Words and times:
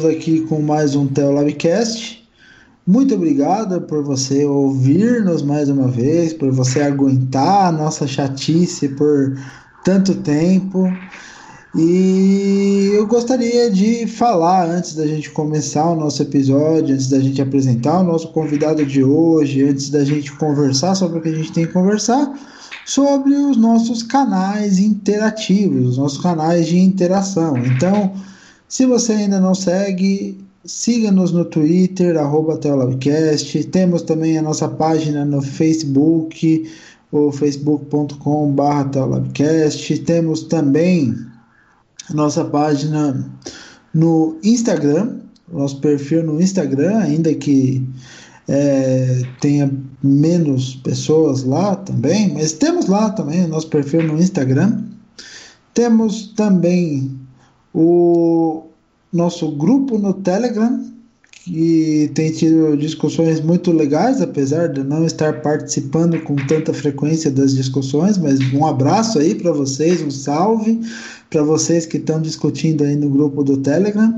estamos 0.00 0.16
aqui 0.16 0.40
com 0.42 0.62
mais 0.62 0.94
um 0.94 1.06
Teolabcast. 1.06 2.26
Muito 2.86 3.14
obrigado 3.14 3.82
por 3.82 4.02
você 4.02 4.46
ouvir-nos 4.46 5.42
mais 5.42 5.68
uma 5.68 5.88
vez, 5.88 6.32
por 6.32 6.50
você 6.50 6.80
aguentar 6.80 7.66
a 7.66 7.72
nossa 7.72 8.06
chatice 8.06 8.88
por 8.88 9.36
tanto 9.84 10.14
tempo. 10.14 10.90
E 11.76 12.92
eu 12.94 13.06
gostaria 13.06 13.70
de 13.70 14.06
falar 14.06 14.70
antes 14.70 14.94
da 14.94 15.06
gente 15.06 15.28
começar 15.30 15.90
o 15.90 15.96
nosso 15.96 16.22
episódio, 16.22 16.94
antes 16.94 17.08
da 17.08 17.20
gente 17.20 17.42
apresentar 17.42 18.00
o 18.00 18.04
nosso 18.04 18.28
convidado 18.28 18.86
de 18.86 19.04
hoje, 19.04 19.62
antes 19.62 19.90
da 19.90 20.02
gente 20.02 20.32
conversar 20.32 20.94
sobre 20.94 21.18
o 21.18 21.22
que 21.22 21.28
a 21.28 21.34
gente 21.34 21.52
tem 21.52 21.66
que 21.66 21.72
conversar, 21.74 22.32
sobre 22.86 23.34
os 23.34 23.58
nossos 23.58 24.02
canais 24.02 24.78
interativos, 24.78 25.90
os 25.90 25.98
nossos 25.98 26.22
canais 26.22 26.66
de 26.68 26.78
interação. 26.78 27.58
Então, 27.58 28.14
se 28.70 28.86
você 28.86 29.14
ainda 29.14 29.40
não 29.40 29.52
segue, 29.52 30.38
siga-nos 30.64 31.32
no 31.32 31.44
Twitter, 31.44 32.16
arroba 32.16 32.56
Teolabcast. 32.56 33.64
Temos 33.64 34.02
também 34.02 34.38
a 34.38 34.42
nossa 34.42 34.68
página 34.68 35.24
no 35.24 35.42
Facebook, 35.42 36.70
o 37.10 37.32
facebook.com.br 37.32 38.88
Teolabcast. 38.92 39.98
Temos 39.98 40.44
também 40.44 41.12
nossa 42.14 42.44
página 42.44 43.28
no 43.92 44.38
Instagram, 44.44 45.16
nosso 45.52 45.80
perfil 45.80 46.22
no 46.22 46.40
Instagram, 46.40 46.96
ainda 46.98 47.34
que 47.34 47.84
é, 48.46 49.22
tenha 49.40 49.68
menos 50.00 50.76
pessoas 50.76 51.42
lá 51.42 51.74
também, 51.74 52.32
mas 52.32 52.52
temos 52.52 52.86
lá 52.86 53.10
também 53.10 53.44
o 53.46 53.48
nosso 53.48 53.66
perfil 53.66 54.04
no 54.04 54.16
Instagram. 54.16 54.84
Temos 55.74 56.28
também 56.36 57.18
o 57.74 58.69
nosso 59.12 59.50
grupo 59.52 59.98
no 59.98 60.14
Telegram, 60.14 60.84
que 61.44 62.10
tem 62.14 62.30
tido 62.30 62.76
discussões 62.76 63.40
muito 63.40 63.72
legais, 63.72 64.20
apesar 64.20 64.68
de 64.68 64.84
não 64.84 65.04
estar 65.06 65.40
participando 65.40 66.20
com 66.20 66.36
tanta 66.36 66.72
frequência 66.72 67.30
das 67.30 67.54
discussões, 67.54 68.18
mas 68.18 68.38
um 68.52 68.66
abraço 68.66 69.18
aí 69.18 69.34
para 69.34 69.50
vocês, 69.52 70.02
um 70.02 70.10
salve 70.10 70.80
para 71.30 71.42
vocês 71.42 71.86
que 71.86 71.96
estão 71.96 72.20
discutindo 72.20 72.84
aí 72.84 72.94
no 72.94 73.08
grupo 73.08 73.42
do 73.42 73.56
Telegram. 73.56 74.14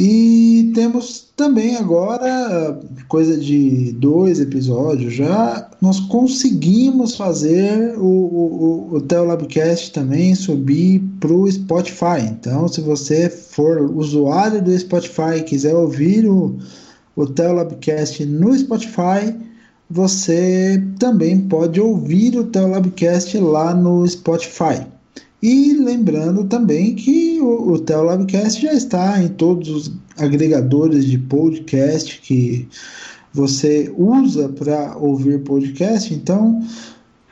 E 0.00 0.70
temos 0.76 1.26
também 1.34 1.74
agora, 1.74 2.80
coisa 3.08 3.36
de 3.36 3.90
dois 3.94 4.38
episódios 4.38 5.12
já, 5.12 5.68
nós 5.80 5.98
conseguimos 5.98 7.16
fazer 7.16 7.98
o, 7.98 8.04
o, 8.04 8.88
o 8.94 9.00
Teolabcast 9.00 9.90
também 9.92 10.36
subir 10.36 11.02
para 11.18 11.32
o 11.32 11.50
Spotify. 11.50 12.20
Então, 12.30 12.68
se 12.68 12.80
você 12.80 13.28
for 13.28 13.90
usuário 13.90 14.62
do 14.62 14.78
Spotify 14.78 15.38
e 15.38 15.42
quiser 15.42 15.74
ouvir 15.74 16.28
o, 16.28 16.56
o 17.16 17.26
Teolabcast 17.26 18.24
no 18.24 18.56
Spotify, 18.56 19.34
você 19.90 20.80
também 21.00 21.40
pode 21.40 21.80
ouvir 21.80 22.38
o 22.38 22.44
Teolabcast 22.44 23.36
lá 23.38 23.74
no 23.74 24.06
Spotify. 24.06 24.86
E 25.40 25.72
lembrando 25.72 26.44
também 26.44 26.94
que 26.94 27.40
o, 27.40 27.72
o 27.72 27.78
Teolabcast 27.78 28.60
já 28.60 28.72
está 28.72 29.22
em 29.22 29.28
todos 29.28 29.68
os 29.68 29.92
agregadores 30.16 31.04
de 31.04 31.16
podcast 31.16 32.20
que 32.20 32.68
você 33.32 33.92
usa 33.96 34.48
para 34.48 34.96
ouvir 34.96 35.40
podcast. 35.40 36.12
Então, 36.12 36.60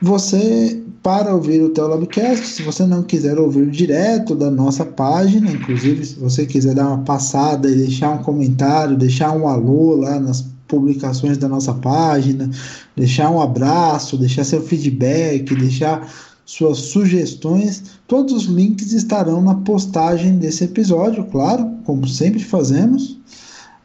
você, 0.01 0.83
para 1.03 1.35
ouvir 1.35 1.63
o 1.63 1.71
Teolabcast, 1.71 2.47
se 2.47 2.63
você 2.63 2.87
não 2.87 3.03
quiser 3.03 3.39
ouvir 3.39 3.69
direto 3.71 4.37
da 4.37 4.51
nossa 4.51 4.85
página, 4.85 5.51
inclusive 5.51 6.05
se 6.05 6.15
você 6.15 6.47
quiser 6.47 6.75
dar 6.75 6.89
uma 6.89 7.03
passada 7.03 7.69
e 7.69 7.75
deixar 7.75 8.11
um 8.11 8.23
comentário, 8.23 8.97
deixar 8.97 9.33
um 9.33 9.49
alô 9.49 9.97
lá 9.97 10.21
nas 10.21 10.45
publicações 10.69 11.39
da 11.39 11.49
nossa 11.49 11.73
página, 11.75 12.51
deixar 12.97 13.31
um 13.31 13.41
abraço, 13.41 14.19
deixar 14.19 14.45
seu 14.45 14.61
feedback, 14.63 15.55
deixar 15.55 16.09
suas 16.47 16.79
sugestões, 16.79 17.83
todos 18.07 18.33
os 18.33 18.45
links 18.45 18.93
estarão 18.93 19.43
na 19.43 19.57
postagem 19.57 20.39
desse 20.39 20.65
episódio, 20.65 21.25
claro, 21.25 21.69
como 21.85 22.07
sempre 22.07 22.43
fazemos, 22.43 23.19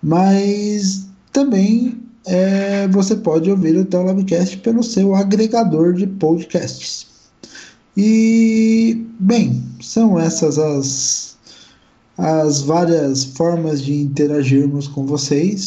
mas 0.01 1.07
também 1.33 1.99
é, 2.25 2.87
você 2.89 3.15
pode 3.15 3.49
ouvir 3.49 3.75
o 3.77 3.83
Teolabcast 3.83 4.57
pelo 4.57 4.83
seu 4.83 5.15
agregador 5.15 5.93
de 5.93 6.05
podcasts. 6.05 7.07
E, 7.97 9.05
bem, 9.19 9.63
são 9.81 10.19
essas 10.19 10.59
as, 10.59 11.37
as 12.17 12.61
várias 12.61 13.23
formas 13.23 13.81
de 13.81 13.93
interagirmos 13.93 14.87
com 14.87 15.05
vocês. 15.05 15.65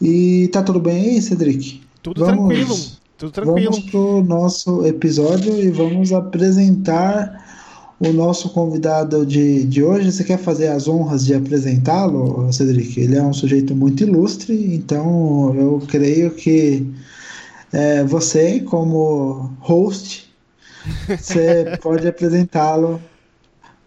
E 0.00 0.48
tá 0.52 0.62
tudo 0.62 0.78
bem 0.78 1.12
aí, 1.12 1.22
Cedric? 1.22 1.80
Tudo 2.02 2.24
Vamos... 2.24 2.54
tranquilo. 2.54 2.93
Tudo 3.16 3.30
tranquilo. 3.32 3.70
Vamos 3.70 3.90
para 3.90 4.00
o 4.00 4.22
nosso 4.22 4.86
episódio 4.86 5.58
e 5.58 5.70
vamos 5.70 6.12
apresentar 6.12 7.44
o 8.00 8.12
nosso 8.12 8.50
convidado 8.50 9.24
de, 9.24 9.64
de 9.64 9.82
hoje. 9.82 10.10
Você 10.10 10.24
quer 10.24 10.38
fazer 10.38 10.68
as 10.68 10.88
honras 10.88 11.24
de 11.24 11.34
apresentá-lo, 11.34 12.52
Cedric? 12.52 13.00
Ele 13.00 13.16
é 13.16 13.22
um 13.22 13.32
sujeito 13.32 13.74
muito 13.74 14.02
ilustre, 14.02 14.74
então 14.74 15.54
eu 15.54 15.80
creio 15.86 16.32
que 16.32 16.86
é, 17.72 18.02
você, 18.04 18.60
como 18.60 19.52
host, 19.60 20.32
você 21.08 21.78
pode 21.80 22.06
apresentá-lo 22.08 23.00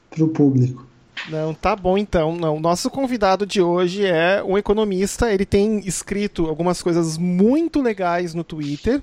para 0.09 0.23
o 0.23 0.29
público. 0.29 0.86
Não, 1.29 1.53
tá 1.53 1.75
bom 1.75 1.97
então. 1.97 2.35
Não, 2.35 2.59
nosso 2.59 2.89
convidado 2.89 3.45
de 3.45 3.61
hoje 3.61 4.05
é 4.05 4.41
um 4.43 4.57
economista. 4.57 5.33
Ele 5.33 5.45
tem 5.45 5.79
escrito 5.79 6.47
algumas 6.47 6.81
coisas 6.81 7.17
muito 7.17 7.81
legais 7.81 8.33
no 8.33 8.43
Twitter. 8.43 9.01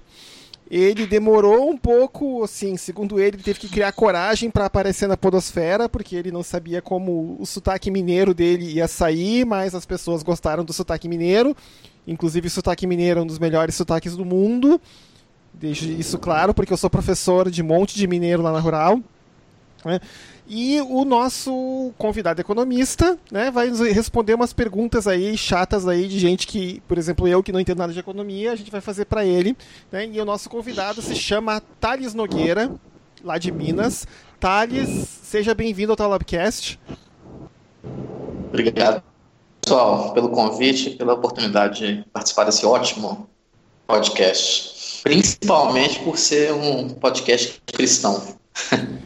Ele 0.71 1.07
demorou 1.07 1.71
um 1.71 1.77
pouco, 1.77 2.43
assim, 2.43 2.77
segundo 2.77 3.21
ele, 3.21 3.37
teve 3.37 3.61
que 3.61 3.69
criar 3.69 3.93
coragem 3.93 4.51
para 4.51 4.65
aparecer 4.65 5.07
na 5.07 5.17
podosfera, 5.17 5.91
porque 5.91 6.17
ele 6.17 6.33
não 6.33 6.43
sabia 6.43 6.81
como 6.81 7.37
o 7.39 7.45
sotaque 7.45 7.91
mineiro 7.91 8.33
dele 8.33 8.73
ia 8.73 8.89
sair, 8.89 9.45
mas 9.45 9.75
as 9.75 9.85
pessoas 9.85 10.23
gostaram 10.23 10.65
do 10.65 10.73
sotaque 10.73 11.07
mineiro. 11.07 11.55
Inclusive, 12.07 12.49
o 12.49 12.51
sotaque 12.51 12.87
mineiro 12.87 13.21
é 13.21 13.23
um 13.23 13.27
dos 13.27 13.39
melhores 13.39 13.75
sotaques 13.75 14.17
do 14.17 14.25
mundo. 14.25 14.81
Deixo 15.53 15.85
isso 15.85 16.19
claro, 16.19 16.55
porque 16.55 16.73
eu 16.73 16.77
sou 16.79 16.89
professor 16.89 17.51
de 17.51 17.63
monte 17.63 17.95
de 17.95 18.07
mineiro 18.07 18.43
lá 18.43 18.51
na 18.51 18.59
Rural. 18.59 19.01
Né? 19.85 20.01
E 20.47 20.79
o 20.83 21.05
nosso 21.07 21.93
convidado 21.97 22.41
economista 22.41 23.19
né, 23.31 23.51
vai 23.51 23.69
nos 23.69 23.81
responder 23.81 24.35
umas 24.35 24.53
perguntas 24.53 25.07
aí 25.07 25.37
chatas 25.39 25.89
aí 25.89 26.07
de 26.07 26.19
gente 26.19 26.47
que, 26.47 26.81
por 26.87 26.99
exemplo, 26.99 27.27
eu 27.27 27.43
que 27.43 27.51
não 27.51 27.61
entendo 27.61 27.79
nada 27.79 27.93
de 27.93 27.99
economia, 27.99 28.53
a 28.53 28.57
gente 28.57 28.71
vai 28.71 28.83
fazer 28.83 29.07
para 29.07 29.25
ele. 29.25 29.57
Né, 29.91 30.07
e 30.13 30.21
o 30.21 30.25
nosso 30.25 30.51
convidado 30.51 31.01
se 31.01 31.15
chama 31.17 31.63
Thales 31.81 32.13
Nogueira, 32.13 32.71
lá 33.23 33.39
de 33.39 33.51
Minas. 33.51 34.07
Thales, 34.39 35.09
seja 35.23 35.55
bem-vindo 35.55 35.93
ao 35.93 35.97
Talabcast. 35.97 36.79
Obrigado, 38.49 39.03
pessoal, 39.63 40.13
pelo 40.13 40.29
convite, 40.29 40.91
pela 40.91 41.15
oportunidade 41.15 41.87
de 41.87 42.05
participar 42.13 42.45
desse 42.45 42.67
ótimo 42.67 43.31
podcast. 43.87 45.03
Principalmente 45.03 46.01
por 46.01 46.19
ser 46.19 46.53
um 46.53 46.91
podcast 46.91 47.63
cristão. 47.67 48.23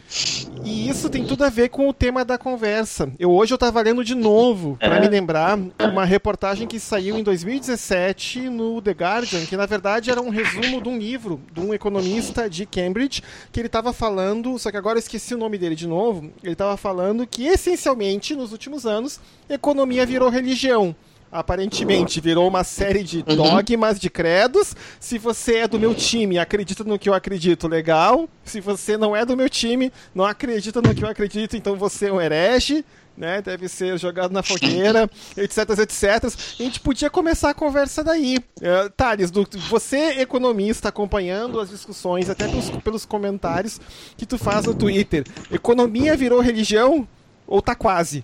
E 0.63 0.89
isso 0.89 1.09
tem 1.09 1.25
tudo 1.25 1.43
a 1.43 1.49
ver 1.49 1.69
com 1.69 1.87
o 1.87 1.93
tema 1.93 2.25
da 2.25 2.37
conversa. 2.37 3.11
Eu 3.17 3.31
hoje 3.31 3.53
eu 3.53 3.55
estava 3.55 3.81
lendo 3.81 4.03
de 4.03 4.13
novo 4.13 4.77
para 4.79 4.97
é. 4.97 4.99
me 4.99 5.07
lembrar 5.07 5.57
uma 5.79 6.03
reportagem 6.03 6.67
que 6.67 6.79
saiu 6.79 7.17
em 7.17 7.23
2017 7.23 8.49
no 8.49 8.81
The 8.81 8.91
Guardian, 8.91 9.45
que 9.45 9.55
na 9.55 9.65
verdade 9.65 10.11
era 10.11 10.21
um 10.21 10.29
resumo 10.29 10.81
de 10.81 10.89
um 10.89 10.97
livro 10.97 11.39
de 11.53 11.61
um 11.61 11.73
economista 11.73 12.49
de 12.49 12.65
Cambridge 12.65 13.23
que 13.51 13.59
ele 13.59 13.67
estava 13.67 13.93
falando, 13.93 14.59
só 14.59 14.69
que 14.69 14.77
agora 14.77 14.97
eu 14.97 14.99
esqueci 14.99 15.33
o 15.33 15.37
nome 15.37 15.57
dele 15.57 15.75
de 15.75 15.87
novo. 15.87 16.31
Ele 16.43 16.53
estava 16.53 16.75
falando 16.75 17.25
que 17.25 17.47
essencialmente 17.47 18.35
nos 18.35 18.51
últimos 18.51 18.85
anos 18.85 19.19
economia 19.49 20.05
virou 20.05 20.29
religião 20.29 20.95
aparentemente 21.31 22.19
virou 22.19 22.47
uma 22.47 22.63
série 22.63 23.03
de 23.03 23.23
uhum. 23.27 23.35
dogmas, 23.35 23.99
de 23.99 24.09
credos. 24.09 24.75
Se 24.99 25.17
você 25.17 25.57
é 25.57 25.67
do 25.67 25.79
meu 25.79 25.93
time, 25.93 26.39
acredita 26.39 26.83
no 26.83 26.97
que 26.97 27.09
eu 27.09 27.13
acredito, 27.13 27.67
legal. 27.67 28.27
Se 28.43 28.59
você 28.59 28.97
não 28.97 29.15
é 29.15 29.25
do 29.25 29.37
meu 29.37 29.49
time, 29.49 29.91
não 30.13 30.25
acredita 30.25 30.81
no 30.81 30.93
que 30.93 31.03
eu 31.03 31.09
acredito, 31.09 31.55
então 31.55 31.75
você 31.75 32.07
é 32.07 32.13
um 32.13 32.21
herege. 32.21 32.83
Né, 33.17 33.41
deve 33.41 33.67
ser 33.67 33.97
jogado 33.97 34.31
na 34.31 34.41
fogueira, 34.41 35.09
etc, 35.35 35.57
etc. 35.79 36.23
A 36.57 36.63
gente 36.63 36.79
podia 36.79 37.09
começar 37.09 37.49
a 37.49 37.53
conversa 37.53 38.01
daí. 38.01 38.37
Uh, 38.37 38.89
Thales, 38.95 39.29
do, 39.29 39.45
você, 39.69 40.21
economista, 40.21 40.87
acompanhando 40.87 41.59
as 41.59 41.69
discussões, 41.69 42.29
até 42.29 42.47
pelos, 42.47 42.69
pelos 42.69 43.05
comentários 43.05 43.81
que 44.15 44.25
tu 44.25 44.37
faz 44.37 44.65
no 44.67 44.73
Twitter, 44.73 45.25
economia 45.51 46.15
virou 46.15 46.39
religião 46.39 47.05
ou 47.45 47.61
tá 47.61 47.75
quase? 47.75 48.23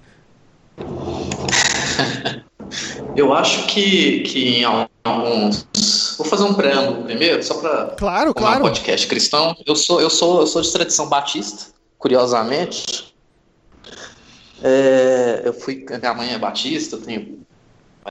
Eu 3.16 3.34
acho 3.34 3.66
que, 3.68 4.22
que 4.22 4.60
em 4.60 4.64
alguns. 4.64 5.68
Vou 6.18 6.26
fazer 6.26 6.44
um 6.44 6.54
preâmbulo 6.54 7.04
primeiro, 7.04 7.42
só 7.44 7.56
para. 7.56 7.88
Claro, 7.98 8.34
claro. 8.34 8.60
Um 8.60 8.64
podcast 8.64 9.08
cristão. 9.08 9.56
Eu 9.66 9.76
sou, 9.76 10.02
eu, 10.02 10.10
sou, 10.10 10.42
eu 10.42 10.48
sou 10.48 10.62
de 10.62 10.72
tradição 10.72 11.08
batista, 11.08 11.74
curiosamente. 11.98 13.14
É, 14.62 15.42
eu 15.46 15.54
fui, 15.54 15.86
minha 15.88 16.14
mãe 16.14 16.34
é 16.34 16.38
batista, 16.38 16.96
eu 16.96 17.02
tenho 17.02 17.40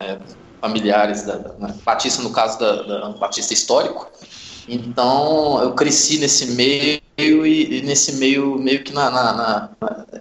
é, 0.00 0.18
familiares 0.60 1.24
da, 1.24 1.36
da, 1.36 1.68
batista 1.84 2.22
no 2.22 2.30
caso 2.30 2.58
da, 2.58 2.82
da 2.82 3.08
batista 3.10 3.52
histórico. 3.52 4.10
Então 4.66 5.62
eu 5.62 5.72
cresci 5.72 6.18
nesse 6.18 6.46
meio 6.52 7.00
e, 7.18 7.78
e 7.78 7.82
nesse 7.82 8.12
meio 8.12 8.58
meio 8.58 8.82
que 8.82 8.92
na, 8.92 9.10
na, 9.10 9.32
na 9.32 9.70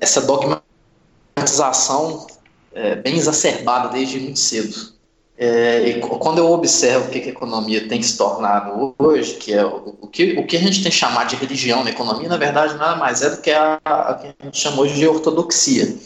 essa 0.01 0.21
dogmatização 0.21 2.27
é, 2.73 2.95
bem 2.95 3.15
exacerbada 3.15 3.89
desde 3.89 4.19
muito 4.19 4.39
cedo. 4.39 4.93
É, 5.35 5.89
e 5.89 5.99
quando 5.99 6.37
eu 6.37 6.51
observo 6.51 7.07
o 7.07 7.09
que 7.09 7.17
a 7.17 7.27
economia 7.27 7.87
tem 7.87 8.01
se 8.01 8.17
tornado 8.17 8.93
hoje, 8.99 9.33
que 9.35 9.51
é 9.51 9.65
o, 9.65 9.97
o, 10.01 10.07
que, 10.07 10.33
o 10.33 10.45
que 10.45 10.55
a 10.55 10.59
gente 10.59 10.83
tem 10.83 10.91
chamado 10.91 11.29
de 11.29 11.35
religião 11.35 11.83
na 11.83 11.89
economia, 11.89 12.29
na 12.29 12.37
verdade 12.37 12.75
nada 12.75 12.95
mais 12.97 13.21
é 13.23 13.31
do 13.31 13.41
que 13.41 13.49
a, 13.51 13.79
a 13.83 14.13
que 14.13 14.27
a 14.27 14.45
gente 14.45 14.57
chamou 14.57 14.85
de 14.85 15.07
ortodoxia. 15.07 15.97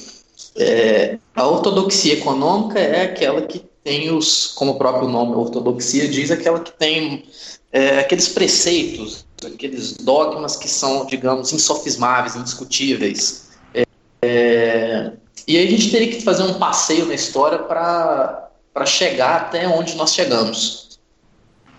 É, 0.56 1.20
a 1.36 1.46
ortodoxia 1.46 2.14
econômica 2.14 2.80
é 2.80 3.04
aquela 3.04 3.42
que 3.42 3.60
tem 3.84 4.12
os, 4.12 4.48
como 4.48 4.72
o 4.72 4.78
próprio 4.78 5.08
nome 5.08 5.36
ortodoxia 5.36 6.08
diz, 6.08 6.32
aquela 6.32 6.60
que 6.60 6.72
tem 6.72 7.26
é, 7.72 8.00
aqueles 8.00 8.30
preceitos, 8.30 9.26
aqueles 9.46 9.94
dogmas 9.98 10.56
que 10.56 10.68
são, 10.70 11.06
digamos, 11.06 11.52
insofismáveis, 11.52 12.36
indiscutíveis. 12.36 13.50
É, 13.74 13.84
é 14.22 15.12
e 15.48 15.58
aí 15.58 15.68
a 15.68 15.72
gente 15.72 15.90
teria 15.90 16.10
que 16.10 16.22
fazer 16.22 16.44
um 16.44 16.56
passeio 16.56 17.06
na 17.06 17.14
história 17.14 17.60
para 17.60 18.86
chegar 18.86 19.38
até 19.38 19.68
onde 19.68 19.96
nós 19.96 20.14
chegamos. 20.14 21.00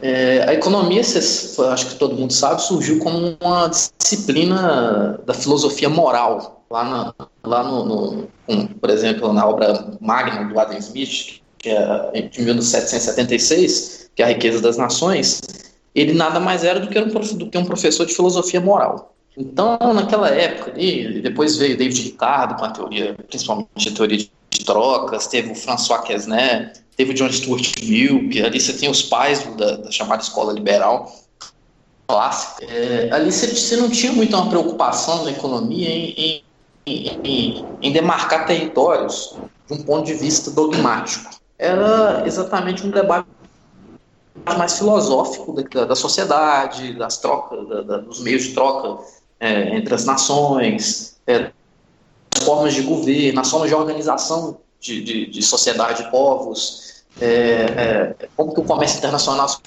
É, 0.01 0.45
a 0.49 0.55
economia, 0.55 1.01
acho 1.01 1.87
que 1.89 1.95
todo 1.97 2.15
mundo 2.15 2.33
sabe, 2.33 2.63
surgiu 2.63 2.99
como 3.01 3.37
uma 3.41 3.69
disciplina 3.69 5.21
da 5.27 5.35
filosofia 5.35 5.89
moral. 5.89 6.65
Lá, 6.71 6.85
na, 6.85 7.15
lá 7.45 7.63
no, 7.63 7.85
no 7.85 8.29
um, 8.49 8.67
por 8.67 8.91
exemplo, 8.91 9.33
na 9.33 9.47
obra 9.47 9.97
magna 10.01 10.45
do 10.45 10.59
Adam 10.59 10.79
Smith, 10.79 11.41
que 11.59 11.71
é 11.71 12.23
de 12.23 12.43
1776, 12.43 14.11
que 14.15 14.23
é 14.23 14.27
a 14.27 14.29
Riqueza 14.29 14.61
das 14.61 14.77
Nações, 14.77 15.41
ele 15.95 16.13
nada 16.15 16.39
mais 16.39 16.65
era 16.65 16.79
do 16.79 16.89
que 16.89 16.99
um, 16.99 17.09
do 17.09 17.51
que 17.51 17.59
um 17.59 17.65
professor 17.65 18.07
de 18.07 18.15
filosofia 18.15 18.61
moral. 18.61 19.15
Então, 19.39 19.79
naquela 19.95 20.29
época 20.31 20.73
ali, 20.73 21.23
depois 21.23 21.57
veio 21.57 21.79
David 21.79 22.03
Ricardo 22.03 22.57
com 22.57 22.65
a 22.65 22.71
teoria, 22.71 23.17
principalmente 23.29 23.89
a 23.89 23.93
teoria 23.93 24.19
de 24.19 24.65
trocas, 24.65 25.29
teve 25.29 25.53
o 25.53 25.55
François 25.55 26.03
Quesnay, 26.03 26.73
teve 26.97 27.13
o 27.13 27.15
John 27.15 27.31
Stuart 27.31 27.75
Mill, 27.81 28.29
que 28.31 28.43
ali 28.43 28.61
você 28.61 28.73
tem 28.73 28.91
os 28.91 29.01
pais 29.01 29.45
da, 29.57 29.77
da 29.77 29.91
chamada 29.93 30.23
escola 30.23 30.53
liberal 30.53 31.15
clássica. 32.09 32.65
É, 32.65 33.11
ali 33.13 33.31
você, 33.31 33.55
você, 33.55 33.77
não 33.77 33.89
tinha 33.89 34.13
muito 34.13 34.35
uma 34.35 34.49
preocupação 34.49 35.25
na 35.25 35.31
economia 35.31 35.89
em, 35.89 36.43
em, 36.85 37.21
em, 37.23 37.65
em, 37.81 37.93
demarcar 37.93 38.45
territórios 38.45 39.37
de 39.69 39.75
um 39.75 39.83
ponto 39.85 40.07
de 40.07 40.15
vista 40.15 40.51
dogmático. 40.51 41.31
Era 41.57 42.25
exatamente 42.27 42.85
um 42.85 42.91
debate 42.91 43.29
mais 44.57 44.79
filosófico 44.79 45.53
da, 45.53 45.85
da 45.85 45.95
sociedade, 45.95 46.95
das 46.95 47.19
trocas, 47.19 47.69
da, 47.69 47.83
da, 47.83 47.97
dos 47.99 48.21
meios 48.21 48.45
de 48.45 48.55
troca 48.55 49.05
é, 49.41 49.77
entre 49.77 49.95
as 49.95 50.05
nações, 50.05 51.17
é, 51.27 51.51
formas 52.43 52.75
de 52.75 52.83
governo, 52.83 53.41
as 53.41 53.51
formas 53.51 53.69
de 53.69 53.75
organização 53.75 54.59
de, 54.81 55.03
de, 55.03 55.27
de 55.27 55.43
sociedade 55.43 56.05
de 56.05 56.11
povos, 56.11 57.05
é, 57.21 57.27
é, 57.27 58.29
como 58.37 58.55
que 58.55 58.61
o 58.61 58.65
comércio 58.65 58.99
internacional 58.99 59.49
se 59.49 59.59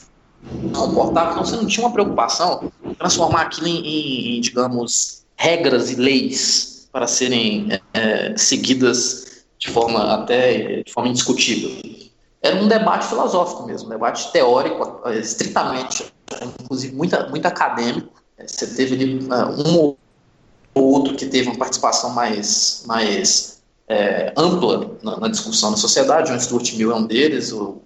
comportava, 0.73 1.31
então 1.31 1.45
você 1.45 1.55
não 1.55 1.65
tinha 1.65 1.85
uma 1.85 1.93
preocupação 1.93 2.71
em 2.83 2.93
transformar 2.93 3.41
aquilo 3.41 3.67
em, 3.67 4.37
em 4.37 4.41
digamos, 4.41 5.23
regras 5.35 5.91
e 5.91 5.95
leis 5.95 6.87
para 6.91 7.07
serem 7.07 7.69
é, 7.93 8.35
seguidas 8.37 9.45
de 9.57 9.69
forma 9.69 10.13
até 10.13 10.81
de 10.83 10.91
forma 10.91 11.09
indiscutível. 11.09 11.71
Era 12.41 12.55
um 12.55 12.67
debate 12.67 13.05
filosófico 13.05 13.67
mesmo, 13.67 13.87
um 13.87 13.91
debate 13.91 14.31
teórico, 14.31 15.01
é, 15.07 15.19
estritamente, 15.19 16.11
inclusive 16.61 16.95
muito, 16.95 17.15
muito 17.29 17.45
acadêmico. 17.45 18.20
É, 18.41 18.47
você 18.47 18.67
teve 18.67 18.95
ali 18.95 19.27
é, 19.29 19.45
um 19.45 19.77
ou 19.77 19.97
outro 20.73 21.15
que 21.15 21.25
teve 21.25 21.49
uma 21.49 21.57
participação 21.57 22.11
mais, 22.11 22.83
mais 22.85 23.61
é, 23.87 24.33
ampla 24.37 24.97
na, 25.03 25.17
na, 25.19 25.27
discussão 25.27 25.71
na 25.71 25.77
sociedade. 25.77 26.31
O 26.31 26.39
Stuart 26.39 26.73
Mill 26.73 26.91
é 26.91 26.95
um 26.95 27.05
deles, 27.05 27.51
o 27.51 27.81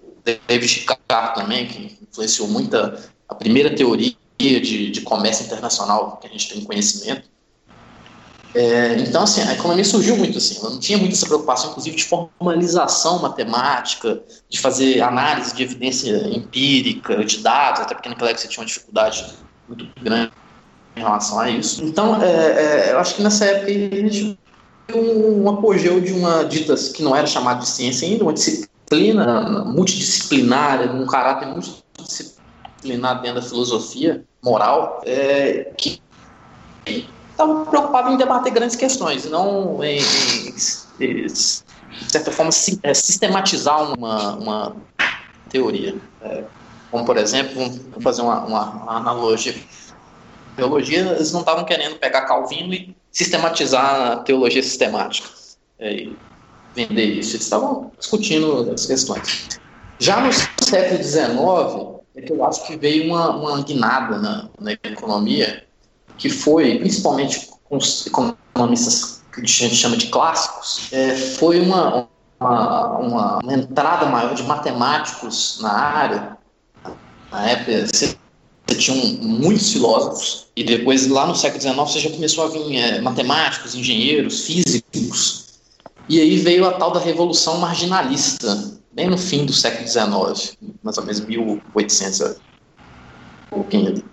David 0.46 0.80
Ricardo 0.80 1.34
também, 1.34 1.66
que 1.66 1.98
influenciou 2.10 2.48
muito 2.48 2.76
a, 2.76 3.34
primeira 3.34 3.74
teoria 3.74 4.14
de, 4.38 4.90
de, 4.90 5.00
comércio 5.00 5.44
internacional 5.46 6.18
que 6.18 6.26
a 6.26 6.30
gente 6.30 6.52
tem 6.52 6.64
conhecimento. 6.64 7.28
É, 8.54 8.96
então, 9.00 9.24
assim, 9.24 9.42
a 9.42 9.52
economia 9.52 9.84
surgiu 9.84 10.16
muito 10.16 10.38
assim, 10.38 10.58
ela 10.58 10.70
não 10.70 10.78
tinha 10.78 10.96
muita 10.96 11.14
essa 11.14 11.26
preocupação, 11.26 11.70
inclusive, 11.70 11.96
de 11.96 12.04
formalização 12.04 13.18
matemática, 13.18 14.22
de 14.48 14.58
fazer 14.58 15.02
análise 15.02 15.54
de 15.54 15.62
evidência 15.62 16.16
empírica, 16.28 17.22
de 17.22 17.38
dados, 17.38 17.82
até 17.82 17.94
porque 17.94 18.08
naquela 18.08 18.30
época 18.30 18.42
você 18.42 18.48
tinha 18.48 18.62
uma 18.62 18.66
dificuldade 18.66 19.26
muito 19.68 19.86
grande 20.00 20.32
em 20.96 21.00
relação 21.00 21.38
a 21.38 21.50
isso. 21.50 21.84
Então, 21.84 22.20
é, 22.22 22.88
é, 22.88 22.92
eu 22.92 22.98
acho 22.98 23.14
que 23.14 23.22
nessa 23.22 23.44
época 23.44 23.70
a 23.70 24.00
gente 24.00 24.38
um 24.94 25.48
apogeu 25.48 26.00
de 26.00 26.12
uma 26.12 26.44
dita 26.44 26.74
que 26.94 27.02
não 27.02 27.14
era 27.14 27.26
chamada 27.26 27.60
de 27.60 27.68
ciência 27.68 28.06
ainda, 28.06 28.22
uma 28.22 28.32
disciplina 28.32 29.64
multidisciplinar, 29.64 30.94
um 30.94 31.04
caráter 31.06 31.48
multidisciplinar 31.48 33.20
dentro 33.20 33.40
da 33.40 33.46
filosofia 33.46 34.24
moral, 34.42 35.00
é, 35.04 35.72
que 35.76 36.00
estava 36.86 37.66
preocupado 37.66 38.12
em 38.12 38.16
debater 38.16 38.52
grandes 38.52 38.76
questões, 38.76 39.28
não 39.28 39.82
em, 39.82 39.98
em, 39.98 40.54
em 41.00 41.26
de 41.26 42.12
certa 42.12 42.30
forma, 42.30 42.50
é, 42.82 42.94
sistematizar 42.94 43.92
uma, 43.92 44.34
uma 44.36 44.76
teoria. 45.48 45.96
É, 46.22 46.44
como, 46.90 47.04
por 47.04 47.16
exemplo, 47.16 47.68
vou 47.92 48.00
fazer 48.00 48.22
uma, 48.22 48.40
uma, 48.44 48.70
uma 48.70 48.96
analogia. 48.96 49.54
Teologia, 50.56 51.00
eles 51.00 51.32
não 51.32 51.40
estavam 51.40 51.64
querendo 51.64 51.96
pegar 51.96 52.22
Calvino 52.22 52.72
e 52.72 52.96
sistematizar 53.12 54.12
a 54.12 54.16
teologia 54.16 54.62
sistemática 54.62 55.28
é, 55.78 55.92
e 55.94 56.16
vender 56.74 57.04
isso. 57.04 57.36
Eles 57.36 57.44
estavam 57.44 57.92
discutindo 57.98 58.70
as 58.72 58.86
questões. 58.86 59.48
Já 59.98 60.20
no 60.20 60.30
século 60.32 61.02
XIX, 61.02 61.96
é 62.16 62.22
que 62.22 62.32
eu 62.32 62.44
acho 62.44 62.66
que 62.66 62.76
veio 62.76 63.12
uma, 63.12 63.36
uma 63.36 63.62
guinada 63.62 64.18
na, 64.18 64.48
na 64.58 64.72
economia, 64.72 65.64
que 66.18 66.30
foi, 66.30 66.78
principalmente 66.78 67.50
com 67.64 67.76
os 67.76 68.06
economistas 68.06 69.22
que 69.32 69.40
a 69.40 69.44
gente 69.44 69.74
chama 69.74 69.96
de 69.96 70.06
clássicos, 70.08 70.90
é, 70.92 71.14
foi 71.14 71.60
uma, 71.60 72.08
uma, 72.40 72.98
uma, 72.98 73.38
uma 73.38 73.54
entrada 73.54 74.06
maior 74.06 74.34
de 74.34 74.42
matemáticos 74.44 75.58
na 75.60 75.72
área. 75.72 76.38
Na 77.30 77.50
época, 77.50 77.86
você 78.66 78.76
tinha 78.76 78.96
muitos 79.22 79.72
filósofos, 79.72 80.46
e 80.56 80.64
depois, 80.64 81.06
lá 81.06 81.26
no 81.26 81.34
século 81.34 81.60
XIX, 81.60 81.76
você 81.76 82.00
já 82.00 82.10
começou 82.10 82.44
a 82.44 82.48
vir 82.48 82.76
é, 82.76 83.00
matemáticos, 83.00 83.74
engenheiros, 83.74 84.40
físicos, 84.40 85.46
e 86.08 86.20
aí 86.20 86.36
veio 86.38 86.66
a 86.66 86.72
tal 86.72 86.92
da 86.92 87.00
Revolução 87.00 87.58
Marginalista, 87.58 88.72
bem 88.92 89.08
no 89.08 89.18
fim 89.18 89.44
do 89.44 89.52
século 89.52 89.86
XIX, 89.86 90.56
mais 90.82 90.98
ou 90.98 91.04
menos 91.04 91.20
1800, 91.20 92.36
um 93.52 93.56
pouquinho 93.56 93.88
ali, 93.88 94.04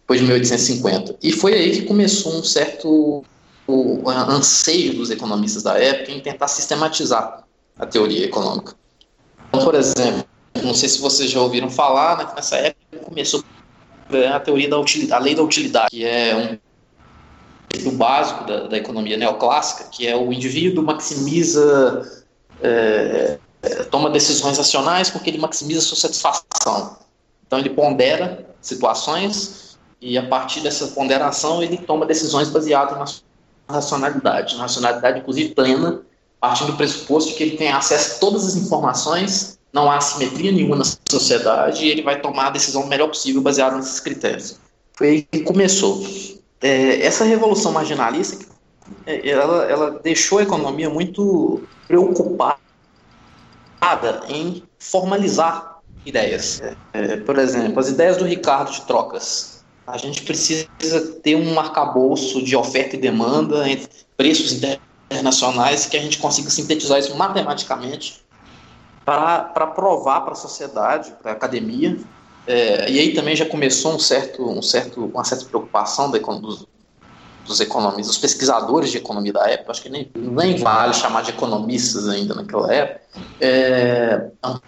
depois 0.00 0.20
de 0.20 0.26
1850. 0.26 1.16
E 1.22 1.32
foi 1.32 1.54
aí 1.54 1.72
que 1.72 1.82
começou 1.82 2.34
um 2.34 2.42
certo 2.42 3.24
o 3.66 4.08
anseio 4.10 4.94
dos 4.94 5.10
economistas 5.10 5.62
da 5.62 5.78
época 5.78 6.12
em 6.12 6.20
tentar 6.20 6.48
sistematizar 6.48 7.44
a 7.78 7.86
teoria 7.86 8.26
econômica. 8.26 8.74
Então, 9.48 9.64
por 9.64 9.74
exemplo, 9.74 10.24
não 10.62 10.74
sei 10.74 10.88
se 10.88 11.00
vocês 11.00 11.30
já 11.30 11.40
ouviram 11.40 11.70
falar, 11.70 12.18
né, 12.18 12.32
nessa 12.36 12.56
época 12.56 12.98
começou 13.04 13.42
é 14.16 14.28
a 14.28 14.40
teoria 14.40 14.68
da 14.68 14.78
utilidade, 14.78 15.20
a 15.20 15.24
lei 15.24 15.34
da 15.34 15.42
utilidade, 15.42 15.88
que 15.90 16.04
é 16.04 16.36
um 16.36 16.58
do 17.82 17.92
básico 17.92 18.44
da, 18.44 18.68
da, 18.68 18.76
economia 18.76 19.16
neoclássica, 19.16 19.88
que 19.90 20.06
é 20.06 20.16
o 20.16 20.32
indivíduo 20.32 20.84
maximiza, 20.84 22.24
é, 22.62 23.38
é, 23.62 23.68
toma 23.84 24.10
decisões 24.10 24.56
racionais 24.58 25.10
porque 25.10 25.30
ele 25.30 25.38
maximiza 25.38 25.80
sua 25.80 25.96
satisfação. 25.96 26.96
Então 27.46 27.58
ele 27.58 27.70
pondera 27.70 28.46
situações 28.60 29.76
e 30.00 30.16
a 30.16 30.26
partir 30.26 30.60
dessa 30.60 30.88
ponderação 30.88 31.62
ele 31.62 31.76
toma 31.78 32.06
decisões 32.06 32.48
baseadas 32.48 33.24
na 33.68 33.74
racionalidade, 33.74 34.56
na 34.56 34.62
racionalidade 34.62 35.20
inclusive 35.20 35.54
plena, 35.54 36.02
partindo 36.40 36.72
do 36.72 36.76
pressuposto 36.76 37.30
de 37.30 37.36
que 37.36 37.42
ele 37.42 37.56
tem 37.56 37.70
acesso 37.70 38.16
a 38.16 38.18
todas 38.18 38.46
as 38.46 38.56
informações 38.56 39.53
não 39.74 39.90
há 39.90 40.00
simetria 40.00 40.52
nenhuma 40.52 40.76
na 40.76 40.84
sociedade 40.84 41.84
e 41.84 41.90
ele 41.90 42.00
vai 42.00 42.20
tomar 42.20 42.46
a 42.46 42.50
decisão 42.50 42.86
melhor 42.86 43.08
possível 43.08 43.42
baseada 43.42 43.76
nesses 43.76 43.98
critérios. 43.98 44.56
Foi 44.92 45.08
aí 45.08 45.22
que 45.22 45.40
começou. 45.40 46.06
É, 46.62 47.04
essa 47.04 47.24
revolução 47.24 47.72
marginalista, 47.72 48.46
é, 49.04 49.28
ela, 49.28 49.64
ela 49.64 49.90
deixou 50.02 50.38
a 50.38 50.44
economia 50.44 50.88
muito 50.88 51.60
preocupada 51.88 52.56
em 54.28 54.62
formalizar 54.78 55.80
ideias. 56.06 56.62
É, 56.92 57.16
por 57.16 57.36
exemplo, 57.36 57.80
as 57.80 57.88
ideias 57.88 58.16
do 58.16 58.24
Ricardo 58.24 58.70
de 58.70 58.82
trocas. 58.82 59.64
A 59.86 59.98
gente 59.98 60.22
precisa 60.22 60.66
ter 61.22 61.34
um 61.34 61.58
arcabouço 61.58 62.42
de 62.42 62.56
oferta 62.56 62.96
e 62.96 62.98
demanda 62.98 63.68
entre 63.68 63.88
preços 64.16 64.52
internacionais 64.52 65.84
que 65.84 65.96
a 65.96 66.00
gente 66.00 66.16
consiga 66.18 66.48
sintetizar 66.48 66.98
isso 67.00 67.14
matematicamente 67.16 68.23
para 69.04 69.66
provar 69.66 70.22
para 70.22 70.32
a 70.32 70.36
sociedade, 70.36 71.12
para 71.22 71.32
a 71.32 71.34
academia. 71.34 71.98
É, 72.46 72.90
e 72.90 72.98
aí 72.98 73.14
também 73.14 73.34
já 73.34 73.46
começou 73.46 73.94
um 73.94 73.98
certo, 73.98 74.46
um 74.46 74.62
certo, 74.62 75.04
uma 75.06 75.24
certa 75.24 75.46
preocupação 75.46 76.10
da, 76.10 76.18
dos, 76.18 76.66
dos 77.46 77.60
economistas, 77.60 78.08
dos 78.08 78.18
pesquisadores 78.18 78.90
de 78.90 78.98
economia 78.98 79.32
da 79.32 79.48
época, 79.48 79.72
acho 79.72 79.82
que 79.82 79.88
nem, 79.88 80.10
nem 80.14 80.56
vale 80.56 80.92
chamar 80.92 81.22
de 81.22 81.30
economistas 81.30 82.08
ainda 82.08 82.34
naquela 82.34 82.72
época, 82.72 83.00
é, 83.40 84.30
a 84.42 84.60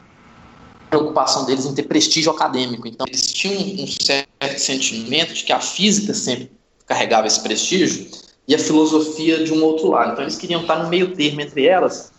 preocupação 0.89 1.45
deles 1.45 1.67
em 1.67 1.75
ter 1.75 1.83
prestígio 1.83 2.31
acadêmico. 2.31 2.87
Então, 2.87 3.07
eles 3.07 3.33
tinham 3.33 3.85
um 3.85 3.87
certo 3.87 4.59
sentimento 4.59 5.35
de 5.35 5.45
que 5.45 5.53
a 5.53 5.61
física 5.61 6.15
sempre 6.15 6.51
carregava 6.87 7.27
esse 7.27 7.43
prestígio 7.43 8.09
e 8.49 8.55
a 8.55 8.59
filosofia 8.59 9.43
de 9.45 9.53
um 9.53 9.63
outro 9.63 9.91
lado. 9.91 10.13
Então, 10.13 10.25
eles 10.25 10.37
queriam 10.37 10.63
estar 10.63 10.83
no 10.83 10.89
meio 10.89 11.15
termo 11.15 11.41
entre 11.41 11.67
elas, 11.67 12.13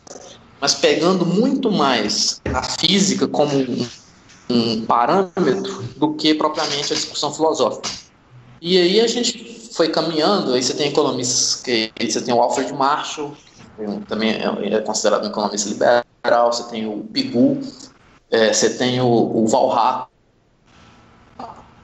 mas 0.60 0.74
pegando 0.74 1.26
muito 1.26 1.72
mais 1.72 2.42
a 2.54 2.64
física 2.64 3.28
como 3.28 3.52
um, 4.50 4.86
parâmetro 4.86 5.84
do 5.98 6.14
que 6.14 6.34
propriamente 6.34 6.94
a 6.94 6.96
discussão 6.96 7.34
filosófica. 7.34 7.90
E 8.62 8.78
aí 8.78 9.00
a 9.00 9.08
gente 9.08 9.70
foi 9.74 9.90
caminhando, 9.90 10.54
aí 10.54 10.64
você 10.64 10.74
tem 10.74 10.88
economistas, 10.88 11.62
que 11.62 11.92
você 12.00 12.22
tem 12.22 12.34
o 12.34 12.42
Alfred 12.42 12.74
Marshall, 12.74 13.36
que 13.78 14.06
também 14.08 14.32
é, 14.32 14.74
é 14.74 14.82
considerado 14.82 15.26
um 15.26 15.28
economista 15.28 15.70
liberal, 15.70 16.52
você 16.52 16.64
tem 16.70 16.88
o 16.88 17.04
Pigou, 17.14 17.60
é, 18.32 18.52
você 18.52 18.72
tem 18.72 19.00
o, 19.00 19.08
o 19.08 19.48
Valhalla, 19.48 20.08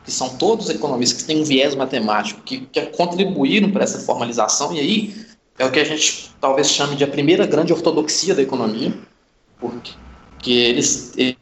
que 0.04 0.12
são 0.12 0.30
todos 0.30 0.70
economistas 0.70 1.22
que 1.22 1.28
têm 1.28 1.42
um 1.42 1.46
viés 1.46 1.76
matemático, 1.76 2.42
que, 2.42 2.62
que 2.62 2.82
contribuíram 2.88 3.72
para 3.72 3.84
essa 3.84 4.00
formalização, 4.00 4.74
e 4.74 4.80
aí 4.80 5.23
é 5.58 5.66
o 5.66 5.72
que 5.72 5.80
a 5.80 5.84
gente 5.84 6.32
talvez 6.42 6.70
chame 6.70 6.96
de 6.96 7.04
a 7.04 7.08
primeira 7.08 7.46
grande 7.46 7.72
ortodoxia 7.72 8.34
da 8.34 8.42
economia, 8.42 8.94
porque 9.60 9.96
eles, 10.50 11.14
eles 11.18 11.38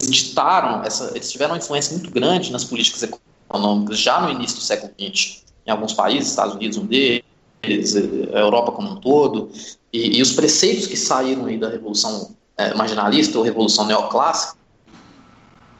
ditaram, 0.00 0.82
essa, 0.84 1.10
eles 1.14 1.30
tiveram 1.30 1.52
uma 1.52 1.58
influência 1.58 1.96
muito 1.96 2.10
grande 2.10 2.50
nas 2.50 2.64
políticas 2.64 3.02
econômicas 3.48 3.98
já 3.98 4.20
no 4.20 4.30
início 4.30 4.58
do 4.58 4.62
século 4.62 4.92
XX, 4.98 5.42
em 5.66 5.70
alguns 5.70 5.92
países, 5.92 6.30
Estados 6.30 6.54
Unidos 6.54 6.76
um 6.76 6.86
deles, 6.86 7.24
a 8.34 8.38
Europa 8.38 8.72
como 8.72 8.90
um 8.90 8.96
todo, 8.96 9.50
e, 9.92 10.18
e 10.18 10.22
os 10.22 10.32
preceitos 10.32 10.86
que 10.86 10.96
saíram 10.96 11.46
aí 11.46 11.56
da 11.56 11.68
Revolução 11.68 12.34
é, 12.56 12.74
Marginalista 12.74 13.38
ou 13.38 13.44
Revolução 13.44 13.86
Neoclássica 13.86 14.56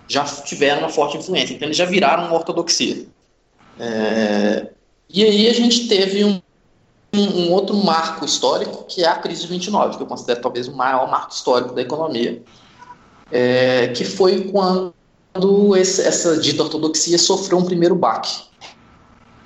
já 0.09 0.25
tiveram 0.25 0.81
uma 0.81 0.89
forte 0.89 1.17
influência, 1.17 1.55
então 1.55 1.67
eles 1.67 1.77
já 1.77 1.85
viraram 1.85 2.27
uma 2.27 2.35
ortodoxia. 2.35 3.07
É, 3.79 4.69
e 5.09 5.25
aí 5.25 5.49
a 5.49 5.53
gente 5.53 5.89
teve 5.89 6.25
um, 6.25 6.41
um, 7.15 7.53
outro 7.53 7.77
marco 7.77 8.25
histórico, 8.25 8.85
que 8.85 9.05
é 9.05 9.09
a 9.09 9.17
crise 9.17 9.43
de 9.43 9.49
29, 9.49 9.97
que 9.97 10.03
eu 10.03 10.07
considero 10.07 10.41
talvez 10.41 10.67
o 10.67 10.73
maior 10.73 11.11
marco 11.11 11.33
histórico 11.33 11.75
da 11.75 11.83
economia, 11.83 12.43
é, 13.31 13.89
que 13.89 14.05
foi 14.05 14.51
quando 14.51 15.77
esse, 15.77 16.03
essa 16.03 16.39
dita 16.39 16.63
ortodoxia 16.63 17.19
sofreu 17.19 17.59
um 17.59 17.65
primeiro 17.65 17.95
baque 17.95 18.43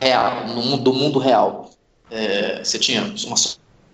real, 0.01 0.47
no, 0.49 0.77
do 0.77 0.93
mundo 0.93 1.19
real. 1.19 1.71
É, 2.09 2.63
você 2.63 2.79
tinha 2.79 3.03
uma 3.27 3.37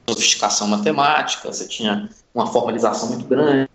sofisticação 0.07 0.69
matemática, 0.69 1.51
você 1.51 1.67
tinha 1.67 2.11
uma 2.35 2.47
formalização 2.47 3.09
muito 3.09 3.25
grande, 3.25 3.69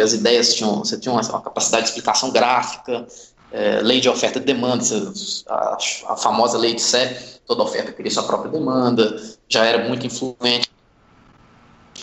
as 0.00 0.12
ideias 0.12 0.54
tinham, 0.54 0.78
você 0.78 0.98
tinha 0.98 1.12
uma, 1.12 1.22
uma 1.22 1.40
capacidade 1.40 1.84
de 1.84 1.88
explicação 1.90 2.30
gráfica, 2.30 3.06
é, 3.54 3.80
lei 3.80 4.00
de 4.00 4.08
oferta 4.08 4.40
e 4.40 4.42
demanda, 4.42 4.82
a, 5.46 5.78
a 6.08 6.16
famosa 6.16 6.58
lei 6.58 6.74
de 6.74 6.82
Sé, 6.82 7.38
toda 7.46 7.62
oferta 7.62 7.92
cria 7.92 8.10
sua 8.10 8.24
própria 8.24 8.50
demanda, 8.50 9.16
já 9.48 9.64
era 9.64 9.88
muito 9.88 10.04
influente 10.04 10.68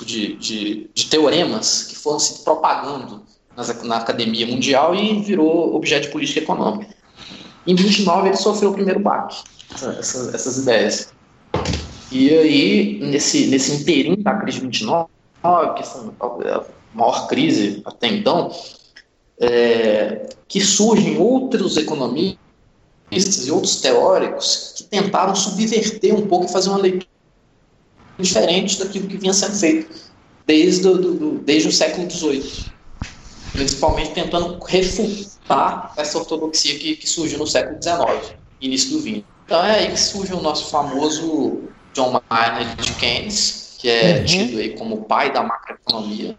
de, 0.06 0.38
de, 0.38 0.90
de 0.94 1.10
teoremas 1.10 1.84
que 1.84 1.98
foram 1.98 2.20
se 2.20 2.46
propagando 2.46 3.24
nas, 3.56 3.84
na 3.84 3.98
academia 3.98 4.48
mundial 4.48 4.96
e 4.96 5.20
virou 5.22 5.76
objeto 5.76 6.04
de 6.04 6.14
política 6.14 6.40
econômica. 6.40 6.96
Em 7.68 7.76
29 7.76 8.30
ele 8.30 8.38
sofreu 8.38 8.70
o 8.70 8.74
primeiro 8.74 9.02
baque, 9.02 9.44
essas, 9.74 10.34
essas 10.34 10.58
ideias. 10.58 11.14
E 12.10 12.30
aí, 12.30 13.00
nesse, 13.02 13.48
nesse 13.48 13.74
inteirinho 13.74 14.24
da 14.24 14.36
crise 14.36 14.60
de 14.60 14.64
29, 14.68 15.10
que 15.76 15.84
foi 15.84 16.12
a 16.50 16.64
maior 16.94 17.28
crise 17.28 17.82
até 17.86 18.08
então, 18.08 18.52
é, 19.42 20.30
que 20.48 20.62
surgem 20.62 21.18
outros 21.18 21.76
economistas 21.76 22.38
e 23.48 23.52
outros 23.52 23.82
teóricos 23.82 24.74
que 24.78 24.84
tentaram 24.84 25.36
subverter 25.36 26.16
um 26.16 26.28
pouco 26.28 26.46
e 26.46 26.52
fazer 26.52 26.70
uma 26.70 26.78
leitura 26.78 27.10
diferente 28.20 28.78
daquilo 28.78 29.08
que 29.08 29.18
vinha 29.18 29.34
sendo 29.34 29.56
feito 29.56 30.12
desde, 30.46 30.82
do, 30.84 31.14
do, 31.14 31.40
desde 31.40 31.70
o 31.70 31.72
século 31.72 32.10
XVIII, 32.10 32.66
principalmente 33.52 34.12
tentando 34.12 34.60
refutar 34.64 35.94
essa 35.98 36.18
ortodoxia 36.20 36.78
que, 36.78 36.96
que 36.96 37.10
surgiu 37.10 37.40
no 37.40 37.48
século 37.48 37.82
XIX, 37.82 38.36
início 38.62 38.92
do 38.92 39.02
XX. 39.02 39.24
Então 39.46 39.66
é 39.66 39.80
aí 39.80 39.92
que 39.92 40.00
surge 40.00 40.34
o 40.34 40.42
nosso 40.42 40.70
famoso 40.70 41.64
John 41.94 42.22
Maynard 42.30 42.94
Keynes, 42.94 43.76
que 43.80 43.90
é 43.90 44.20
uhum. 44.20 44.26
tido 44.26 44.60
aí 44.60 44.78
como 44.78 44.96
o 44.96 45.04
pai 45.04 45.32
da 45.34 45.44
macroeconomia, 45.44 46.38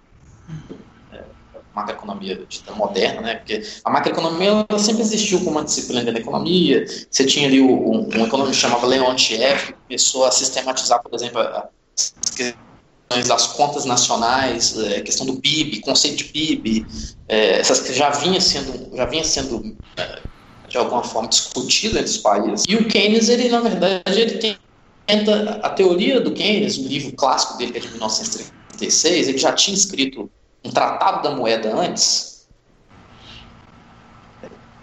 macroeconomia 1.75 2.47
moderna, 2.77 3.21
né? 3.21 3.35
Porque 3.37 3.63
a 3.85 3.91
macroeconomia 3.91 4.67
ela 4.69 4.79
sempre 4.79 5.03
existiu 5.03 5.39
como 5.39 5.53
uma 5.53 5.65
disciplina 5.65 6.11
da 6.11 6.19
economia. 6.19 6.85
Você 7.11 7.25
tinha 7.25 7.49
ali 7.49 7.61
um, 7.61 8.09
um 8.09 8.25
economista 8.27 8.69
chamado 8.69 8.87
Leontiev, 8.87 9.67
que 9.67 9.73
começou 9.73 10.25
a 10.25 10.31
sistematizar, 10.31 11.03
por 11.03 11.15
exemplo, 11.15 11.41
as 11.41 12.13
questões 12.35 13.29
das 13.29 13.47
contas 13.49 13.85
nacionais, 13.85 14.79
a 14.79 14.87
é, 14.89 15.01
questão 15.01 15.27
do 15.27 15.37
PIB, 15.37 15.81
conceito 15.81 16.17
de 16.17 16.25
PIB, 16.25 16.87
é, 17.29 17.61
essas 17.61 17.81
que 17.81 17.93
já 17.93 18.11
vinha 18.11 18.41
sendo, 18.41 18.97
já 18.97 19.07
vinha 19.07 19.25
sendo 19.25 19.77
é, 19.97 20.21
de 20.69 20.79
alguma 20.79 21.03
forma 21.03 21.29
discutido 21.29 21.99
entre 21.99 22.11
os 22.11 22.19
países. 22.19 22.65
E 22.69 22.77
o 22.77 22.89
Keynes, 22.89 23.29
ele 23.29 23.49
na 23.49 23.61
verdade, 23.61 24.21
ele 24.21 24.39
tem 24.39 24.57
a 25.63 25.71
teoria 25.71 26.21
do 26.21 26.33
Keynes, 26.33 26.79
um 26.79 26.87
livro 26.87 27.13
clássico 27.13 27.59
dele 27.59 27.73
que 27.73 27.79
é 27.79 27.81
de 27.81 27.89
1936, 27.89 29.29
ele 29.29 29.39
já 29.39 29.53
tinha 29.53 29.77
escrito 29.77 30.31
um 30.65 30.71
tratado 30.71 31.23
da 31.23 31.35
moeda 31.35 31.75
antes, 31.75 32.47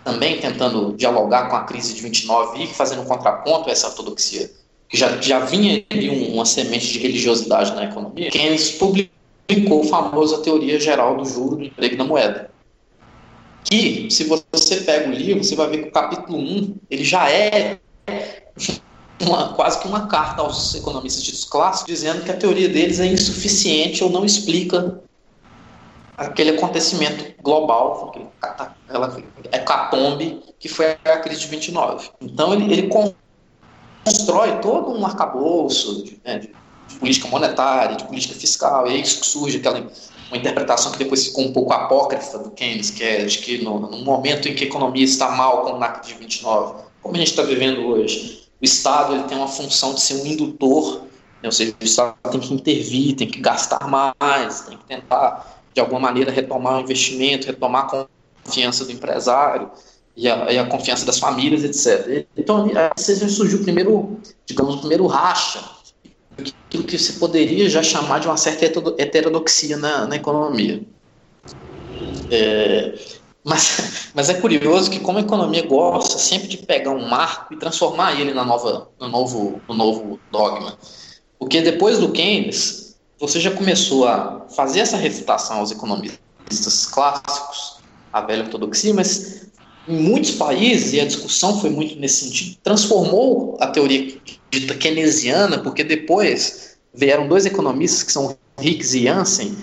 também 0.03 0.39
tentando 0.39 0.93
dialogar 0.93 1.50
com 1.50 1.55
a 1.55 1.63
crise 1.63 1.93
de 1.93 2.01
29 2.01 2.63
e 2.63 2.67
fazendo 2.67 3.01
um 3.01 3.05
contraponto 3.05 3.69
a 3.69 3.71
essa 3.71 3.88
ortodoxia, 3.88 4.50
que 4.88 4.98
já, 4.98 5.21
já 5.21 5.39
vinha 5.39 5.83
ali 5.89 6.09
um, 6.09 6.33
uma 6.33 6.45
semente 6.45 6.88
de 6.88 7.00
religiosidade 7.00 7.74
na 7.75 7.86
economia, 7.86 8.31
Keynes 8.31 8.71
publicou 8.71 9.81
a 9.83 9.86
famosa 9.86 10.39
teoria 10.39 10.79
geral 10.79 11.17
do 11.17 11.25
juro 11.25 11.57
do 11.57 11.63
emprego 11.63 11.95
da 11.95 12.03
moeda. 12.03 12.50
Que, 13.63 14.09
se 14.09 14.24
você 14.24 14.77
pega 14.77 15.09
o 15.09 15.12
livro, 15.12 15.43
você 15.43 15.55
vai 15.55 15.69
ver 15.69 15.83
que 15.83 15.89
o 15.89 15.91
capítulo 15.91 16.39
1 16.39 16.75
ele 16.89 17.03
já 17.03 17.29
é 17.29 17.77
uma, 19.21 19.53
quase 19.53 19.79
que 19.79 19.88
uma 19.88 20.07
carta 20.07 20.41
aos 20.41 20.74
economistas 20.74 21.24
ditos 21.24 21.43
clássicos, 21.43 21.93
dizendo 21.93 22.24
que 22.24 22.31
a 22.31 22.38
teoria 22.38 22.69
deles 22.69 23.00
é 23.00 23.05
insuficiente 23.05 24.03
ou 24.03 24.09
não 24.09 24.25
explica 24.25 25.01
aquele 26.20 26.52
acontecimento 26.52 27.34
global, 27.42 28.14
aquela 28.42 29.18
hecatombe 29.52 30.44
que 30.60 30.68
foi 30.68 30.98
a 31.06 31.18
crise 31.18 31.42
de 31.42 31.48
29. 31.48 32.10
Então 32.20 32.54
ele, 32.54 32.72
ele 32.72 32.90
constrói 34.04 34.60
todo 34.60 34.92
um 34.92 35.06
arcabouço 35.06 36.04
de, 36.04 36.20
né, 36.26 36.40
de, 36.40 36.52
política 37.00 37.28
monetária, 37.30 37.96
de 37.96 38.04
política 38.04 38.34
fiscal, 38.34 38.88
e 38.88 38.96
aí 38.96 39.06
surge 39.06 39.58
aquela 39.58 39.88
uma 40.30 40.38
interpretação 40.38 40.92
que 40.92 41.00
depois 41.00 41.26
ficou 41.26 41.46
um 41.46 41.54
pouco 41.54 41.74
apócrifa 41.74 42.38
do 42.38 42.52
Keynes, 42.52 42.92
que 42.92 43.04
é 43.04 43.26
de 43.26 43.38
que 43.40 43.64
no, 43.64 43.80
no 43.80 43.98
momento 44.00 44.48
em 44.48 44.54
que 44.54 44.64
a 44.64 44.68
economia 44.68 45.04
está 45.04 45.32
mal, 45.32 45.64
como 45.64 45.80
na 45.80 45.90
crise 45.90 46.14
de 46.14 46.20
29, 46.20 46.84
como 47.02 47.16
a 47.16 47.18
gente 47.18 47.30
está 47.30 47.42
vivendo 47.42 47.88
hoje, 47.88 48.48
o 48.62 48.64
Estado 48.64 49.16
ele 49.16 49.24
tem 49.24 49.38
uma 49.38 49.48
função 49.48 49.94
de 49.94 50.02
ser 50.02 50.22
um 50.22 50.26
indutor, 50.28 51.02
né, 51.42 51.46
ou 51.46 51.52
seja, 51.52 51.74
o 51.80 51.84
Estado 51.84 52.16
tem 52.30 52.40
que 52.40 52.54
intervir, 52.54 53.16
tem 53.16 53.28
que 53.28 53.40
gastar 53.40 53.88
mais, 53.88 54.62
tem 54.62 54.78
que 54.78 54.86
tentar 54.86 55.59
de 55.79 55.81
alguma 55.81 56.01
maneira, 56.01 56.31
retomar 56.31 56.77
o 56.77 56.81
investimento, 56.81 57.48
retomar 57.48 57.86
a 57.86 58.07
confiança 58.43 58.83
do 58.83 58.91
empresário 58.91 59.71
e 60.15 60.27
a, 60.27 60.51
e 60.51 60.59
a 60.59 60.65
confiança 60.65 61.05
das 61.05 61.17
famílias, 61.17 61.63
etc. 61.63 62.27
Então, 62.36 62.69
aí 62.75 63.29
surgiu 63.29 63.59
o 63.59 63.63
primeiro, 63.63 64.19
digamos, 64.45 64.75
o 64.75 64.79
primeiro 64.79 65.07
racha, 65.07 65.62
aquilo 66.67 66.83
que 66.83 66.98
se 66.98 67.13
poderia 67.13 67.69
já 67.69 67.81
chamar 67.81 68.19
de 68.19 68.27
uma 68.27 68.36
certa 68.36 68.65
heterodoxia 68.98 69.77
na, 69.77 70.05
na 70.05 70.17
economia. 70.17 70.83
É, 72.29 73.00
mas, 73.43 74.12
mas 74.13 74.29
é 74.29 74.33
curioso 74.33 74.91
que 74.91 75.00
como 75.00 75.17
a 75.17 75.21
economia 75.21 75.65
gosta 75.65 76.17
sempre 76.17 76.50
de 76.50 76.57
pegar 76.57 76.91
um 76.91 77.07
marco 77.07 77.53
e 77.53 77.57
transformar 77.57 78.19
ele 78.19 78.33
na 78.33 78.43
nova, 78.43 78.89
no, 79.00 79.07
novo, 79.07 79.62
no 79.69 79.75
novo 79.75 80.19
dogma. 80.29 80.77
Porque 81.39 81.62
depois 81.62 82.00
do 82.00 82.12
Keynes, 82.12 82.88
você 83.20 83.40
já 83.40 83.52
começou 83.52 84.08
a 84.08 84.46
fazer 84.56 84.80
essa 84.80 84.98
refutação 84.98 85.58
aos 85.58 85.72
economistas 85.72 86.86
clássicos, 86.86 87.80
a 88.12 88.22
velha 88.22 88.44
ortodoxia, 88.44 88.94
mas 88.94 89.48
em 89.88 89.98
muitos 89.98 90.32
países, 90.32 90.94
e 90.94 91.00
a 91.00 91.06
discussão 91.06 91.60
foi 91.60 91.70
muito 91.70 91.96
nesse 92.00 92.26
sentido, 92.26 92.58
transformou 92.64 93.58
a 93.60 93.68
teoria 93.68 94.18
dita 94.50 94.76
keynesiana, 94.76 95.60
porque 95.60 95.84
depois 95.84 96.78
vieram 96.94 97.28
dois 97.28 97.46
economistas, 97.46 98.04
que 98.04 98.12
são 98.12 98.38
Hicks 98.62 98.94
e 98.94 99.04
Janssen, 99.04 99.58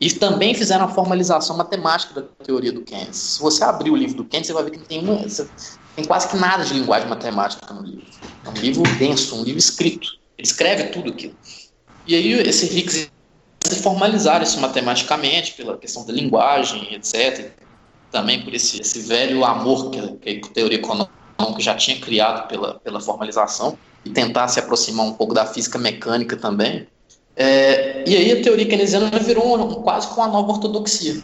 e 0.00 0.10
também 0.10 0.54
fizeram 0.54 0.86
a 0.86 0.88
formalização 0.88 1.56
matemática 1.56 2.22
da 2.22 2.26
teoria 2.42 2.72
do 2.72 2.80
Keynes. 2.80 3.16
Se 3.16 3.40
você 3.40 3.62
abrir 3.62 3.90
o 3.90 3.96
livro 3.96 4.16
do 4.16 4.24
Keynes, 4.24 4.46
você 4.46 4.52
vai 4.54 4.64
ver 4.64 4.70
que 4.70 4.78
não 4.78 4.86
tem, 4.86 5.04
uma, 5.04 5.22
tem 5.94 6.04
quase 6.06 6.28
que 6.28 6.36
nada 6.36 6.64
de 6.64 6.72
linguagem 6.72 7.06
matemática 7.06 7.72
no 7.74 7.82
livro. 7.82 8.06
É 8.46 8.48
um 8.48 8.54
livro 8.54 8.82
denso, 8.98 9.36
um 9.36 9.42
livro 9.42 9.58
escrito. 9.58 10.08
Ele 10.38 10.46
escreve 10.46 10.84
tudo 10.84 11.10
aquilo. 11.10 11.34
E 12.06 12.14
aí 12.14 12.32
esse 12.32 12.66
Higgs 12.66 13.10
formalizaram 13.82 14.42
isso 14.42 14.60
matematicamente, 14.60 15.52
pela 15.52 15.76
questão 15.76 16.04
da 16.04 16.12
linguagem, 16.12 16.94
etc. 16.94 17.50
Também 18.10 18.42
por 18.42 18.54
esse, 18.54 18.80
esse 18.80 19.00
velho 19.00 19.44
amor 19.44 19.90
que, 19.90 20.40
que 20.40 20.48
a 20.48 20.52
teoria 20.52 20.78
econômica 20.78 21.10
já 21.58 21.74
tinha 21.74 21.98
criado 22.00 22.48
pela, 22.48 22.74
pela 22.80 23.00
formalização 23.00 23.78
e 24.04 24.10
tentar 24.10 24.48
se 24.48 24.58
aproximar 24.58 25.06
um 25.06 25.12
pouco 25.12 25.34
da 25.34 25.46
física 25.46 25.78
mecânica 25.78 26.36
também. 26.36 26.86
É, 27.36 28.04
e 28.06 28.16
aí 28.16 28.32
a 28.32 28.42
teoria 28.42 28.66
keynesiana 28.66 29.10
virou 29.18 29.56
um, 29.56 29.74
quase 29.82 30.08
com 30.08 30.20
uma 30.20 30.28
nova 30.28 30.52
ortodoxia. 30.52 31.22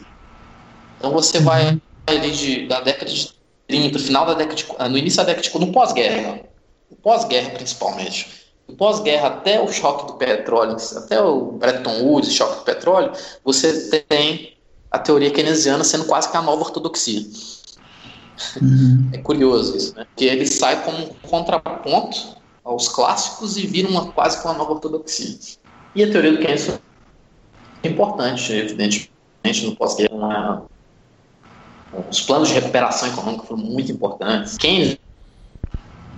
Então 0.98 1.10
você 1.10 1.40
vai 1.40 1.78
ali 2.06 2.30
de, 2.30 2.66
da 2.66 2.80
década 2.80 3.10
de 3.10 3.32
30, 3.66 3.98
final 3.98 4.24
da 4.24 4.34
década 4.34 4.54
de, 4.54 4.66
no 4.90 4.96
início 4.96 5.18
da 5.18 5.24
década 5.24 5.48
de 5.48 5.58
no 5.58 5.72
pós-guerra, 5.72 6.40
no 6.90 6.96
pós-guerra 6.96 7.50
principalmente, 7.50 8.45
pós-guerra 8.74 9.28
até 9.28 9.60
o 9.60 9.68
choque 9.68 10.06
do 10.06 10.14
petróleo, 10.14 10.76
até 10.96 11.22
o 11.22 11.52
Bretton 11.52 12.02
Woods, 12.02 12.32
choque 12.32 12.58
do 12.58 12.64
petróleo, 12.64 13.12
você 13.44 13.88
tem 13.90 14.56
a 14.90 14.98
teoria 14.98 15.30
keynesiana 15.30 15.84
sendo 15.84 16.04
quase 16.04 16.30
que 16.30 16.36
a 16.36 16.42
nova 16.42 16.62
ortodoxia. 16.62 17.26
Uhum. 18.60 19.10
É 19.12 19.18
curioso 19.18 19.76
isso, 19.76 19.94
né? 19.94 20.06
Que 20.14 20.26
ele 20.26 20.46
sai 20.46 20.84
como 20.84 20.98
um 20.98 21.08
contraponto 21.28 22.36
aos 22.64 22.88
clássicos 22.88 23.56
e 23.56 23.66
vira 23.66 23.88
uma 23.88 24.12
quase 24.12 24.40
que 24.40 24.44
uma 24.44 24.54
nova 24.54 24.72
ortodoxia. 24.72 25.36
E 25.94 26.02
a 26.02 26.10
teoria 26.10 26.32
do 26.32 26.38
Keynes 26.38 26.68
é 27.82 27.88
importante, 27.88 28.52
evidentemente, 28.52 29.64
no 29.64 29.76
pós-guerra. 29.76 30.62
Os 32.10 32.20
planos 32.20 32.48
de 32.48 32.54
recuperação 32.54 33.08
econômica 33.08 33.44
foram 33.44 33.62
muito 33.62 33.90
importantes. 33.90 34.58
Keynes, 34.58 34.98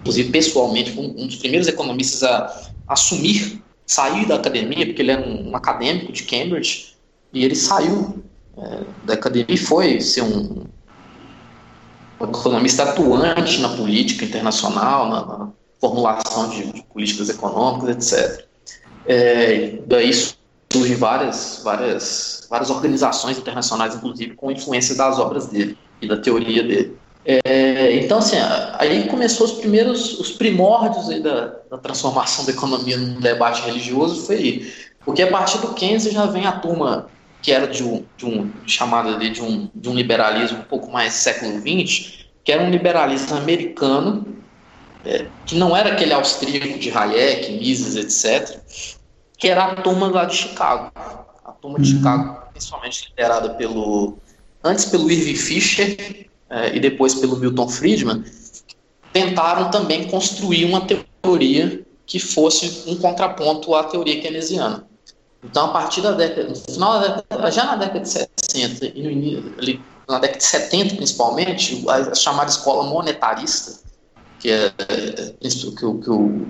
inclusive 0.00 0.30
pessoalmente, 0.30 0.92
foi 0.92 1.04
um 1.04 1.26
dos 1.26 1.36
primeiros 1.36 1.68
economistas 1.68 2.22
a 2.22 2.64
assumir, 2.88 3.62
sair 3.86 4.26
da 4.26 4.36
academia, 4.36 4.86
porque 4.86 5.02
ele 5.02 5.12
era 5.12 5.26
um, 5.26 5.50
um 5.50 5.56
acadêmico 5.56 6.12
de 6.12 6.22
Cambridge, 6.24 6.96
e 7.32 7.44
ele 7.44 7.54
saiu 7.54 8.22
é, 8.56 8.80
da 9.04 9.14
academia 9.14 9.46
e 9.48 9.56
foi 9.56 10.00
ser 10.00 10.22
um, 10.22 10.64
um, 12.20 12.24
economista 12.24 12.84
atuante 12.84 13.60
na 13.60 13.68
política 13.70 14.24
internacional, 14.24 15.08
na, 15.08 15.26
na 15.26 15.52
formulação 15.80 16.48
de, 16.50 16.72
de, 16.72 16.82
políticas 16.82 17.28
econômicas, 17.28 18.12
etc. 18.12 18.46
É, 19.06 19.78
daí 19.86 20.10
surgem 20.72 20.96
várias, 20.96 21.60
várias, 21.62 22.46
várias 22.50 22.70
organizações 22.70 23.38
internacionais, 23.38 23.94
inclusive, 23.94 24.34
com 24.34 24.50
influência 24.50 24.94
das 24.94 25.18
obras 25.18 25.46
dele 25.46 25.78
e 26.00 26.08
da 26.08 26.16
teoria 26.16 26.62
dele. 26.62 26.96
É, 27.30 27.94
então, 27.96 28.18
assim, 28.18 28.36
aí 28.78 29.06
começou 29.06 29.46
os 29.46 29.52
primeiros, 29.52 30.18
os 30.18 30.30
primórdios 30.32 31.22
da, 31.22 31.56
da, 31.70 31.76
transformação 31.76 32.46
da 32.46 32.52
economia 32.52 32.96
num 32.96 33.20
debate 33.20 33.60
religioso, 33.66 34.24
foi 34.24 34.36
aí. 34.36 34.72
Porque 35.04 35.20
a 35.20 35.30
partir 35.30 35.58
do 35.58 35.74
Keynes 35.74 36.04
já 36.04 36.24
vem 36.24 36.46
a 36.46 36.52
turma 36.52 37.06
que 37.42 37.52
era 37.52 37.66
de 37.66 37.84
um, 37.84 38.02
de 38.16 38.24
um 38.24 38.50
chamada 38.66 39.14
ali 39.14 39.28
de 39.28 39.42
um, 39.42 39.68
de 39.74 39.90
um 39.90 39.94
liberalismo 39.94 40.60
um 40.60 40.62
pouco 40.62 40.90
mais 40.90 41.12
século 41.12 41.58
XX, 41.58 42.24
que 42.42 42.50
era 42.50 42.62
um 42.62 42.70
liberalismo 42.70 43.36
americano, 43.36 44.26
é, 45.04 45.26
que 45.44 45.54
não 45.54 45.76
era 45.76 45.92
aquele 45.92 46.14
austríaco 46.14 46.78
de 46.78 46.90
Hayek, 46.90 47.52
Mises, 47.58 47.94
etc., 47.94 48.58
que 49.36 49.48
era 49.48 49.64
a 49.64 49.74
turma 49.76 50.08
lá 50.08 50.24
de 50.24 50.34
Chicago. 50.34 50.90
A 51.44 51.52
turma 51.52 51.78
de 51.78 51.92
uhum. 51.92 51.98
Chicago, 51.98 52.42
principalmente 52.52 53.08
liderada 53.10 53.50
pelo. 53.50 54.16
Antes 54.64 54.86
pelo 54.86 55.10
Irving 55.10 55.36
Fisher 55.36 56.27
é, 56.50 56.74
e 56.74 56.80
depois 56.80 57.14
pelo 57.14 57.36
Milton 57.36 57.68
Friedman, 57.68 58.24
tentaram 59.12 59.70
também 59.70 60.08
construir 60.08 60.64
uma 60.64 60.86
teoria 60.86 61.84
que 62.06 62.18
fosse 62.18 62.84
um 62.86 62.96
contraponto 62.96 63.74
à 63.74 63.84
teoria 63.84 64.20
keynesiana. 64.20 64.86
Então, 65.44 65.66
a 65.66 65.68
partir 65.68 66.00
da 66.00 66.12
década, 66.12 66.48
no 66.48 66.56
final 66.56 67.00
da 67.00 67.08
década, 67.16 67.50
já 67.50 67.64
na 67.64 67.76
década 67.76 68.00
de 68.00 68.08
60 68.08 68.86
e 68.86 69.02
no 69.02 69.10
início, 69.10 69.54
na 70.08 70.18
década 70.18 70.38
de 70.38 70.44
70 70.44 70.96
principalmente, 70.96 71.84
a, 71.88 72.14
chamada 72.14 72.50
escola 72.50 72.84
monetarista, 72.84 73.80
que 74.40 74.50
é, 74.50 74.70
que, 75.40 75.76
que 75.76 76.10
o 76.10 76.46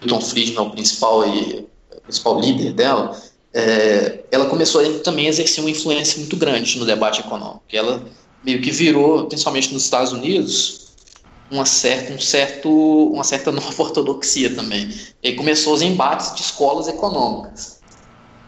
Milton 0.00 0.20
Friedman 0.20 0.58
é 0.58 0.60
o 0.60 0.70
principal 0.70 1.26
e 1.26 1.68
principal 2.04 2.40
líder 2.40 2.72
dela, 2.72 3.16
é, 3.52 4.20
ela 4.30 4.46
começou 4.46 4.80
a 4.80 4.98
também 5.00 5.26
exercer 5.26 5.62
uma 5.62 5.70
influência 5.70 6.18
muito 6.18 6.36
grande 6.36 6.78
no 6.78 6.86
debate 6.86 7.20
econômico. 7.20 7.62
Ela 7.72 8.02
meio 8.44 8.60
que 8.60 8.70
virou, 8.70 9.26
principalmente 9.26 9.72
nos 9.72 9.84
Estados 9.84 10.12
Unidos, 10.12 10.92
uma 11.50 11.66
certa, 11.66 12.12
um 12.12 12.18
certo, 12.18 12.68
uma 13.12 13.24
certa 13.24 13.50
nova 13.52 13.82
ortodoxia 13.82 14.54
também. 14.54 14.88
E 15.22 15.28
aí 15.28 15.36
começou 15.36 15.74
os 15.74 15.82
embates 15.82 16.34
de 16.34 16.42
escolas 16.42 16.88
econômicas. 16.88 17.80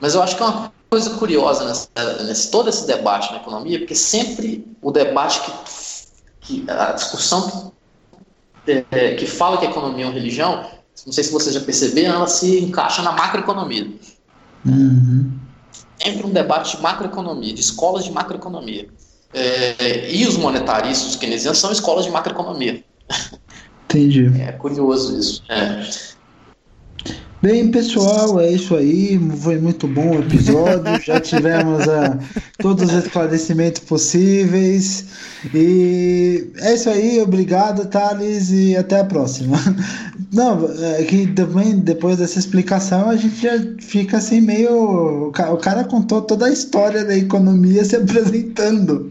Mas 0.01 0.15
eu 0.15 0.23
acho 0.23 0.37
que 0.37 0.43
é 0.43 0.47
uma 0.47 0.73
coisa 0.91 1.11
curiosa 1.11 1.65
nesse, 1.65 1.89
nesse 2.25 2.51
todo 2.51 2.69
esse 2.69 2.87
debate 2.87 3.31
na 3.33 3.39
economia, 3.39 3.79
porque 3.79 3.95
sempre 3.95 4.67
o 4.83 4.91
debate 4.91 5.41
que, 5.41 5.53
que 6.41 6.71
a 6.71 6.93
discussão 6.93 7.73
que, 8.65 8.85
é, 8.91 9.15
que 9.15 9.27
fala 9.27 9.59
que 9.59 9.67
a 9.67 9.71
economia 9.71 10.05
é 10.05 10.09
uma 10.09 10.15
religião 10.15 10.69
não 11.07 11.13
sei 11.13 11.25
se 11.25 11.33
vocês 11.33 11.55
já 11.55 11.61
perceberam, 11.61 12.15
ela 12.15 12.27
se 12.27 12.61
encaixa 12.61 13.03
na 13.03 13.13
macroeconomia. 13.13 13.91
Uhum. 14.65 15.33
Sempre 16.01 16.27
um 16.27 16.31
debate 16.31 16.77
de 16.77 16.83
macroeconomia, 16.83 17.55
de 17.55 17.61
escolas 17.61 18.05
de 18.05 18.13
macroeconomia. 18.13 18.89
É, 19.35 20.11
e 20.11 20.27
os 20.27 20.37
monetaristas, 20.37 21.11
os 21.11 21.17
keynesianos, 21.17 21.59
são 21.59 21.73
escolas 21.73 22.05
de 22.05 22.11
macroeconomia. 22.11 22.85
Entendi. 23.85 24.31
É 24.41 24.53
curioso 24.53 25.19
isso. 25.19 25.43
É. 25.49 26.12
Bem, 27.43 27.73
pessoal, 27.73 28.39
é 28.41 28.53
isso 28.53 28.77
aí. 28.77 29.19
Foi 29.41 29.59
muito 29.59 29.89
bom 29.89 30.13
o 30.13 30.21
episódio. 30.21 31.03
Já 31.05 31.19
tivemos 31.19 31.85
uh, 31.87 32.17
todos 32.59 32.93
os 32.93 33.05
esclarecimentos 33.05 33.81
possíveis. 33.81 35.07
E 35.53 36.53
é 36.59 36.75
isso 36.75 36.89
aí. 36.89 37.21
Obrigado, 37.21 37.89
Thales, 37.89 38.51
e 38.53 38.77
até 38.77 39.01
a 39.01 39.05
próxima. 39.05 39.59
Não, 40.33 40.71
é 40.97 41.03
que 41.03 41.27
também 41.33 41.81
depois 41.81 42.19
dessa 42.19 42.39
explicação 42.39 43.11
a 43.11 43.17
gente 43.17 43.43
já 43.43 43.59
fica 43.81 44.19
assim 44.19 44.41
meio. 44.41 45.31
O 45.31 45.57
cara 45.57 45.83
contou 45.83 46.23
toda 46.23 46.47
a 46.47 46.53
história 46.53 47.05
da 47.05 47.17
economia 47.17 47.85
se 47.85 47.97
apresentando. 47.97 49.09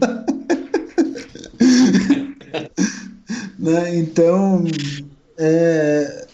né? 3.58 3.94
Então. 3.98 4.64
É, 5.36 6.26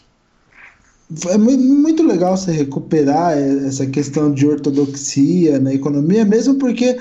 é 1.28 1.38
muito 1.38 2.02
legal 2.02 2.36
você 2.36 2.52
recuperar 2.52 3.32
essa 3.38 3.86
questão 3.86 4.30
de 4.32 4.46
ortodoxia 4.46 5.58
na 5.58 5.72
economia, 5.72 6.22
mesmo 6.22 6.56
porque 6.56 6.98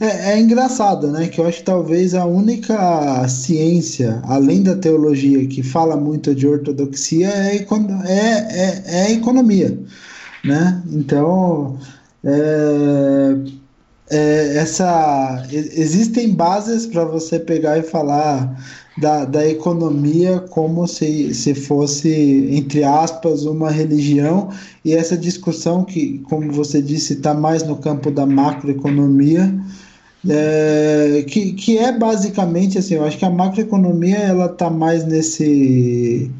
é, 0.00 0.32
é, 0.32 0.40
engraçado, 0.40 1.08
né? 1.08 1.28
Que 1.28 1.40
eu 1.40 1.46
acho 1.46 1.58
que 1.58 1.64
talvez 1.64 2.14
a 2.14 2.24
única 2.24 3.28
ciência, 3.28 4.22
além 4.24 4.62
da 4.62 4.76
teologia, 4.76 5.46
que 5.46 5.62
fala 5.62 5.94
muito 5.94 6.34
de 6.34 6.48
ortodoxia 6.48 7.28
é, 7.28 7.56
é, 7.56 7.62
é, 8.08 8.82
é 8.86 9.02
a 9.06 9.10
economia, 9.10 9.78
né? 10.42 10.82
Então, 10.90 11.78
é, 12.24 13.36
é, 14.10 14.56
essa, 14.56 15.46
existem 15.52 16.34
bases 16.34 16.86
para 16.86 17.04
você 17.04 17.38
pegar 17.38 17.78
e 17.78 17.82
falar 17.82 18.56
da, 18.98 19.24
da 19.24 19.46
economia 19.46 20.40
como 20.50 20.86
se, 20.86 21.34
se 21.34 21.54
fosse, 21.54 22.48
entre 22.50 22.84
aspas, 22.84 23.44
uma 23.44 23.70
religião, 23.70 24.50
e 24.84 24.94
essa 24.94 25.16
discussão 25.16 25.84
que, 25.84 26.18
como 26.28 26.52
você 26.52 26.82
disse, 26.82 27.14
está 27.14 27.32
mais 27.34 27.62
no 27.62 27.76
campo 27.76 28.10
da 28.10 28.26
macroeconomia, 28.26 29.54
é, 30.28 31.24
que, 31.26 31.52
que 31.54 31.78
é 31.78 31.96
basicamente 31.96 32.76
assim, 32.76 32.94
eu 32.94 33.04
acho 33.04 33.16
que 33.16 33.24
a 33.24 33.30
macroeconomia 33.30 34.18
ela 34.18 34.46
está 34.46 34.68
mais 34.68 35.02
nesse, 35.06 36.30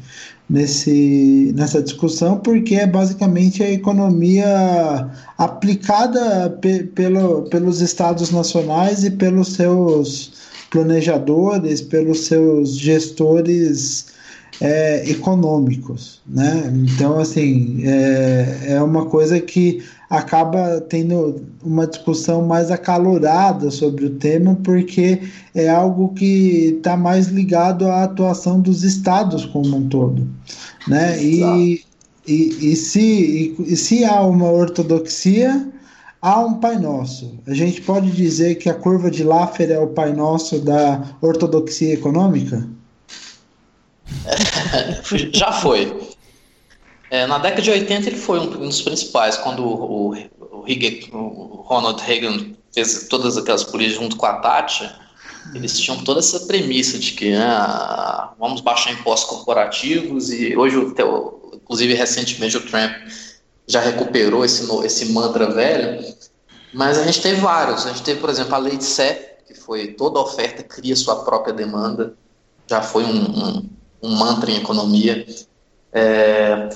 nesse, 0.47 1.51
nessa 1.55 1.81
discussão 1.81 2.37
porque 2.37 2.75
é 2.75 2.85
basicamente 2.85 3.63
a 3.63 3.71
economia 3.71 5.09
aplicada 5.35 6.49
pe, 6.61 6.83
pelo, 6.83 7.43
pelos 7.43 7.81
estados 7.81 8.29
nacionais 8.29 9.03
e 9.03 9.09
pelos 9.09 9.53
seus 9.53 10.40
planejadores, 10.71 11.81
pelos 11.81 12.21
seus 12.21 12.75
gestores 12.75 14.07
é, 14.61 15.09
econômicos, 15.09 16.21
né? 16.27 16.71
Então, 16.87 17.19
assim, 17.19 17.81
é, 17.83 18.65
é 18.69 18.81
uma 18.81 19.05
coisa 19.05 19.39
que 19.39 19.83
acaba 20.09 20.81
tendo 20.81 21.41
uma 21.63 21.87
discussão 21.87 22.45
mais 22.45 22.71
acalorada 22.71 23.69
sobre 23.69 24.05
o 24.05 24.11
tema, 24.11 24.57
porque 24.63 25.21
é 25.53 25.69
algo 25.69 26.13
que 26.13 26.75
está 26.77 26.95
mais 26.95 27.27
ligado 27.27 27.87
à 27.87 28.03
atuação 28.03 28.59
dos 28.59 28.83
estados 28.83 29.45
como 29.45 29.77
um 29.77 29.87
todo, 29.87 30.27
né? 30.87 31.21
E, 31.21 31.83
e, 32.27 32.71
e, 32.71 32.75
se, 32.75 32.99
e, 33.01 33.55
e 33.73 33.75
se 33.75 34.05
há 34.05 34.21
uma 34.21 34.49
ortodoxia, 34.49 35.67
há 36.21 36.39
um 36.39 36.59
Pai 36.59 36.77
Nosso. 36.77 37.39
A 37.47 37.53
gente 37.53 37.81
pode 37.81 38.11
dizer 38.11 38.55
que 38.55 38.69
a 38.69 38.73
curva 38.73 39.09
de 39.09 39.23
Laffer 39.23 39.71
é 39.71 39.79
o 39.79 39.87
Pai 39.87 40.13
Nosso 40.13 40.59
da 40.59 41.15
ortodoxia 41.21 41.93
econômica? 41.93 42.67
Já 45.33 45.51
foi. 45.51 46.11
É, 47.09 47.25
na 47.25 47.37
década 47.39 47.61
de 47.61 47.71
80 47.71 48.09
ele 48.09 48.17
foi 48.17 48.39
um, 48.39 48.47
dos 48.47 48.81
principais, 48.81 49.37
quando 49.37 49.65
o, 49.65 50.11
o, 50.11 50.67
o, 51.11 51.61
Ronald 51.63 52.01
Reagan 52.01 52.53
fez 52.73 53.07
todas 53.09 53.37
aquelas 53.37 53.63
políticas 53.63 54.01
junto 54.01 54.15
com 54.15 54.25
a 54.25 54.35
Thatcher, 54.35 54.89
eles 55.53 55.77
tinham 55.77 56.01
toda 56.03 56.19
essa 56.19 56.39
premissa 56.41 56.97
de 56.97 57.11
que 57.13 57.33
ah, 57.33 58.31
vamos 58.39 58.61
baixar 58.61 58.93
impostos 58.93 59.29
corporativos 59.29 60.31
e 60.31 60.55
hoje, 60.55 60.77
inclusive 61.53 61.93
recentemente 61.95 62.55
o 62.55 62.61
Trump 62.61 62.91
já 63.71 63.79
recuperou 63.79 64.43
esse, 64.43 64.69
esse 64.85 65.05
mantra 65.13 65.49
velho, 65.49 66.05
mas 66.73 66.97
a 66.97 67.03
gente 67.03 67.21
teve 67.21 67.39
vários. 67.39 67.85
A 67.85 67.89
gente 67.89 68.03
teve, 68.03 68.19
por 68.19 68.29
exemplo, 68.29 68.53
a 68.53 68.57
lei 68.57 68.77
de 68.77 68.83
Sé, 68.83 69.37
que 69.47 69.53
foi 69.53 69.93
toda 69.93 70.19
oferta 70.19 70.61
cria 70.61 70.95
sua 70.95 71.23
própria 71.23 71.53
demanda, 71.53 72.13
já 72.67 72.81
foi 72.81 73.03
um, 73.03 73.09
um, 73.09 73.69
um 74.03 74.15
mantra 74.15 74.51
em 74.51 74.57
economia. 74.57 75.25
É, 75.93 76.69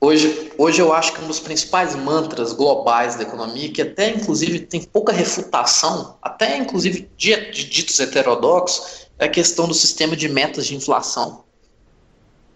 hoje, 0.00 0.52
hoje 0.58 0.80
eu 0.80 0.92
acho 0.92 1.12
que 1.12 1.22
um 1.22 1.28
dos 1.28 1.40
principais 1.40 1.94
mantras 1.94 2.52
globais 2.52 3.14
da 3.14 3.22
economia, 3.22 3.70
que 3.72 3.82
até 3.82 4.10
inclusive 4.10 4.60
tem 4.60 4.82
pouca 4.82 5.12
refutação, 5.12 6.16
até 6.20 6.56
inclusive 6.56 7.08
de, 7.16 7.50
de 7.52 7.64
ditos 7.64 7.98
heterodoxos, 8.00 9.08
é 9.18 9.26
a 9.26 9.28
questão 9.28 9.66
do 9.66 9.74
sistema 9.74 10.16
de 10.16 10.28
metas 10.28 10.66
de 10.66 10.76
inflação 10.76 11.44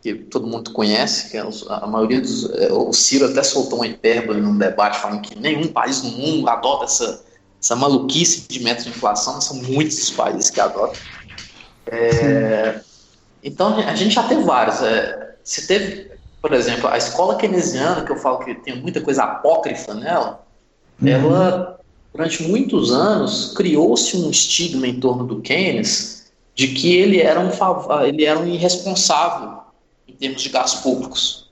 que 0.03 0.15
todo 0.15 0.49
mundo 0.49 0.73
conhece, 0.73 1.31
que 1.31 1.37
é 1.37 1.45
a 1.69 1.87
maioria 1.87 2.21
dos. 2.21 2.51
É, 2.51 2.73
o 2.73 2.93
Ciro 2.93 3.27
até 3.27 3.43
soltou 3.45 3.79
uma 3.79 3.87
hipérbole 3.87 4.41
num 4.41 4.59
debate 4.59 4.99
falando 4.99 5.23
que 5.23 5.39
nenhum 5.39 5.69
país 5.69 6.03
no 6.03 6.11
mundo 6.11 6.49
adota 6.49 6.85
essa, 6.85 7.25
essa 7.61 7.77
maluquice 7.77 8.49
de 8.49 8.61
meta 8.61 8.83
de 8.83 8.89
inflação, 8.89 9.41
são 9.41 9.59
muitos 9.59 9.99
os 9.99 10.11
países 10.11 10.51
que 10.51 10.61
adotam. 10.61 11.01
É, 11.87 12.81
então 13.45 13.77
a 13.77 13.95
gente 13.95 14.15
já 14.15 14.25
teve 14.25 14.43
vários. 14.43 14.83
É, 14.83 15.37
se 15.45 15.69
teve, 15.69 16.11
por 16.41 16.53
exemplo, 16.53 16.89
a 16.89 16.99
escola 16.99 17.37
keynesiana, 17.37 18.05
que 18.05 18.11
eu 18.11 18.17
falo 18.17 18.41
que 18.41 18.57
tem 18.57 18.83
muita 18.83 19.01
coisa 19.01 19.23
apócrifa 19.23 19.95
nela, 19.95 20.45
uhum. 21.01 21.09
ela, 21.09 21.81
durante 22.13 22.43
muitos 22.43 22.91
anos, 22.91 23.53
criou-se 23.57 24.17
um 24.17 24.31
estigma 24.31 24.89
em 24.89 24.99
torno 24.99 25.25
do 25.25 25.41
Keynes 25.41 26.33
de 26.57 26.69
que 26.69 26.97
ele 26.97 27.21
era 27.21 27.39
um, 27.39 27.51
ele 28.05 28.25
era 28.25 28.39
um 28.39 28.47
irresponsável 28.47 29.63
em 30.07 30.15
termos 30.15 30.43
de 30.43 30.49
gastos 30.49 30.81
públicos. 30.83 31.51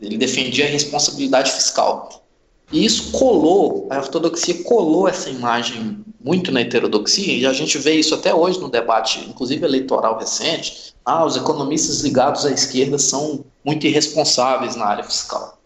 Ele 0.00 0.18
defendia 0.18 0.66
a 0.66 0.68
responsabilidade 0.68 1.50
fiscal. 1.52 2.22
E 2.70 2.84
isso 2.84 3.12
colou, 3.12 3.86
a 3.90 3.98
ortodoxia 3.98 4.62
colou 4.64 5.06
essa 5.06 5.28
imagem 5.28 6.04
muito 6.20 6.50
na 6.50 6.60
heterodoxia, 6.60 7.34
e 7.34 7.44
a 7.44 7.52
gente 7.52 7.76
vê 7.78 7.94
isso 7.94 8.14
até 8.14 8.34
hoje 8.34 8.60
no 8.60 8.70
debate, 8.70 9.26
inclusive 9.28 9.64
eleitoral 9.64 10.18
recente. 10.18 10.94
Ah, 11.04 11.24
os 11.24 11.36
economistas 11.36 12.00
ligados 12.00 12.46
à 12.46 12.50
esquerda 12.50 12.96
são 12.96 13.44
muito 13.64 13.86
irresponsáveis 13.86 14.76
na 14.76 14.86
área 14.86 15.04
fiscal. 15.04 15.58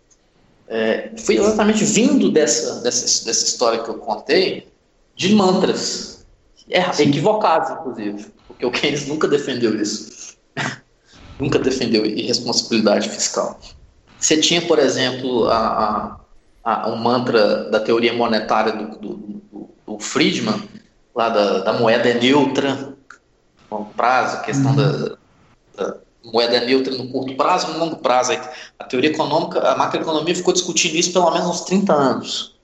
É, 0.68 1.12
foi 1.18 1.36
exatamente 1.36 1.84
vindo 1.84 2.30
dessa, 2.30 2.80
dessa, 2.80 3.24
dessa 3.24 3.44
história 3.44 3.82
que 3.82 3.88
eu 3.88 3.98
contei, 3.98 4.66
de 5.14 5.34
mantras, 5.34 6.26
é, 6.68 6.80
equivocados, 7.00 7.70
inclusive, 7.70 8.26
porque 8.48 8.66
o 8.66 8.70
Keynes 8.70 9.06
nunca 9.06 9.28
defendeu 9.28 9.80
isso 9.80 10.15
nunca 11.38 11.58
defendeu 11.58 12.04
irresponsabilidade 12.04 13.08
fiscal. 13.08 13.58
Você 14.18 14.38
tinha, 14.38 14.62
por 14.62 14.78
exemplo, 14.78 15.48
a, 15.48 16.18
a, 16.64 16.82
a 16.82 16.88
um 16.88 16.96
mantra 16.96 17.70
da 17.70 17.80
teoria 17.80 18.12
monetária 18.12 18.72
do, 18.72 18.98
do, 18.98 19.14
do, 19.16 19.68
do 19.86 19.98
Friedman, 19.98 20.62
lá 21.14 21.28
da, 21.28 21.58
da, 21.60 21.72
moeda 21.74 22.12
neutra, 22.14 22.94
longo 23.70 23.92
prazo, 23.94 24.42
questão 24.42 24.70
uhum. 24.70 24.76
da, 24.76 25.16
da, 25.76 25.96
moeda 26.24 26.60
neutra 26.60 26.92
no 26.94 27.08
curto 27.08 27.36
prazo 27.36 27.72
no 27.72 27.78
longo 27.78 27.96
prazo. 27.96 28.32
A 28.78 28.84
teoria 28.84 29.10
econômica, 29.10 29.60
a 29.60 29.76
macroeconomia 29.76 30.34
ficou 30.34 30.52
discutindo 30.52 30.96
isso 30.96 31.12
pelo 31.12 31.30
menos 31.30 31.48
uns 31.48 31.60
30 31.62 31.92
anos, 31.92 32.56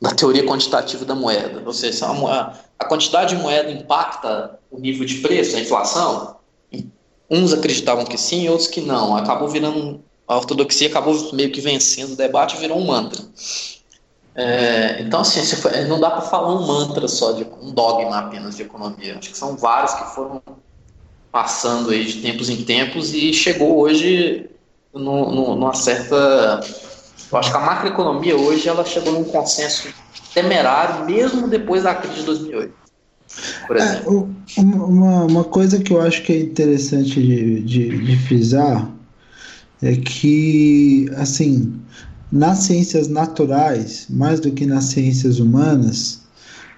da 0.00 0.10
teoria 0.10 0.44
quantitativa 0.46 1.04
da 1.04 1.14
moeda. 1.14 1.62
Ou 1.64 1.72
seja, 1.72 2.06
a, 2.06 2.54
a 2.78 2.84
quantidade 2.86 3.36
de 3.36 3.42
moeda 3.42 3.70
impacta 3.70 4.58
o 4.70 4.78
nível 4.78 5.06
de 5.06 5.16
preço, 5.16 5.56
a 5.56 5.60
inflação, 5.60 6.37
Uns 7.30 7.52
acreditavam 7.52 8.04
que 8.04 8.16
sim, 8.16 8.48
outros 8.48 8.68
que 8.68 8.80
não. 8.80 9.16
Acabou 9.16 9.48
virando. 9.48 10.02
A 10.26 10.36
ortodoxia 10.36 10.88
acabou 10.88 11.32
meio 11.32 11.50
que 11.50 11.60
vencendo 11.60 12.12
o 12.12 12.16
debate 12.16 12.56
e 12.56 12.60
virou 12.60 12.78
um 12.78 12.86
mantra. 12.86 13.22
É, 14.34 15.00
então, 15.00 15.20
assim, 15.20 15.40
não 15.88 15.98
dá 15.98 16.10
para 16.10 16.20
falar 16.20 16.54
um 16.54 16.66
mantra 16.66 17.08
só, 17.08 17.32
de 17.32 17.44
um 17.60 17.72
dogma 17.72 18.18
apenas 18.18 18.56
de 18.56 18.62
economia. 18.62 19.18
Acho 19.18 19.30
que 19.30 19.36
são 19.36 19.56
vários 19.56 19.94
que 19.94 20.14
foram 20.14 20.40
passando 21.32 21.90
aí 21.90 22.04
de 22.04 22.20
tempos 22.22 22.48
em 22.48 22.62
tempos 22.62 23.12
e 23.12 23.32
chegou 23.32 23.78
hoje 23.78 24.48
no, 24.92 25.32
no, 25.32 25.56
numa 25.56 25.74
certa. 25.74 26.60
Eu 27.30 27.38
acho 27.38 27.50
que 27.50 27.56
a 27.56 27.60
macroeconomia 27.60 28.36
hoje 28.36 28.68
ela 28.68 28.84
chegou 28.84 29.12
num 29.12 29.24
consenso 29.24 29.92
temerário, 30.32 31.04
mesmo 31.04 31.48
depois 31.48 31.82
da 31.82 31.94
crise 31.94 32.20
de 32.20 32.22
2008 32.22 32.72
por 32.72 32.87
é, 33.70 34.60
uma, 34.60 35.24
uma 35.24 35.44
coisa 35.44 35.78
que 35.78 35.92
eu 35.92 36.00
acho 36.00 36.22
que 36.22 36.32
é 36.32 36.40
interessante 36.40 37.20
de, 37.20 37.62
de, 37.62 38.04
de 38.04 38.16
frisar 38.16 38.90
é 39.82 39.94
que, 39.94 41.08
assim, 41.16 41.72
nas 42.32 42.58
ciências 42.58 43.08
naturais, 43.08 44.06
mais 44.10 44.40
do 44.40 44.50
que 44.50 44.66
nas 44.66 44.84
ciências 44.84 45.38
humanas, 45.38 46.20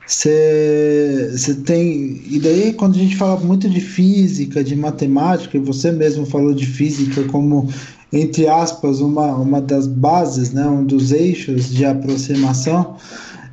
você 0.07 1.55
tem. 1.65 2.21
E 2.29 2.41
daí, 2.41 2.73
quando 2.73 2.97
a 2.97 2.99
gente 2.99 3.17
fala 3.17 3.39
muito 3.39 3.69
de 3.69 3.81
física, 3.81 4.63
de 4.63 4.75
matemática, 4.75 5.57
e 5.57 5.61
você 5.61 5.93
mesmo 5.93 6.27
falou 6.27 6.53
de 6.53 6.67
física 6.67 7.23
como, 7.25 7.69
entre 8.13 8.49
aspas, 8.49 9.01
uma, 9.01 9.27
uma 9.37 9.61
das 9.61 9.87
bases, 9.87 10.53
né, 10.53 10.67
um 10.67 10.85
dos 10.85 11.13
eixos 11.13 11.71
de 11.71 11.85
aproximação. 11.85 12.97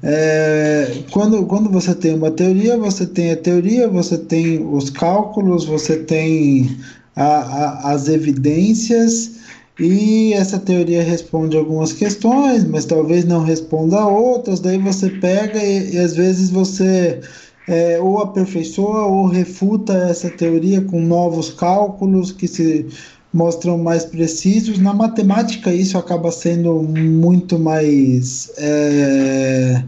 É, 0.03 1.03
quando, 1.11 1.45
quando 1.45 1.69
você 1.69 1.95
tem 1.95 2.13
uma 2.13 2.31
teoria, 2.31 2.77
você 2.77 3.05
tem 3.05 3.31
a 3.31 3.37
teoria, 3.37 3.87
você 3.87 4.17
tem 4.17 4.65
os 4.65 4.89
cálculos, 4.89 5.65
você 5.65 5.97
tem 5.97 6.77
a, 7.15 7.23
a, 7.23 7.91
as 7.93 8.07
evidências, 8.07 9.37
e 9.79 10.33
essa 10.33 10.57
teoria 10.57 11.03
responde 11.03 11.55
algumas 11.55 11.93
questões, 11.93 12.63
mas 12.63 12.85
talvez 12.85 13.25
não 13.25 13.43
responda 13.43 14.05
outras, 14.05 14.59
daí 14.59 14.77
você 14.77 15.09
pega 15.09 15.63
e, 15.63 15.93
e 15.93 15.97
às 15.99 16.15
vezes 16.15 16.49
você 16.49 17.21
é, 17.67 17.99
ou 17.99 18.19
aperfeiçoa 18.19 19.05
ou 19.05 19.27
refuta 19.27 19.93
essa 19.93 20.29
teoria 20.29 20.81
com 20.81 21.01
novos 21.01 21.51
cálculos 21.51 22.31
que 22.31 22.47
se 22.47 22.87
mostram 23.33 23.77
mais 23.77 24.05
precisos. 24.05 24.79
Na 24.79 24.93
matemática, 24.93 25.73
isso 25.73 25.97
acaba 25.97 26.31
sendo 26.31 26.81
muito 26.83 27.59
mais. 27.59 28.51
É, 28.57 29.83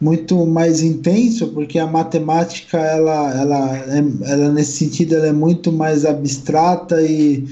muito 0.00 0.46
mais 0.46 0.80
intenso, 0.80 1.48
porque 1.48 1.78
a 1.78 1.86
matemática, 1.86 2.78
ela, 2.78 3.34
ela, 3.34 3.76
é, 3.78 4.30
ela 4.30 4.52
nesse 4.52 4.72
sentido, 4.72 5.16
ela 5.16 5.26
é 5.26 5.32
muito 5.32 5.72
mais 5.72 6.04
abstrata 6.04 7.02
e, 7.02 7.48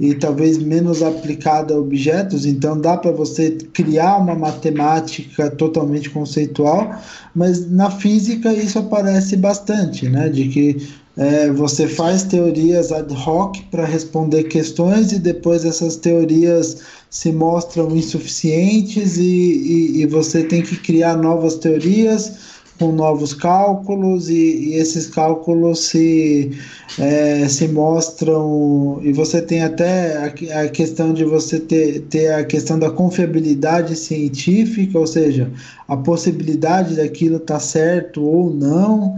e 0.00 0.14
talvez 0.14 0.58
menos 0.58 1.02
aplicada 1.02 1.72
a 1.72 1.78
objetos, 1.78 2.46
então 2.46 2.80
dá 2.80 2.96
para 2.96 3.12
você 3.12 3.52
criar 3.72 4.16
uma 4.16 4.34
matemática 4.34 5.48
totalmente 5.50 6.10
conceitual, 6.10 7.00
mas 7.34 7.70
na 7.70 7.90
física 7.90 8.52
isso 8.52 8.78
aparece 8.78 9.36
bastante, 9.36 10.08
né? 10.08 10.28
De 10.28 10.48
que 10.48 10.88
é, 11.16 11.50
você 11.50 11.86
faz 11.86 12.24
teorias 12.24 12.90
ad 12.90 13.12
hoc 13.14 13.56
para 13.70 13.84
responder 13.84 14.44
questões 14.44 15.12
e 15.12 15.18
depois 15.18 15.64
essas 15.64 15.96
teorias 15.96 16.78
se 17.08 17.30
mostram 17.30 17.94
insuficientes 17.94 19.16
e, 19.16 19.22
e, 19.22 20.02
e 20.02 20.06
você 20.06 20.42
tem 20.42 20.62
que 20.62 20.76
criar 20.76 21.16
novas 21.16 21.54
teorias 21.54 22.54
com 22.78 22.90
novos 22.90 23.32
cálculos 23.32 24.28
e, 24.28 24.34
e 24.34 24.74
esses 24.74 25.06
cálculos 25.06 25.86
se, 25.86 26.50
é, 26.98 27.46
se 27.48 27.68
mostram 27.68 28.98
e 29.02 29.12
você 29.12 29.40
tem 29.40 29.62
até 29.62 30.16
a, 30.16 30.62
a, 30.62 30.68
questão 30.68 31.14
de 31.14 31.24
você 31.24 31.60
ter, 31.60 32.00
ter 32.10 32.34
a 32.34 32.44
questão 32.44 32.76
da 32.76 32.90
confiabilidade 32.90 33.94
científica, 33.94 34.98
ou 34.98 35.06
seja, 35.06 35.48
a 35.86 35.96
possibilidade 35.96 36.96
daquilo 36.96 37.36
estar 37.36 37.54
tá 37.54 37.60
certo 37.60 38.24
ou 38.24 38.52
não. 38.52 39.16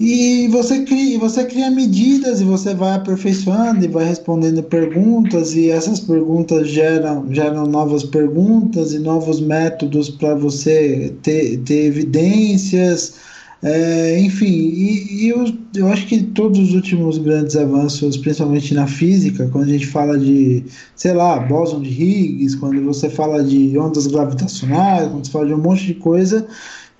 E 0.00 0.48
você 0.48 0.82
cria, 0.86 1.18
você 1.18 1.44
cria 1.44 1.70
medidas 1.70 2.40
e 2.40 2.44
você 2.44 2.72
vai 2.74 2.94
aperfeiçoando 2.94 3.84
e 3.84 3.88
vai 3.88 4.06
respondendo 4.06 4.62
perguntas, 4.62 5.54
e 5.54 5.68
essas 5.68 6.00
perguntas 6.00 6.68
geram, 6.68 7.26
geram 7.30 7.66
novas 7.66 8.02
perguntas 8.02 8.94
e 8.94 8.98
novos 8.98 9.42
métodos 9.42 10.08
para 10.08 10.34
você 10.34 11.14
ter, 11.22 11.58
ter 11.58 11.84
evidências. 11.84 13.16
É, 13.62 14.18
enfim, 14.20 14.46
e, 14.46 15.24
e 15.24 15.28
eu, 15.28 15.44
eu 15.76 15.88
acho 15.88 16.06
que 16.06 16.22
todos 16.22 16.58
os 16.58 16.72
últimos 16.72 17.18
grandes 17.18 17.54
avanços, 17.54 18.16
principalmente 18.16 18.72
na 18.72 18.86
física, 18.86 19.50
quando 19.52 19.64
a 19.64 19.72
gente 19.72 19.86
fala 19.86 20.18
de, 20.18 20.64
sei 20.96 21.12
lá, 21.12 21.38
bóson 21.40 21.82
de 21.82 21.90
Higgs, 21.90 22.56
quando 22.56 22.82
você 22.86 23.10
fala 23.10 23.44
de 23.44 23.76
ondas 23.76 24.06
gravitacionais, 24.06 25.10
quando 25.10 25.26
você 25.26 25.30
fala 25.30 25.46
de 25.46 25.52
um 25.52 25.58
monte 25.58 25.84
de 25.84 25.94
coisa, 25.94 26.46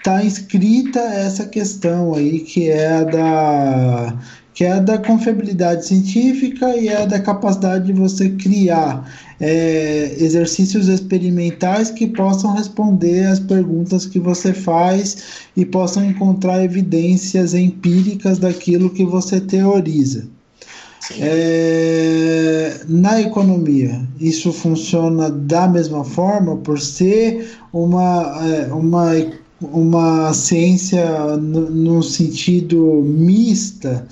está 0.01 0.25
inscrita 0.25 0.99
essa 0.99 1.47
questão 1.47 2.15
aí 2.15 2.41
que 2.41 2.69
é 2.69 2.89
a 2.89 3.05
da 3.05 4.19
que 4.53 4.65
é 4.65 4.73
a 4.73 4.81
da 4.81 4.99
confiabilidade 4.99 5.87
científica 5.87 6.77
e 6.77 6.89
é 6.89 7.03
a 7.03 7.07
da 7.07 7.21
capacidade 7.21 7.87
de 7.87 7.93
você 7.93 8.31
criar 8.31 9.11
é, 9.41 10.15
exercícios 10.19 10.89
experimentais 10.89 11.91
que 11.91 12.07
possam 12.07 12.55
responder 12.55 13.27
às 13.27 13.39
perguntas 13.39 14.05
que 14.05 14.19
você 14.19 14.53
faz 14.53 15.47
e 15.57 15.65
possam 15.65 16.05
encontrar 16.05 16.63
evidências 16.63 17.55
empíricas 17.55 18.39
daquilo 18.39 18.91
que 18.91 19.05
você 19.05 19.41
teoriza. 19.41 20.27
É, 21.19 22.81
na 22.87 23.21
economia, 23.21 24.07
isso 24.21 24.53
funciona 24.53 25.31
da 25.31 25.67
mesma 25.67 26.05
forma, 26.05 26.59
por 26.59 26.79
ser 26.79 27.57
uma, 27.73 28.41
é, 28.47 28.73
uma, 28.73 29.13
uma 29.61 30.33
ciência 30.33 31.37
no, 31.37 31.71
no 31.71 32.03
sentido 32.03 33.03
mista 33.05 34.07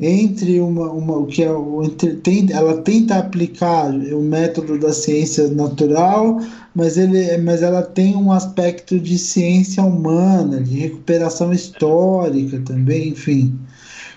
entre 0.00 0.60
uma, 0.60 0.90
uma 0.90 1.18
o 1.18 1.26
que 1.26 1.42
é 1.42 1.52
o 1.52 1.86
tem, 2.22 2.50
ela 2.50 2.78
tenta 2.78 3.18
aplicar 3.18 3.90
o 3.90 4.22
método 4.22 4.78
da 4.78 4.92
ciência 4.92 5.48
natural, 5.48 6.40
mas 6.74 6.96
ele 6.96 7.36
mas 7.38 7.62
ela 7.62 7.82
tem 7.82 8.16
um 8.16 8.32
aspecto 8.32 8.98
de 8.98 9.18
ciência 9.18 9.82
humana, 9.82 10.62
de 10.62 10.78
recuperação 10.78 11.52
histórica 11.52 12.60
também, 12.64 13.08
enfim. 13.10 13.58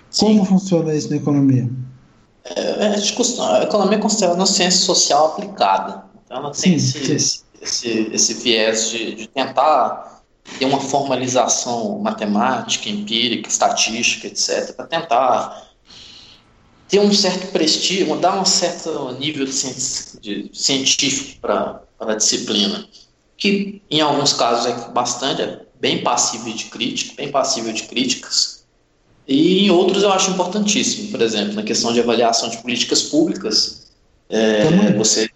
Sim. 0.09 0.25
Como 0.25 0.45
funciona 0.45 0.95
isso 0.95 1.09
na 1.09 1.17
economia? 1.17 1.69
É, 2.45 2.87
a, 2.87 3.57
a 3.57 3.63
economia 3.63 3.97
é 3.97 4.01
considerada 4.01 4.39
uma 4.39 4.45
ciência 4.45 4.79
social 4.79 5.27
aplicada. 5.27 6.03
Então 6.23 6.37
ela 6.37 6.51
tem 6.51 6.79
sim, 6.79 7.01
esse, 7.09 7.19
sim. 7.19 7.41
Esse, 7.59 8.09
esse 8.13 8.33
viés 8.35 8.91
de, 8.91 9.15
de 9.15 9.27
tentar 9.27 10.16
ter 10.57 10.65
uma 10.65 10.79
formalização 10.79 11.99
matemática, 11.99 12.89
empírica, 12.89 13.47
estatística, 13.49 14.27
etc., 14.27 14.75
para 14.75 14.85
tentar 14.85 15.67
ter 16.87 16.99
um 16.99 17.13
certo 17.13 17.51
prestígio, 17.51 18.15
dar 18.17 18.39
um 18.39 18.45
certo 18.45 19.11
nível 19.19 19.45
de, 19.45 20.49
científico 20.53 21.41
para 21.41 21.81
a 21.99 22.15
disciplina, 22.15 22.87
que 23.35 23.81
em 23.89 24.01
alguns 24.01 24.33
casos 24.33 24.65
é 24.65 24.91
bastante, 24.91 25.41
é 25.41 25.61
bem 25.79 26.01
passível 26.01 26.53
de 26.53 26.65
crítica, 26.65 27.13
bem 27.17 27.29
passível 27.29 27.73
de 27.73 27.83
críticas, 27.83 28.65
e 29.27 29.65
em 29.65 29.69
outros 29.69 30.03
eu 30.03 30.11
acho 30.11 30.31
importantíssimo, 30.31 31.11
por 31.11 31.21
exemplo, 31.21 31.53
na 31.53 31.63
questão 31.63 31.91
de 31.91 31.99
avaliação 31.99 32.49
de 32.49 32.57
políticas 32.59 33.03
públicas, 33.03 33.87
é, 34.29 34.93
você 34.93 35.29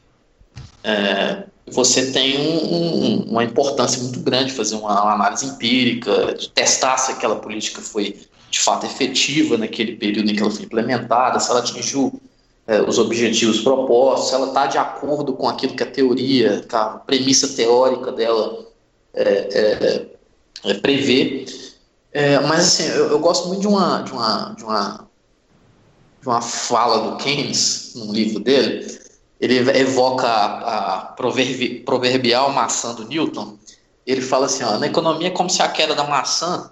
é, 0.84 1.43
você 1.67 2.12
tem 2.12 2.39
um, 2.39 2.76
um, 2.76 3.15
uma 3.32 3.43
importância 3.43 4.02
muito 4.02 4.19
grande 4.19 4.52
fazer 4.52 4.76
uma 4.76 5.13
análise 5.13 5.45
empírica, 5.45 6.34
de 6.34 6.50
testar 6.50 6.97
se 6.97 7.12
aquela 7.12 7.36
política 7.36 7.82
foi 7.82 8.19
de 8.50 8.60
fato 8.60 8.86
efetiva 8.86 9.58
naquele 9.58 9.95
período 9.95 10.30
em 10.30 10.36
que 10.36 10.41
ela 10.41 10.52
foi 10.52 10.65
implementada, 10.65 11.39
se 11.39 11.50
ela 11.50 11.60
atingiu 11.60 12.19
é, 12.67 12.82
os 12.82 13.00
objetivos 13.00 13.62
propostos, 13.62 14.30
se 14.30 14.36
ela 14.36 14.47
está 14.47 14.67
de 14.67 14.78
acordo 14.78 15.34
com 15.34 15.47
aquilo 15.47 15.76
que 15.76 15.84
a 15.84 15.89
teoria, 15.89 16.65
a 16.71 16.86
premissa 17.00 17.47
teórica 17.50 18.12
dela 18.12 18.65
é, 19.13 19.24
é, 19.24 20.06
é 20.65 20.74
prevê. 20.76 21.45
É, 22.12 22.39
mas 22.41 22.60
assim, 22.60 22.88
eu, 22.89 23.10
eu, 23.12 23.19
gosto 23.19 23.47
muito 23.47 23.62
de 23.62 23.67
uma, 23.67 24.02
de 24.02 24.12
uma, 24.12 24.54
de 24.58 24.63
uma, 24.63 25.10
de 26.21 26.28
uma 26.28 26.41
fala 26.41 27.12
do 27.12 27.17
Keynes, 27.17 27.93
num 27.95 28.12
livro 28.12 28.41
dele, 28.41 29.01
ele 29.42 29.58
evoca 29.80 30.28
a, 30.28 30.96
a 30.96 31.02
proverbi, 31.02 31.80
proverbial 31.80 32.52
maçã 32.52 32.94
do 32.94 33.08
Newton. 33.08 33.58
Ele 34.06 34.22
fala 34.22 34.46
assim: 34.46 34.64
ó, 34.64 34.78
na 34.78 34.86
economia 34.86 35.30
é 35.30 35.32
como 35.32 35.50
se 35.50 35.64
a 35.64 35.68
queda 35.68 35.96
da 35.96 36.04
maçã, 36.04 36.70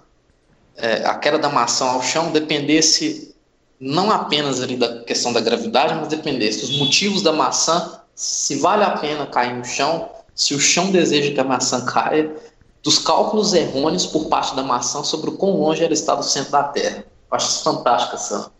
é, 0.76 1.04
a 1.04 1.16
queda 1.16 1.36
da 1.36 1.48
maçã 1.48 1.86
ao 1.86 2.02
chão 2.02 2.30
dependesse 2.30 3.34
não 3.80 4.10
apenas 4.10 4.62
ali 4.62 4.76
da 4.76 5.02
questão 5.02 5.32
da 5.32 5.40
gravidade, 5.40 5.94
mas 5.94 6.08
dependesse 6.08 6.60
dos 6.60 6.78
motivos 6.78 7.22
da 7.22 7.32
maçã, 7.32 8.00
se 8.14 8.56
vale 8.56 8.84
a 8.84 8.90
pena 8.90 9.26
cair 9.26 9.54
no 9.54 9.64
chão, 9.64 10.08
se 10.34 10.54
o 10.54 10.60
chão 10.60 10.90
deseja 10.92 11.32
que 11.32 11.40
a 11.40 11.44
maçã 11.44 11.84
caia, 11.84 12.30
dos 12.82 12.98
cálculos 12.98 13.52
errôneos 13.52 14.06
por 14.06 14.26
parte 14.26 14.54
da 14.54 14.62
maçã 14.62 15.02
sobre 15.02 15.30
o 15.30 15.32
quão 15.32 15.52
longe 15.52 15.82
ela 15.82 15.92
está 15.92 16.14
do 16.14 16.22
centro 16.22 16.52
da 16.52 16.62
Terra. 16.62 16.98
Eu 17.30 17.36
acho 17.36 17.48
isso 17.48 17.64
fantástico 17.64 18.14
essa, 18.14 18.50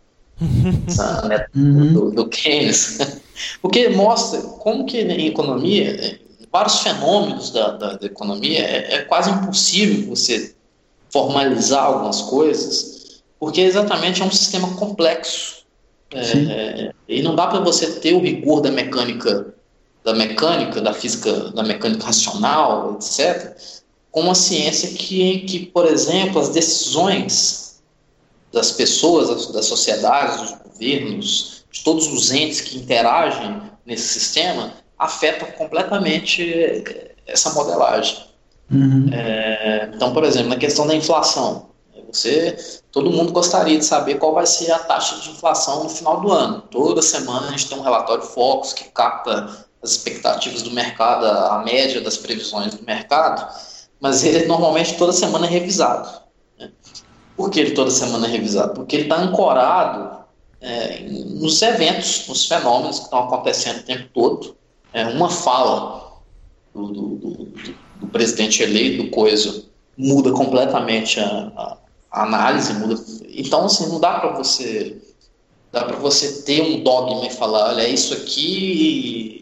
essa 0.87 1.27
né, 1.27 1.45
uhum. 1.55 1.93
do, 1.93 2.11
do 2.11 2.27
Keynes. 2.27 2.99
Porque 3.61 3.89
mostra 3.89 4.41
como 4.41 4.85
que 4.85 5.01
em 5.01 5.27
economia, 5.27 6.19
vários 6.51 6.79
fenômenos 6.79 7.51
da, 7.51 7.71
da, 7.71 7.93
da 7.93 8.05
economia, 8.05 8.59
é, 8.59 8.95
é, 8.95 9.01
quase 9.03 9.29
impossível 9.29 10.09
você 10.09 10.53
formalizar 11.09 11.85
algumas 11.85 12.21
coisas, 12.21 13.21
porque 13.39 13.61
exatamente 13.61 14.21
é 14.21 14.25
um 14.25 14.31
sistema 14.31 14.75
complexo. 14.75 15.65
É, 16.13 16.19
é 16.21 16.91
e 17.07 17.21
não 17.21 17.35
dá 17.35 17.47
para 17.47 17.59
você 17.59 17.99
ter 17.99 18.13
o 18.13 18.21
rigor 18.21 18.61
da 18.61 18.71
mecânica, 18.71 19.53
da 20.03 20.13
mecânica, 20.13 20.79
da 20.81 20.93
física, 20.93 21.51
da 21.51 21.63
mecânica 21.63 22.05
racional, 22.05 22.95
etc., 22.95 23.55
com 24.11 24.21
uma 24.21 24.35
ciência 24.35 24.89
que, 24.89 25.39
que, 25.39 25.65
por 25.67 25.85
exemplo, 25.85 26.39
as 26.39 26.49
decisões 26.49 27.70
das 28.51 28.71
pessoas, 28.71 29.47
das, 29.51 29.65
sociedades, 29.65 30.41
dos 30.41 30.51
governos, 30.63 31.63
de 31.71 31.83
todos 31.83 32.07
os 32.07 32.31
entes 32.31 32.61
que 32.61 32.77
interagem 32.77 33.61
nesse 33.85 34.19
sistema 34.19 34.73
afetam 34.97 35.47
completamente 35.53 36.83
essa 37.25 37.51
modelagem. 37.51 38.17
Uhum. 38.69 39.09
É, 39.11 39.89
então, 39.93 40.13
por 40.13 40.23
exemplo, 40.23 40.49
na 40.49 40.57
questão 40.57 40.85
da 40.85 40.95
inflação, 40.95 41.71
você, 42.11 42.57
todo 42.91 43.09
mundo 43.09 43.31
gostaria 43.31 43.77
de 43.77 43.85
saber 43.85 44.15
qual 44.15 44.33
vai 44.33 44.45
ser 44.45 44.71
a 44.71 44.79
taxa 44.79 45.15
de 45.21 45.29
inflação 45.29 45.83
no 45.83 45.89
final 45.89 46.19
do 46.19 46.31
ano. 46.31 46.61
Toda 46.69 47.01
semana 47.01 47.47
a 47.47 47.51
gente 47.51 47.69
tem 47.69 47.77
um 47.77 47.81
relatório 47.81 48.23
Focus 48.23 48.73
que 48.73 48.85
capta 48.89 49.65
as 49.81 49.91
expectativas 49.91 50.61
do 50.61 50.71
mercado, 50.71 51.25
a 51.25 51.63
média 51.63 52.01
das 52.01 52.17
previsões 52.17 52.75
do 52.75 52.83
mercado, 52.83 53.47
mas 53.99 54.23
ele 54.23 54.45
normalmente 54.45 54.97
toda 54.97 55.13
semana 55.13 55.47
é 55.47 55.49
revisado. 55.49 56.20
Por 57.41 57.49
que 57.49 57.59
ele 57.59 57.71
toda 57.71 57.89
semana 57.89 58.27
é 58.27 58.29
revisado? 58.29 58.75
Porque 58.75 58.95
ele 58.95 59.03
está 59.03 59.19
ancorado 59.19 60.15
é, 60.61 60.99
nos 61.09 61.59
eventos, 61.63 62.27
nos 62.27 62.45
fenômenos 62.45 62.99
que 62.99 63.05
estão 63.05 63.23
acontecendo 63.23 63.79
o 63.79 63.83
tempo 63.83 64.09
todo. 64.13 64.55
É, 64.93 65.07
uma 65.07 65.27
fala 65.27 66.21
do, 66.71 66.87
do, 66.89 67.01
do, 67.15 67.45
do, 67.99 68.07
presidente 68.11 68.61
eleito, 68.61 69.05
do 69.05 69.09
Coisa, 69.09 69.63
muda 69.97 70.31
completamente 70.33 71.19
a, 71.19 71.77
a, 72.11 72.21
análise, 72.21 72.75
muda. 72.75 73.03
Então, 73.29 73.65
assim, 73.65 73.89
não 73.89 73.99
dá 73.99 74.19
para 74.19 74.33
você 74.33 75.01
dá 75.71 75.85
para 75.85 75.97
você 75.97 76.43
ter 76.43 76.61
um 76.61 76.83
dogma 76.83 77.25
e 77.25 77.31
falar, 77.31 77.69
olha, 77.69 77.81
é 77.81 77.89
isso 77.89 78.13
aqui 78.13 79.41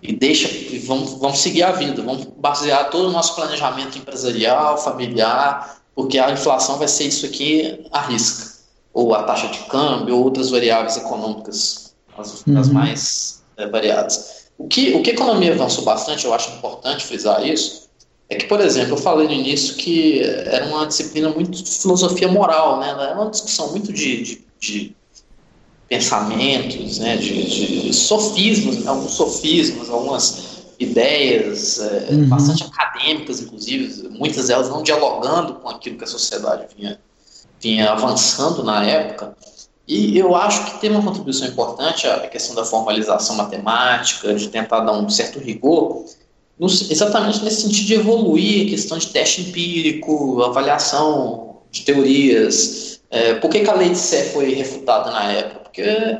e, 0.00 0.10
e 0.10 0.12
deixa, 0.14 0.48
e 0.48 0.78
vamos, 0.78 1.12
vamos 1.18 1.38
seguir 1.38 1.64
a 1.64 1.72
vida, 1.72 2.00
vamos 2.00 2.24
basear 2.38 2.88
todo 2.88 3.08
o 3.08 3.12
nosso 3.12 3.34
planejamento 3.34 3.98
empresarial, 3.98 4.78
familiar, 4.78 5.76
porque 5.96 6.18
a 6.18 6.30
inflação 6.30 6.78
vai 6.78 6.86
ser 6.86 7.04
isso 7.04 7.24
aqui 7.24 7.86
à 7.90 8.02
risca 8.02 8.54
ou 8.92 9.14
a 9.14 9.24
taxa 9.24 9.48
de 9.48 9.58
câmbio, 9.68 10.16
ou 10.16 10.24
outras 10.24 10.50
variáveis 10.50 10.96
econômicas, 10.96 11.94
as, 12.16 12.46
uhum. 12.46 12.58
as 12.58 12.68
mais 12.68 13.42
é, 13.56 13.66
variadas. 13.66 14.46
O 14.56 14.66
que, 14.68 14.94
o 14.94 15.02
que 15.02 15.10
a 15.10 15.12
economia 15.12 15.52
avançou 15.52 15.84
bastante, 15.84 16.24
eu 16.24 16.32
acho 16.32 16.50
importante 16.52 17.04
frisar 17.04 17.46
isso, 17.46 17.90
é 18.28 18.36
que, 18.36 18.46
por 18.46 18.60
exemplo, 18.60 18.94
eu 18.94 18.96
falei 18.96 19.26
no 19.26 19.34
início 19.34 19.76
que 19.76 20.20
era 20.20 20.66
uma 20.66 20.86
disciplina 20.86 21.28
muito 21.28 21.50
de 21.50 21.70
filosofia 21.70 22.26
moral, 22.26 22.80
né? 22.80 22.88
Era 22.88 23.14
uma 23.14 23.30
discussão 23.30 23.70
muito 23.70 23.92
de, 23.92 24.22
de, 24.22 24.44
de 24.58 24.96
pensamentos, 25.88 26.98
né? 26.98 27.16
de, 27.18 27.82
de 27.82 27.92
sofismos, 27.92 28.86
alguns 28.86 29.12
sofismos, 29.12 29.90
algumas 29.90 30.55
ideias 30.78 31.78
é, 31.80 32.12
uhum. 32.12 32.28
bastante 32.28 32.64
acadêmicas, 32.64 33.40
inclusive, 33.40 34.08
muitas 34.10 34.48
delas 34.48 34.68
não 34.68 34.82
dialogando 34.82 35.54
com 35.54 35.68
aquilo 35.68 35.96
que 35.96 36.04
a 36.04 36.06
sociedade 36.08 36.66
vinha 36.76 36.98
vinha 37.60 37.90
avançando 37.90 38.62
na 38.62 38.84
época. 38.84 39.36
E 39.88 40.18
eu 40.18 40.34
acho 40.34 40.64
que 40.64 40.80
tem 40.80 40.90
uma 40.90 41.02
contribuição 41.02 41.46
importante 41.46 42.06
a 42.06 42.26
questão 42.26 42.54
da 42.54 42.64
formalização 42.64 43.36
matemática, 43.36 44.34
de 44.34 44.48
tentar 44.48 44.80
dar 44.80 44.92
um 44.92 45.08
certo 45.08 45.38
rigor, 45.38 46.04
exatamente 46.60 47.44
nesse 47.44 47.62
sentido 47.62 47.86
de 47.86 47.94
evoluir 47.94 48.66
a 48.66 48.70
questão 48.70 48.98
de 48.98 49.06
teste 49.08 49.42
empírico, 49.42 50.42
avaliação 50.42 51.58
de 51.70 51.82
teorias. 51.82 53.00
É, 53.10 53.34
por 53.34 53.48
que, 53.48 53.60
que, 53.60 53.70
a 53.70 53.74
lei 53.74 53.90
de 53.90 53.98
Sé 53.98 54.24
foi 54.30 54.54
refutada 54.54 55.10
na 55.10 55.32
época? 55.32 55.60
Porque 55.60 56.18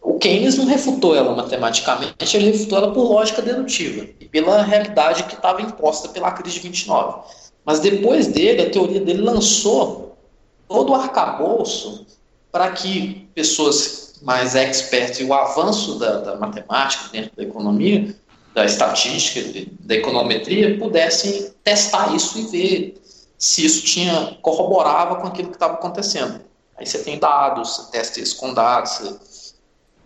o 0.00 0.18
Keynes 0.18 0.56
não 0.56 0.64
refutou 0.64 1.14
ela 1.14 1.34
matematicamente, 1.34 2.36
ele 2.36 2.50
refutou 2.50 2.78
ela 2.78 2.92
por 2.92 3.04
lógica 3.04 3.42
dedutiva 3.42 4.06
e 4.20 4.26
pela 4.26 4.62
realidade 4.62 5.24
que 5.24 5.34
estava 5.34 5.60
imposta 5.60 6.08
pela 6.08 6.30
crise 6.30 6.56
de 6.56 6.68
29. 6.68 7.22
Mas 7.64 7.80
depois 7.80 8.26
dele, 8.28 8.62
a 8.62 8.70
teoria 8.70 9.00
dele 9.00 9.22
lançou 9.22 10.16
todo 10.66 10.90
o 10.90 10.94
arcabouço 10.94 12.06
para 12.50 12.70
que 12.72 13.28
pessoas 13.34 14.14
mais 14.22 14.54
expertas 14.54 15.20
e 15.20 15.24
o 15.24 15.34
avanço 15.34 15.98
da, 15.98 16.18
da, 16.18 16.36
matemática 16.36 17.04
dentro 17.12 17.36
da 17.36 17.42
economia, 17.42 18.14
da 18.54 18.64
estatística, 18.64 19.68
da 19.80 19.94
econometria, 19.94 20.78
pudessem 20.78 21.52
testar 21.62 22.14
isso 22.14 22.38
e 22.38 22.46
ver 22.46 23.02
se 23.36 23.64
isso 23.64 23.84
tinha 23.84 24.36
corroborava 24.42 25.16
com 25.16 25.28
aquilo 25.28 25.48
que 25.48 25.56
estava 25.56 25.74
acontecendo. 25.74 26.40
Aí 26.76 26.86
você 26.86 26.98
tem 26.98 27.18
dados, 27.18 27.76
você 27.76 27.90
testa 27.90 28.20
isso 28.20 28.36
com 28.36 28.54
dados, 28.54 28.92
você, 28.92 29.18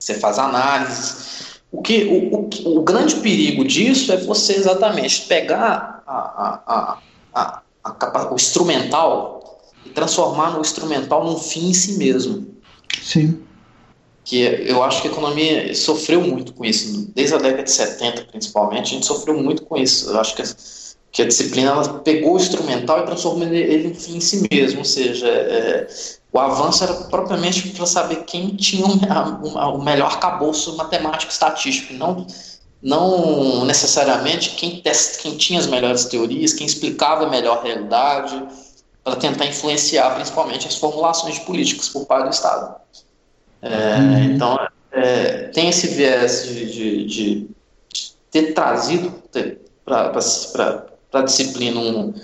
você 0.03 0.15
faz 0.15 0.39
análises. 0.39 1.61
O, 1.71 1.81
que, 1.81 2.05
o, 2.05 2.37
o, 2.37 2.79
o, 2.79 2.83
grande 2.83 3.17
perigo 3.17 3.65
disso 3.65 4.13
é 4.13 4.17
você 4.17 4.55
exatamente 4.55 5.23
pegar 5.23 6.03
a, 6.07 6.13
a, 6.15 6.99
a, 7.35 7.63
a, 7.83 8.33
o 8.33 8.35
instrumental 8.35 9.63
e 9.87 9.91
transformar 9.91 10.51
no 10.51 10.61
instrumental 10.61 11.25
num 11.25 11.39
fim 11.39 11.71
em 11.71 11.75
si 11.75 11.95
mesmo. 11.95 12.47
Sim. 13.01 13.43
Que 14.25 14.43
eu 14.67 14.83
acho 14.83 15.01
que 15.03 15.09
a 15.09 15.11
economia 15.11 15.75
sofreu 15.75 16.21
muito 16.21 16.53
com 16.53 16.65
isso, 16.65 17.11
desde 17.15 17.35
a 17.35 17.39
década 17.39 17.63
de 17.63 17.71
70 17.71 18.25
principalmente, 18.25 18.93
a 18.93 18.95
gente 18.95 19.07
sofreu 19.07 19.41
muito 19.41 19.65
com 19.65 19.77
isso. 19.77 20.11
Eu 20.11 20.21
acho 20.21 20.37
que, 20.37 20.43
que 21.11 21.23
a 21.23 21.27
disciplina 21.27 21.71
ela 21.71 22.01
pegou 22.01 22.35
o 22.35 22.37
instrumental 22.37 23.01
e 23.01 23.07
transformou 23.07 23.49
ele 23.49 23.89
em 23.89 23.95
fim 23.95 24.17
em 24.17 24.21
si 24.21 24.47
mesmo, 24.51 24.81
ou 24.81 24.85
seja, 24.85 25.27
é, 25.27 25.89
o 26.33 26.39
avanço 26.39 26.83
era 26.83 26.95
propriamente 26.95 27.69
para 27.71 27.85
saber 27.85 28.25
quem 28.25 28.57
tinha 28.57 28.87
o 28.87 29.83
melhor 29.83 30.19
cabouço 30.19 30.77
matemático 30.77 31.31
estatístico, 31.31 31.93
não, 31.93 32.27
não 32.83 33.65
necessariamente 33.67 34.51
quem, 34.51 34.81
test, 34.81 35.21
quem 35.21 35.37
tinha 35.37 35.61
as 35.61 35.67
melhores 35.67 36.07
teorias, 36.07 36.55
quem 36.55 36.67
explicava 36.67 37.27
a 37.27 37.29
melhor 37.29 37.63
realidade, 37.63 38.43
para 39.05 39.17
tentar 39.17 39.45
influenciar 39.45 40.15
principalmente 40.15 40.67
as 40.67 40.77
formulações 40.77 41.35
de 41.35 41.41
políticas 41.41 41.89
por 41.89 42.07
parte 42.07 42.29
do 42.29 42.33
Estado. 42.33 42.77
É, 43.61 43.97
uhum. 43.97 44.25
Então, 44.25 44.69
é, 44.91 45.49
tem 45.49 45.69
esse 45.69 45.89
viés 45.89 46.45
de, 46.45 46.73
de, 46.73 47.07
de 47.07 47.51
ter 48.31 48.55
trazido 48.55 49.13
para 49.85 50.13
a 51.13 51.23
disciplina 51.23 51.79
um, 51.79 52.15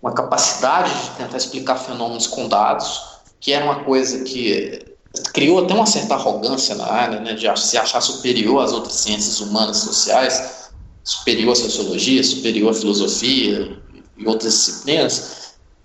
uma 0.00 0.12
capacidade 0.12 0.90
de 1.02 1.10
tentar 1.10 1.36
explicar 1.36 1.76
fenômenos 1.76 2.26
com 2.26 2.48
dados, 2.48 3.07
que 3.40 3.52
era 3.52 3.64
uma 3.64 3.84
coisa 3.84 4.24
que 4.24 4.96
criou 5.32 5.64
até 5.64 5.74
uma 5.74 5.86
certa 5.86 6.14
arrogância 6.14 6.74
na 6.74 6.86
área, 6.86 7.20
né, 7.20 7.34
de 7.34 7.60
se 7.60 7.76
achar 7.76 8.00
superior 8.00 8.62
às 8.62 8.72
outras 8.72 8.94
ciências 8.94 9.40
humanas 9.40 9.78
sociais, 9.78 10.70
superior 11.04 11.52
à 11.52 11.56
sociologia, 11.56 12.22
superior 12.22 12.70
à 12.70 12.74
filosofia 12.74 13.78
e 14.16 14.26
outras 14.26 14.52
disciplinas. 14.54 15.38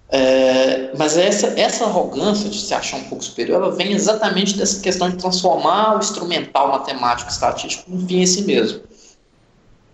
É, 0.10 0.92
mas 0.96 1.18
essa, 1.18 1.48
essa 1.60 1.86
arrogância 1.86 2.48
de 2.50 2.60
se 2.60 2.74
achar 2.74 2.98
um 2.98 3.04
pouco 3.06 3.24
superior, 3.24 3.64
ela 3.64 3.76
vem 3.76 3.94
exatamente 3.94 4.56
dessa 4.56 4.80
questão 4.80 5.10
de 5.10 5.18
transformar 5.18 5.96
o 5.96 6.00
instrumental 6.00 6.68
matemático 6.68 7.32
estatístico 7.32 7.92
em 7.92 8.06
fim 8.06 8.20
em 8.20 8.26
si 8.28 8.44
mesmo. 8.44 8.82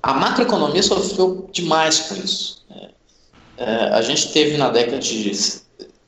A 0.04 0.14
macroeconomia 0.14 0.84
sofreu 0.84 1.48
demais 1.52 2.00
com 2.00 2.16
isso. 2.16 2.66
É, 2.70 2.90
é, 3.58 3.66
a 3.94 4.02
gente 4.02 4.34
teve 4.34 4.58
na 4.58 4.70
década 4.70 5.00
de 5.00 5.32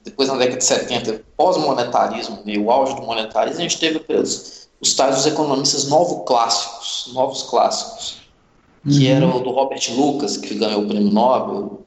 depois 0.04 0.30
na 0.30 0.36
década 0.36 0.58
de 0.58 0.64
70, 0.64 1.24
pós-monetarismo 1.38 2.42
e 2.46 2.58
o 2.58 2.72
auge 2.72 2.96
do 2.96 3.04
monetarismo, 3.04 3.60
a 3.60 3.64
gente 3.64 3.80
teve 3.80 4.04
os, 4.14 4.70
os 4.80 4.94
tais 4.94 5.16
dos 5.16 5.26
economistas 5.28 5.88
novos 5.88 6.26
clássicos, 6.26 7.12
novos 7.14 7.44
clássicos, 7.44 8.22
que 8.84 9.06
uhum. 9.06 9.16
eram 9.16 9.44
do 9.44 9.52
Robert 9.52 9.82
Lucas, 9.96 10.38
que 10.38 10.56
ganhou 10.56 10.84
o 10.84 10.88
prêmio 10.88 11.12
Nobel, 11.12 11.82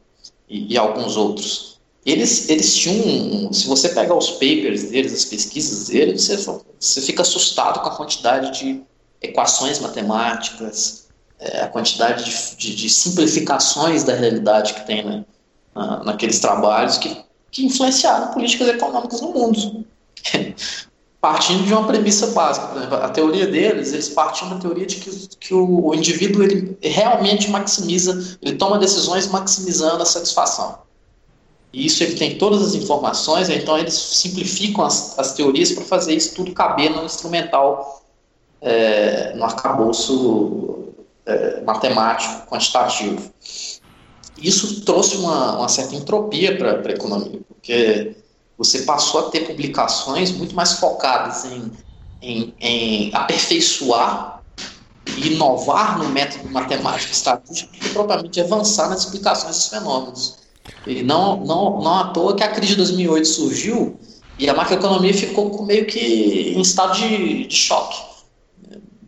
e, 0.48 0.72
e 0.72 0.78
alguns 0.78 1.16
outros. 1.16 1.80
Eles, 2.06 2.48
eles 2.50 2.76
tinham, 2.76 3.52
se 3.52 3.66
você 3.66 3.88
pegar 3.88 4.14
os 4.14 4.32
papers 4.32 4.90
deles, 4.90 5.12
as 5.12 5.24
pesquisas 5.24 5.88
deles, 5.88 6.22
você, 6.22 6.36
você 6.78 7.00
fica 7.00 7.22
assustado 7.22 7.80
com 7.80 7.88
a 7.88 7.96
quantidade 7.96 8.58
de 8.58 8.82
equações 9.22 9.80
matemáticas, 9.80 11.08
é, 11.40 11.62
a 11.62 11.68
quantidade 11.68 12.24
de, 12.24 12.56
de, 12.56 12.76
de, 12.76 12.90
simplificações 12.90 14.04
da 14.04 14.14
realidade 14.14 14.74
que 14.74 14.86
tem 14.86 15.04
né, 15.04 15.24
na, 15.74 16.04
naqueles 16.04 16.38
trabalhos 16.38 16.98
que 16.98 17.24
que 17.54 17.64
influenciaram 17.64 18.32
políticas 18.32 18.68
econômicas 18.68 19.20
no 19.20 19.32
mundo. 19.32 19.86
Partindo 21.20 21.64
de 21.64 21.72
uma 21.72 21.86
premissa 21.86 22.26
básica, 22.26 22.66
por 22.66 22.76
exemplo, 22.76 22.96
a 22.96 23.08
teoria 23.08 23.46
deles, 23.46 23.94
eles 23.94 24.10
partiam 24.10 24.50
da 24.50 24.56
teoria 24.56 24.84
de 24.84 24.96
que, 24.96 25.28
que 25.38 25.54
o, 25.54 25.86
o 25.86 25.94
indivíduo 25.94 26.42
ele 26.42 26.76
realmente 26.82 27.48
maximiza, 27.48 28.36
ele 28.42 28.56
toma 28.56 28.76
decisões 28.76 29.28
maximizando 29.28 30.02
a 30.02 30.04
satisfação. 30.04 30.80
E 31.72 31.86
isso 31.86 32.02
ele 32.02 32.16
tem 32.16 32.36
todas 32.36 32.60
as 32.60 32.74
informações, 32.74 33.48
então 33.48 33.78
eles 33.78 33.94
simplificam 33.94 34.84
as, 34.84 35.18
as 35.18 35.32
teorias 35.32 35.72
para 35.72 35.84
fazer 35.84 36.14
isso 36.14 36.34
tudo 36.34 36.52
caber 36.52 36.90
no 36.90 37.04
instrumental, 37.04 38.04
é, 38.60 39.32
no 39.34 39.44
arcabouço 39.44 40.92
é, 41.24 41.62
matemático, 41.62 42.46
quantitativo. 42.48 43.32
Isso 44.38 44.82
trouxe 44.82 45.16
uma, 45.16 45.58
uma 45.58 45.68
certa 45.68 45.94
entropia 45.94 46.56
para 46.56 46.80
a 46.88 46.92
economia, 46.92 47.40
porque 47.48 48.16
você 48.58 48.82
passou 48.82 49.20
a 49.20 49.30
ter 49.30 49.46
publicações 49.46 50.30
muito 50.32 50.54
mais 50.54 50.74
focadas 50.74 51.44
em, 51.44 51.70
em, 52.20 52.54
em 52.60 53.14
aperfeiçoar 53.14 54.42
e 55.16 55.34
inovar 55.34 55.98
no 55.98 56.08
método 56.08 56.50
matemático 56.50 57.12
estatístico 57.12 57.72
do 57.72 57.78
que 57.78 57.88
propriamente 57.90 58.40
avançar 58.40 58.88
nas 58.88 59.00
explicações 59.00 59.56
dos 59.56 59.68
fenômenos. 59.68 60.36
E 60.86 61.02
não, 61.02 61.44
não, 61.44 61.82
não 61.82 61.94
à 61.98 62.04
toa 62.08 62.34
que 62.34 62.42
a 62.42 62.48
crise 62.48 62.72
de 62.72 62.76
2008 62.76 63.26
surgiu 63.26 63.98
e 64.38 64.48
a 64.48 64.54
macroeconomia 64.54 65.14
ficou 65.14 65.64
meio 65.64 65.86
que 65.86 66.54
em 66.56 66.60
estado 66.60 66.94
de, 66.94 67.46
de 67.46 67.54
choque. 67.54 67.96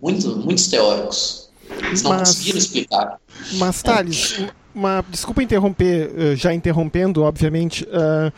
Muito, 0.00 0.36
muitos 0.36 0.68
teóricos. 0.68 1.48
Eles 1.68 2.02
não 2.02 2.12
mas, 2.12 2.28
conseguiram 2.28 2.58
explicar. 2.58 3.20
Mas, 3.54 3.82
Thales, 3.82 4.38
é 4.38 4.50
uma. 4.76 5.04
Desculpa 5.08 5.42
interromper, 5.42 6.12
eh, 6.16 6.36
já 6.36 6.52
interrompendo, 6.52 7.22
obviamente. 7.22 7.84
Uh, 7.84 8.32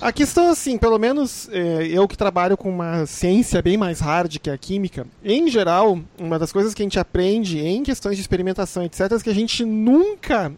a 0.00 0.10
questão, 0.10 0.50
assim, 0.50 0.76
pelo 0.76 0.98
menos 0.98 1.48
eh, 1.52 1.86
eu 1.88 2.08
que 2.08 2.16
trabalho 2.16 2.56
com 2.56 2.68
uma 2.68 3.06
ciência 3.06 3.62
bem 3.62 3.76
mais 3.76 4.00
hard 4.00 4.38
que 4.38 4.50
a 4.50 4.58
química, 4.58 5.06
em 5.22 5.48
geral, 5.48 6.00
uma 6.18 6.36
das 6.36 6.50
coisas 6.50 6.74
que 6.74 6.82
a 6.82 6.84
gente 6.84 6.98
aprende 6.98 7.60
em 7.60 7.84
questões 7.84 8.16
de 8.16 8.20
experimentação, 8.20 8.82
etc., 8.82 9.12
é 9.12 9.18
que 9.20 9.30
a 9.30 9.34
gente 9.34 9.64
nunca 9.64 10.50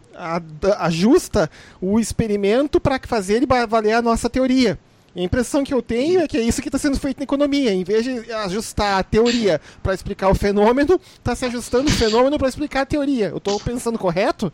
ajusta 0.79 1.51
o 1.83 2.01
experimento 2.01 2.81
para 2.81 2.99
fazer 3.07 3.35
ele 3.35 3.47
valer 3.69 3.93
a 3.93 4.01
nossa 4.01 4.31
teoria. 4.31 4.79
A 5.17 5.21
impressão 5.21 5.65
que 5.65 5.73
eu 5.73 5.81
tenho 5.81 6.21
é 6.21 6.29
que 6.29 6.37
é 6.37 6.43
isso 6.43 6.61
que 6.61 6.69
está 6.69 6.79
sendo 6.79 6.99
feito 6.99 7.17
na 7.17 7.25
economia. 7.25 7.73
Em 7.73 7.83
vez 7.85 8.05
de 8.05 8.31
ajustar 8.31 8.99
a 8.99 9.03
teoria 9.03 9.59
para 9.83 9.95
explicar 9.95 10.29
o 10.29 10.35
fenômeno, 10.35 11.01
está 11.15 11.35
se 11.35 11.47
ajustando 11.47 11.89
o 11.89 11.93
fenômeno 11.93 12.37
para 12.37 12.49
explicar 12.49 12.83
a 12.83 12.87
teoria. 12.87 13.29
Eu 13.29 13.39
estou 13.39 13.59
pensando 13.59 13.99
correto? 13.99 14.53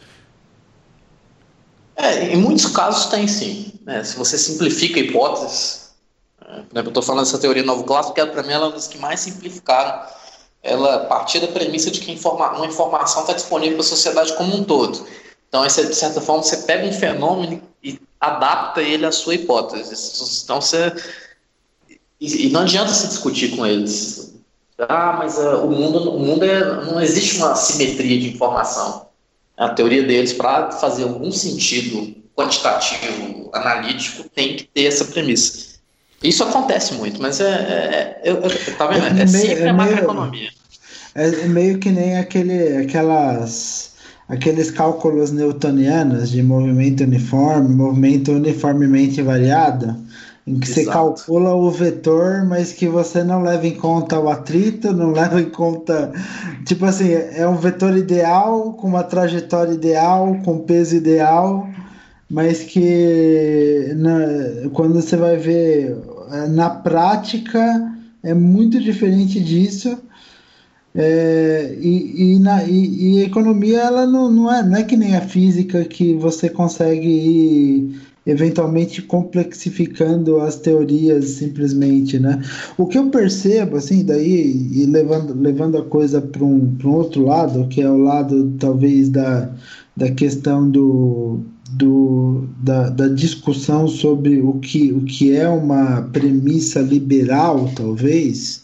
É, 2.02 2.32
em 2.32 2.36
muitos 2.36 2.66
casos 2.66 3.06
tem 3.06 3.28
sim. 3.28 3.72
Né? 3.84 4.02
Se 4.02 4.16
você 4.16 4.36
simplifica 4.36 4.98
hipóteses, 4.98 5.92
é, 6.40 6.44
por 6.44 6.72
exemplo, 6.72 6.72
eu 6.74 6.88
estou 6.88 7.02
falando 7.02 7.24
dessa 7.24 7.38
teoria 7.38 7.62
novo 7.62 7.84
clássico, 7.84 8.14
que 8.14 8.26
para 8.26 8.42
mim 8.42 8.52
ela 8.52 8.64
é 8.64 8.68
uma 8.68 8.74
das 8.74 8.88
que 8.88 8.98
mais 8.98 9.20
simplificaram. 9.20 10.04
Ela 10.64 11.06
partia 11.06 11.40
da 11.40 11.46
premissa 11.46 11.92
de 11.92 12.00
que 12.00 12.10
uma 12.26 12.66
informação 12.66 13.20
está 13.20 13.32
disponível 13.32 13.76
para 13.76 13.86
a 13.86 13.88
sociedade 13.88 14.32
como 14.34 14.56
um 14.56 14.64
todo. 14.64 15.06
Então, 15.48 15.64
esse, 15.64 15.86
de 15.86 15.94
certa 15.94 16.20
forma, 16.20 16.42
você 16.42 16.56
pega 16.58 16.86
um 16.86 16.92
fenômeno 16.92 17.62
e 17.82 18.00
adapta 18.20 18.82
ele 18.82 19.06
à 19.06 19.12
sua 19.12 19.36
hipótese. 19.36 20.42
Então, 20.44 20.60
você. 20.60 20.92
E, 22.20 22.46
e 22.46 22.50
não 22.50 22.62
adianta 22.62 22.92
se 22.92 23.06
discutir 23.08 23.56
com 23.56 23.64
eles. 23.64 24.34
Ah, 24.78 25.14
mas 25.18 25.36
uh, 25.38 25.64
o 25.64 25.70
mundo, 25.70 26.10
o 26.10 26.18
mundo 26.18 26.44
é, 26.44 26.84
não 26.84 27.00
existe 27.00 27.36
uma 27.38 27.54
simetria 27.54 28.18
de 28.18 28.34
informação 28.34 29.11
a 29.64 29.68
teoria 29.70 30.02
deles, 30.02 30.32
para 30.32 30.70
fazer 30.72 31.04
algum 31.04 31.30
sentido 31.30 32.14
quantitativo, 32.34 33.50
analítico, 33.52 34.28
tem 34.34 34.56
que 34.56 34.64
ter 34.64 34.84
essa 34.84 35.04
premissa. 35.04 35.72
Isso 36.22 36.44
acontece 36.44 36.94
muito, 36.94 37.20
mas 37.20 37.40
é, 37.40 37.44
é, 37.44 38.20
eu, 38.24 38.36
eu, 38.36 38.76
tá 38.76 38.86
vendo? 38.86 39.18
é, 39.18 39.22
é 39.22 39.26
sempre 39.26 39.64
é 39.64 39.68
a 39.68 39.72
macroeconomia. 39.72 40.50
É 41.14 41.46
meio 41.46 41.78
que 41.78 41.90
nem 41.90 42.16
aquele, 42.16 42.76
aquelas, 42.76 43.92
aqueles 44.28 44.70
cálculos 44.70 45.30
newtonianos 45.30 46.30
de 46.30 46.42
movimento 46.42 47.02
uniforme, 47.02 47.74
movimento 47.74 48.32
uniformemente 48.32 49.20
variado 49.20 49.96
em 50.46 50.58
que 50.58 50.68
Exato. 50.68 50.84
você 50.84 50.92
calcula 50.92 51.54
o 51.54 51.70
vetor, 51.70 52.44
mas 52.44 52.72
que 52.72 52.88
você 52.88 53.22
não 53.22 53.42
leva 53.42 53.66
em 53.66 53.74
conta 53.74 54.18
o 54.18 54.28
atrito, 54.28 54.92
não 54.92 55.12
leva 55.12 55.40
em 55.40 55.50
conta. 55.50 56.12
Tipo 56.66 56.86
assim, 56.86 57.12
é 57.12 57.46
um 57.46 57.56
vetor 57.56 57.96
ideal, 57.96 58.72
com 58.74 58.88
uma 58.88 59.04
trajetória 59.04 59.72
ideal, 59.72 60.36
com 60.44 60.60
peso 60.60 60.96
ideal, 60.96 61.68
mas 62.28 62.62
que 62.62 63.92
na, 63.96 64.70
quando 64.72 64.94
você 64.94 65.16
vai 65.16 65.36
ver 65.36 65.96
na 66.50 66.70
prática 66.70 67.92
é 68.22 68.34
muito 68.34 68.80
diferente 68.80 69.40
disso. 69.40 69.98
É, 70.94 71.74
e, 71.80 72.34
e, 72.34 72.38
na, 72.38 72.64
e, 72.64 73.16
e, 73.16 73.22
a 73.22 73.24
economia 73.24 73.80
ela 73.80 74.06
não, 74.06 74.30
não, 74.30 74.52
é, 74.52 74.62
não 74.62 74.76
é 74.76 74.82
que 74.82 74.94
nem 74.94 75.16
a 75.16 75.22
física 75.22 75.82
que 75.86 76.12
você 76.12 76.50
consegue 76.50 77.08
ir 77.08 78.00
eventualmente 78.26 79.02
complexificando 79.02 80.40
as 80.40 80.56
teorias 80.56 81.30
simplesmente, 81.30 82.18
né? 82.18 82.40
O 82.78 82.86
que 82.86 82.98
eu 82.98 83.10
percebo, 83.10 83.76
assim, 83.76 84.04
daí, 84.04 84.68
e 84.72 84.86
levando, 84.86 85.34
levando 85.34 85.78
a 85.78 85.84
coisa 85.84 86.20
para 86.20 86.44
um, 86.44 86.76
um 86.84 86.90
outro 86.90 87.24
lado, 87.24 87.66
que 87.68 87.82
é 87.82 87.90
o 87.90 87.98
lado, 87.98 88.54
talvez, 88.58 89.08
da, 89.08 89.50
da 89.96 90.10
questão 90.10 90.70
do, 90.70 91.40
do, 91.72 92.44
da, 92.62 92.90
da 92.90 93.08
discussão 93.08 93.88
sobre 93.88 94.40
o 94.40 94.54
que, 94.54 94.92
o 94.92 95.02
que 95.02 95.34
é 95.34 95.48
uma 95.48 96.02
premissa 96.12 96.80
liberal, 96.80 97.70
talvez, 97.74 98.61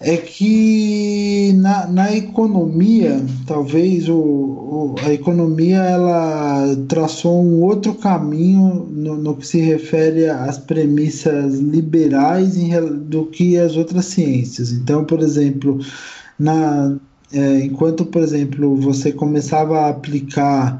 é 0.00 0.16
que 0.16 1.52
na, 1.54 1.86
na 1.88 2.14
economia, 2.14 3.20
talvez 3.46 4.08
o, 4.08 4.14
o, 4.14 4.94
a 5.04 5.12
economia 5.12 5.78
ela 5.78 6.76
traçou 6.88 7.42
um 7.42 7.62
outro 7.62 7.94
caminho 7.94 8.86
no, 8.90 9.16
no 9.16 9.36
que 9.36 9.46
se 9.46 9.60
refere 9.60 10.28
às 10.28 10.56
premissas 10.56 11.58
liberais 11.58 12.56
em, 12.56 12.70
do 13.08 13.26
que 13.26 13.58
as 13.58 13.76
outras 13.76 14.04
ciências. 14.06 14.70
Então, 14.70 15.04
por 15.04 15.20
exemplo, 15.20 15.80
na, 16.38 16.96
é, 17.32 17.64
enquanto, 17.64 18.06
por 18.06 18.22
exemplo, 18.22 18.76
você 18.76 19.12
começava 19.12 19.80
a 19.80 19.88
aplicar 19.88 20.76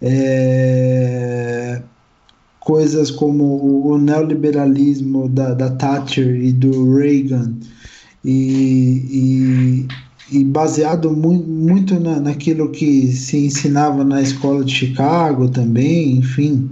é, 0.00 1.82
coisas 2.60 3.10
como 3.10 3.44
o, 3.44 3.88
o 3.88 3.98
neoliberalismo 3.98 5.28
da, 5.28 5.54
da 5.54 5.70
Thatcher 5.70 6.36
e 6.36 6.52
do 6.52 6.94
Reagan, 6.94 7.52
e, 8.24 9.86
e, 10.30 10.38
e 10.38 10.44
baseado 10.44 11.10
mu 11.10 11.34
muito 11.34 11.98
na, 11.98 12.20
naquilo 12.20 12.70
que 12.70 13.12
se 13.12 13.46
ensinava 13.46 14.04
na 14.04 14.22
escola 14.22 14.64
de 14.64 14.74
Chicago 14.74 15.48
também, 15.48 16.18
enfim. 16.18 16.70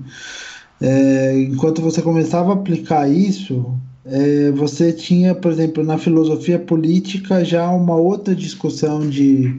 É, 0.81 1.41
enquanto 1.43 1.83
você 1.83 2.01
começava 2.01 2.51
a 2.51 2.55
aplicar 2.55 3.09
isso, 3.11 3.75
é, 4.05 4.51
você 4.53 4.93
tinha, 4.93 5.35
por 5.35 5.53
exemplo, 5.53 5.85
na 5.85 5.99
filosofia 5.99 6.59
política 6.59 7.45
já 7.45 7.69
uma 7.71 7.97
outra 7.97 8.35
discussão 8.35 9.09
de, 9.09 9.59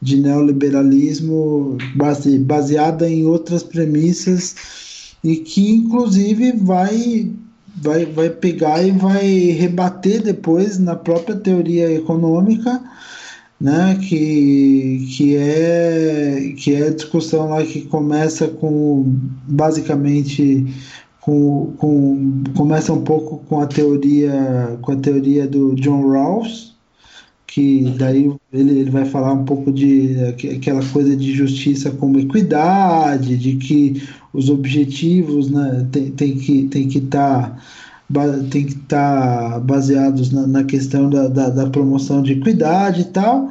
de 0.00 0.16
neoliberalismo 0.16 1.76
base, 1.96 2.38
baseada 2.38 3.08
em 3.08 3.26
outras 3.26 3.62
premissas 3.62 4.54
e 5.24 5.36
que, 5.36 5.70
inclusive, 5.70 6.52
vai 6.52 7.30
vai, 7.80 8.04
vai 8.06 8.30
pegar 8.30 8.82
e 8.82 8.90
vai 8.90 9.26
rebater 9.26 10.22
depois 10.22 10.78
na 10.78 10.94
própria 10.94 11.36
teoria 11.36 11.90
econômica, 11.92 12.82
né, 13.60 13.98
que, 14.00 15.06
que, 15.16 15.36
é, 15.36 16.54
que 16.56 16.74
é 16.74 16.88
a 16.88 16.94
discussão 16.94 17.50
lá 17.50 17.62
que 17.64 17.82
começa 17.82 18.48
com 18.48 19.04
basicamente 19.46 20.66
com, 21.20 21.74
com, 21.76 22.42
começa 22.56 22.92
um 22.92 23.02
pouco 23.02 23.38
com 23.46 23.60
a 23.60 23.66
teoria 23.66 24.78
com 24.80 24.92
a 24.92 24.96
teoria 24.96 25.46
do 25.46 25.74
John 25.74 26.08
Rawls 26.08 26.69
que 27.50 27.82
daí 27.98 28.32
ele, 28.52 28.78
ele 28.78 28.90
vai 28.90 29.04
falar 29.04 29.32
um 29.32 29.44
pouco 29.44 29.72
de 29.72 30.14
aquela 30.54 30.84
coisa 30.86 31.16
de 31.16 31.32
justiça 31.32 31.90
como 31.90 32.20
equidade, 32.20 33.36
de 33.36 33.56
que 33.56 34.02
os 34.32 34.48
objetivos 34.48 35.50
né, 35.50 35.84
tem, 35.90 36.12
tem 36.12 36.36
que 36.36 36.68
tem 36.68 36.88
que 36.88 36.98
estar 36.98 37.60
tá, 38.12 38.38
tem 38.48 38.66
que 38.66 38.74
estar 38.74 39.50
tá 39.50 39.58
baseados 39.58 40.30
na, 40.30 40.46
na 40.46 40.62
questão 40.62 41.10
da, 41.10 41.26
da, 41.26 41.50
da, 41.50 41.68
promoção 41.68 42.22
de 42.22 42.34
equidade 42.34 43.00
e 43.00 43.04
tal, 43.06 43.50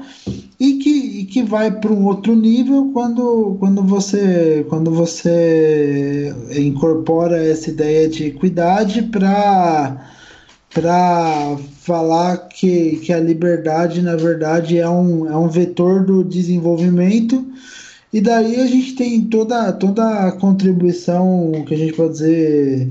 e 0.57 0.75
que, 0.75 1.19
e 1.19 1.25
que 1.25 1.43
vai 1.43 1.69
para 1.69 1.91
um 1.91 2.05
outro 2.05 2.33
nível 2.33 2.91
quando, 2.93 3.57
quando 3.59 3.83
você 3.83 4.65
quando 4.69 4.91
você 4.91 6.33
incorpora 6.57 7.43
essa 7.43 7.69
ideia 7.69 8.07
de 8.07 8.27
equidade 8.27 9.01
para 9.01 10.18
para 10.73 11.57
falar 11.81 12.37
que, 12.49 12.97
que 12.97 13.11
a 13.11 13.19
liberdade, 13.19 14.01
na 14.01 14.15
verdade, 14.15 14.77
é 14.77 14.87
um, 14.87 15.27
é 15.27 15.35
um 15.35 15.47
vetor 15.47 16.05
do 16.05 16.23
desenvolvimento. 16.23 17.45
E 18.13 18.21
daí 18.21 18.59
a 18.59 18.65
gente 18.67 18.95
tem 18.95 19.21
toda, 19.21 19.71
toda 19.73 20.27
a 20.27 20.31
contribuição 20.31 21.51
que 21.67 21.73
a 21.73 21.77
gente 21.77 21.93
pode 21.93 22.13
dizer 22.13 22.89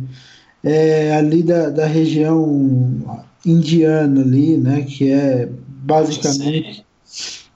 é, 0.63 1.15
ali 1.15 1.43
da, 1.43 1.71
da 1.71 1.87
região 1.87 3.25
indiana 3.45 4.21
ali, 4.21 4.57
né? 4.57 4.83
Que 4.83 5.11
é 5.11 5.49
basicamente. 5.67 6.85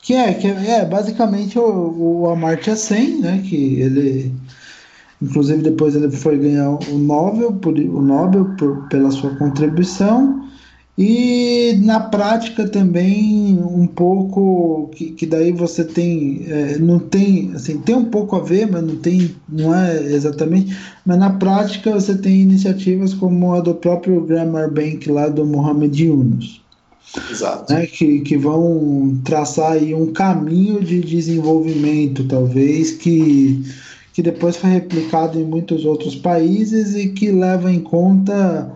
Que 0.01 0.15
é, 0.15 0.35
que 0.35 0.49
é, 0.49 0.71
é 0.79 0.85
basicamente 0.85 1.59
o, 1.59 2.23
o 2.23 2.31
Amartya 2.31 2.77
Sen, 2.77 3.21
né? 3.21 3.43
Que 3.49 3.81
ele 3.81 4.33
Inclusive 5.23 5.63
depois 5.63 5.95
ele 5.95 6.11
foi 6.11 6.37
ganhar 6.37 6.71
o 6.71 6.99
Nobel, 6.99 7.53
por, 7.53 7.79
o 7.79 8.03
Nobel 8.03 8.45
por, 8.59 8.89
pela 8.89 9.11
sua 9.11 9.31
contribuição. 9.37 10.43
E 10.99 11.81
na 11.85 12.01
prática 12.01 12.69
também 12.69 13.59
um 13.59 13.87
pouco 13.87 14.91
que, 14.95 15.13
que 15.13 15.25
daí 15.25 15.51
você 15.51 15.85
tem 15.85 16.45
é, 16.47 16.77
não 16.79 16.99
tem 16.99 17.51
assim 17.55 17.79
tem 17.79 17.95
um 17.95 18.05
pouco 18.05 18.37
a 18.37 18.41
ver 18.41 18.71
mas 18.71 18.83
não 18.83 18.97
tem 18.97 19.35
não 19.49 19.75
é 19.75 20.03
exatamente 20.13 20.77
mas 21.07 21.17
na 21.17 21.31
prática 21.31 21.93
você 21.93 22.15
tem 22.15 22.43
iniciativas 22.43 23.15
como 23.15 23.55
a 23.55 23.61
do 23.61 23.75
próprio 23.75 24.21
Grammar 24.21 24.71
Bank 24.71 25.11
lá 25.11 25.29
do 25.29 25.47
Mohamed 25.47 26.05
Yunus 26.05 26.61
Exato. 27.31 27.73
Né, 27.73 27.87
que, 27.87 28.21
que 28.21 28.37
vão 28.37 29.19
traçar 29.25 29.73
aí 29.73 29.95
um 29.95 30.13
caminho 30.13 30.81
de 30.81 31.01
desenvolvimento 31.01 32.25
talvez 32.25 32.93
que 32.93 33.65
que 34.13 34.23
depois 34.23 34.57
foi 34.57 34.71
replicado 34.71 35.41
em 35.41 35.45
muitos 35.45 35.85
outros 35.85 36.15
países 36.15 36.95
e 36.95 37.09
que 37.09 37.31
leva 37.31 37.73
em 37.73 37.81
conta 37.81 38.71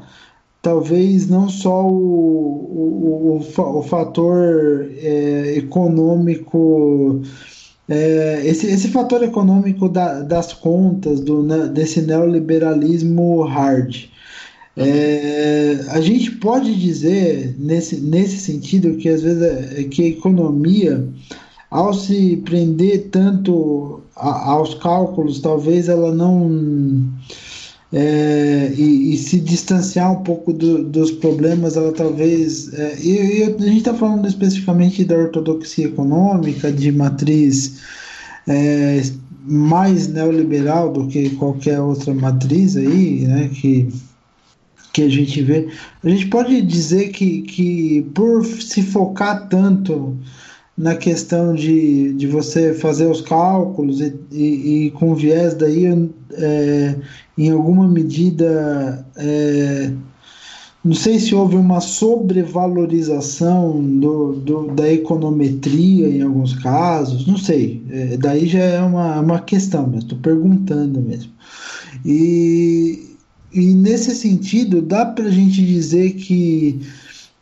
talvez 0.66 1.28
não 1.28 1.48
só 1.48 1.86
o, 1.86 3.38
o, 3.38 3.40
o, 3.40 3.78
o 3.78 3.82
fator 3.84 4.90
é, 4.96 5.54
econômico, 5.58 7.22
é, 7.88 8.42
esse, 8.44 8.66
esse 8.66 8.88
fator 8.88 9.22
econômico 9.22 9.88
da, 9.88 10.22
das 10.22 10.52
contas, 10.52 11.20
do, 11.20 11.44
né, 11.44 11.68
desse 11.68 12.02
neoliberalismo 12.02 13.42
hard. 13.42 14.08
É, 14.76 15.78
a 15.90 16.00
gente 16.00 16.32
pode 16.32 16.74
dizer 16.74 17.54
nesse, 17.60 18.00
nesse 18.00 18.38
sentido 18.38 18.96
que 18.96 19.08
às 19.08 19.22
vezes 19.22 19.42
é, 19.42 19.84
que 19.84 20.02
a 20.02 20.08
economia 20.08 21.06
ao 21.70 21.94
se 21.94 22.38
prender 22.44 23.08
tanto 23.12 24.02
aos 24.16 24.74
cálculos, 24.74 25.40
talvez 25.40 25.88
ela 25.88 26.14
não. 26.14 27.08
É, 27.92 28.72
e, 28.76 29.14
e, 29.14 29.16
se 29.16 29.38
distanciar 29.38 30.12
um 30.12 30.22
pouco 30.22 30.52
do, 30.52 30.84
dos 30.84 31.12
problemas, 31.12 31.76
ela 31.76 31.92
talvez. 31.92 32.72
É, 32.74 32.98
e, 33.00 33.38
e, 33.38 33.42
a 33.44 33.46
gente 33.48 33.78
está 33.78 33.94
falando 33.94 34.26
especificamente 34.26 35.04
da 35.04 35.16
ortodoxia 35.16 35.86
econômica, 35.86 36.72
de 36.72 36.90
matriz 36.90 37.80
é, 38.48 39.02
mais 39.46 40.08
neoliberal 40.08 40.92
do 40.92 41.06
que 41.06 41.30
qualquer 41.30 41.80
outra 41.80 42.12
matriz 42.12 42.76
aí, 42.76 43.20
né, 43.20 43.50
que, 43.54 43.88
que 44.92 45.02
a 45.02 45.08
gente 45.08 45.40
vê. 45.42 45.68
A 46.02 46.08
gente 46.08 46.26
pode 46.26 46.60
dizer 46.62 47.10
que, 47.10 47.42
que 47.42 48.02
por 48.14 48.44
se 48.44 48.82
focar 48.82 49.48
tanto 49.48 50.18
na 50.76 50.94
questão 50.94 51.54
de, 51.54 52.12
de 52.14 52.26
você 52.26 52.74
fazer 52.74 53.06
os 53.06 53.22
cálculos 53.22 54.00
e, 54.00 54.14
e, 54.30 54.86
e 54.86 54.90
com 54.90 55.14
viés 55.14 55.54
daí 55.54 55.86
é, 56.32 56.96
em 57.38 57.50
alguma 57.50 57.88
medida 57.88 59.06
é, 59.16 59.90
não 60.86 60.94
sei 60.94 61.18
se 61.18 61.34
houve 61.34 61.56
uma 61.56 61.80
sobrevalorização 61.80 63.82
do, 63.98 64.34
do, 64.34 64.68
da 64.68 64.92
econometria 64.92 66.08
em 66.08 66.22
alguns 66.22 66.54
casos, 66.54 67.26
não 67.26 67.36
sei. 67.36 67.82
É, 67.90 68.16
daí 68.16 68.46
já 68.46 68.60
é 68.60 68.80
uma, 68.80 69.18
uma 69.18 69.40
questão, 69.40 69.90
mas 69.92 70.04
estou 70.04 70.16
perguntando 70.18 71.00
mesmo. 71.00 71.32
E, 72.04 73.16
e 73.52 73.74
nesse 73.74 74.14
sentido, 74.14 74.80
dá 74.80 75.06
para 75.06 75.24
a 75.24 75.30
gente 75.30 75.66
dizer 75.66 76.12
que 76.12 76.80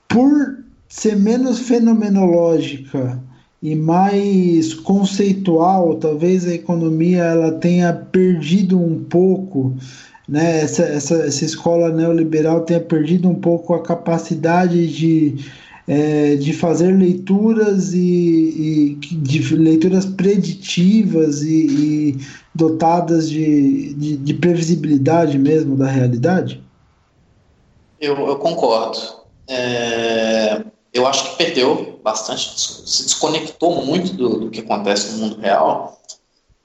por 0.08 0.64
ser 0.88 1.16
menos 1.16 1.58
fenomenológica 1.58 3.22
e 3.64 3.74
mais 3.74 4.74
conceitual, 4.74 5.94
talvez 5.94 6.46
a 6.46 6.52
economia 6.52 7.22
ela 7.22 7.52
tenha 7.52 7.94
perdido 7.94 8.78
um 8.78 9.02
pouco, 9.02 9.74
né? 10.28 10.60
Essa, 10.60 10.82
essa, 10.82 11.14
essa 11.14 11.46
escola 11.46 11.88
neoliberal 11.88 12.60
tenha 12.60 12.80
perdido 12.80 13.26
um 13.26 13.34
pouco 13.34 13.72
a 13.72 13.82
capacidade 13.82 14.86
de, 14.88 15.36
é, 15.88 16.36
de 16.36 16.52
fazer 16.52 16.92
leituras 16.92 17.94
e, 17.94 18.98
e, 19.00 19.14
de 19.16 19.56
leituras 19.56 20.04
preditivas 20.04 21.42
e, 21.42 21.66
e 21.66 22.18
dotadas 22.54 23.30
de, 23.30 23.94
de, 23.94 24.18
de, 24.18 24.34
previsibilidade 24.34 25.38
mesmo 25.38 25.74
da 25.74 25.86
realidade? 25.86 26.62
Eu, 27.98 28.14
eu 28.28 28.36
concordo. 28.36 28.98
É, 29.48 30.62
eu 30.92 31.06
acho 31.06 31.30
que 31.30 31.38
perdeu 31.38 31.93
bastante, 32.04 32.60
se 32.60 33.02
desconectou 33.04 33.82
muito 33.84 34.12
do, 34.12 34.40
do 34.40 34.50
que 34.50 34.60
acontece 34.60 35.12
no 35.12 35.18
mundo 35.18 35.40
real. 35.40 35.98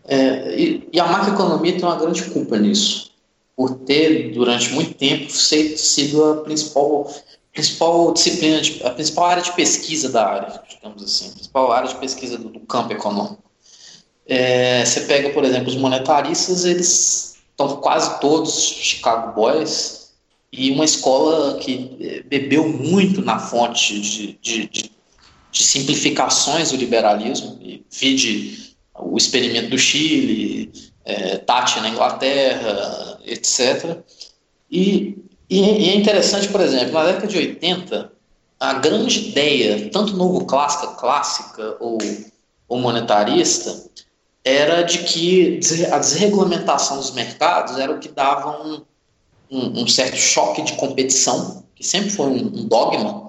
É, 0.06 0.60
e, 0.60 0.90
e, 0.92 1.00
a 1.00 1.08
macroeconomia 1.08 1.74
tem 1.74 1.84
uma 1.84 1.96
grande 1.96 2.26
culpa 2.26 2.58
nisso. 2.58 3.10
por 3.56 3.76
ter, 3.80 4.34
durante 4.34 4.72
muito 4.74 4.94
tempo, 4.96 5.30
sido 5.32 6.24
a 6.24 6.38
principal, 6.44 7.10
principal 7.54 8.14
disciplina, 8.14 8.62
de, 8.62 8.84
a 8.86 8.90
principal 8.90 9.26
área 9.26 9.44
de 9.44 9.52
pesquisa 9.54 10.10
da 10.10 10.26
área, 10.26 10.62
digamos 10.70 11.04
assim, 11.04 11.30
a 11.30 11.32
principal 11.32 11.72
área 11.72 11.88
de 11.88 11.96
pesquisa 11.96 12.38
do, 12.38 12.50
do 12.50 12.60
campo 12.62 12.92
econômico. 12.92 13.44
É, 14.26 14.86
você 14.86 15.02
pega, 15.02 15.30
por 15.30 15.44
exemplo, 15.44 15.70
os 15.70 15.76
monetaristas, 15.76 16.66
eles 16.66 17.38
estão 17.50 17.78
quase 17.78 18.20
todos 18.20 18.54
Chicago 18.54 19.34
Boys, 19.34 20.00
e 20.52 20.72
uma 20.72 20.86
escola 20.86 21.58
que 21.60 21.98
é, 22.00 22.22
bebeu 22.24 22.68
muito 22.68 23.22
na 23.22 23.40
fonte 23.40 24.00
de, 24.00 24.40
de, 24.42 24.68
de, 24.68 24.92
de 25.52 25.64
simplificações 25.64 26.72
do 26.72 26.78
liberalismo, 26.78 27.58
e 27.62 27.84
vide 27.90 28.76
o 28.94 29.18
experimento 29.18 29.70
do 29.70 29.78
Chile, 29.78 30.72
é, 31.06 31.38
Tati 31.38 31.80
na 31.80 31.90
Inglaterra, 31.90 33.20
etc. 33.26 33.98
E, 34.70 35.18
e, 35.50 35.90
é 35.90 35.96
interessante, 35.96 36.48
por 36.50 36.62
exemplo, 36.62 36.94
na 36.94 37.06
década 37.06 37.28
de 37.28 37.38
80, 37.38 38.12
a 38.60 38.74
grande 38.74 39.30
ideia, 39.30 39.90
tanto 39.90 40.16
novo 40.16 40.46
clássica, 40.46 40.88
clássica 40.96 41.78
ou, 41.80 41.98
ou 42.68 42.80
monetarista, 42.80 43.90
era 44.44 44.84
de 44.84 45.00
que 45.00 45.60
a 45.92 45.98
desregulamentação 45.98 46.98
dos 46.98 47.12
mercados 47.12 47.78
era 47.78 47.92
o 47.92 48.00
que 48.00 48.10
dava 48.10 48.64
um, 48.64 48.82
um, 49.50 49.84
um 49.84 49.88
certo 49.88 50.18
choque 50.18 50.62
de 50.62 50.74
competição, 50.74 51.64
que 51.76 51.86
sempre 51.86 52.10
foi 52.10 52.28
um, 52.28 52.48
um, 52.48 52.68
dogma 52.68 53.29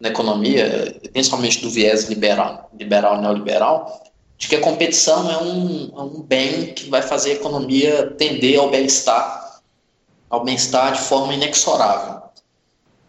na 0.00 0.08
economia, 0.08 0.98
principalmente 1.12 1.60
do 1.60 1.70
viés 1.70 2.08
liberal, 2.08 2.70
liberal 2.76 3.20
neoliberal, 3.20 4.02
de 4.38 4.48
que 4.48 4.56
a 4.56 4.60
competição 4.60 5.30
é 5.30 5.42
um, 5.42 5.92
é 5.94 6.00
um 6.00 6.22
bem 6.22 6.72
que 6.72 6.88
vai 6.88 7.02
fazer 7.02 7.32
a 7.32 7.34
economia 7.34 8.10
tender 8.16 8.58
ao 8.58 8.70
bem-estar, 8.70 9.60
ao 10.30 10.42
bem-estar 10.42 10.92
de 10.94 11.00
forma 11.02 11.34
inexorável. 11.34 12.22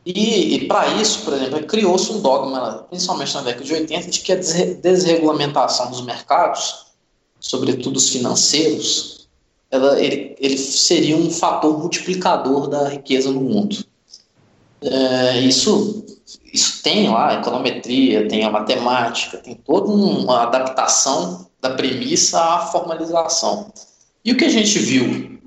E, 0.05 0.55
e 0.55 0.67
para 0.67 0.87
isso, 0.95 1.23
por 1.23 1.33
exemplo, 1.33 1.63
criou-se 1.65 2.11
um 2.11 2.21
dogma, 2.21 2.85
principalmente 2.89 3.33
na 3.35 3.41
década 3.41 3.63
de 3.63 3.73
80, 3.73 4.09
de 4.09 4.19
que 4.19 4.33
a 4.33 4.35
desregulamentação 4.35 5.89
dos 5.89 6.01
mercados, 6.01 6.87
sobretudo 7.39 7.97
os 7.97 8.09
financeiros, 8.09 9.29
ela, 9.69 10.01
ele, 10.01 10.35
ele 10.37 10.57
seria 10.57 11.15
um 11.15 11.31
fator 11.31 11.79
multiplicador 11.79 12.67
da 12.67 12.89
riqueza 12.89 13.31
no 13.31 13.39
mundo. 13.39 13.85
É, 14.83 15.39
isso 15.39 16.01
isso 16.53 16.83
tem 16.83 17.09
lá 17.09 17.29
a 17.29 17.33
econometria, 17.35 18.27
tem 18.27 18.43
a 18.43 18.49
matemática, 18.49 19.37
tem 19.37 19.55
toda 19.55 19.89
uma 19.89 20.43
adaptação 20.43 21.47
da 21.61 21.71
premissa 21.71 22.39
à 22.39 22.59
formalização. 22.67 23.71
E 24.23 24.31
o 24.31 24.37
que 24.37 24.45
a 24.45 24.49
gente 24.49 24.77
viu 24.79 25.39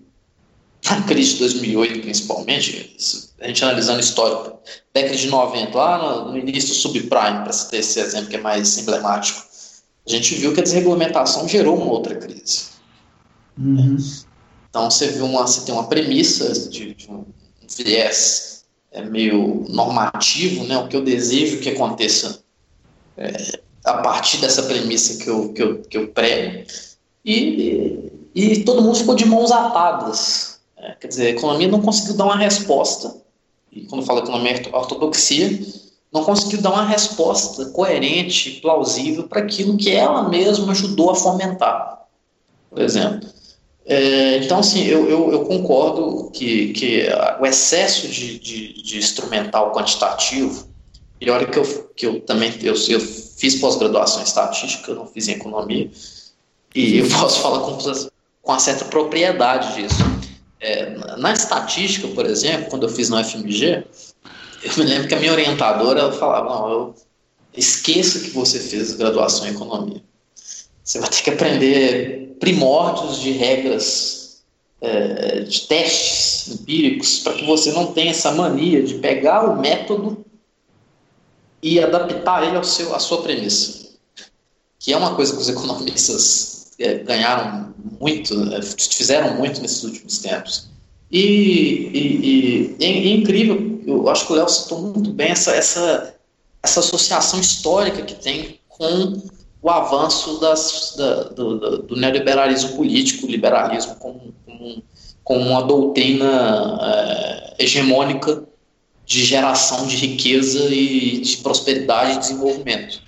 na 0.85 1.03
crise 1.03 1.35
de 1.35 1.39
2008, 1.41 2.01
principalmente, 2.01 2.97
a 3.41 3.47
gente 3.47 3.65
analisando 3.65 4.01
histórico, 4.01 4.59
década 4.93 5.17
de 5.17 5.29
90, 5.29 5.77
lá 5.77 6.25
no, 6.25 6.39
início 6.39 6.71
do 6.71 6.75
subprime, 6.75 7.43
para 7.43 7.53
citar 7.53 7.81
esse 7.81 8.01
exemplo 8.01 8.29
que 8.29 8.37
é 8.37 8.41
mais 8.41 8.79
emblemático, 8.79 9.45
a 10.07 10.11
gente 10.11 10.35
viu 10.35 10.53
que 10.53 10.61
a 10.61 10.63
desregulamentação 10.63 11.49
gerou 11.49 11.77
uma 11.77 11.91
outra 11.91 12.15
crise. 12.17 12.67
Uhum. 13.59 13.97
Então 14.69 14.91
você 14.91 15.09
viu 15.09 15.25
uma, 15.25 15.43
você 15.47 15.63
tem 15.63 15.75
uma 15.75 15.87
premissa 15.87 16.69
de, 16.69 16.95
de 16.95 17.11
um 17.11 17.25
viés 17.77 18.54
é 18.95 19.03
meio 19.03 19.67
normativo, 19.69 20.65
né? 20.65 20.79
O 20.79 20.89
que 20.89 20.97
eu 20.97 21.05
desejo 21.05 21.61
que 21.61 21.69
aconteça 21.69 22.43
é, 23.17 23.59
a 23.85 23.95
partir 23.95 24.39
dessa 24.39 24.63
premissa 24.63 25.23
que 25.23 25.29
eu, 25.29 25.53
que 25.53 25.63
eu, 25.63 25.83
que 25.83 25.99
eu 25.99 26.09
prego. 26.09 26.65
E, 27.25 28.11
e, 28.35 28.65
todo 28.65 28.83
mundo 28.83 28.97
ficou 28.97 29.17
de 29.17 29.27
mãos 29.27 29.51
atadas. 29.51 30.61
É, 30.77 30.93
quer 30.93 31.09
dizer, 31.09 31.27
a 31.27 31.31
economia 31.31 31.69
não 31.69 31.83
conseguiu 31.83 32.17
dar 32.17 32.25
uma 32.25 32.37
resposta, 32.37 33.17
e 33.73 33.83
quando 33.87 34.03
eu 34.03 34.07
falo 34.07 34.21
economia 34.21 34.63
ortodoxia, 34.73 35.61
não 36.13 36.23
conseguiu 36.23 36.63
dar 36.63 36.71
uma 36.71 36.87
resposta 36.87 37.67
coerente, 37.71 38.61
plausível 38.61 39.25
para 39.25 39.41
aquilo 39.41 39.77
que 39.77 39.91
ela 39.91 40.29
mesma 40.29 40.71
ajudou 40.71 41.11
a 41.11 41.15
fomentar. 41.17 42.07
Por 42.71 42.81
exemplo, 42.81 43.29
é, 43.87 44.39
então, 44.39 44.61
assim, 44.61 44.85
eu, 44.85 45.09
eu, 45.09 45.31
eu, 45.31 45.45
concordo 45.45 46.31
que, 46.31 46.73
que 46.73 47.07
o 47.39 47.45
excesso 47.45 48.09
de, 48.09 48.39
de, 48.39 48.83
de 48.83 48.99
instrumental 48.99 49.73
quantitativo, 49.73 50.69
e 51.21 51.29
olha 51.29 51.47
que 51.47 51.59
eu, 51.59 51.93
que 51.95 52.07
eu 52.07 52.21
também 52.21 52.53
eu, 52.63 52.75
eu 52.89 53.01
fiz 53.01 53.57
pós-graduação 53.57 54.21
em 54.21 54.25
estatística, 54.25 54.91
eu 54.91 54.95
não 54.95 55.07
fiz 55.07 55.29
em 55.29 55.33
economia, 55.33 55.91
e 56.75 56.99
eu 56.99 57.09
posso 57.21 57.41
falar 57.41 57.61
com, 57.61 57.77
com 57.77 58.53
uma 58.53 58.59
certa 58.59 58.87
propriedade 58.87 59.75
disso. 59.75 60.03
É, 60.61 60.97
na 61.19 61.35
estatística, 61.35 62.09
por 62.09 62.25
exemplo, 62.25 62.71
quando 62.71 62.85
eu 62.85 62.89
fiz 62.89 63.11
no 63.11 63.23
FMG, 63.23 63.85
eu 64.63 64.73
me 64.79 64.85
lembro 64.85 65.09
que 65.09 65.15
a 65.15 65.21
minha 65.21 65.33
orientadora 65.33 66.11
falava: 66.13 66.49
não, 66.49 66.71
eu 66.71 66.95
esqueça 67.55 68.21
que 68.21 68.31
você 68.31 68.59
fez 68.59 68.95
graduação 68.95 69.47
em 69.47 69.51
economia. 69.51 70.03
Você 70.83 70.99
vai 70.99 71.11
ter 71.11 71.23
que 71.23 71.31
aprender 71.31 72.24
primórdios 72.45 73.21
de 73.21 73.33
regras, 73.33 74.43
é, 74.83 75.41
de 75.41 75.63
testes 75.63 76.55
empíricos, 76.55 77.21
para 77.21 77.33
que 77.33 77.47
você 77.47 77.73
não 77.73 77.95
tenha 77.95 78.11
essa 78.11 78.31
mania 78.33 78.83
de 78.83 78.97
pegar 78.97 79.49
o 79.49 79.59
método 79.59 80.23
e 81.63 81.81
adaptar 81.81 82.47
ele 82.47 82.55
ao 82.55 82.63
seu, 82.63 82.95
à 82.95 82.99
sua 82.99 83.23
premissa. 83.23 83.89
Que 84.79 84.93
é 84.93 84.97
uma 84.97 85.15
coisa 85.15 85.33
que 85.33 85.41
os 85.41 85.49
economistas 85.49 86.73
é, 86.79 86.99
ganharam 86.99 87.73
muito, 87.99 88.35
é, 88.53 88.61
fizeram 88.61 89.39
muito 89.39 89.63
nesses 89.63 89.83
últimos 89.83 90.19
tempos. 90.19 90.69
E, 91.11 91.89
e, 91.95 92.77
e 92.79 92.85
é, 92.85 92.91
é 92.91 93.09
incrível, 93.09 93.81
eu 93.87 94.07
acho 94.11 94.27
que 94.27 94.33
o 94.35 94.37
Léo 94.37 94.49
citou 94.51 94.83
muito 94.83 95.11
bem 95.15 95.31
essa, 95.31 95.53
essa, 95.53 96.15
essa 96.63 96.81
associação 96.81 97.41
histórica 97.41 98.03
que 98.03 98.17
tem 98.17 98.61
com 98.69 99.23
o 99.65 99.71
avanço 99.71 100.39
das, 100.41 100.95
da, 100.95 101.23
do, 101.31 101.79
do, 101.79 101.97
neoliberalismo 101.97 102.77
político, 102.77 103.27
liberalismo 103.27 103.97
como, 103.97 104.35
como, 104.45 104.83
como 105.25 105.41
uma 105.41 105.63
doutrina 105.63 106.79
é, 106.83 107.65
hegemônica 107.65 108.45
de 109.07 109.25
geração 109.25 109.87
de 109.87 109.97
riqueza 109.97 110.67
e 110.67 111.19
de 111.19 111.39
prosperidade 111.39 112.13
e 112.13 112.19
desenvolvimento. 112.19 113.01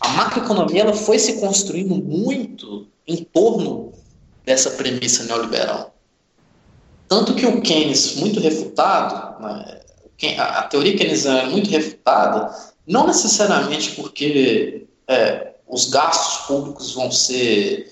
A 0.00 0.08
macroeconomia 0.08 0.80
ela 0.80 0.92
foi 0.92 1.20
se 1.20 1.34
construindo 1.38 1.94
muito 1.94 2.88
em 3.06 3.18
torno 3.22 3.92
dessa 4.44 4.70
premissa 4.70 5.22
neoliberal. 5.22 5.94
Tanto 7.06 7.32
que 7.36 7.46
o 7.46 7.60
Keynes, 7.60 8.16
muito 8.16 8.40
refutado, 8.40 9.40
né, 9.40 9.80
a 10.36 10.62
teoria 10.64 10.96
keynesiana 10.96 11.42
é 11.42 11.46
muito 11.46 11.70
refutada, 11.70 12.52
não 12.88 13.06
necessariamente 13.06 13.92
porque 13.92 14.88
é, 15.06 15.51
os 15.72 15.86
gastos 15.86 16.46
públicos 16.46 16.92
vão 16.92 17.10
ser 17.10 17.90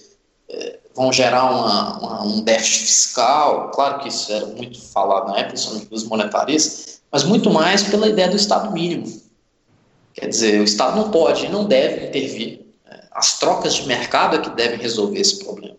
é, 0.50 0.78
vão 0.94 1.10
gerar 1.10 1.50
uma, 1.50 1.98
uma, 1.98 2.22
um 2.24 2.40
déficit 2.42 2.84
fiscal, 2.84 3.70
claro 3.70 4.00
que 4.00 4.08
isso 4.08 4.30
era 4.30 4.44
muito 4.46 4.78
falado 4.82 5.28
na 5.28 5.38
época, 5.38 5.52
principalmente 5.52 5.88
dos 5.88 6.04
monetaristas, 6.04 7.00
mas 7.10 7.24
muito 7.24 7.48
mais 7.50 7.82
pela 7.84 8.06
ideia 8.06 8.28
do 8.28 8.36
Estado 8.36 8.70
mínimo. 8.70 9.06
Quer 10.12 10.28
dizer, 10.28 10.60
o 10.60 10.64
Estado 10.64 10.96
não 10.96 11.10
pode 11.10 11.46
e 11.46 11.48
não 11.48 11.64
deve 11.64 12.08
intervir. 12.08 12.66
É, 12.86 13.04
as 13.12 13.38
trocas 13.38 13.74
de 13.74 13.86
mercado 13.86 14.36
é 14.36 14.40
que 14.40 14.50
devem 14.50 14.78
resolver 14.78 15.18
esse 15.18 15.42
problema. 15.42 15.76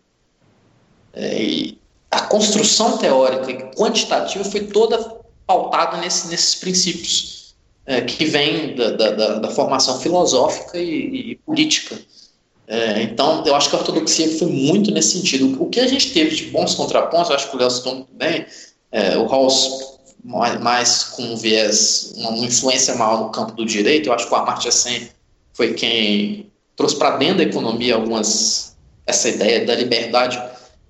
É, 1.14 1.44
e 1.44 1.80
a 2.10 2.22
construção 2.22 2.98
teórica 2.98 3.52
e 3.52 3.76
quantitativa 3.76 4.44
foi 4.44 4.62
toda 4.68 5.22
pautada 5.46 5.98
nesse, 5.98 6.30
nesses 6.30 6.56
princípios 6.56 7.41
é, 7.86 8.02
que 8.02 8.26
vem 8.26 8.76
da, 8.76 8.92
da, 8.92 9.40
da, 9.40 9.50
formação 9.50 10.00
filosófica 10.00 10.78
e, 10.78 11.32
e 11.32 11.36
política. 11.38 12.00
É, 12.68 13.02
então, 13.02 13.44
eu 13.46 13.56
acho 13.56 13.70
que 13.70 13.76
a 13.76 13.80
ortodoxia 13.80 14.38
foi 14.38 14.48
muito 14.48 14.92
nesse 14.92 15.18
sentido. 15.18 15.62
O 15.62 15.70
que 15.70 15.80
a 15.80 15.88
gente 15.88 16.14
teve 16.14 16.36
de 16.36 16.46
bons 16.46 16.76
contrapontos, 16.76 17.30
eu 17.30 17.36
acho 17.36 17.50
que 17.50 17.56
o 17.56 17.60
Léo 17.60 17.72
citou 17.72 17.96
muito 17.96 18.14
bem, 18.14 18.46
é, 18.92 19.18
o 19.18 19.26
Rawls 19.26 20.00
mais, 20.24 21.04
com 21.04 21.24
um 21.24 21.36
viés, 21.36 22.14
uma, 22.18 22.30
uma, 22.30 22.46
influência 22.46 22.96
maior 22.96 23.22
no 23.22 23.30
campo 23.32 23.54
do 23.54 23.66
direito, 23.66 24.08
eu 24.08 24.14
acho 24.14 24.28
que 24.28 24.34
o 24.34 24.38
Amartya 24.38 24.72
Sen 24.72 25.10
foi 25.54 25.74
quem 25.74 26.52
trouxe 26.76 26.96
para 26.96 27.18
dentro 27.18 27.38
da 27.38 27.44
economia 27.44 27.96
algumas 27.96 28.76
essa 29.06 29.28
ideia 29.30 29.66
da 29.66 29.76
liberdade 29.76 30.40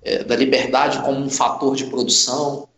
é, 0.02 0.24
da 0.24 0.36
liberdade 0.36 1.00
como 1.02 1.18
um 1.18 1.30
fator 1.30 1.76
de 1.76 1.84
produção, 1.86 2.68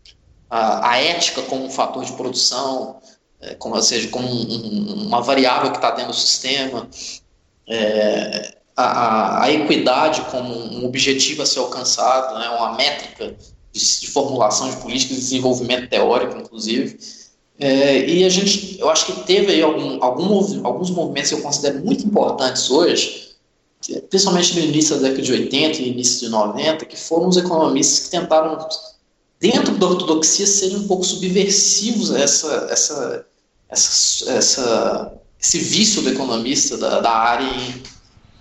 a, 0.49 0.91
a 0.91 0.99
ética 0.99 1.43
como 1.43 1.65
um 1.65 1.71
fator 1.71 2.05
de 2.05 2.13
produção, 2.13 3.01
é, 3.45 3.55
como, 3.55 3.75
ou 3.77 3.83
seja, 3.83 4.09
como 4.09 4.27
um, 4.27 5.07
uma 5.07 5.21
variável 5.21 5.71
que 5.71 5.77
está 5.77 5.91
dentro 5.91 6.13
do 6.13 6.17
sistema, 6.17 6.89
é, 7.69 8.57
a, 8.77 9.45
a, 9.45 9.53
equidade 9.53 10.23
como 10.31 10.55
um 10.55 10.85
objetivo 10.85 11.43
a 11.43 11.47
ser 11.47 11.61
alcançado, 11.61 12.39
né, 12.39 12.49
uma 12.49 12.75
métrica 12.75 13.35
de, 13.73 14.01
de 14.01 14.11
formulação 14.11 14.71
de 14.71 14.77
políticas 14.79 15.17
de 15.17 15.23
desenvolvimento 15.23 15.89
teórico, 15.89 16.39
inclusive. 16.39 16.99
É, 17.59 18.05
e 18.09 18.25
a 18.25 18.29
gente, 18.29 18.79
eu 18.81 18.91
acho 18.91 19.07
que 19.07 19.13
teve 19.25 19.53
aí 19.53 19.63
algum, 19.63 20.03
algum, 20.03 20.67
alguns 20.67 20.91
movimentos 20.91 21.31
que 21.31 21.37
eu 21.37 21.43
considero 21.43 21.85
muito 21.85 22.05
importantes 22.05 22.71
hoje, 22.71 23.35
principalmente 24.09 24.59
no 24.59 24.65
início 24.65 24.97
da 24.97 25.03
década 25.03 25.23
de 25.23 25.33
80 25.33 25.83
e 25.83 25.89
início 25.91 26.21
de 26.21 26.29
90, 26.31 26.85
que 26.87 26.97
foram 26.97 27.29
os 27.29 27.37
economistas 27.37 28.07
que 28.07 28.11
tentaram 28.11 28.67
dentro 29.39 29.77
da 29.77 29.87
ortodoxia, 29.87 30.47
serem 30.47 30.79
um 30.79 30.89
pouco 30.89 31.05
subversivos 31.05 32.11
a 32.11 32.19
essa, 32.19 32.69
essa, 32.71 33.27
essa, 33.75 34.33
essa, 34.33 35.13
esse 35.41 35.59
vício 35.59 36.03
do 36.03 36.11
economista 36.11 36.79
da, 36.79 37.01
da 37.01 37.11
área 37.11 37.47
em 37.47 37.83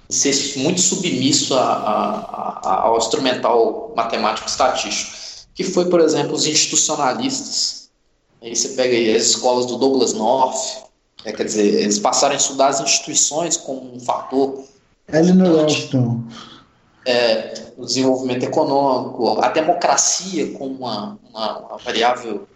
ser 0.10 0.60
muito 0.60 0.80
submisso 0.80 1.56
a, 1.56 1.64
a, 1.64 2.70
a, 2.70 2.82
ao 2.84 2.98
instrumental 2.98 3.92
matemático 3.96 4.48
estatístico, 4.48 5.12
que 5.56 5.64
foi, 5.64 5.90
por 5.90 6.00
exemplo, 6.00 6.34
os 6.34 6.46
institucionalistas. 6.46 7.90
Aí 8.42 8.56
você 8.56 8.70
pega 8.70 8.96
aí 8.96 9.16
as 9.16 9.24
escolas 9.24 9.66
do 9.66 9.78
Douglas 9.78 10.14
North, 10.14 10.84
é, 11.26 11.32
quer 11.32 11.46
dizer, 11.46 11.82
eles 11.82 12.00
passaram 12.00 12.34
a 12.34 12.38
estudar 12.38 12.68
as 12.68 12.82
instituições 12.82 13.58
como 13.58 13.96
um 13.96 14.00
fator. 14.00 14.64
Eleanor 15.12 15.62
Ralston. 15.62 16.24
É, 17.06 17.54
o 17.78 17.86
desenvolvimento 17.86 18.44
econômico, 18.44 19.42
a 19.42 19.50
democracia 19.50 20.52
como 20.54 20.76
uma, 20.76 21.18
uma, 21.30 21.60
uma 21.60 21.78
variável 21.78 22.48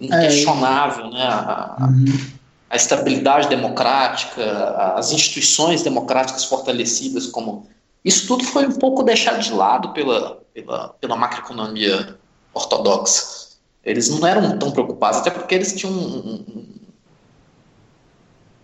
inquestionável, 0.00 1.06
é, 1.06 1.10
né? 1.10 1.24
A, 1.24 1.76
uhum. 1.80 2.30
a, 2.70 2.76
estabilidade 2.76 3.48
democrática, 3.48 4.94
as 4.96 5.12
instituições 5.12 5.82
democráticas 5.82 6.44
fortalecidas, 6.44 7.26
como 7.26 7.66
isso 8.04 8.26
tudo 8.26 8.44
foi 8.44 8.66
um 8.66 8.72
pouco 8.72 9.02
deixado 9.02 9.42
de 9.42 9.52
lado 9.52 9.92
pela, 9.92 10.40
pela, 10.54 10.88
pela 11.00 11.16
macroeconomia 11.16 12.16
ortodoxa. 12.54 13.48
Eles 13.84 14.08
não 14.08 14.26
eram 14.26 14.58
tão 14.58 14.70
preocupados, 14.70 15.20
até 15.20 15.30
porque 15.30 15.54
eles 15.54 15.74
tinham 15.74 15.92
um, 15.92 16.44
um, 16.46 16.64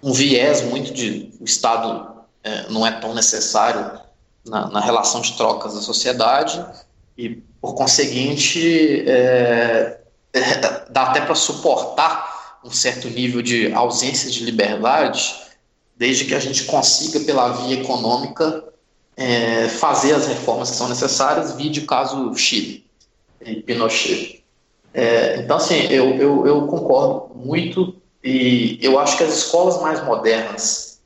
um 0.03 0.13
viés 0.13 0.63
muito 0.63 0.93
de 0.93 1.33
o 1.41 1.45
Estado 1.45 2.15
é, 2.43 2.69
não 2.71 2.87
é 2.87 2.93
tão 2.93 3.15
necessário 3.15 3.99
na, 4.47 4.69
na, 4.69 4.81
relação 4.81 5.23
de 5.23 5.33
trocas 5.33 5.75
da 5.75 5.81
sociedade 5.81 6.65
e, 7.17 7.43
por 7.61 7.75
conseguinte, 7.75 9.09
é, 9.09 9.99
dá 10.91 11.03
até 11.05 11.21
para 11.21 11.35
suportar 11.35 12.59
um 12.65 12.71
certo 12.71 13.09
nível 13.09 13.43
de 13.43 13.73
ausência 13.73 14.31
de 14.31 14.45
liberdade, 14.45 15.35
desde 15.97 16.25
que 16.25 16.35
a 16.35 16.41
gente 16.41 16.65
consiga, 16.65 17.21
pela 17.21 17.49
via 17.51 17.81
econômica, 17.81 18.65
é, 19.17 19.69
fazer 19.69 20.15
as 20.15 20.27
reformas 20.27 20.71
que 20.71 20.77
são 20.77 20.89
necessárias, 20.89 21.55
vide 21.55 21.81
o 21.81 21.87
caso 21.87 22.35
Chile 22.35 22.85
Pinochet. 23.67 24.43
É, 24.93 25.41
então, 25.41 25.57
assim, 25.57 25.87
eu, 25.91 26.15
eu, 26.17 26.47
eu 26.47 26.67
concordo 26.67 27.35
muito 27.35 27.95
e 28.23 28.79
eu 28.81 28.99
acho 28.99 29.17
que 29.19 29.25
as 29.25 29.35
escolas 29.35 29.81
mais 29.83 30.03
modernas, 30.05 30.99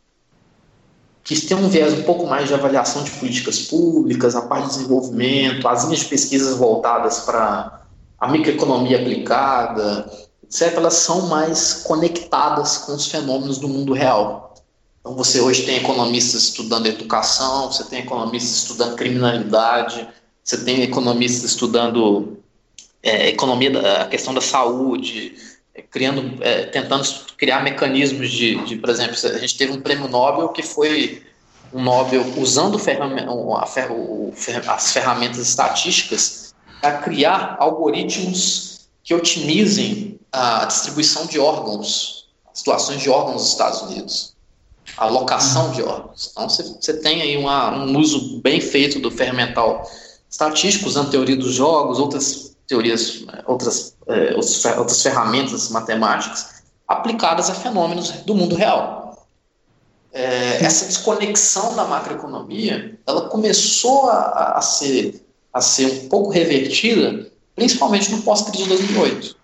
que 1.24 1.38
têm 1.40 1.56
um 1.56 1.68
viés 1.68 1.92
um 1.92 2.02
pouco 2.02 2.26
mais 2.26 2.48
de 2.48 2.54
avaliação 2.54 3.02
de 3.02 3.10
políticas 3.10 3.58
públicas, 3.58 4.34
a 4.36 4.42
parte 4.42 4.68
de 4.68 4.76
desenvolvimento, 4.76 5.66
as 5.68 5.84
linhas 5.84 6.00
de 6.00 6.06
pesquisas 6.06 6.56
voltadas 6.56 7.20
para 7.20 7.82
a 8.18 8.28
microeconomia 8.28 9.00
aplicada, 9.00 10.10
etc., 10.42 10.74
elas 10.76 10.94
são 10.94 11.28
mais 11.28 11.74
conectadas 11.84 12.78
com 12.78 12.92
os 12.92 13.06
fenômenos 13.06 13.58
do 13.58 13.68
mundo 13.68 13.92
real. 13.92 14.54
Então, 15.00 15.14
você 15.14 15.40
hoje 15.40 15.62
tem 15.62 15.76
economistas 15.76 16.44
estudando 16.44 16.86
educação, 16.86 17.70
você 17.70 17.84
tem 17.84 18.00
economistas 18.00 18.62
estudando 18.62 18.96
criminalidade, 18.96 20.06
você 20.42 20.64
tem 20.64 20.82
economistas 20.82 21.50
estudando 21.50 22.38
é, 23.02 23.28
economia, 23.28 24.02
a 24.02 24.06
questão 24.06 24.34
da 24.34 24.40
saúde, 24.40 25.34
é, 25.74 25.82
criando, 25.82 26.42
é, 26.42 26.64
tentando 26.64 27.06
criar 27.36 27.62
mecanismos 27.62 28.30
de, 28.30 28.56
de, 28.64 28.76
por 28.76 28.90
exemplo, 28.90 29.14
a 29.14 29.38
gente 29.38 29.56
teve 29.56 29.72
um 29.72 29.80
prêmio 29.80 30.08
Nobel 30.08 30.48
que 30.48 30.62
foi 30.62 31.22
um 31.72 31.80
Nobel 31.82 32.24
usando 32.36 32.80
as 34.66 34.92
ferramentas 34.92 35.38
estatísticas 35.38 36.47
para 36.80 36.98
criar 36.98 37.56
algoritmos 37.58 38.88
que 39.02 39.14
otimizem 39.14 40.18
a 40.32 40.64
distribuição 40.66 41.26
de 41.26 41.38
órgãos, 41.38 42.28
situações 42.52 43.00
de 43.00 43.08
órgãos 43.08 43.42
nos 43.42 43.48
Estados 43.48 43.82
Unidos, 43.82 44.36
a 44.96 45.04
alocação 45.04 45.70
de 45.72 45.82
órgãos. 45.82 46.30
Então 46.32 46.48
você, 46.48 46.94
tem 46.94 47.22
aí 47.22 47.36
uma, 47.36 47.70
um 47.70 47.98
uso 47.98 48.40
bem 48.40 48.60
feito 48.60 49.00
do 49.00 49.10
ferramental 49.10 49.88
estatístico, 50.28 50.88
usando 50.88 51.10
teoria 51.10 51.36
dos 51.36 51.54
jogos, 51.54 51.98
outras 51.98 52.56
teorias, 52.66 53.24
outras, 53.46 53.96
é, 54.06 54.34
outras 54.36 55.02
ferramentas 55.02 55.70
matemáticas 55.70 56.58
aplicadas 56.86 57.50
a 57.50 57.54
fenômenos 57.54 58.10
do 58.22 58.34
mundo 58.34 58.54
real. 58.54 59.26
É, 60.12 60.64
essa 60.64 60.86
desconexão 60.86 61.76
da 61.76 61.84
macroeconomia, 61.84 62.98
ela 63.06 63.28
começou 63.28 64.08
a, 64.08 64.56
a, 64.56 64.60
ser, 64.62 65.22
a 65.52 65.60
ser 65.60 66.04
um 66.04 66.08
pouco 66.08 66.30
revertida, 66.30 67.30
principalmente 67.54 68.10
no 68.12 68.22
pós-crise 68.22 68.64
de 68.64 68.68
2008, 68.68 69.36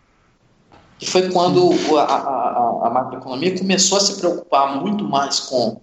que 0.98 1.06
foi 1.06 1.30
quando 1.30 1.72
a, 1.98 2.02
a, 2.02 2.86
a, 2.86 2.90
macroeconomia 2.90 3.58
começou 3.58 3.98
a 3.98 4.00
se 4.00 4.16
preocupar 4.16 4.80
muito 4.80 5.04
mais 5.04 5.40
com, 5.40 5.80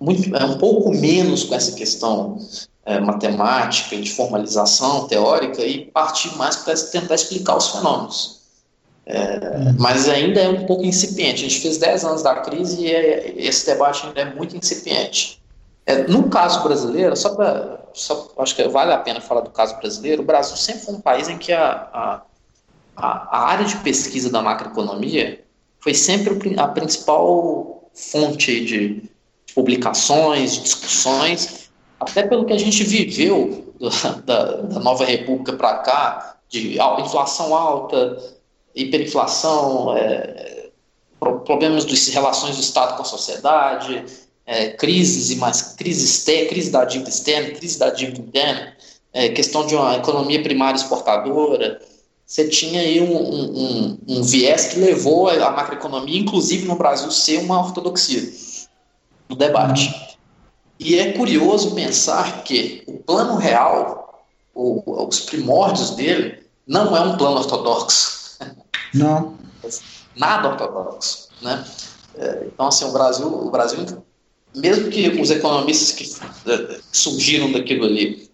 muito, 0.00 0.34
é, 0.34 0.44
um 0.44 0.58
pouco 0.58 0.90
menos 0.90 1.44
com 1.44 1.54
essa 1.54 1.72
questão 1.72 2.38
é, 2.84 2.98
matemática, 2.98 3.96
de 3.96 4.10
formalização 4.10 5.06
teórica 5.06 5.62
e 5.64 5.86
partir 5.86 6.36
mais 6.36 6.56
para 6.56 6.74
tentar 6.74 7.14
explicar 7.14 7.56
os 7.56 7.68
fenômenos. 7.68 8.42
É, 9.04 9.58
uhum. 9.58 9.76
mas 9.78 10.08
ainda 10.08 10.40
é 10.40 10.48
um 10.48 10.64
pouco 10.64 10.84
incipiente. 10.84 11.44
A 11.44 11.48
gente 11.48 11.60
fez 11.60 11.76
10 11.78 12.04
anos 12.04 12.22
da 12.22 12.36
crise 12.36 12.82
e 12.82 12.92
é, 12.92 13.34
esse 13.36 13.66
debate 13.66 14.06
ainda 14.06 14.20
é 14.20 14.34
muito 14.34 14.56
incipiente. 14.56 15.42
É, 15.84 16.04
no 16.04 16.28
caso 16.28 16.62
brasileiro, 16.62 17.16
só 17.16 17.34
para. 17.34 17.81
Acho 18.38 18.56
que 18.56 18.66
vale 18.68 18.92
a 18.92 18.98
pena 18.98 19.20
falar 19.20 19.42
do 19.42 19.50
caso 19.50 19.76
brasileiro. 19.78 20.22
O 20.22 20.24
Brasil 20.24 20.56
sempre 20.56 20.82
foi 20.82 20.94
um 20.94 21.00
país 21.00 21.28
em 21.28 21.38
que 21.38 21.52
a, 21.52 21.88
a, 21.92 22.22
a 22.96 23.38
área 23.46 23.64
de 23.64 23.76
pesquisa 23.78 24.30
da 24.30 24.42
macroeconomia 24.42 25.44
foi 25.80 25.94
sempre 25.94 26.58
a 26.58 26.68
principal 26.68 27.90
fonte 27.94 28.64
de 28.64 29.10
publicações, 29.54 30.62
discussões, 30.62 31.70
até 32.00 32.22
pelo 32.22 32.44
que 32.44 32.52
a 32.52 32.58
gente 32.58 32.82
viveu 32.84 33.74
da, 34.24 34.52
da 34.62 34.80
nova 34.80 35.04
república 35.04 35.52
para 35.52 35.78
cá, 35.78 36.36
de 36.48 36.78
inflação 37.00 37.54
alta, 37.54 38.16
hiperinflação, 38.74 39.96
é, 39.96 40.70
problemas 41.44 41.84
das 41.84 42.08
relações 42.08 42.56
do 42.56 42.62
Estado 42.62 42.96
com 42.96 43.02
a 43.02 43.06
sociedade, 43.06 44.04
é, 44.46 44.70
crises 44.70 45.30
e 45.30 45.36
mais 45.36 45.62
crises, 45.74 46.24
crise 46.48 46.70
da 46.70 46.84
dívida 46.84 47.10
externa, 47.10 47.50
crise 47.50 47.78
da 47.78 47.90
dívida 47.90 48.20
interna, 48.20 48.76
é, 49.12 49.28
questão 49.28 49.66
de 49.66 49.74
uma 49.74 49.96
economia 49.96 50.42
primária 50.42 50.76
exportadora. 50.76 51.80
Você 52.26 52.48
tinha 52.48 52.80
aí 52.80 53.00
um, 53.00 53.16
um, 53.16 53.98
um 54.08 54.22
viés 54.22 54.68
que 54.68 54.78
levou 54.78 55.28
a 55.28 55.50
macroeconomia, 55.50 56.18
inclusive 56.18 56.66
no 56.66 56.76
Brasil, 56.76 57.10
ser 57.10 57.38
uma 57.38 57.60
ortodoxia 57.60 58.32
no 59.28 59.36
debate. 59.36 60.16
E 60.78 60.98
é 60.98 61.12
curioso 61.12 61.74
pensar 61.74 62.42
que 62.42 62.82
o 62.86 62.98
plano 62.98 63.36
real, 63.36 64.26
o, 64.54 65.06
os 65.06 65.20
primórdios 65.20 65.90
dele, 65.90 66.42
não 66.66 66.96
é 66.96 67.00
um 67.00 67.16
plano 67.16 67.36
ortodoxo. 67.36 68.38
Não. 68.94 69.36
Nada 70.16 70.48
ortodoxo. 70.48 71.28
Né? 71.40 71.64
É, 72.16 72.44
então, 72.46 72.66
assim, 72.66 72.84
o 72.84 72.92
Brasil, 72.92 73.26
o 73.26 73.50
Brasil, 73.50 73.78
mesmo 74.54 74.90
que 74.90 75.08
os 75.08 75.30
economistas 75.30 75.92
que 75.92 76.50
é, 76.50 76.80
surgiram 76.92 77.52
daquilo 77.52 77.84
ali, 77.84 78.30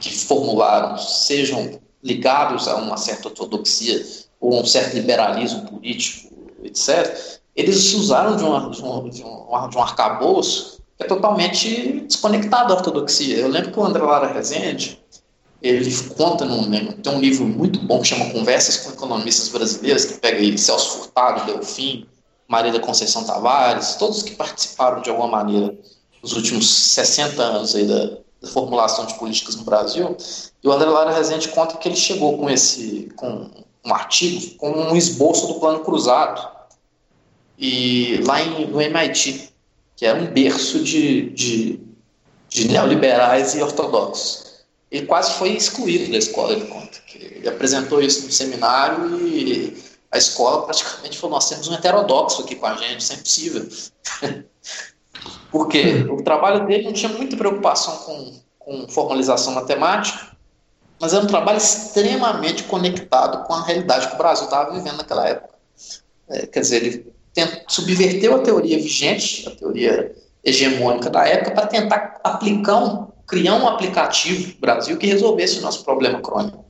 que 0.00 0.14
formularam, 0.14 0.96
sejam 0.98 1.80
ligados 2.02 2.66
a 2.68 2.76
uma 2.76 2.96
certa 2.96 3.28
ortodoxia 3.28 4.04
ou 4.40 4.58
a 4.58 4.62
um 4.62 4.66
certo 4.66 4.94
liberalismo 4.94 5.66
político, 5.66 6.32
etc., 6.62 7.40
eles 7.54 7.92
usaram 7.94 8.36
de, 8.36 8.44
uma, 8.44 8.70
de, 8.70 8.82
um, 8.82 9.08
de, 9.08 9.22
um, 9.22 9.68
de 9.68 9.76
um 9.76 9.82
arcabouço 9.82 10.80
é 11.00 11.04
totalmente 11.04 12.04
desconectado 12.06 12.68
da 12.68 12.74
ortodoxia. 12.74 13.36
Eu 13.36 13.48
lembro 13.48 13.72
que 13.72 13.78
o 13.80 13.84
André 13.84 14.02
Lara 14.02 14.32
Rezende, 14.32 15.00
ele 15.62 15.90
conta 16.16 16.44
num, 16.44 16.68
né, 16.68 16.94
tem 17.02 17.12
um 17.12 17.20
livro 17.20 17.46
muito 17.46 17.80
bom 17.80 18.00
que 18.00 18.08
chama 18.08 18.30
Conversas 18.30 18.76
com 18.78 18.92
Economistas 18.92 19.48
Brasileiros, 19.48 20.04
que 20.04 20.18
pega 20.18 20.38
aí 20.38 20.56
Celso 20.56 20.98
Furtado, 20.98 21.46
Delfim, 21.46 22.06
Maria 22.50 22.72
da 22.72 22.80
Conceição 22.80 23.22
Tavares, 23.22 23.94
todos 23.94 24.24
que 24.24 24.32
participaram 24.32 25.00
de 25.00 25.08
alguma 25.08 25.28
maneira 25.28 25.72
nos 26.20 26.32
últimos 26.32 26.68
60 26.68 27.40
anos 27.40 27.76
aí 27.76 27.86
da, 27.86 28.06
da 28.42 28.48
formulação 28.52 29.06
de 29.06 29.14
políticas 29.14 29.54
no 29.54 29.62
Brasil. 29.62 30.16
E 30.62 30.66
o 30.66 30.72
André 30.72 30.90
Lara 30.90 31.12
Rezende 31.12 31.48
conta 31.50 31.76
que 31.76 31.88
ele 31.88 31.96
chegou 31.96 32.36
com 32.36 32.50
esse 32.50 33.08
com 33.14 33.48
um 33.84 33.94
artigo 33.94 34.56
com 34.56 34.68
um 34.68 34.96
esboço 34.96 35.46
do 35.46 35.54
plano 35.54 35.80
cruzado 35.80 36.46
e 37.56 38.20
lá 38.26 38.42
em, 38.42 38.66
no 38.66 38.80
MIT 38.80 39.50
que 39.94 40.04
era 40.04 40.18
um 40.18 40.26
berço 40.26 40.82
de, 40.82 41.30
de, 41.30 41.80
de 42.48 42.66
neoliberais 42.66 43.54
e 43.54 43.62
ortodoxos. 43.62 44.64
Ele 44.90 45.06
quase 45.06 45.34
foi 45.34 45.50
excluído 45.50 46.10
da 46.10 46.18
escola, 46.18 46.52
ele 46.52 46.64
conta. 46.64 46.98
ele 47.14 47.48
apresentou 47.48 48.02
isso 48.02 48.26
no 48.26 48.32
seminário 48.32 49.24
e 49.24 49.89
a 50.10 50.18
escola 50.18 50.64
praticamente 50.64 51.18
falou: 51.18 51.36
Nós 51.36 51.48
temos 51.48 51.68
um 51.68 51.74
heterodoxo 51.74 52.42
aqui 52.42 52.56
com 52.56 52.66
a 52.66 52.76
gente, 52.76 53.00
isso 53.00 53.12
é 53.12 53.16
impossível. 53.16 53.68
Porque 55.50 56.06
o 56.10 56.22
trabalho 56.22 56.66
dele 56.66 56.84
não 56.84 56.92
tinha 56.92 57.12
muita 57.12 57.36
preocupação 57.36 57.96
com, 57.98 58.40
com 58.58 58.88
formalização 58.88 59.52
matemática, 59.52 60.36
mas 61.00 61.12
era 61.12 61.24
um 61.24 61.26
trabalho 61.26 61.58
extremamente 61.58 62.64
conectado 62.64 63.44
com 63.44 63.54
a 63.54 63.64
realidade 63.64 64.08
que 64.08 64.14
o 64.14 64.18
Brasil 64.18 64.44
estava 64.44 64.72
vivendo 64.72 64.98
naquela 64.98 65.28
época. 65.28 65.54
É, 66.28 66.46
quer 66.46 66.60
dizer, 66.60 66.84
ele 66.84 67.12
subverteu 67.66 68.36
a 68.36 68.40
teoria 68.40 68.78
vigente, 68.78 69.48
a 69.48 69.52
teoria 69.52 70.14
hegemônica 70.44 71.10
da 71.10 71.26
época, 71.26 71.52
para 71.52 71.66
tentar 71.66 72.20
aplicar 72.22 72.76
um, 72.76 73.08
criar 73.26 73.56
um 73.56 73.66
aplicativo 73.66 74.48
no 74.48 74.60
Brasil 74.60 74.96
que 74.96 75.06
resolvesse 75.06 75.58
o 75.58 75.62
nosso 75.62 75.84
problema 75.84 76.20
crônico. 76.20 76.64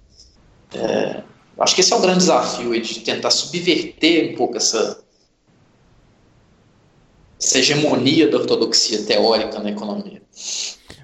É, 0.75 1.23
acho 1.61 1.75
que 1.75 1.83
esse 1.83 1.93
é 1.93 1.97
o 1.97 2.01
grande 2.01 2.19
desafio, 2.19 2.81
de 2.81 3.01
tentar 3.01 3.31
subverter 3.31 4.33
um 4.33 4.37
pouco 4.37 4.57
essa, 4.57 4.99
essa 7.41 7.59
hegemonia 7.59 8.29
da 8.31 8.39
ortodoxia 8.39 9.03
teórica 9.05 9.61
na 9.61 9.71
economia. 9.71 10.23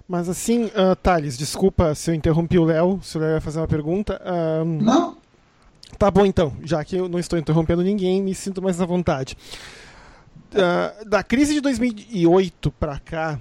Mas 0.08 0.28
assim, 0.28 0.66
uh, 0.66 0.96
Thales, 1.02 1.36
desculpa 1.36 1.94
se 1.94 2.10
eu 2.10 2.14
interrompi 2.14 2.58
o 2.58 2.64
Léo, 2.64 3.00
se 3.02 3.18
o 3.18 3.20
Léo 3.20 3.34
ia 3.34 3.40
fazer 3.40 3.60
uma 3.60 3.68
pergunta. 3.68 4.20
Uh, 4.24 4.64
não. 4.64 5.16
Tá 5.98 6.10
bom 6.10 6.26
então, 6.26 6.52
já 6.62 6.84
que 6.84 6.96
eu 6.96 7.08
não 7.08 7.18
estou 7.18 7.38
interrompendo 7.38 7.82
ninguém, 7.82 8.22
me 8.22 8.34
sinto 8.34 8.62
mais 8.62 8.80
à 8.80 8.86
vontade. 8.86 9.36
Uh, 10.52 11.08
da 11.08 11.22
crise 11.22 11.54
de 11.54 11.60
2008 11.60 12.70
para 12.72 12.98
cá, 12.98 13.38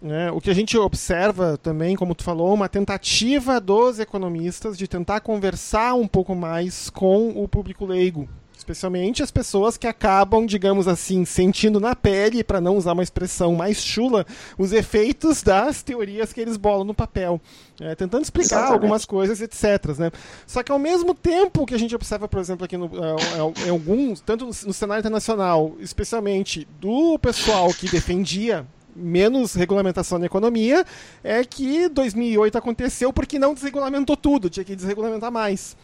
né, 0.00 0.30
o 0.30 0.40
que 0.40 0.50
a 0.50 0.54
gente 0.54 0.76
observa 0.76 1.56
também, 1.56 1.96
como 1.96 2.14
tu 2.14 2.22
falou, 2.22 2.52
uma 2.52 2.68
tentativa 2.68 3.60
dos 3.60 3.98
economistas 3.98 4.76
de 4.76 4.86
tentar 4.86 5.20
conversar 5.20 5.94
um 5.94 6.06
pouco 6.06 6.34
mais 6.34 6.90
com 6.90 7.30
o 7.30 7.48
público 7.48 7.84
leigo, 7.84 8.28
especialmente 8.56 9.22
as 9.22 9.30
pessoas 9.30 9.76
que 9.76 9.86
acabam, 9.86 10.44
digamos 10.46 10.88
assim, 10.88 11.24
sentindo 11.24 11.80
na 11.80 11.94
pele, 11.94 12.44
para 12.44 12.60
não 12.60 12.76
usar 12.76 12.92
uma 12.92 13.02
expressão 13.02 13.54
mais 13.54 13.78
chula, 13.82 14.26
os 14.58 14.72
efeitos 14.72 15.42
das 15.42 15.82
teorias 15.82 16.32
que 16.32 16.40
eles 16.40 16.56
bolam 16.56 16.84
no 16.84 16.94
papel, 16.94 17.40
é, 17.80 17.94
tentando 17.94 18.22
explicar 18.22 18.56
Exatamente. 18.56 18.72
algumas 18.74 19.04
coisas, 19.04 19.40
etc. 19.40 19.98
Né? 19.98 20.10
Só 20.46 20.62
que 20.62 20.72
ao 20.72 20.78
mesmo 20.78 21.14
tempo 21.14 21.66
que 21.66 21.74
a 21.74 21.78
gente 21.78 21.94
observa, 21.94 22.28
por 22.28 22.40
exemplo, 22.40 22.64
aqui 22.64 22.76
no, 22.76 22.86
é, 22.86 23.62
é, 23.62 23.66
em 23.66 23.70
alguns, 23.70 24.20
tanto 24.20 24.46
no 24.46 24.72
cenário 24.72 25.00
internacional, 25.00 25.74
especialmente 25.80 26.66
do 26.80 27.18
pessoal 27.18 27.72
que 27.72 27.88
defendia 27.88 28.66
menos 28.96 29.54
regulamentação 29.54 30.18
na 30.18 30.26
economia, 30.26 30.84
é 31.22 31.44
que 31.44 31.88
2008 31.88 32.58
aconteceu 32.58 33.12
porque 33.12 33.38
não 33.38 33.54
desregulamentou 33.54 34.16
tudo, 34.16 34.50
tinha 34.50 34.64
que 34.64 34.74
desregulamentar 34.74 35.30
mais. 35.30 35.76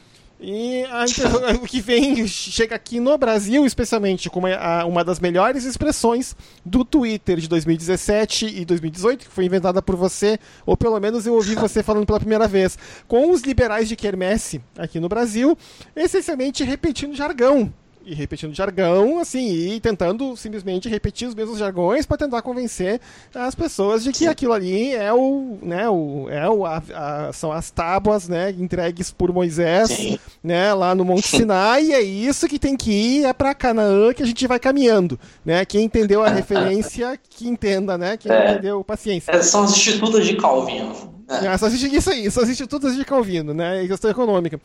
E 0.43 0.83
o 1.63 1.67
que 1.67 1.81
vem, 1.81 2.27
chega 2.27 2.75
aqui 2.75 2.99
no 2.99 3.17
Brasil, 3.17 3.65
especialmente 3.65 4.29
como 4.29 4.49
uma 4.89 5.05
das 5.05 5.21
melhores 5.21 5.65
expressões 5.65 6.35
do 6.67 6.85
Twitter 6.85 7.39
de 7.39 7.49
2017 7.49 8.47
e 8.47 8.65
2018, 8.65 9.27
que 9.27 9.33
foi 9.33 9.45
inventada 9.45 9.81
por 9.81 9.95
você, 9.95 10.39
ou 10.67 10.77
pelo 10.77 10.99
menos 10.99 11.27
eu 11.27 11.35
ouvi 11.35 11.55
você 11.55 11.83
falando 11.83 12.07
pela 12.07 12.19
primeira 12.19 12.49
vez, 12.49 12.77
com 13.07 13.31
os 13.31 13.43
liberais 13.43 13.89
de 13.89 13.95
quermesse 13.95 14.61
aqui 14.77 14.99
no 14.99 15.09
Brasil, 15.09 15.57
essencialmente 15.95 16.65
repetindo 16.65 17.15
jargão 17.15 17.73
e 18.05 18.15
repetindo 18.15 18.55
jargão, 18.55 19.19
assim, 19.19 19.51
e 19.51 19.81
tentando 19.81 20.37
simplesmente 20.37 20.89
repetir 20.89 21.29
os 21.29 21.35
mesmos 21.35 21.59
jargões 21.59 22.07
para 22.07 22.17
tentar 22.17 22.43
convencer 22.43 23.01
as 23.35 23.55
pessoas 23.55 24.03
de 24.03 24.13
que 24.13 24.19
Sim. 24.19 24.29
aquilo 24.29 24.53
ali 24.53 24.95
é 24.95 25.13
o, 25.13 25.59
né, 25.63 25.89
o, 25.89 26.29
é 26.29 26.49
o, 26.49 26.67
a, 26.67 26.83
a, 26.95 27.33
são 27.33 27.53
as 27.53 27.71
tábuas, 27.71 28.29
né, 28.29 28.51
entregues 28.51 29.11
por 29.11 29.33
Moisés, 29.33 29.91
Sim. 29.91 30.19
né, 30.43 30.73
lá 30.75 30.95
no 30.95 31.05
Monte 31.05 31.29
Sinai, 31.37 31.85
e 31.85 31.93
é 31.93 32.01
isso 32.01 32.49
que 32.49 32.59
tem 32.59 32.77
que 32.77 32.91
ir, 32.91 33.25
é 33.25 33.33
para 33.33 33.55
Canaã 33.55 34.13
que 34.13 34.23
a 34.23 34.27
gente 34.27 34.47
vai 34.47 34.59
caminhando, 34.59 35.19
né, 35.45 35.65
quem 35.65 35.85
entendeu 35.85 36.23
a 36.23 36.29
referência, 36.29 37.19
que 37.29 37.49
entenda, 37.49 37.97
né, 37.97 38.17
quem 38.17 38.33
é. 38.33 38.53
entendeu, 38.53 38.83
paciência. 38.85 39.31
É, 39.33 39.43
são 39.43 39.65
as 39.65 39.71
institutas 39.73 40.27
de 40.27 40.37
Calvino. 40.37 41.13
É. 41.29 41.47
É, 41.47 41.59
só 41.59 41.67
existe 41.67 41.95
isso 41.95 42.11
aí, 42.11 42.31
são 42.31 42.43
as 42.43 42.49
institutas 42.49 42.95
de 42.95 43.05
Calvino, 43.05 43.55
né, 43.55 43.87
questão 43.87 44.11
econômica. 44.11 44.61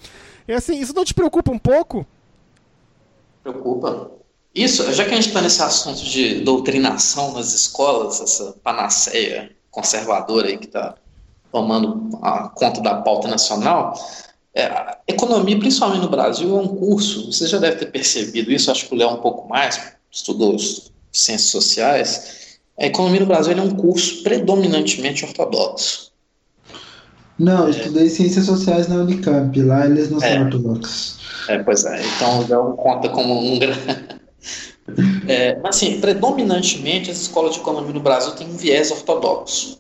E 0.48 0.54
assim, 0.54 0.80
isso 0.80 0.94
não 0.94 1.06
te 1.06 1.14
preocupa 1.14 1.52
um 1.52 1.60
pouco? 1.60 2.06
Preocupa. 3.48 4.12
Isso, 4.54 4.92
já 4.92 5.06
que 5.06 5.12
a 5.12 5.16
gente 5.16 5.30
está 5.30 5.42
nesse 5.42 5.62
assunto 5.62 6.04
de 6.04 6.42
doutrinação 6.42 7.32
nas 7.32 7.54
escolas, 7.54 8.20
essa 8.20 8.56
panaceia 8.62 9.56
conservadora 9.72 10.50
aí 10.50 10.58
que 10.58 10.66
está 10.66 10.96
tomando 11.50 12.20
a 12.22 12.50
conta 12.50 12.82
da 12.82 12.96
pauta 12.96 13.30
nacional, 13.30 13.94
é, 14.54 14.98
economia, 15.08 15.58
principalmente 15.58 16.02
no 16.02 16.10
Brasil, 16.10 16.58
é 16.58 16.62
um 16.62 16.68
curso, 16.68 17.32
você 17.32 17.48
já 17.48 17.58
deve 17.58 17.78
ter 17.78 17.86
percebido 17.86 18.52
isso, 18.52 18.70
acho 18.70 18.88
que 18.88 18.94
o 18.94 18.98
Léo 18.98 19.12
um 19.12 19.22
pouco 19.22 19.48
mais, 19.48 19.94
estudou 20.12 20.58
ciências 21.12 21.50
sociais. 21.50 22.60
A 22.78 22.86
economia 22.86 23.22
no 23.22 23.28
Brasil 23.28 23.54
é 23.54 23.62
um 23.62 23.76
curso 23.76 24.24
predominantemente 24.24 25.24
ortodoxo. 25.24 26.12
Não, 27.40 27.66
eu 27.66 27.70
estudei 27.70 28.10
ciências 28.10 28.46
sociais 28.46 28.88
na 28.88 28.96
Unicamp, 28.96 29.62
lá 29.62 29.86
eles 29.86 30.10
não 30.10 30.22
é. 30.22 30.34
são 30.34 30.46
ortodoxos. 30.46 31.20
É, 31.48 31.60
pois 31.60 31.86
é. 31.86 32.02
Então 32.16 32.46
já 32.48 32.58
conta 32.58 33.10
como 33.10 33.40
um 33.40 33.60
é, 35.28 35.60
mas 35.60 35.76
assim, 35.76 36.00
predominantemente 36.00 37.12
as 37.12 37.22
escolas 37.22 37.54
de 37.54 37.60
economia 37.60 37.94
no 37.94 38.00
Brasil 38.00 38.32
têm 38.32 38.48
um 38.48 38.58
viés 38.58 38.92
ortodoxo. 38.92 39.78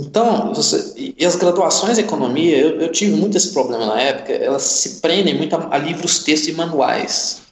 Então, 0.00 0.54
você, 0.54 1.14
e 1.18 1.26
as 1.26 1.34
graduações 1.34 1.96
de 1.96 2.04
economia, 2.04 2.56
eu, 2.56 2.80
eu, 2.80 2.92
tive 2.92 3.16
muito 3.16 3.36
esse 3.36 3.52
problema 3.52 3.84
na 3.86 4.00
época, 4.00 4.32
elas 4.32 4.62
se 4.62 5.00
prendem 5.00 5.36
muito 5.36 5.56
a, 5.56 5.74
a 5.74 5.78
livros, 5.78 6.20
textos 6.20 6.48
e 6.48 6.52
manuais. 6.52 7.42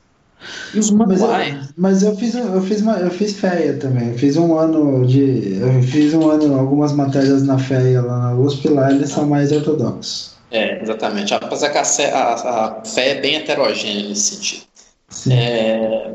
E 0.75 0.79
os 0.79 0.91
manuais. 0.91 1.19
Mas 1.21 1.63
eu, 1.67 1.75
mas 1.77 2.03
eu 2.03 2.17
fiz, 2.17 2.35
eu 2.35 2.63
fiz, 2.63 2.81
uma, 2.83 2.99
eu 2.99 3.11
fiz 3.11 3.35
FEA 3.35 3.79
também. 3.79 4.11
Eu 4.11 4.19
fiz 4.19 4.37
um 4.37 4.59
ano 4.59 5.07
de. 5.07 5.59
Eu 5.61 5.83
fiz 5.83 6.15
um 6.15 6.31
ano, 6.31 6.59
algumas 6.59 6.93
matérias 6.93 7.43
na 7.43 7.59
FEA 7.59 8.03
lá 8.03 8.19
na 8.19 8.35
USP, 8.35 8.69
lá 8.69 8.91
eles 8.91 9.11
são 9.11 9.27
mais 9.27 9.53
ortodoxos. 9.53 10.37
É, 10.51 10.83
exatamente. 10.83 11.35
Apesar 11.35 11.71
que 11.71 11.79
a, 11.79 11.83
a, 11.83 12.67
a 12.81 12.85
fé 12.85 13.11
é 13.11 13.21
bem 13.21 13.37
heterogênea 13.37 14.09
nesse 14.09 14.37
sentido. 14.37 14.67
É, 15.31 16.15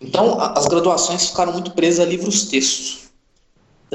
então, 0.00 0.40
as 0.40 0.66
graduações 0.66 1.28
ficaram 1.28 1.52
muito 1.52 1.72
presas 1.72 2.06
a 2.06 2.08
livros-textos. 2.08 3.08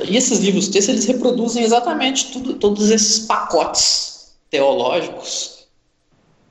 E 0.07 0.17
esses 0.17 0.39
livros-textos, 0.39 0.93
eles 0.93 1.05
reproduzem 1.05 1.63
exatamente 1.63 2.31
tudo, 2.31 2.55
todos 2.55 2.89
esses 2.89 3.19
pacotes 3.19 4.33
teológicos 4.49 5.67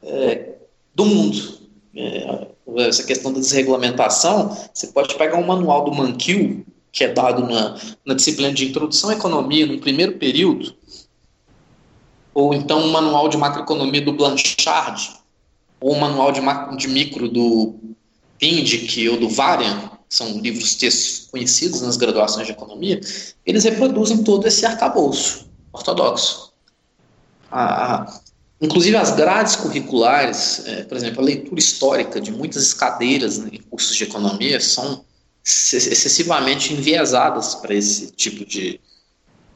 é, 0.03 0.55
do 0.95 1.05
mundo. 1.05 1.59
É, 1.95 2.47
essa 2.77 3.03
questão 3.05 3.33
da 3.33 3.41
desregulamentação, 3.41 4.57
você 4.73 4.87
pode 4.89 5.15
pegar 5.17 5.39
um 5.39 5.47
manual 5.47 5.85
do 5.85 5.95
Mankiw, 5.95 6.65
que 6.91 7.05
é 7.05 7.09
dado 7.09 7.47
na, 7.47 7.77
na 8.05 8.15
disciplina 8.15 8.53
de 8.53 8.69
Introdução 8.69 9.11
à 9.11 9.15
Economia, 9.15 9.67
no 9.67 9.81
primeiro 9.81 10.19
período, 10.19 10.75
ou 12.35 12.55
então 12.55 12.81
um 12.81 12.91
manual 12.91 13.29
de 13.29 13.37
macroeconomia 13.37 14.03
do 14.03 14.13
Blanchard, 14.13 15.21
ou 15.81 15.95
um 15.95 16.01
manual 16.01 16.33
de, 16.33 16.41
de 16.77 16.89
micro 16.89 17.29
do 17.29 17.75
Pindic 18.39 19.09
ou 19.09 19.19
do 19.19 19.29
Varian, 19.29 19.91
são 20.09 20.39
livros 20.39 20.75
textos 20.75 21.29
conhecidos 21.31 21.81
nas 21.81 21.97
graduações 21.97 22.47
de 22.47 22.53
economia, 22.53 23.01
eles 23.47 23.65
reproduzem 23.65 24.23
todo 24.23 24.47
esse 24.47 24.65
arcabouço 24.67 25.51
ortodoxo. 25.73 26.53
A, 27.51 28.21
inclusive 28.63 28.97
as 28.97 29.11
grades 29.11 29.57
curriculares, 29.57 30.63
é, 30.67 30.85
por 30.85 30.97
exemplo, 30.97 31.21
a 31.21 31.25
leitura 31.25 31.59
histórica 31.59 32.21
de 32.21 32.31
muitas 32.31 32.73
cadeiras 32.73 33.39
em 33.39 33.61
cursos 33.69 33.97
de 33.97 34.05
economia 34.05 34.61
são 34.61 35.05
excessivamente 35.45 36.73
enviesadas 36.73 37.57
para 37.57 37.75
esse 37.75 38.13
tipo 38.13 38.45
de, 38.45 38.81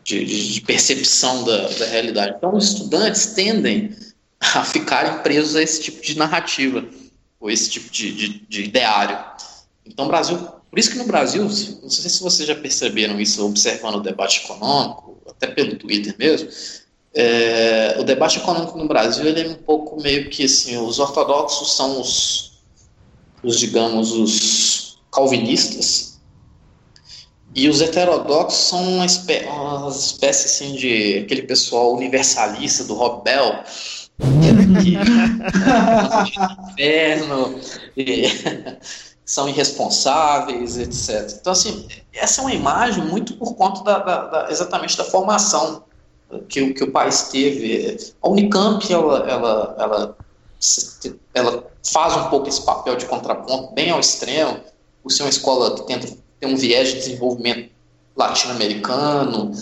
de, 0.03 0.53
de 0.55 0.61
percepção 0.63 1.45
da, 1.45 1.69
da, 1.69 1.87
realidade. 1.87 2.35
Então, 2.37 2.57
os 2.57 2.73
estudantes 2.73 3.27
tendem 3.27 3.95
a 4.41 4.65
ficarem 4.65 5.23
presos 5.23 5.55
a 5.55 5.63
esse 5.63 5.83
tipo 5.83 6.03
de 6.03 6.19
narrativa, 6.19 6.85
ou 7.39 7.49
esse 7.49 7.71
tipo 7.71 7.89
de, 7.91 8.13
de, 8.13 8.29
de 8.49 8.65
ideário. 8.65 9.17
Então, 9.85 10.09
Brasil, 10.09 10.37
por 10.69 10.79
isso 10.81 10.91
que 10.91 10.99
no 10.99 11.07
Brasil, 11.07 11.45
não 11.45 11.51
sei 11.51 12.11
se 12.11 12.21
vocês 12.21 12.49
já 12.49 12.57
perceberam 12.57 13.21
isso 13.21 13.47
observando 13.47 13.97
o 13.97 14.01
debate 14.01 14.43
econômico, 14.45 15.23
até 15.29 15.47
pelo 15.47 15.77
Twitter 15.77 16.17
mesmo, 16.19 16.49
é, 17.19 17.97
o 17.99 18.05
debate 18.05 18.39
econômico 18.39 18.77
no 18.77 18.87
Brasil 18.87 19.25
ele 19.25 19.41
é 19.41 19.49
um 19.49 19.55
pouco 19.55 19.99
meio 20.03 20.29
que 20.29 20.45
assim, 20.45 20.77
os 20.77 20.99
ortodoxos 20.99 21.75
são 21.75 21.99
os, 21.99 22.61
os 23.43 23.59
digamos, 23.59 24.13
os 24.13 24.99
calvinistas, 25.11 26.21
e 27.55 27.71
os 27.71 27.81
heterodoxos 27.81 28.69
são 28.69 28.97
uma, 28.97 29.07
espé 29.07 29.49
uma 29.49 29.89
espécie 29.89 30.45
assim, 30.45 30.75
de 30.75 31.21
aquele 31.25 31.41
pessoal 31.43 31.95
universalista 31.95 32.85
do 32.85 32.93
Rob 32.93 33.25
Bell, 33.25 33.65
inferno, 36.69 37.59
são 39.25 39.49
irresponsáveis, 39.49 40.77
etc. 40.77 41.35
Então, 41.41 41.55
assim, 41.55 41.89
essa 42.13 42.43
é 42.43 42.45
uma 42.45 42.53
imagem 42.53 43.07
muito 43.07 43.39
por 43.39 43.55
conta 43.55 43.83
da, 43.83 44.01
da, 44.01 44.27
da, 44.27 44.51
exatamente 44.51 44.99
da 44.99 45.05
formação 45.05 45.87
que, 46.49 46.73
que 46.75 46.85
o 46.85 46.91
país 46.91 47.29
teve. 47.29 47.99
A 48.23 48.29
Unicamp, 48.29 48.93
ela, 48.93 49.19
ela, 49.29 49.77
ela, 49.79 50.17
ela 51.35 51.65
faz 51.85 52.17
um 52.17 52.29
pouco 52.29 52.49
esse 52.49 52.63
papel 52.63 52.97
de 52.97 53.07
contraponto 53.07 53.73
bem 53.75 53.91
ao 53.91 54.01
extremo, 54.01 54.61
por 55.03 55.11
ser 55.11 55.23
uma 55.23 55.31
escola 55.31 55.75
que 55.75 55.87
tenta 55.87 56.09
tem 56.39 56.53
um 56.53 56.57
viés 56.57 56.89
de 56.89 56.95
desenvolvimento 56.97 57.71
latino-americano, 58.15 59.53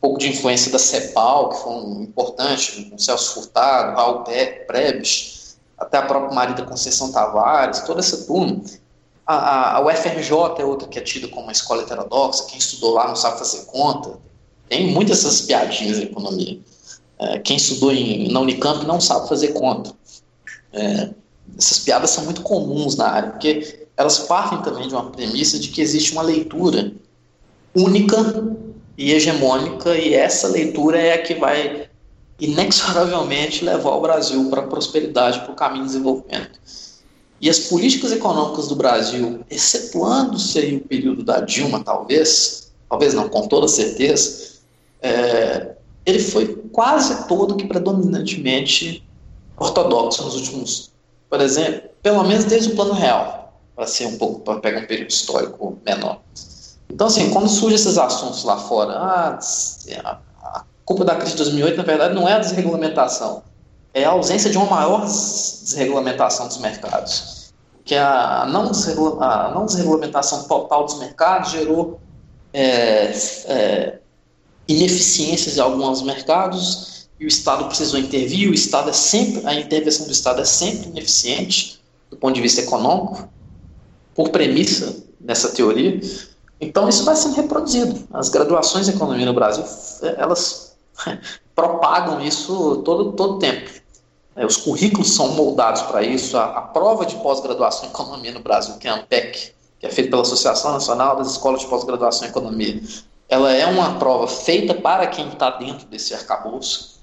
pouco 0.00 0.18
de 0.18 0.28
influência 0.28 0.72
da 0.72 0.78
CEPAL, 0.78 1.50
que 1.50 1.62
foi 1.62 1.72
um 1.72 2.02
importante, 2.02 2.90
o 2.92 2.98
Celso 2.98 3.34
Furtado, 3.34 3.96
Raul 3.96 4.24
Prebes, 4.66 5.56
até 5.78 5.98
a 5.98 6.02
própria 6.02 6.34
Marida 6.34 6.64
Conceição 6.64 7.12
Tavares, 7.12 7.80
toda 7.80 8.00
essa 8.00 8.24
turma. 8.24 8.60
A, 9.26 9.76
a 9.76 9.86
UFRJ 9.86 10.32
é 10.58 10.64
outra 10.64 10.88
que 10.88 10.98
é 10.98 11.02
tida 11.02 11.28
como 11.28 11.44
uma 11.44 11.52
escola 11.52 11.82
heterodoxa, 11.82 12.46
quem 12.48 12.58
estudou 12.58 12.94
lá 12.94 13.06
não 13.06 13.16
sabe 13.16 13.38
fazer 13.38 13.64
conta. 13.66 14.18
Tem 14.72 14.86
muitas 14.86 15.18
essas 15.18 15.42
piadinhas 15.42 15.98
em 15.98 16.04
economia. 16.04 16.58
É, 17.18 17.38
quem 17.40 17.58
estudou 17.58 17.92
em, 17.92 18.32
na 18.32 18.40
Unicamp 18.40 18.86
não 18.86 19.02
sabe 19.02 19.28
fazer 19.28 19.48
conta. 19.48 19.92
É, 20.72 21.10
essas 21.58 21.80
piadas 21.80 22.08
são 22.08 22.24
muito 22.24 22.40
comuns 22.40 22.96
na 22.96 23.06
área, 23.06 23.30
porque 23.32 23.86
elas 23.98 24.20
partem 24.20 24.62
também 24.62 24.88
de 24.88 24.94
uma 24.94 25.10
premissa 25.10 25.58
de 25.58 25.68
que 25.68 25.82
existe 25.82 26.12
uma 26.12 26.22
leitura 26.22 26.90
única 27.76 28.16
e 28.96 29.12
hegemônica, 29.12 29.94
e 29.94 30.14
essa 30.14 30.48
leitura 30.48 30.98
é 30.98 31.12
a 31.12 31.22
que 31.22 31.34
vai 31.34 31.90
inexoravelmente 32.40 33.66
levar 33.66 33.90
o 33.90 34.00
Brasil 34.00 34.48
para 34.48 34.62
a 34.62 34.66
prosperidade, 34.66 35.40
para 35.40 35.52
o 35.52 35.54
caminho 35.54 35.84
de 35.84 35.92
desenvolvimento. 35.92 36.58
E 37.38 37.50
as 37.50 37.58
políticas 37.58 38.10
econômicas 38.10 38.68
do 38.68 38.74
Brasil, 38.74 39.44
excetuando-se 39.50 40.76
o 40.76 40.88
período 40.88 41.22
da 41.22 41.40
Dilma, 41.40 41.84
talvez, 41.84 42.72
talvez 42.88 43.12
não, 43.12 43.28
com 43.28 43.46
toda 43.46 43.68
certeza, 43.68 44.51
é, 45.02 45.72
ele 46.06 46.20
foi 46.20 46.56
quase 46.72 47.26
todo 47.26 47.56
que 47.56 47.66
predominantemente 47.66 49.06
ortodoxo 49.56 50.24
nos 50.24 50.34
últimos, 50.34 50.92
por 51.28 51.40
exemplo, 51.40 51.90
pelo 52.02 52.24
menos 52.24 52.44
desde 52.44 52.72
o 52.72 52.76
Plano 52.76 52.92
Real, 52.92 53.52
para 53.74 53.86
ser 53.86 54.06
um 54.06 54.16
pouco, 54.18 54.40
para 54.40 54.60
pegar 54.60 54.80
um 54.80 54.86
período 54.86 55.10
histórico 55.10 55.78
menor. 55.84 56.20
Então, 56.90 57.06
assim, 57.06 57.30
quando 57.30 57.48
surgem 57.48 57.76
esses 57.76 57.96
assuntos 57.96 58.44
lá 58.44 58.58
fora, 58.58 58.92
ah, 58.92 59.38
a 60.42 60.64
culpa 60.84 61.04
da 61.04 61.14
crise 61.14 61.32
de 61.32 61.38
2008, 61.38 61.76
na 61.76 61.82
verdade, 61.82 62.14
não 62.14 62.28
é 62.28 62.34
a 62.34 62.38
desregulamentação, 62.38 63.42
é 63.94 64.04
a 64.04 64.10
ausência 64.10 64.50
de 64.50 64.58
uma 64.58 64.66
maior 64.66 65.04
desregulamentação 65.04 66.48
dos 66.48 66.58
mercados. 66.58 67.52
Que 67.84 67.94
a 67.96 68.46
não, 68.46 68.70
desregula 68.70 69.24
a 69.24 69.50
não 69.54 69.66
desregulamentação 69.66 70.44
total 70.44 70.84
dos 70.84 70.98
mercados 70.98 71.50
gerou 71.50 71.98
é, 72.52 73.12
é, 73.46 73.98
ineficiências 74.68 75.56
em 75.56 75.60
alguns 75.60 76.02
mercados 76.02 77.08
e 77.18 77.24
o 77.24 77.28
Estado 77.28 77.66
precisou 77.66 77.98
intervir. 77.98 78.50
O 78.50 78.54
Estado 78.54 78.90
é 78.90 78.92
sempre, 78.92 79.46
a 79.46 79.54
intervenção 79.54 80.06
do 80.06 80.12
Estado 80.12 80.40
é 80.40 80.44
sempre 80.44 80.88
ineficiente 80.88 81.80
do 82.10 82.16
ponto 82.16 82.34
de 82.34 82.40
vista 82.42 82.60
econômico, 82.60 83.28
por 84.14 84.28
premissa 84.28 85.02
dessa 85.18 85.48
teoria. 85.50 86.00
Então 86.60 86.88
isso 86.88 87.04
vai 87.04 87.16
sendo 87.16 87.34
reproduzido. 87.34 88.06
As 88.12 88.28
graduações 88.28 88.86
de 88.86 88.92
economia 88.92 89.24
no 89.24 89.32
Brasil, 89.32 89.64
elas 90.16 90.76
propagam 91.54 92.20
isso 92.20 92.82
todo 92.84 93.12
todo 93.12 93.38
tempo. 93.38 93.70
É, 94.34 94.46
os 94.46 94.56
currículos 94.56 95.14
são 95.14 95.28
moldados 95.28 95.82
para 95.82 96.02
isso. 96.02 96.36
A, 96.36 96.44
a, 96.44 96.60
prova 96.62 97.04
de 97.04 97.16
pós-graduação 97.16 97.84
em 97.84 97.88
economia 97.88 98.32
no 98.32 98.40
Brasil, 98.40 98.76
que 98.76 98.88
é 98.88 98.90
a 98.90 98.94
ANPEC, 98.94 99.52
que 99.78 99.86
é 99.86 99.90
feita 99.90 100.10
pela 100.10 100.22
Associação 100.22 100.72
Nacional 100.72 101.16
das 101.16 101.32
Escolas 101.32 101.60
de 101.60 101.66
Pós-Graduação 101.66 102.26
em 102.26 102.30
Economia, 102.30 102.80
ela 103.32 103.50
é 103.50 103.64
uma 103.64 103.98
prova 103.98 104.28
feita 104.28 104.74
para 104.74 105.06
quem 105.06 105.28
está 105.28 105.48
dentro 105.48 105.86
desse 105.86 106.12
arcabouço, 106.12 107.00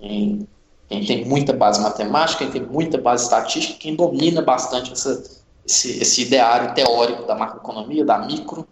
quem, 0.00 0.48
quem 0.88 1.06
tem 1.06 1.24
muita 1.24 1.52
base 1.52 1.80
matemática, 1.80 2.38
quem 2.38 2.50
tem 2.50 2.62
muita 2.62 2.98
base 2.98 3.22
estatística, 3.22 3.78
quem 3.78 3.94
domina 3.94 4.42
bastante 4.42 4.92
essa, 4.92 5.22
esse, 5.64 6.02
esse 6.02 6.22
ideário 6.22 6.74
teórico 6.74 7.22
da 7.22 7.36
macroeconomia, 7.36 8.04
da 8.04 8.18
micro, 8.18 8.66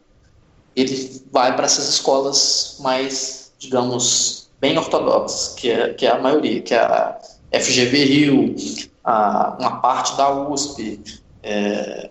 ele 0.75 1.23
vai 1.31 1.55
para 1.55 1.67
essas 1.67 1.89
escolas 1.89 2.79
mais, 2.81 3.53
digamos, 3.61 4.51
bem 4.61 4.77
ortodoxas, 4.77 5.55
que 5.55 5.71
é, 5.71 5.95
que 5.95 6.05
é 6.05 6.11
a 6.11 6.19
maioria, 6.19 6.61
que 6.61 6.75
é 6.75 6.81
a 6.81 7.17
FGV 7.61 8.05
Rio, 8.07 8.57
a, 9.05 9.57
uma 9.61 9.81
parte 9.81 10.17
da 10.17 10.29
USP, 10.49 11.01
é, 11.45 12.11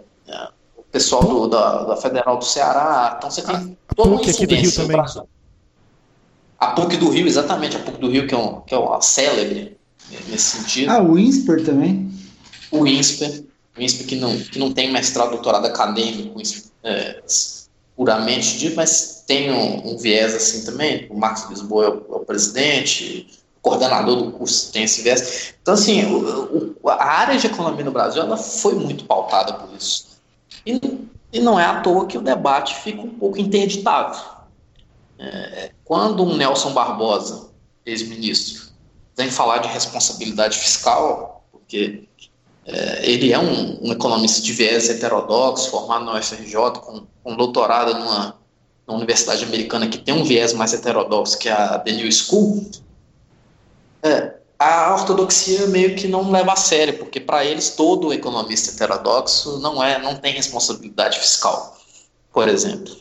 pessoal 0.91 1.23
do, 1.23 1.47
da, 1.47 1.83
da, 1.83 1.97
Federal 1.97 2.37
do 2.37 2.45
Ceará. 2.45 3.15
Então 3.17 3.29
você 3.29 3.41
tem 3.41 3.55
a, 3.55 3.95
toda 3.95 4.15
a 4.15 4.17
PUC 4.17 4.29
aqui 4.29 4.47
do 4.47 4.55
Rio 4.55 4.75
também. 4.75 5.01
A 6.59 6.67
PUC 6.67 6.97
do 6.97 7.09
Rio, 7.09 7.27
exatamente, 7.27 7.75
a 7.75 7.79
PUC 7.79 7.99
do 7.99 8.09
Rio, 8.09 8.27
que 8.27 8.33
é, 8.33 8.37
um, 8.37 8.61
que 8.61 8.73
é 8.73 8.77
uma 8.77 9.01
célebre 9.01 9.77
nesse 10.27 10.57
sentido. 10.57 10.91
Ah, 10.91 11.01
o 11.01 11.17
INSPER 11.17 11.63
também? 11.63 12.11
O 12.71 12.87
INSPER, 12.87 13.43
o 13.77 13.81
INSPER 13.81 14.07
que 14.07 14.15
não, 14.15 14.37
que 14.37 14.57
não 14.57 14.71
tem 14.71 14.91
mestrado, 14.91 15.31
doutorado 15.31 15.65
acadêmico, 15.65 16.41
é, 16.83 17.21
puramente 17.95 18.57
dito, 18.57 18.75
mas 18.75 19.23
tem 19.27 19.51
um, 19.51 19.93
um, 19.93 19.97
viés 19.97 20.35
assim 20.35 20.63
também. 20.65 21.07
O 21.09 21.17
Marcos 21.17 21.49
Lisboa 21.49 21.85
é 21.85 21.89
o, 21.89 22.15
é 22.15 22.15
o, 22.17 22.25
presidente, 22.25 23.27
coordenador 23.61 24.15
do 24.15 24.31
curso 24.31 24.71
tem 24.71 24.83
esse 24.83 25.01
viés. 25.01 25.53
Então, 25.61 25.73
assim, 25.73 26.05
o, 26.05 26.75
o, 26.81 26.89
a 26.89 27.03
área 27.03 27.37
de 27.37 27.47
economia 27.47 27.83
no 27.83 27.91
Brasil 27.91 28.21
ela 28.21 28.37
foi 28.37 28.75
muito 28.75 29.05
pautada 29.05 29.53
por 29.53 29.75
isso. 29.75 30.16
E, 30.65 30.79
e 31.31 31.39
não 31.39 31.59
é 31.59 31.65
à 31.65 31.81
toa 31.81 32.05
que 32.05 32.17
o 32.17 32.21
debate 32.21 32.75
fica 32.75 33.01
um 33.01 33.09
pouco 33.09 33.39
interditado. 33.39 34.17
É, 35.19 35.71
quando 35.83 36.23
um 36.23 36.35
Nelson 36.35 36.73
Barbosa, 36.73 37.49
ex-ministro, 37.85 38.67
vem 39.15 39.31
falar 39.31 39.57
de 39.59 39.67
responsabilidade 39.67 40.57
fiscal, 40.57 41.43
porque 41.51 42.07
é, 42.65 43.09
ele 43.09 43.31
é 43.31 43.39
um, 43.39 43.87
um, 43.87 43.91
economista 43.91 44.41
de 44.41 44.53
viés 44.53 44.89
heterodoxo, 44.89 45.71
formado 45.71 46.05
na 46.05 46.19
UFRJ, 46.19 46.55
com, 46.81 47.07
com 47.23 47.35
doutorado 47.35 47.93
numa, 47.93 48.35
numa, 48.85 48.97
universidade 48.97 49.43
americana 49.43 49.87
que 49.87 49.97
tem 49.97 50.13
um 50.13 50.23
viés 50.23 50.53
mais 50.53 50.73
heterodoxo, 50.73 51.39
que 51.39 51.49
a 51.49 51.79
The 51.79 51.93
New 51.93 52.11
School. 52.11 52.69
É, 54.03 54.36
a 54.59 54.93
ortodoxia 54.93 55.67
meio 55.67 55.95
que 55.95 56.07
não 56.07 56.31
leva 56.31 56.53
a 56.53 56.55
sério, 56.55 56.97
porque 56.97 57.19
para 57.19 57.45
eles 57.45 57.71
todo 57.71 58.11
economista 58.11 58.71
heterodoxo 58.71 59.59
não 59.59 59.83
é, 59.83 59.99
não 59.99 60.15
tem 60.15 60.33
responsabilidade 60.33 61.19
fiscal, 61.19 61.77
por 62.33 62.47
exemplo. 62.47 62.95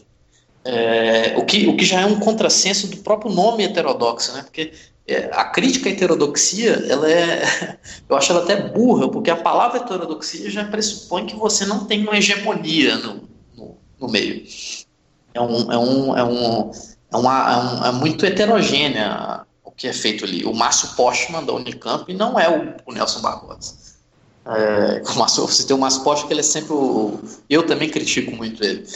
É, 0.64 1.34
o, 1.38 1.44
que, 1.44 1.66
o 1.68 1.76
que 1.76 1.84
já 1.84 2.00
é 2.00 2.06
um 2.06 2.18
contrassenso 2.18 2.88
do 2.88 2.96
próprio 2.98 3.32
nome 3.32 3.64
heterodoxo, 3.64 4.32
né? 4.32 4.42
Porque 4.42 4.72
é, 5.06 5.30
a 5.32 5.44
crítica 5.44 5.88
à 5.88 5.92
heterodoxia, 5.92 6.72
ela 6.88 7.10
é, 7.10 7.78
eu 8.08 8.16
acho 8.16 8.32
ela 8.32 8.42
até 8.42 8.56
burra, 8.56 9.08
porque 9.08 9.30
a 9.30 9.36
palavra 9.36 9.78
heterodoxia 9.78 10.50
já 10.50 10.64
pressupõe 10.64 11.26
que 11.26 11.36
você 11.36 11.64
não 11.64 11.84
tem 11.84 12.02
uma 12.02 12.18
hegemonia 12.18 12.96
no, 12.96 13.28
no, 13.56 13.78
no 14.00 14.08
meio. 14.08 14.44
É, 15.32 15.40
um, 15.40 15.72
é, 15.72 15.78
um, 15.78 16.16
é, 16.16 16.24
um, 16.24 16.70
é, 17.12 17.16
uma, 17.16 17.52
é, 17.52 17.56
um, 17.56 17.86
é 17.86 17.92
muito 17.92 18.26
heterogênea 18.26 19.45
que 19.76 19.86
é 19.86 19.92
feito 19.92 20.24
ali. 20.24 20.44
O 20.44 20.54
Márcio 20.54 20.88
Postman 20.96 21.44
da 21.44 21.52
Unicamp 21.52 22.12
não 22.14 22.38
é 22.38 22.48
o, 22.48 22.74
o 22.86 22.92
Nelson 22.92 23.20
Barbosa. 23.20 23.74
É, 24.46 25.02
o 25.04 25.18
Márcio, 25.18 25.46
você 25.46 25.66
tem 25.66 25.76
o 25.76 25.78
Márcio 25.78 26.02
Postman 26.02 26.28
que 26.28 26.32
ele 26.34 26.40
é 26.40 26.44
sempre 26.44 26.72
o, 26.72 27.20
eu 27.50 27.66
também 27.66 27.88
critico 27.88 28.34
muito 28.34 28.62
ele. 28.64 28.86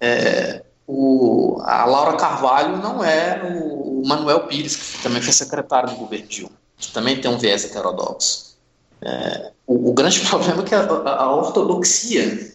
É, 0.00 0.62
o, 0.86 1.58
a 1.62 1.84
Laura 1.84 2.16
Carvalho 2.16 2.76
não 2.76 3.04
é 3.04 3.42
o, 3.42 4.00
o, 4.00 4.06
Manuel 4.06 4.46
Pires, 4.46 4.76
que 4.76 5.02
também 5.02 5.20
foi 5.20 5.32
secretário 5.32 5.90
do 5.90 5.96
governo 5.96 6.26
Dilma, 6.26 6.52
que 6.78 6.92
também 6.92 7.20
tem 7.20 7.30
um 7.30 7.38
viés 7.38 7.64
heterodoxo. 7.64 8.56
É, 9.02 9.50
o, 9.66 9.90
o, 9.90 9.92
grande 9.92 10.20
problema 10.28 10.62
é 10.62 10.64
que 10.64 10.74
a, 10.74 10.84
a, 10.84 11.34
ortodoxia, 11.34 12.54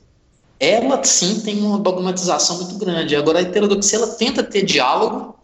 ela 0.60 1.04
sim 1.04 1.42
tem 1.42 1.62
uma 1.62 1.78
dogmatização 1.78 2.58
muito 2.58 2.78
grande. 2.78 3.16
Agora, 3.16 3.40
a 3.40 3.42
heterodoxia, 3.42 4.00
ela 4.00 4.08
tenta 4.08 4.42
ter 4.42 4.64
diálogo. 4.64 5.36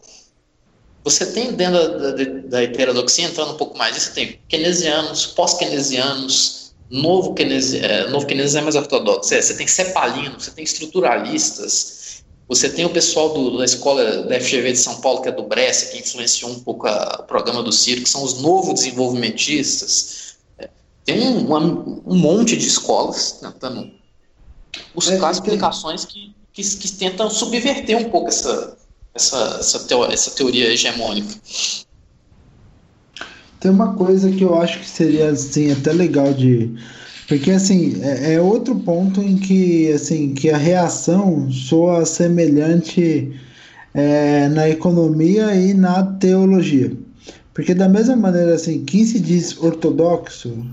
Você 1.10 1.26
tem 1.28 1.54
dentro 1.54 1.74
da, 1.74 2.12
da, 2.12 2.24
da 2.50 2.64
heterodoxia, 2.64 3.28
entrando 3.28 3.54
um 3.54 3.58
pouco 3.58 3.78
mais, 3.78 3.96
você 3.96 4.12
tem 4.12 4.40
keynesianos, 4.50 5.26
pós-keynesianos, 5.28 6.74
novo 6.90 7.34
keynesianos, 7.34 7.90
é, 7.90 8.10
novo 8.10 8.26
keynesianos 8.26 8.56
é 8.56 8.62
mais 8.62 8.76
ortodoxo. 8.76 9.34
É, 9.34 9.42
você 9.42 9.56
tem 9.56 9.66
cepalinos, 9.66 10.44
você 10.44 10.52
tem 10.52 10.66
estruturalistas, 10.66 12.24
você 12.46 12.70
tem 12.70 12.86
o 12.86 12.90
pessoal 12.90 13.34
do, 13.34 13.58
da 13.58 13.64
escola 13.64 14.24
da 14.24 14.38
FGV 14.38 14.74
de 14.74 14.78
São 14.78 15.00
Paulo, 15.00 15.22
que 15.22 15.30
é 15.30 15.32
do 15.32 15.44
Brescia, 15.44 15.92
que 15.92 16.00
influenciou 16.00 16.52
um 16.52 16.60
pouco 16.60 16.88
a, 16.88 17.22
o 17.22 17.24
programa 17.24 17.64
do 17.64 17.72
Circo, 17.72 18.04
que 18.04 18.10
são 18.10 18.24
os 18.24 18.42
novos 18.42 18.74
desenvolvimentistas. 18.74 20.36
É, 20.60 20.70
tem 21.06 21.22
um, 21.22 21.46
uma, 21.46 21.60
um 21.60 22.16
monte 22.18 22.58
de 22.58 22.68
escolas 22.68 23.40
tentando 23.42 23.92
buscar 24.94 25.30
é, 25.30 25.32
explicações 25.32 26.04
que, 26.04 26.36
que, 26.52 26.62
que, 26.64 26.92
tentam 26.92 27.30
subverter 27.30 27.98
um 27.98 28.10
pouco 28.10 28.28
essa, 28.28 28.77
essa, 29.18 29.58
essa, 29.60 29.80
teoria, 29.80 30.14
essa 30.14 30.32
teoria 30.32 30.72
hegemônica. 30.72 31.36
Tem 33.60 33.72
uma 33.72 33.94
coisa 33.96 34.32
que 34.32 34.44
eu 34.44 34.56
acho 34.56 34.80
que 34.80 34.88
seria 34.88 35.32
assim, 35.32 35.72
até 35.72 35.92
legal 35.92 36.34
de 36.34 36.72
porque 37.28 37.52
assim, 37.52 38.02
é, 38.02 38.36
é, 38.36 38.42
outro 38.42 38.74
ponto 38.74 39.22
em 39.22 39.36
que 39.36 39.92
assim, 39.92 40.34
que 40.34 40.50
a 40.50 40.56
reação 40.56 41.52
soa 41.52 42.06
semelhante 42.06 43.34
é, 43.94 44.48
na 44.48 44.70
economia 44.70 45.54
e 45.54 45.74
na 45.74 46.04
teologia. 46.04 46.94
Porque 47.54 47.74
da 47.74 47.90
mesma 47.90 48.16
maneira 48.16 48.56
assim, 48.56 48.86
quem 48.86 49.04
se 49.04 49.20
diz 49.20 49.58
ortodoxo 49.62 50.66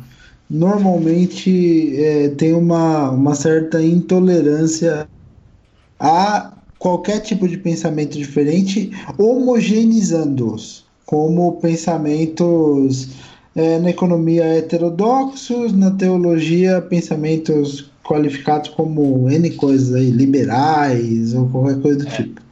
normalmente 0.49 2.01
é, 2.01 2.29
tem 2.29 2.53
uma, 2.53 3.11
uma 3.11 3.35
certa 3.35 3.83
intolerância 3.83 5.09
a 5.99 6.53
qualquer 6.85 7.21
tipo 7.21 7.49
de 7.49 7.57
pensamento 7.57 8.19
diferente, 8.19 8.91
homogeneizando-os 9.17 10.85
como 11.07 11.53
pensamentos 11.53 13.09
é, 13.57 13.79
na 13.79 13.89
economia 13.89 14.45
heterodoxos, 14.45 15.73
na 15.73 15.93
teologia 15.93 16.83
pensamentos 16.83 17.91
qualificados 18.07 18.69
como 18.69 19.31
N 19.31 19.51
coisas 19.53 19.95
aí, 19.95 20.11
liberais 20.11 21.33
ou 21.33 21.49
qualquer 21.49 21.81
coisa 21.81 21.99
do 22.01 22.05
tipo, 22.05 22.43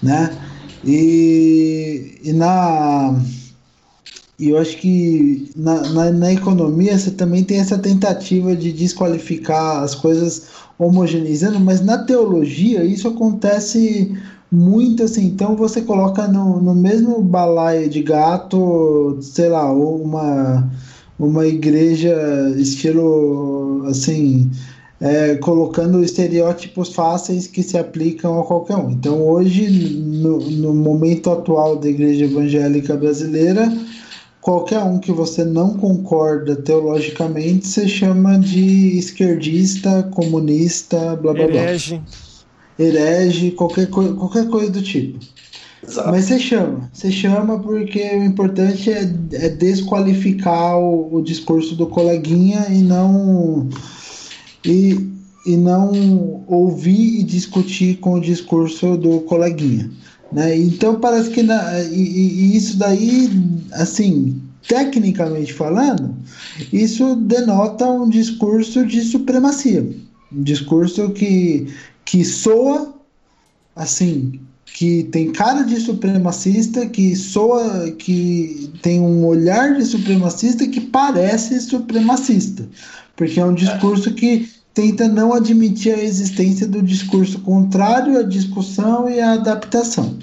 né? 0.00 0.30
E, 0.84 2.20
e 2.22 2.32
na 2.32 3.20
e 4.38 4.50
eu 4.50 4.58
acho 4.58 4.76
que 4.76 5.50
na, 5.56 5.80
na, 5.90 6.12
na, 6.12 6.32
economia 6.32 6.96
você 6.96 7.10
também 7.10 7.42
tem 7.42 7.58
essa 7.58 7.76
tentativa 7.76 8.54
de 8.54 8.72
desqualificar 8.72 9.82
as 9.82 9.96
coisas 9.96 10.46
homogeneizando, 10.78 11.58
mas 11.58 11.80
na 11.80 11.98
teologia 11.98 12.84
isso 12.84 13.08
acontece 13.08 14.16
muito 14.50 15.02
assim. 15.02 15.26
Então 15.26 15.56
você 15.56 15.82
coloca 15.82 16.28
no, 16.28 16.60
no 16.62 16.72
mesmo 16.72 17.20
balaio 17.20 17.88
de 17.88 18.00
gato, 18.00 19.18
sei 19.20 19.48
lá, 19.48 19.72
uma, 19.72 20.70
uma 21.18 21.44
igreja 21.44 22.16
estilo 22.56 23.84
assim. 23.86 24.50
É, 25.00 25.36
colocando 25.36 26.02
estereótipos 26.02 26.92
fáceis 26.92 27.46
que 27.46 27.62
se 27.62 27.78
aplicam 27.78 28.40
a 28.40 28.44
qualquer 28.44 28.76
um. 28.76 28.90
Então, 28.90 29.22
hoje, 29.22 29.94
no, 29.96 30.40
no 30.40 30.74
momento 30.74 31.30
atual 31.30 31.76
da 31.76 31.88
igreja 31.88 32.24
evangélica 32.24 32.96
brasileira, 32.96 33.72
qualquer 34.48 34.82
um 34.82 34.98
que 34.98 35.12
você 35.12 35.44
não 35.44 35.74
concorda 35.74 36.56
teologicamente, 36.56 37.68
você 37.68 37.86
chama 37.86 38.38
de 38.38 38.96
esquerdista, 38.96 40.04
comunista, 40.04 41.14
blá 41.16 41.34
blá 41.34 41.46
blá. 41.46 41.54
Herege. 41.54 42.00
Herege, 42.78 43.50
qualquer, 43.50 43.90
co 43.90 44.14
qualquer 44.14 44.48
coisa 44.48 44.70
do 44.70 44.80
tipo. 44.80 45.18
Exato. 45.86 46.08
Mas 46.08 46.24
você 46.24 46.38
chama, 46.38 46.90
você 46.90 47.12
chama 47.12 47.58
porque 47.58 48.00
o 48.00 48.24
importante 48.24 48.90
é, 48.90 49.02
é 49.34 49.50
desqualificar 49.50 50.78
o, 50.78 51.16
o, 51.16 51.22
discurso 51.22 51.76
do 51.76 51.86
coleguinha 51.86 52.68
e 52.70 52.78
não 52.78 53.68
e, 54.64 55.10
e 55.44 55.58
não 55.58 56.42
ouvir 56.46 57.20
e 57.20 57.22
discutir 57.22 57.98
com 57.98 58.14
o 58.14 58.20
discurso 58.20 58.96
do 58.96 59.20
coleguinha. 59.20 59.90
Né? 60.30 60.56
Então 60.56 61.00
parece 61.00 61.30
que 61.30 61.42
na, 61.42 61.80
e, 61.84 61.94
e 61.94 62.56
isso 62.56 62.76
daí, 62.76 63.30
assim, 63.72 64.42
tecnicamente 64.66 65.52
falando, 65.52 66.14
isso 66.72 67.16
denota 67.16 67.86
um 67.86 68.08
discurso 68.08 68.84
de 68.84 69.00
supremacia, 69.02 69.88
um 70.32 70.42
discurso 70.42 71.10
que, 71.10 71.66
que 72.04 72.24
soa 72.24 72.94
assim, 73.78 74.40
que 74.66 75.04
tem 75.04 75.32
cara 75.32 75.62
de 75.62 75.76
supremacista, 75.80 76.86
que 76.86 77.14
soa, 77.16 77.90
que 77.92 78.70
tem 78.82 79.00
um 79.00 79.24
olhar 79.24 79.76
de 79.76 79.84
supremacista 79.84 80.66
que 80.66 80.80
parece 80.80 81.60
supremacista, 81.60 82.68
porque 83.16 83.40
é 83.40 83.44
um 83.44 83.54
discurso 83.54 84.12
que 84.12 84.48
tenta 84.78 85.08
não 85.08 85.32
admitir 85.32 85.92
a 85.92 86.00
existência 86.00 86.64
do 86.64 86.80
discurso 86.80 87.40
contrário 87.40 88.16
à 88.16 88.22
discussão 88.22 89.10
e 89.10 89.18
à 89.18 89.32
adaptação. 89.32 90.16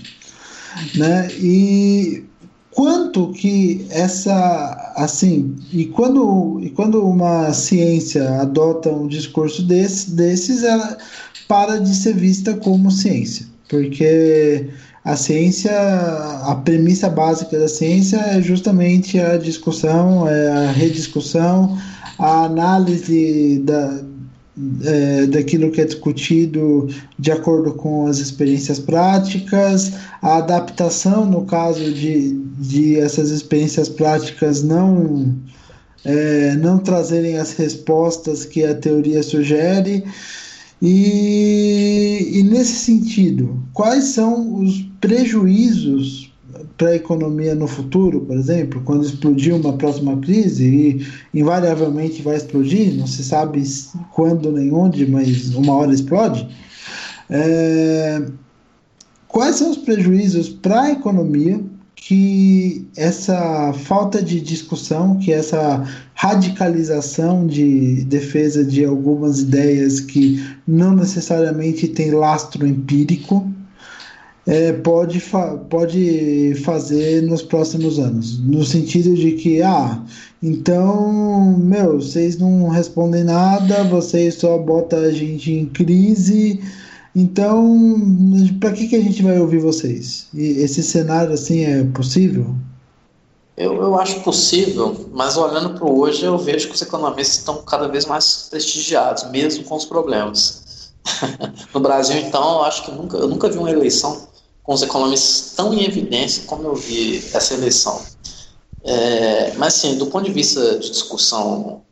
Né? 0.95 1.27
E 1.41 2.23
quanto 2.71 3.33
que 3.33 3.85
essa 3.89 4.93
assim 4.95 5.57
e 5.73 5.83
quando 5.87 6.61
e 6.63 6.69
quando 6.69 7.05
uma 7.05 7.51
ciência 7.51 8.39
adota 8.39 8.89
um 8.89 9.07
discurso 9.07 9.61
desse, 9.61 10.11
desses 10.11 10.63
ela 10.63 10.97
para 11.49 11.77
de 11.77 11.93
ser 11.93 12.15
vista 12.15 12.53
como 12.53 12.91
ciência 12.91 13.45
porque 13.69 14.69
a 15.03 15.15
ciência 15.15 15.71
a 16.43 16.55
premissa 16.63 17.09
básica 17.09 17.57
da 17.57 17.67
ciência 17.67 18.17
é 18.17 18.41
justamente 18.41 19.19
a 19.19 19.37
discussão 19.37 20.27
é 20.27 20.49
a 20.49 20.71
rediscussão 20.71 21.77
a 22.19 22.43
análise 22.43 23.59
da, 23.59 24.01
é, 24.83 25.25
daquilo 25.25 25.69
que 25.69 25.81
é 25.81 25.85
discutido 25.85 26.87
de 27.19 27.31
acordo 27.31 27.73
com 27.73 28.07
as 28.07 28.19
experiências 28.19 28.79
práticas, 28.79 29.93
a 30.21 30.37
adaptação 30.37 31.25
no 31.25 31.45
caso 31.45 31.91
de, 31.93 32.31
de 32.59 32.97
essas 32.97 33.31
experiências 33.31 33.89
práticas 33.89 34.63
não, 34.63 35.35
é, 36.05 36.55
não 36.55 36.77
trazerem 36.77 37.37
as 37.37 37.51
respostas 37.53 38.45
que 38.45 38.63
a 38.63 38.73
teoria 38.73 39.21
sugere. 39.23 40.03
E, 40.81 42.29
e 42.33 42.43
nesse 42.43 42.75
sentido, 42.75 43.61
quais 43.73 44.05
são 44.05 44.61
os 44.61 44.85
prejuízos 45.01 46.24
para 46.77 46.89
a 46.89 46.95
economia 46.95 47.55
no 47.55 47.67
futuro, 47.67 48.21
por 48.21 48.35
exemplo, 48.35 48.81
quando 48.83 49.05
explodir 49.05 49.55
uma 49.55 49.73
próxima 49.73 50.17
crise, 50.17 50.65
e 50.65 51.07
invariavelmente 51.39 52.21
vai 52.21 52.35
explodir, 52.35 52.93
não 52.95 53.07
se 53.07 53.23
sabe 53.23 53.63
quando 54.13 54.51
nem 54.51 54.73
onde, 54.73 55.05
mas 55.05 55.53
uma 55.55 55.73
hora 55.73 55.93
explode. 55.93 56.47
É, 57.29 58.21
quais 59.27 59.55
são 59.55 59.71
os 59.71 59.77
prejuízos 59.77 60.49
para 60.49 60.81
a 60.81 60.91
economia 60.91 61.61
que 61.95 62.87
essa 62.95 63.73
falta 63.73 64.21
de 64.21 64.39
discussão, 64.39 65.17
que 65.17 65.33
essa 65.33 65.83
radicalização 66.13 67.47
de 67.47 68.03
defesa 68.03 68.63
de 68.63 68.85
algumas 68.85 69.39
ideias 69.39 70.01
que 70.01 70.45
não 70.67 70.93
necessariamente 70.93 71.87
tem 71.87 72.11
lastro 72.11 72.67
empírico, 72.67 73.49
é, 74.47 74.73
pode, 74.73 75.19
fa 75.19 75.57
pode 75.69 76.53
fazer 76.63 77.23
nos 77.23 77.41
próximos 77.41 77.97
anos. 77.97 78.39
No 78.39 78.63
sentido 78.63 79.15
de 79.15 79.31
que, 79.33 79.61
ah, 79.61 80.03
então, 80.41 81.57
meu, 81.57 81.99
vocês 81.99 82.37
não 82.37 82.69
respondem 82.69 83.23
nada, 83.23 83.83
vocês 83.85 84.35
só 84.35 84.57
botam 84.57 84.99
a 84.99 85.11
gente 85.11 85.51
em 85.51 85.65
crise. 85.65 86.61
Então, 87.15 87.75
para 88.59 88.73
que, 88.73 88.87
que 88.87 88.95
a 88.95 89.01
gente 89.01 89.23
vai 89.23 89.39
ouvir 89.39 89.59
vocês? 89.59 90.27
E 90.33 90.61
esse 90.61 90.83
cenário 90.83 91.33
assim 91.33 91.63
é 91.63 91.83
possível? 91.85 92.53
Eu, 93.57 93.81
eu 93.81 93.97
acho 93.97 94.19
possível, 94.19 95.09
mas 95.13 95.37
olhando 95.37 95.79
para 95.79 95.89
hoje, 95.89 96.25
eu 96.25 96.37
vejo 96.37 96.67
que 96.67 96.75
os 96.75 96.81
economistas 96.81 97.37
estão 97.37 97.63
cada 97.63 97.87
vez 97.87 98.05
mais 98.05 98.47
prestigiados, 98.49 99.31
mesmo 99.31 99.63
com 99.63 99.75
os 99.75 99.85
problemas. 99.85 100.91
no 101.73 101.79
Brasil, 101.79 102.17
então, 102.17 102.57
eu 102.57 102.63
acho 102.63 102.83
que 102.83 102.91
nunca, 102.91 103.17
eu 103.17 103.29
nunca 103.29 103.49
vi 103.49 103.57
uma 103.57 103.71
eleição 103.71 104.27
com 104.65 104.73
os 104.73 104.81
economistas 104.81 105.53
tão 105.55 105.73
em 105.73 105.83
evidência 105.83 106.43
como 106.45 106.63
eu 106.63 106.75
vi 106.75 107.17
essa 107.33 107.53
eleição. 107.53 108.01
É, 108.83 109.53
mas, 109.53 109.75
assim, 109.75 109.97
do 109.97 110.07
ponto 110.07 110.25
de 110.25 110.33
vista 110.33 110.79
de 110.79 110.89
discussão 110.89 111.83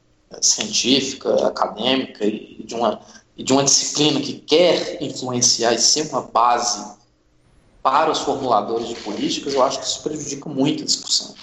científica, 0.41 1.47
acadêmica 1.47 2.26
e 2.26 2.63
de 2.65 2.74
uma, 2.74 2.99
e 3.38 3.43
de 3.43 3.53
uma 3.53 3.63
disciplina 3.63 4.19
que 4.19 4.34
quer 4.34 5.01
influenciar 5.01 5.74
e 5.74 5.80
ser 5.80 6.09
uma 6.09 6.21
base 6.21 6.84
para 7.82 8.11
os 8.11 8.19
formuladores 8.19 8.88
de 8.88 8.95
políticas, 8.95 9.53
eu 9.53 9.61
acho 9.61 9.80
que 9.80 9.86
isso 9.86 10.01
prejudica 10.01 10.49
muito 10.49 10.82
a 10.82 10.86
discussão. 10.86 11.36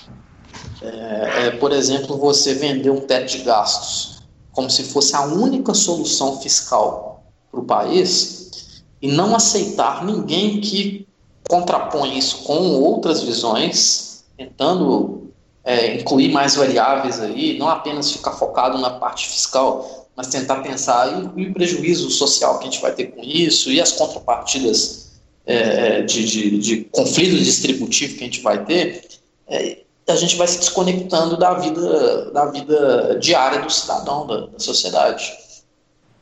É, 0.83 1.47
é, 1.47 1.51
por 1.53 1.71
exemplo, 1.73 2.17
você 2.17 2.55
vender 2.55 2.91
um 2.91 3.01
teto 3.01 3.31
de 3.31 3.39
gastos 3.39 4.21
como 4.51 4.69
se 4.69 4.83
fosse 4.85 5.15
a 5.15 5.23
única 5.23 5.75
solução 5.75 6.41
fiscal 6.41 7.25
para 7.51 7.61
o 7.61 7.65
país 7.65 8.83
e 9.01 9.09
não 9.09 9.35
aceitar 9.37 10.05
ninguém 10.05 10.61
que 10.61 11.07
contrapõe 11.51 12.17
isso 12.17 12.45
com 12.45 12.81
outras 12.81 13.23
visões, 13.23 14.25
tentando 14.39 15.33
é, 15.65 15.97
incluir 15.97 16.31
mais 16.31 16.55
variáveis 16.55 17.21
aí, 17.21 17.59
não 17.59 17.69
apenas 17.69 18.13
ficar 18.13 18.33
focado 18.33 18.79
na 18.79 18.91
parte 18.91 19.29
fiscal, 19.29 20.09
mas 20.17 20.29
tentar 20.29 20.63
pensar 20.63 21.33
e, 21.37 21.47
o 21.49 21.53
prejuízo 21.53 22.09
social 22.09 22.59
que 22.59 22.69
a 22.69 22.71
gente 22.71 22.81
vai 22.81 22.93
ter 22.93 23.07
com 23.07 23.21
isso 23.23 23.71
e 23.71 23.81
as 23.81 23.93
contrapartidas 23.93 25.11
é, 25.45 26.03
de, 26.03 26.25
de, 26.25 26.59
de, 26.59 26.85
conflito 26.85 27.37
distributivo 27.37 28.17
que 28.17 28.21
a 28.21 28.27
gente 28.27 28.41
vai 28.43 28.65
ter, 28.65 29.09
é, 29.49 29.79
a 30.07 30.17
gente 30.17 30.37
vai 30.37 30.47
se 30.47 30.59
desconectando 30.59 31.37
da 31.37 31.55
vida, 31.55 32.31
da 32.31 32.47
vida 32.47 33.19
diária 33.21 33.61
do 33.61 33.71
cidadão, 33.71 34.27
da, 34.27 34.47
da 34.47 34.59
sociedade. 34.59 35.33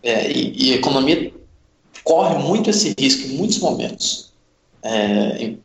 É, 0.02 0.30
e, 0.30 0.68
e 0.68 0.72
a 0.72 0.76
economia 0.76 1.32
corre 2.02 2.38
muito 2.38 2.70
esse 2.70 2.94
risco 2.98 3.26
em 3.28 3.36
muitos 3.36 3.58
momentos. 3.58 4.27
É, 4.90 5.56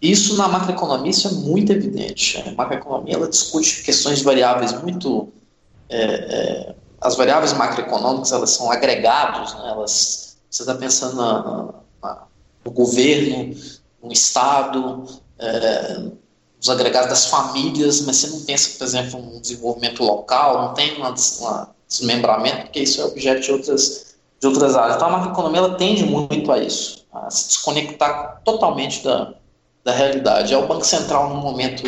isso 0.00 0.36
na 0.36 0.46
macroeconomia 0.46 1.10
isso 1.10 1.26
é 1.26 1.32
muito 1.32 1.72
evidente. 1.72 2.42
A 2.46 2.52
macroeconomia 2.52 3.14
ela 3.14 3.28
discute 3.28 3.82
questões 3.82 4.18
de 4.18 4.24
variáveis 4.24 4.80
muito 4.82 5.32
é, 5.88 6.02
é, 6.02 6.74
as 7.00 7.16
variáveis 7.16 7.52
macroeconômicas 7.52 8.30
elas 8.30 8.50
são 8.50 8.70
agregados, 8.70 9.54
né? 9.54 9.70
elas, 9.70 10.36
você 10.48 10.62
está 10.62 10.74
pensando 10.74 11.16
na, 11.16 11.74
na, 12.02 12.22
no 12.64 12.70
governo, 12.70 13.56
no 14.02 14.12
estado, 14.12 15.04
é, 15.38 16.02
os 16.60 16.68
agregados 16.68 17.08
das 17.08 17.26
famílias, 17.26 18.02
mas 18.02 18.16
você 18.16 18.26
não 18.28 18.40
pensa, 18.42 18.78
por 18.78 18.84
exemplo, 18.84 19.20
no 19.20 19.40
desenvolvimento 19.40 20.04
local, 20.04 20.62
não 20.62 20.74
tem 20.74 21.02
um 21.02 21.14
desmembramento, 21.88 22.64
porque 22.64 22.80
isso 22.80 23.00
é 23.00 23.04
objeto 23.04 23.40
de 23.40 23.52
outras, 23.52 24.14
de 24.38 24.46
outras 24.46 24.76
áreas. 24.76 24.96
Então 24.96 25.08
a 25.08 25.12
macroeconomia 25.12 25.58
ela 25.58 25.74
tende 25.76 26.04
muito 26.04 26.52
a 26.52 26.58
isso. 26.58 26.99
A 27.12 27.30
se 27.30 27.48
desconectar 27.48 28.40
totalmente 28.44 29.02
da, 29.04 29.34
da 29.84 29.92
realidade. 29.92 30.54
É 30.54 30.56
o 30.56 30.66
Banco 30.66 30.84
Central 30.84 31.30
num 31.30 31.40
momento 31.40 31.84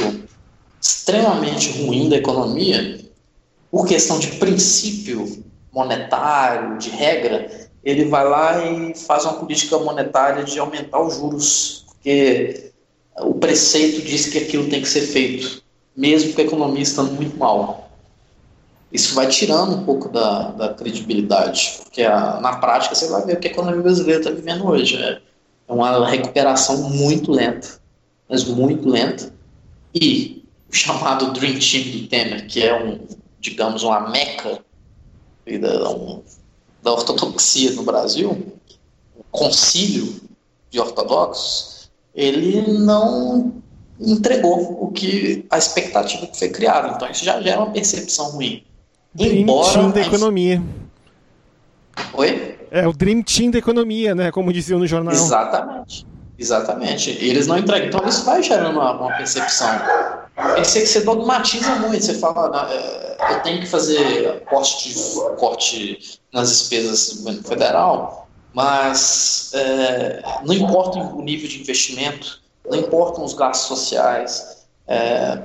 extremamente 0.80 1.82
ruim 1.82 2.08
da 2.08 2.16
economia, 2.16 3.00
por 3.70 3.86
questão 3.86 4.18
de 4.18 4.28
princípio 4.32 5.44
monetário, 5.72 6.76
de 6.78 6.90
regra, 6.90 7.48
ele 7.82 8.04
vai 8.04 8.28
lá 8.28 8.64
e 8.64 8.94
faz 8.94 9.24
uma 9.24 9.34
política 9.34 9.78
monetária 9.78 10.44
de 10.44 10.58
aumentar 10.58 11.00
os 11.00 11.16
juros, 11.16 11.84
porque 11.86 12.72
o 13.18 13.34
preceito 13.34 14.02
diz 14.02 14.26
que 14.26 14.38
aquilo 14.38 14.68
tem 14.68 14.82
que 14.82 14.88
ser 14.88 15.02
feito, 15.02 15.62
mesmo 15.96 16.32
com 16.32 16.40
a 16.40 16.44
economia 16.44 16.82
estando 16.82 17.12
muito 17.12 17.36
mal. 17.36 17.81
Isso 18.92 19.14
vai 19.14 19.26
tirando 19.26 19.74
um 19.74 19.84
pouco 19.84 20.08
da, 20.08 20.50
da 20.50 20.74
credibilidade, 20.74 21.78
porque 21.82 22.02
a, 22.02 22.38
na 22.40 22.58
prática 22.58 22.94
você 22.94 23.08
vai 23.08 23.24
ver 23.24 23.36
o 23.36 23.40
que 23.40 23.48
a 23.48 23.50
economia 23.50 23.80
brasileira 23.80 24.20
está 24.20 24.30
vivendo 24.30 24.66
hoje. 24.66 24.96
É, 24.96 25.20
é 25.66 25.72
uma 25.72 26.06
recuperação 26.06 26.90
muito 26.90 27.32
lenta, 27.32 27.80
mas 28.28 28.44
muito 28.44 28.86
lenta. 28.88 29.32
E 29.94 30.44
o 30.70 30.74
chamado 30.74 31.32
Dream 31.32 31.58
Team 31.58 31.90
do 31.90 32.06
Temer, 32.06 32.46
que 32.46 32.62
é 32.62 32.74
um, 32.74 33.00
digamos, 33.40 33.82
uma 33.82 34.10
meca 34.10 34.60
da, 35.60 35.90
um, 35.90 36.22
da 36.82 36.92
ortodoxia 36.92 37.72
no 37.72 37.84
Brasil, 37.84 38.30
um 39.16 39.22
concílio 39.30 40.20
de 40.70 40.78
ortodoxos, 40.78 41.90
ele 42.14 42.72
não 42.78 43.54
entregou 43.98 44.84
o 44.84 44.92
que 44.92 45.46
a 45.48 45.56
expectativa 45.56 46.26
que 46.26 46.38
foi 46.38 46.50
criada. 46.50 46.88
Então 46.88 47.10
isso 47.10 47.24
já 47.24 47.40
gera 47.40 47.62
uma 47.62 47.70
percepção 47.70 48.30
ruim. 48.32 48.64
Dream 49.14 49.32
Embora 49.42 49.72
Team 49.72 49.90
da 49.90 50.00
economia. 50.00 50.62
Oi? 52.14 52.58
É 52.70 52.86
o 52.86 52.92
Dream 52.92 53.22
Team 53.22 53.50
da 53.50 53.58
economia, 53.58 54.14
né? 54.14 54.30
Como 54.30 54.52
diziam 54.52 54.78
no 54.78 54.86
jornal. 54.86 55.12
Exatamente. 55.12 56.06
Exatamente. 56.38 57.10
E 57.10 57.28
eles 57.28 57.46
não 57.46 57.58
entregam. 57.58 57.88
Então 57.88 58.08
isso 58.08 58.24
vai 58.24 58.42
gerando 58.42 58.78
uma, 58.78 58.92
uma 58.92 59.16
percepção. 59.16 59.68
Você, 60.56 60.86
você 60.86 61.00
dogmatiza 61.02 61.76
muito. 61.76 62.04
Você 62.04 62.14
fala, 62.14 62.68
é, 62.72 63.34
eu 63.34 63.40
tenho 63.42 63.60
que 63.60 63.66
fazer 63.66 64.42
corte, 64.44 64.94
corte 65.36 66.20
nas 66.32 66.48
despesas 66.48 67.10
do 67.10 67.18
governo 67.18 67.42
federal, 67.44 68.28
mas 68.54 69.52
é, 69.54 70.22
não 70.44 70.54
importa 70.54 70.98
o 70.98 71.22
nível 71.22 71.48
de 71.48 71.60
investimento, 71.60 72.40
não 72.68 72.78
importam 72.78 73.24
os 73.24 73.34
gastos 73.34 73.68
sociais. 73.68 74.66
É, 74.88 75.38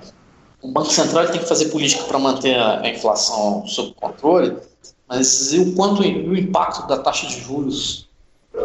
o 0.62 0.72
Banco 0.72 0.92
Central 0.92 1.28
tem 1.28 1.40
que 1.40 1.48
fazer 1.48 1.66
política 1.66 2.04
para 2.04 2.20
manter 2.20 2.58
a, 2.60 2.88
inflação 2.90 3.66
sob 3.68 3.94
controle, 3.94 4.58
mas 5.08 5.54
e 5.54 5.60
o 5.60 5.76
quanto 5.76 6.02
o 6.02 6.38
impacto 6.38 6.88
da 6.88 6.98
taxa 6.98 7.28
de 7.28 7.40
juros 7.40 8.10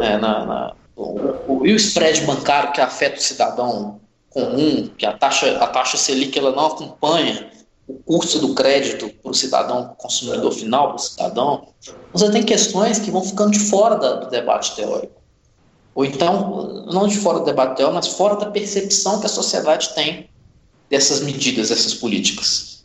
é, 0.00 0.16
na, 0.16 0.44
na 0.44 0.74
o, 0.96 1.60
o, 1.60 1.66
e 1.66 1.72
o 1.72 1.76
spread 1.76 2.22
bancário 2.22 2.72
que 2.72 2.80
afeta 2.80 3.18
o 3.18 3.22
cidadão 3.22 4.00
comum, 4.30 4.90
que 4.96 5.04
a 5.04 5.12
taxa, 5.12 5.58
a 5.58 5.66
taxa 5.66 5.96
Selic 5.96 6.38
ela 6.38 6.52
não 6.52 6.66
acompanha 6.66 7.50
o 7.86 7.94
custo 7.94 8.38
do 8.38 8.54
crédito 8.54 9.10
para 9.22 9.30
o 9.30 9.34
cidadão 9.34 9.94
consumidor 9.98 10.52
final, 10.52 10.88
para 10.88 10.96
o 10.96 10.98
cidadão, 10.98 11.68
você 12.12 12.30
tem 12.30 12.42
questões 12.42 12.98
que 12.98 13.10
vão 13.10 13.22
ficando 13.22 13.50
de 13.50 13.58
fora 13.58 13.96
da, 13.96 14.14
do 14.14 14.30
debate 14.30 14.74
teórico. 14.74 15.20
Ou 15.94 16.04
então, 16.04 16.86
não 16.90 17.06
de 17.06 17.18
fora 17.18 17.40
do 17.40 17.44
debate 17.44 17.76
teórico, 17.76 17.96
mas 17.96 18.08
fora 18.08 18.36
da 18.36 18.46
percepção 18.46 19.20
que 19.20 19.26
a 19.26 19.28
sociedade 19.28 19.94
tem 19.94 20.30
dessas 20.92 21.20
medidas, 21.20 21.70
dessas 21.70 21.94
políticas. 21.94 22.84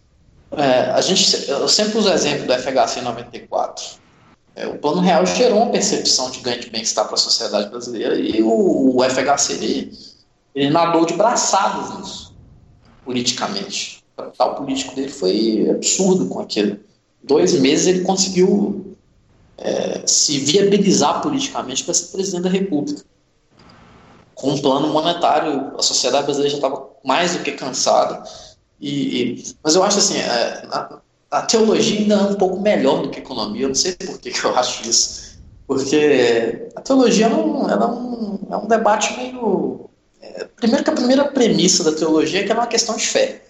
É, 0.52 0.92
a 0.92 1.02
gente, 1.02 1.50
eu 1.50 1.68
sempre 1.68 1.98
uso 1.98 2.10
o 2.10 2.14
exemplo 2.14 2.48
do 2.48 2.54
FHC 2.54 3.02
94. 3.02 3.84
É, 4.56 4.66
o 4.66 4.78
Plano 4.78 5.02
Real 5.02 5.26
gerou 5.26 5.62
uma 5.62 5.72
percepção 5.72 6.32
de 6.32 6.40
ganho 6.40 6.62
de 6.62 6.70
bem-estar 6.70 7.04
para 7.04 7.16
a 7.16 7.18
sociedade 7.18 7.70
brasileira 7.70 8.18
e 8.18 8.42
o, 8.42 8.96
o 8.96 9.04
FHC 9.04 9.54
ele, 9.56 9.92
ele 10.56 10.70
nadou 10.70 11.06
de 11.06 11.16
braçadas 11.16 12.00
nisso, 12.00 12.34
politicamente. 13.04 14.02
O 14.18 14.24
tal 14.24 14.56
político 14.56 14.96
dele 14.96 15.12
foi 15.12 15.70
absurdo 15.70 16.28
com 16.28 16.40
aquilo. 16.40 16.80
Dois 17.22 17.60
meses 17.60 17.88
ele 17.88 18.06
conseguiu 18.06 18.96
é, 19.58 20.02
se 20.08 20.40
viabilizar 20.40 21.22
politicamente 21.22 21.84
para 21.84 21.94
ser 21.94 22.14
presidente 22.14 22.44
da 22.44 22.50
República 22.50 23.04
com 24.38 24.52
um 24.52 24.62
plano 24.62 24.88
monetário, 24.90 25.74
a 25.78 25.82
sociedade 25.82 26.26
brasileira 26.26 26.52
já 26.52 26.58
estava 26.58 26.90
mais 27.04 27.36
do 27.36 27.44
que 27.44 27.52
cansada. 27.52 28.24
E, 28.80 29.22
e, 29.22 29.56
mas 29.64 29.76
eu 29.76 29.84
acho 29.84 29.98
assim, 29.98 30.18
é, 30.18 30.68
a, 30.72 31.00
a, 31.32 31.42
teologia 31.42 32.00
ainda 32.00 32.16
é 32.16 32.22
um 32.22 32.36
pouco 32.36 32.62
melhor 32.62 33.02
do 33.02 33.10
que 33.10 33.20
a 33.20 33.24
economia. 33.24 33.64
Eu 33.64 33.70
não 33.70 33.76
sei 33.76 33.94
por 33.94 34.20
que, 34.20 34.32
que 34.32 34.44
eu 34.44 34.54
acho 34.58 34.88
isso, 34.88 35.40
porque 35.66 36.70
a 36.76 36.82
teologia 36.82 37.26
é 37.26 37.30
um, 37.30 37.70
é 37.70 37.86
um, 37.86 38.40
é 38.52 38.58
um 38.58 38.68
debate 38.68 39.18
meio 39.18 39.90
é, 40.22 40.46
primeiro 40.56 40.84
que 40.84 40.90
a 40.90 40.94
primeira 40.94 41.26
premissa 41.26 41.84
da 41.84 41.92
teologia 41.92 42.42
é 42.42 42.44
que 42.44 42.52
é 42.52 42.56
uma 42.56 42.68
questão 42.68 42.96
de 42.96 43.08
fé. 43.08 43.42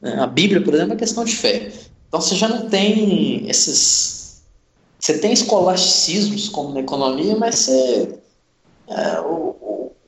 Né? 0.00 0.16
A 0.18 0.26
Bíblia, 0.26 0.62
por 0.62 0.74
exemplo, 0.74 0.92
é 0.92 0.94
uma 0.94 0.98
questão 0.98 1.24
de 1.24 1.36
fé. 1.36 1.70
Então 2.08 2.20
você 2.20 2.34
já 2.34 2.48
não 2.48 2.68
tem 2.68 3.48
esses. 3.48 4.42
Você 4.98 5.18
tem 5.18 5.32
escolasticismos 5.32 6.48
como 6.48 6.74
na 6.74 6.80
economia, 6.80 7.36
mas 7.36 7.56
você. 7.56 8.18
É, 8.88 9.20
o, 9.20 9.56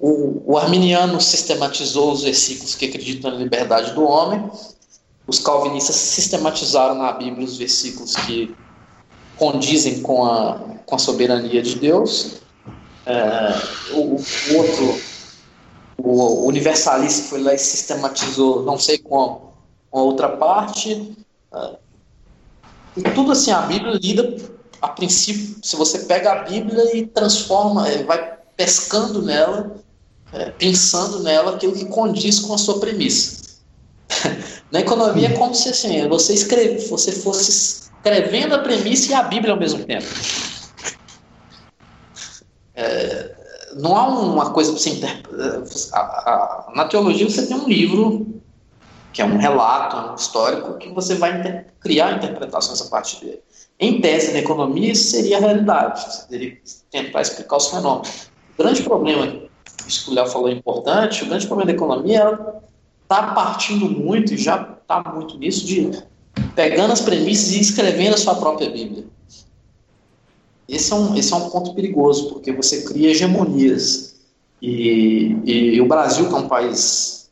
o, 0.04 0.42
o 0.52 0.58
arminiano 0.58 1.18
sistematizou 1.18 2.12
os 2.12 2.24
versículos 2.24 2.74
que 2.74 2.84
acreditam 2.84 3.30
na 3.30 3.38
liberdade 3.38 3.94
do 3.94 4.04
homem, 4.04 4.50
os 5.26 5.38
calvinistas 5.38 5.96
sistematizaram 5.96 6.94
na 6.96 7.10
Bíblia 7.12 7.46
os 7.46 7.56
versículos 7.56 8.14
que 8.14 8.54
condizem 9.38 10.02
com 10.02 10.26
a, 10.26 10.60
com 10.84 10.94
a 10.94 10.98
soberania 10.98 11.62
de 11.62 11.76
Deus. 11.76 12.42
É, 13.06 13.94
o, 13.94 14.16
o, 14.16 14.56
outro, 14.58 15.00
o 15.96 16.48
universalista 16.48 17.30
foi 17.30 17.40
lá 17.40 17.54
e 17.54 17.58
sistematizou, 17.58 18.62
não 18.62 18.78
sei 18.78 18.98
como, 18.98 19.54
a 19.90 20.00
outra 20.00 20.28
parte. 20.36 21.16
É, 21.50 21.76
e 22.98 23.02
tudo 23.14 23.32
assim, 23.32 23.52
a 23.52 23.62
Bíblia 23.62 23.98
lida, 24.02 24.36
a 24.82 24.88
princípio, 24.88 25.56
se 25.62 25.74
você 25.76 26.00
pega 26.00 26.30
a 26.30 26.42
Bíblia 26.42 26.94
e 26.94 27.06
transforma, 27.06 27.88
é, 27.88 28.02
vai 28.02 28.34
pescando 28.54 29.22
nela 29.22 29.82
é, 30.34 30.50
pensando 30.50 31.22
nela 31.22 31.54
aquilo 31.54 31.72
que 31.72 31.84
condiz 31.86 32.40
com 32.40 32.54
a 32.54 32.58
sua 32.58 32.80
premissa. 32.80 33.44
Na 34.70 34.80
economia 34.80 35.28
é 35.28 35.32
como 35.36 35.54
se 35.54 35.68
assim, 35.68 36.06
você, 36.08 36.34
escreve, 36.34 36.86
você 36.88 37.12
fosse 37.12 37.88
escrevendo 38.04 38.54
a 38.54 38.58
premissa 38.58 39.12
e 39.12 39.14
a 39.14 39.22
Bíblia 39.22 39.52
ao 39.52 39.58
mesmo 39.58 39.84
tempo. 39.84 40.06
É, 42.74 43.34
não 43.76 43.96
há 43.96 44.08
uma 44.08 44.50
coisa 44.50 44.72
para 44.72 44.80
você 44.80 44.90
interpretar. 44.90 46.66
Na 46.74 46.86
teologia 46.86 47.28
você 47.28 47.46
tem 47.46 47.56
um 47.56 47.68
livro, 47.68 48.40
que 49.12 49.22
é 49.22 49.24
um 49.24 49.36
relato, 49.36 49.96
um 49.96 50.14
histórico, 50.16 50.76
que 50.78 50.88
você 50.90 51.14
vai 51.14 51.64
criar 51.78 52.16
interpretações 52.16 52.82
a 52.82 52.90
partir 52.90 53.24
dele. 53.24 53.42
Em 53.78 54.00
tese, 54.00 54.32
na 54.32 54.38
economia, 54.40 54.92
isso 54.92 55.10
seria 55.10 55.36
a 55.36 55.40
realidade. 55.40 56.00
Você 56.00 56.28
teria 56.28 56.50
que 56.50 56.62
tentar 56.90 57.22
explicar 57.22 57.56
os 57.56 57.68
fenômenos. 57.68 58.30
O 58.56 58.62
grande 58.62 58.82
problema 58.82 59.43
isso 59.86 60.04
que 60.04 60.10
o 60.10 60.14
Léo 60.14 60.26
falou 60.26 60.48
é 60.48 60.52
importante, 60.52 61.24
o 61.24 61.26
grande 61.26 61.46
problema 61.46 61.70
da 61.70 61.76
economia 61.76 62.18
ela 62.20 62.62
está 63.02 63.34
partindo 63.34 63.88
muito, 63.88 64.34
e 64.34 64.36
já 64.36 64.76
está 64.80 65.02
muito 65.12 65.38
nisso, 65.38 65.64
de 65.64 66.02
pegando 66.54 66.92
as 66.92 67.00
premissas 67.00 67.52
e 67.52 67.60
escrevendo 67.60 68.14
a 68.14 68.18
sua 68.18 68.34
própria 68.34 68.70
Bíblia. 68.70 69.04
Esse 70.68 70.92
é 70.92 70.96
um, 70.96 71.14
esse 71.14 71.32
é 71.32 71.36
um 71.36 71.50
ponto 71.50 71.74
perigoso, 71.74 72.30
porque 72.30 72.52
você 72.52 72.82
cria 72.82 73.10
hegemonias. 73.10 74.14
E, 74.62 75.36
e, 75.44 75.74
e 75.74 75.80
o 75.80 75.86
Brasil, 75.86 76.28
que 76.28 76.34
é 76.34 76.38
um 76.38 76.48
país 76.48 77.30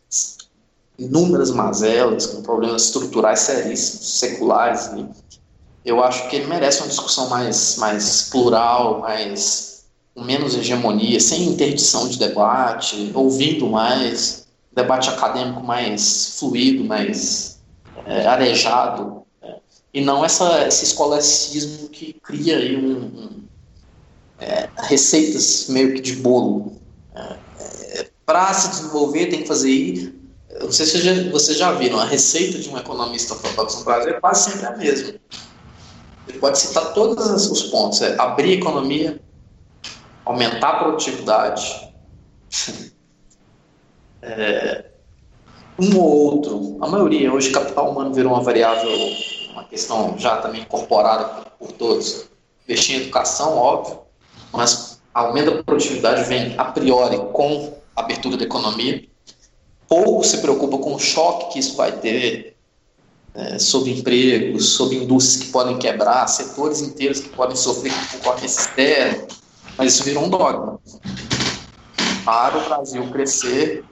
inúmeras 0.98 1.50
mazelas, 1.50 2.26
com 2.26 2.42
problemas 2.42 2.84
estruturais 2.84 3.40
seríssimos, 3.40 4.18
seculares, 4.18 4.90
eu 5.84 6.02
acho 6.02 6.28
que 6.28 6.36
ele 6.36 6.46
merece 6.46 6.80
uma 6.80 6.88
discussão 6.88 7.28
mais, 7.28 7.76
mais 7.76 8.28
plural, 8.30 9.00
mais 9.00 9.71
com 10.14 10.22
menos 10.22 10.54
hegemonia, 10.54 11.18
sem 11.20 11.44
interdição 11.44 12.08
de 12.08 12.18
debate, 12.18 13.10
ouvindo 13.14 13.66
mais, 13.66 14.46
debate 14.72 15.08
acadêmico 15.08 15.62
mais 15.62 16.38
fluido, 16.38 16.84
mais 16.84 17.60
é, 18.06 18.26
arejado, 18.26 19.22
é, 19.42 19.56
e 19.94 20.00
não 20.00 20.24
essa, 20.24 20.66
esse 20.66 20.84
escolasticismo 20.84 21.88
que 21.88 22.14
cria 22.22 22.58
aí 22.58 22.76
um, 22.76 23.04
um 23.04 23.42
é, 24.38 24.68
receitas 24.76 25.66
meio 25.68 25.94
que 25.94 26.00
de 26.00 26.16
bolo. 26.16 26.76
É, 27.14 27.36
é, 28.00 28.10
Para 28.26 28.52
se 28.52 28.70
desenvolver, 28.70 29.26
tem 29.26 29.42
que 29.42 29.48
fazer 29.48 29.68
aí. 29.68 30.14
Não 30.60 30.72
sei 30.72 30.84
se 30.84 31.00
já, 31.00 31.30
vocês 31.30 31.56
já 31.56 31.72
viram, 31.72 31.98
a 31.98 32.04
receita 32.04 32.58
de 32.58 32.68
um 32.68 32.76
economista 32.76 33.34
ortodoxo 33.34 33.78
no 33.78 33.84
Brasil 33.84 34.10
é 34.10 34.20
quase 34.20 34.50
sempre 34.50 34.66
a 34.66 34.76
mesma. 34.76 35.14
Ele 36.28 36.38
pode 36.38 36.58
citar 36.58 36.92
todos 36.92 37.50
os 37.50 37.62
pontos: 37.64 38.02
é 38.02 38.14
abrir 38.20 38.50
a 38.50 38.54
economia, 38.54 39.20
aumentar 40.24 40.68
a 40.68 40.78
produtividade, 40.78 41.92
é, 44.22 44.84
um 45.78 45.96
ou 45.98 46.34
outro, 46.34 46.78
a 46.80 46.88
maioria, 46.88 47.32
hoje 47.32 47.50
capital 47.50 47.90
humano 47.90 48.14
virou 48.14 48.32
uma 48.32 48.42
variável, 48.42 48.90
uma 49.52 49.64
questão 49.64 50.16
já 50.18 50.36
também 50.36 50.62
incorporada 50.62 51.50
por 51.58 51.72
todos, 51.72 52.28
investir 52.68 52.96
em 52.96 53.02
educação, 53.02 53.56
óbvio, 53.56 54.00
mas 54.52 55.00
aumento 55.12 55.56
da 55.56 55.62
produtividade 55.62 56.24
vem 56.24 56.54
a 56.56 56.64
priori 56.66 57.18
com 57.32 57.74
a 57.96 58.00
abertura 58.00 58.36
da 58.36 58.44
economia, 58.44 59.04
pouco 59.88 60.24
se 60.24 60.38
preocupa 60.38 60.78
com 60.78 60.94
o 60.94 60.98
choque 60.98 61.52
que 61.52 61.58
isso 61.58 61.76
vai 61.76 61.92
ter 61.92 62.56
é, 63.34 63.58
sobre 63.58 63.98
empregos, 63.98 64.72
sobre 64.74 64.96
indústrias 64.96 65.46
que 65.46 65.52
podem 65.52 65.78
quebrar, 65.78 66.26
setores 66.28 66.80
inteiros 66.80 67.20
que 67.20 67.28
podem 67.30 67.56
sofrer 67.56 67.92
com 67.92 68.18
concorrência 68.18 68.60
externa, 68.60 69.26
mas 69.76 69.94
isso 69.94 70.04
virou 70.04 70.24
um 70.24 70.28
dogma. 70.28 70.78
Para 72.24 72.56
o 72.56 72.64
Brasil 72.64 73.04
crescer 73.10 73.84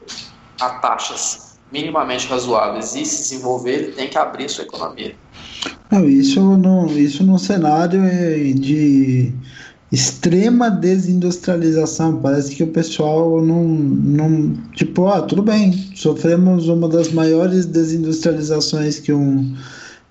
a 0.61 0.71
taxas 0.79 1.59
minimamente 1.73 2.27
razoáveis 2.27 2.95
e 2.95 3.05
se 3.05 3.23
desenvolver, 3.23 3.75
ele 3.75 3.93
tem 3.93 4.09
que 4.09 4.19
abrir 4.19 4.49
sua 4.49 4.65
economia. 4.65 5.15
Não, 5.91 6.09
isso, 6.09 6.41
não, 6.57 6.87
isso 6.87 7.25
num 7.25 7.39
cenário 7.39 8.03
de 8.55 9.33
extrema 9.91 10.71
desindustrialização. 10.71 12.21
Parece 12.21 12.55
que 12.55 12.63
o 12.63 12.69
pessoal 12.69 13.43
não, 13.43 13.65
não. 13.65 14.53
Tipo, 14.75 15.09
ah, 15.09 15.23
tudo 15.23 15.43
bem, 15.43 15.73
sofremos 15.97 16.69
uma 16.69 16.89
das 16.89 17.13
maiores 17.13 17.67
desindustrializações 17.67 19.01
que 19.01 19.13
um 19.13 19.57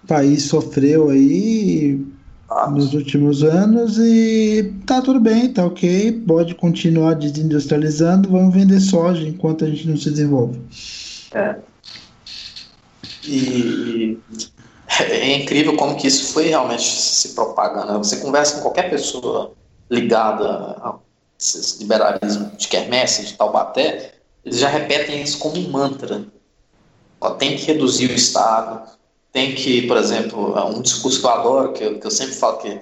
país 0.07 0.43
sofreu 0.43 1.09
aí 1.09 2.05
ah. 2.49 2.69
nos 2.69 2.93
últimos 2.93 3.43
anos 3.43 3.97
e 3.97 4.73
tá 4.85 5.01
tudo 5.01 5.19
bem, 5.19 5.51
tá 5.53 5.65
ok, 5.65 6.23
pode 6.27 6.55
continuar 6.55 7.13
desindustrializando, 7.13 8.29
vamos 8.29 8.53
vender 8.53 8.79
soja 8.79 9.27
enquanto 9.27 9.65
a 9.65 9.69
gente 9.69 9.87
não 9.87 9.97
se 9.97 10.09
desenvolve. 10.09 10.59
É. 11.33 11.55
E 13.25 14.17
é 14.99 15.35
incrível 15.37 15.75
como 15.75 15.95
que 15.95 16.07
isso 16.07 16.33
foi 16.33 16.47
realmente 16.47 16.83
se 16.83 17.29
propagando. 17.29 17.97
Você 17.99 18.17
conversa 18.17 18.55
com 18.55 18.61
qualquer 18.61 18.89
pessoa 18.89 19.53
ligada 19.89 20.45
a 20.81 20.95
esse 21.39 21.79
liberalismo 21.79 22.51
de 22.57 22.67
quermesse, 22.67 23.25
de 23.25 23.33
Taubaté, 23.33 24.13
eles 24.43 24.59
já 24.59 24.67
repetem 24.67 25.21
isso 25.21 25.37
como 25.39 25.57
um 25.57 25.69
mantra. 25.69 26.25
tem 27.37 27.55
que 27.55 27.65
reduzir 27.65 28.09
o 28.09 28.15
Estado, 28.15 28.89
tem 29.31 29.53
que, 29.55 29.83
por 29.87 29.97
exemplo, 29.97 30.57
é 30.57 30.63
um 30.63 30.81
discurso 30.81 31.19
que 31.19 31.25
eu 31.25 31.29
adoro, 31.29 31.73
que 31.73 31.83
eu, 31.83 31.99
que 31.99 32.07
eu 32.07 32.11
sempre 32.11 32.35
falo 32.35 32.57
que 32.57 32.79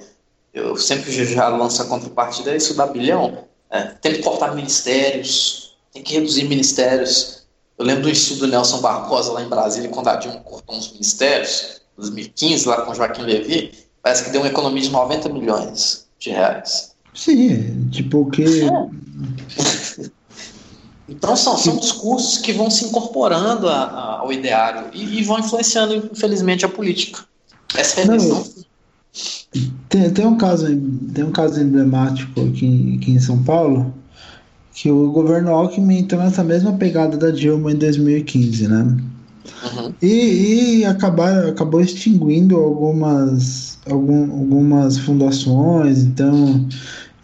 eu 0.53 0.75
sempre 0.77 1.11
já 1.11 1.49
lanço 1.49 1.81
a 1.81 1.85
contrapartida, 1.85 2.51
é 2.51 2.57
isso 2.57 2.73
da 2.73 2.87
bilhão. 2.87 3.45
É, 3.69 3.83
tem 3.83 4.13
que 4.13 4.23
cortar 4.23 4.55
ministérios, 4.55 5.77
tem 5.93 6.01
que 6.01 6.13
reduzir 6.13 6.45
ministérios. 6.45 7.45
Eu 7.77 7.85
lembro 7.85 8.03
do 8.03 8.09
estudo 8.09 8.41
do 8.41 8.47
Nelson 8.47 8.79
Barbosa 8.79 9.33
lá 9.33 9.43
em 9.43 9.49
Brasília, 9.49 9.89
quando 9.89 10.07
a 10.07 10.15
Dilma 10.15 10.39
cortou 10.39 10.75
uns 10.75 10.91
ministérios, 10.93 11.81
em 11.97 12.01
2015, 12.01 12.67
lá 12.67 12.81
com 12.81 12.95
Joaquim 12.95 13.23
Levy, 13.23 13.71
parece 14.01 14.23
que 14.23 14.29
deu 14.31 14.41
uma 14.41 14.49
economia 14.49 14.81
de 14.81 14.89
90 14.89 15.29
milhões 15.29 16.07
de 16.17 16.29
reais. 16.29 16.95
Sim, 17.13 17.89
tipo 17.91 18.29
que. 18.29 18.63
É. 18.63 19.76
Então 21.07 21.35
são, 21.35 21.57
são 21.57 21.77
discursos 21.77 22.37
que 22.37 22.51
vão 22.51 22.69
se 22.69 22.85
incorporando 22.85 23.67
a, 23.69 23.83
a, 23.83 24.19
ao 24.19 24.31
ideário 24.31 24.89
e, 24.93 25.19
e, 25.19 25.23
vão 25.23 25.39
influenciando, 25.39 25.95
infelizmente, 25.95 26.65
a 26.65 26.69
política. 26.69 27.23
Essa 27.75 28.01
é 28.01 28.03
a 28.03 28.07
questão. 28.09 28.45
Tem, 29.89 30.09
tem, 30.11 30.25
um 30.25 30.37
caso, 30.37 30.67
tem 31.13 31.23
um 31.23 31.31
caso 31.31 31.61
emblemático 31.61 32.41
aqui, 32.41 32.97
aqui 32.97 33.11
em 33.11 33.19
São 33.19 33.41
Paulo, 33.41 33.93
que 34.73 34.91
o 34.91 35.11
governo 35.11 35.51
Alckmin 35.51 35.99
entrou 35.99 36.21
nessa 36.21 36.43
mesma 36.43 36.73
pegada 36.73 37.17
da 37.17 37.31
Dilma 37.31 37.71
em 37.71 37.75
2015, 37.75 38.67
né? 38.67 38.97
Uhum. 39.63 39.93
E, 40.01 40.79
e 40.79 40.85
acabar, 40.85 41.47
acabou 41.47 41.81
extinguindo 41.81 42.57
algumas, 42.57 43.79
algum, 43.89 44.23
algumas 44.23 44.99
fundações, 44.99 46.03
então 46.03 46.67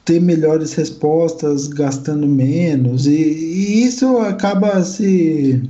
ter 0.03 0.19
melhores 0.19 0.73
respostas 0.73 1.67
gastando 1.67 2.25
menos, 2.25 3.05
e, 3.05 3.11
e 3.11 3.85
isso 3.85 4.17
acaba 4.17 4.83
se 4.83 5.61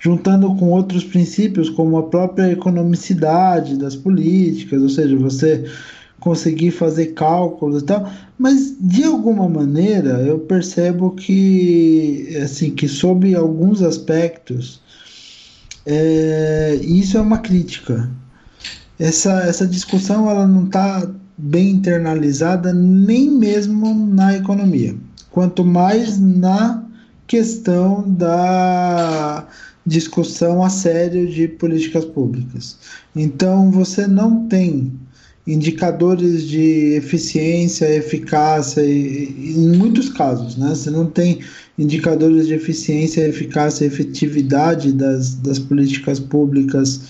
juntando 0.00 0.54
com 0.56 0.70
outros 0.70 1.04
princípios, 1.04 1.68
como 1.68 1.98
a 1.98 2.04
própria 2.04 2.50
economicidade 2.50 3.76
das 3.76 3.94
políticas, 3.94 4.82
ou 4.82 4.88
seja, 4.88 5.16
você 5.16 5.70
conseguir 6.18 6.70
fazer 6.70 7.08
cálculos 7.08 7.82
e 7.82 7.86
tal, 7.86 8.10
mas 8.38 8.74
de 8.80 9.04
alguma 9.04 9.48
maneira 9.48 10.20
eu 10.20 10.38
percebo 10.38 11.12
que 11.12 12.36
assim 12.42 12.70
que 12.70 12.86
sob 12.86 13.34
alguns 13.34 13.80
aspectos 13.82 14.82
é, 15.86 16.78
isso 16.82 17.16
é 17.16 17.20
uma 17.20 17.38
crítica. 17.38 18.10
Essa, 18.98 19.44
essa 19.44 19.66
discussão 19.66 20.28
ela 20.30 20.46
não 20.46 20.66
está 20.66 21.10
bem 21.38 21.70
internalizada 21.70 22.70
nem 22.72 23.30
mesmo 23.30 23.94
na 24.06 24.36
economia, 24.36 24.94
quanto 25.30 25.64
mais 25.64 26.20
na 26.20 26.84
questão 27.26 28.04
da 28.06 29.46
discussão 29.86 30.62
a 30.62 30.70
sério 30.70 31.26
de 31.28 31.48
políticas 31.48 32.04
públicas. 32.04 32.78
Então 33.14 33.70
você 33.70 34.06
não 34.06 34.46
tem 34.46 34.92
indicadores 35.46 36.46
de 36.46 36.94
eficiência, 36.94 37.92
eficácia, 37.94 38.82
e, 38.82 39.54
em 39.56 39.76
muitos 39.76 40.08
casos, 40.10 40.56
né? 40.56 40.68
Você 40.70 40.90
não 40.90 41.06
tem 41.06 41.40
indicadores 41.78 42.46
de 42.46 42.54
eficiência, 42.54 43.26
eficácia, 43.26 43.86
efetividade 43.86 44.92
das, 44.92 45.34
das 45.34 45.58
políticas 45.58 46.20
públicas 46.20 47.08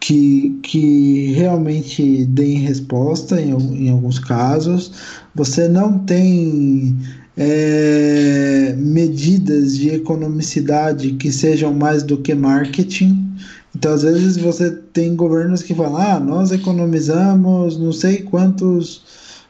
que, 0.00 0.58
que 0.62 1.32
realmente 1.32 2.24
deem 2.26 2.58
resposta 2.58 3.40
em, 3.40 3.50
em 3.50 3.90
alguns 3.90 4.18
casos. 4.18 4.92
Você 5.34 5.68
não 5.68 6.00
tem 6.00 6.98
é, 7.42 8.74
medidas 8.76 9.78
de 9.78 9.88
economicidade 9.94 11.12
que 11.12 11.32
sejam 11.32 11.72
mais 11.72 12.02
do 12.02 12.18
que 12.18 12.34
marketing. 12.34 13.34
Então, 13.74 13.94
às 13.94 14.02
vezes, 14.02 14.36
você 14.36 14.70
tem 14.70 15.16
governos 15.16 15.62
que 15.62 15.74
falam: 15.74 15.96
ah, 15.96 16.20
nós 16.20 16.52
economizamos 16.52 17.78
não 17.78 17.92
sei 17.92 18.18
quantos 18.18 19.02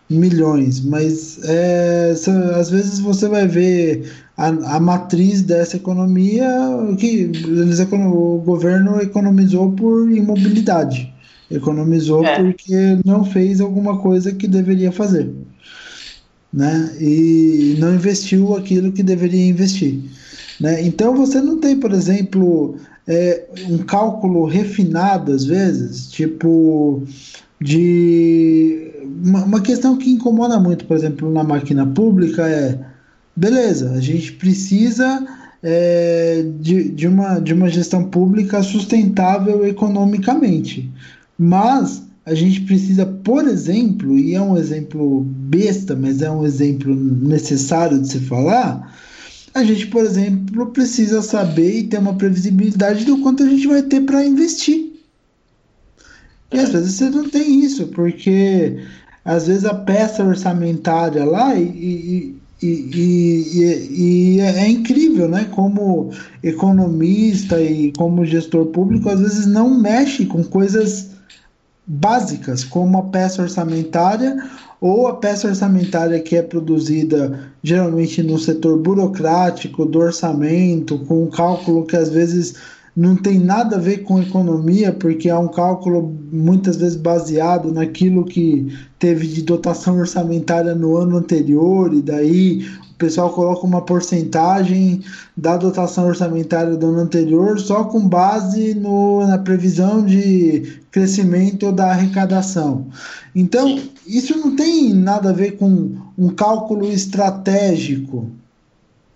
milhões, 0.09 0.81
mas 0.81 1.41
é, 1.45 2.15
às 2.57 2.71
vezes 2.71 3.01
você 3.01 3.29
vai 3.29 3.47
ver 3.47 4.11
a, 4.37 4.49
a 4.77 4.81
matriz 4.81 5.43
dessa 5.43 5.77
economia 5.77 6.49
que 6.99 7.07
eles, 7.07 7.81
o 7.81 8.43
governo 8.45 9.01
economizou 9.01 9.71
por 9.73 10.11
imobilidade, 10.11 11.12
economizou 11.51 12.25
é. 12.25 12.37
porque 12.37 12.99
não 13.05 13.25
fez 13.25 13.61
alguma 13.61 13.99
coisa 13.99 14.33
que 14.33 14.49
deveria 14.49 14.91
fazer, 14.91 15.33
né? 16.52 16.97
E 17.01 17.77
não 17.78 17.94
investiu 17.94 18.56
aquilo 18.56 18.93
que 18.93 19.02
deveria 19.02 19.47
investir, 19.47 20.01
né? 20.60 20.82
Então 20.82 21.14
você 21.14 21.40
não 21.40 21.59
tem, 21.59 21.78
por 21.78 21.93
exemplo, 21.93 22.77
é, 23.06 23.44
um 23.68 23.78
cálculo 23.78 24.44
refinado 24.47 25.32
às 25.32 25.44
vezes, 25.44 26.10
tipo 26.10 27.02
de 27.60 28.90
uma, 29.24 29.44
uma 29.44 29.60
questão 29.60 29.97
que 29.97 30.10
incomoda 30.10 30.59
muito, 30.59 30.86
por 30.86 30.97
exemplo, 30.97 31.31
na 31.31 31.44
máquina 31.44 31.86
pública 31.86 32.48
é 32.48 32.78
beleza, 33.36 33.93
a 33.93 34.01
gente 34.01 34.32
precisa 34.32 35.27
é, 35.62 36.44
de, 36.59 36.90
de, 36.90 37.06
uma, 37.06 37.39
de 37.39 37.52
uma 37.52 37.68
gestão 37.68 38.05
pública 38.05 38.62
sustentável 38.62 39.64
economicamente. 39.66 40.90
Mas 41.39 42.02
a 42.24 42.34
gente 42.34 42.60
precisa, 42.62 43.06
por 43.06 43.47
exemplo, 43.47 44.18
e 44.18 44.34
é 44.34 44.40
um 44.40 44.56
exemplo 44.56 45.22
besta, 45.22 45.97
mas 45.97 46.20
é 46.20 46.30
um 46.30 46.44
exemplo 46.44 46.94
necessário 46.94 48.01
de 48.01 48.09
se 48.09 48.20
falar, 48.20 48.94
a 49.55 49.64
gente, 49.64 49.86
por 49.86 50.05
exemplo, 50.05 50.66
precisa 50.66 51.22
saber 51.22 51.78
e 51.78 51.82
ter 51.84 51.98
uma 51.98 52.14
previsibilidade 52.14 53.05
do 53.05 53.18
quanto 53.18 53.42
a 53.42 53.48
gente 53.48 53.66
vai 53.66 53.82
ter 53.82 54.02
para 54.02 54.24
investir. 54.24 54.92
E 56.52 56.59
às 56.59 56.70
vezes 56.70 56.94
você 56.94 57.09
não 57.10 57.28
tem 57.28 57.60
isso, 57.60 57.88
porque 57.88 58.78
às 59.24 59.47
vezes 59.47 59.64
a 59.64 59.74
peça 59.74 60.24
orçamentária 60.24 61.24
lá 61.24 61.55
e, 61.56 61.62
e, 61.62 62.36
e, 62.62 62.66
e, 62.66 64.36
e, 64.36 64.40
é 64.40 64.68
incrível, 64.68 65.28
né? 65.28 65.48
Como 65.51 66.10
economista 66.42 67.60
e 67.60 67.92
como 67.92 68.24
gestor 68.24 68.66
público, 68.66 69.09
às 69.09 69.20
vezes 69.20 69.47
não 69.47 69.80
mexe 69.80 70.26
com 70.26 70.44
coisas 70.44 71.10
básicas, 71.93 72.62
como 72.62 72.99
a 72.99 73.03
peça 73.03 73.43
orçamentária 73.43 74.37
ou 74.81 75.09
a 75.09 75.17
peça 75.17 75.49
orçamentária 75.49 76.21
que 76.21 76.37
é 76.37 76.43
produzida 76.43 77.51
geralmente 77.65 78.23
no 78.23 78.39
setor 78.39 78.79
burocrático 78.79 79.85
do 79.85 79.99
orçamento, 79.99 81.01
com 81.01 81.25
um 81.25 81.27
cálculo 81.29 81.85
que 81.85 81.97
às 81.97 82.09
vezes 82.09 82.55
não 82.97 83.17
tem 83.17 83.41
nada 83.41 83.75
a 83.75 83.81
ver 83.81 84.05
com 84.05 84.23
economia, 84.23 84.93
porque 84.93 85.29
é 85.29 85.37
um 85.37 85.49
cálculo 85.49 86.15
muitas 86.31 86.77
vezes 86.77 86.97
baseado 86.97 87.73
naquilo 87.73 88.25
que 88.25 88.73
teve 88.99 89.27
de 89.27 89.43
dotação 89.43 89.99
orçamentária 89.99 90.77
no 90.77 90.97
ano 90.97 91.17
anterior, 91.17 91.93
e 91.93 92.03
daí 92.03 92.65
o 92.93 92.95
pessoal 92.99 93.31
coloca 93.31 93.67
uma 93.67 93.83
porcentagem 93.83 95.03
da 95.37 95.57
dotação 95.57 96.07
orçamentária 96.07 96.77
do 96.77 96.87
ano 96.87 97.01
anterior 97.01 97.59
só 97.59 97.85
com 97.85 98.07
base 98.07 98.75
no, 98.75 99.27
na 99.27 99.39
previsão 99.39 100.05
de 100.05 100.80
crescimento 100.91 101.71
da 101.73 101.91
arrecadação. 101.91 102.87
Então, 103.35 103.81
isso 104.07 104.37
não 104.37 104.57
tem 104.57 104.93
nada 104.93 105.31
a 105.31 105.33
ver 105.33 105.57
com 105.57 105.97
um 106.19 106.29
cálculo 106.31 106.91
estratégico 106.91 108.31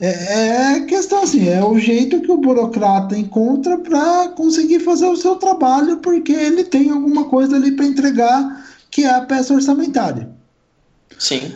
é, 0.01 0.75
é 0.77 0.81
questão 0.81 1.23
assim, 1.23 1.49
é 1.49 1.65
o 1.65 1.79
jeito 1.79 2.21
que 2.21 2.31
o 2.31 2.37
burocrata 2.37 3.17
encontra 3.17 3.79
para 3.79 4.29
conseguir 4.31 4.81
fazer 4.81 5.07
o 5.07 5.17
seu 5.17 5.37
trabalho, 5.37 5.99
porque 5.99 6.33
ele 6.33 6.65
tem 6.65 6.91
alguma 6.91 7.25
coisa 7.25 7.57
ali 7.57 7.73
para 7.73 7.87
entregar, 7.87 8.67
que 8.91 9.05
é 9.05 9.11
a 9.11 9.23
peça 9.23 9.55
orçamentária. 9.55 10.29
Sim. 11.19 11.55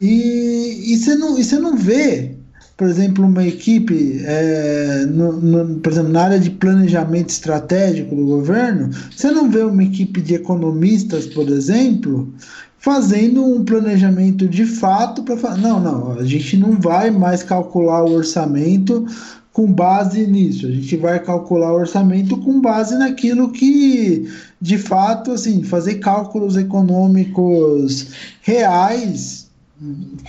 E, 0.00 0.92
e 0.92 0.96
você 0.96 1.14
não, 1.14 1.38
e 1.38 1.44
você 1.44 1.58
não 1.58 1.76
vê, 1.76 2.36
por 2.80 2.88
exemplo, 2.88 3.26
uma 3.26 3.46
equipe, 3.46 4.22
é, 4.24 5.04
no, 5.04 5.32
no, 5.32 5.80
por 5.80 5.92
exemplo, 5.92 6.10
na 6.10 6.22
área 6.22 6.40
de 6.40 6.48
planejamento 6.48 7.28
estratégico 7.28 8.16
do 8.16 8.24
governo, 8.24 8.88
você 9.14 9.30
não 9.30 9.50
vê 9.50 9.60
uma 9.62 9.84
equipe 9.84 10.18
de 10.22 10.36
economistas, 10.36 11.26
por 11.26 11.46
exemplo, 11.50 12.32
fazendo 12.78 13.44
um 13.44 13.66
planejamento 13.66 14.48
de 14.48 14.64
fato 14.64 15.22
para 15.24 15.36
falar, 15.36 15.58
não, 15.58 15.78
não, 15.78 16.12
a 16.12 16.24
gente 16.24 16.56
não 16.56 16.80
vai 16.80 17.10
mais 17.10 17.42
calcular 17.42 18.02
o 18.02 18.14
orçamento 18.14 19.04
com 19.52 19.70
base 19.70 20.26
nisso, 20.26 20.66
a 20.66 20.70
gente 20.70 20.96
vai 20.96 21.22
calcular 21.22 21.74
o 21.74 21.80
orçamento 21.80 22.38
com 22.38 22.62
base 22.62 22.96
naquilo 22.96 23.52
que, 23.52 24.26
de 24.58 24.78
fato, 24.78 25.32
assim, 25.32 25.62
fazer 25.62 25.96
cálculos 25.96 26.56
econômicos 26.56 28.06
reais 28.40 29.49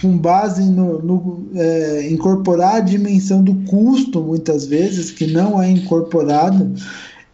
com 0.01 0.17
base 0.17 0.63
no, 0.63 1.01
no 1.01 1.49
é, 1.55 2.09
incorporar 2.09 2.75
a 2.75 2.79
dimensão 2.79 3.43
do 3.43 3.55
custo 3.69 4.21
muitas 4.21 4.65
vezes 4.65 5.11
que 5.11 5.27
não 5.27 5.61
é 5.61 5.69
incorporado 5.69 6.73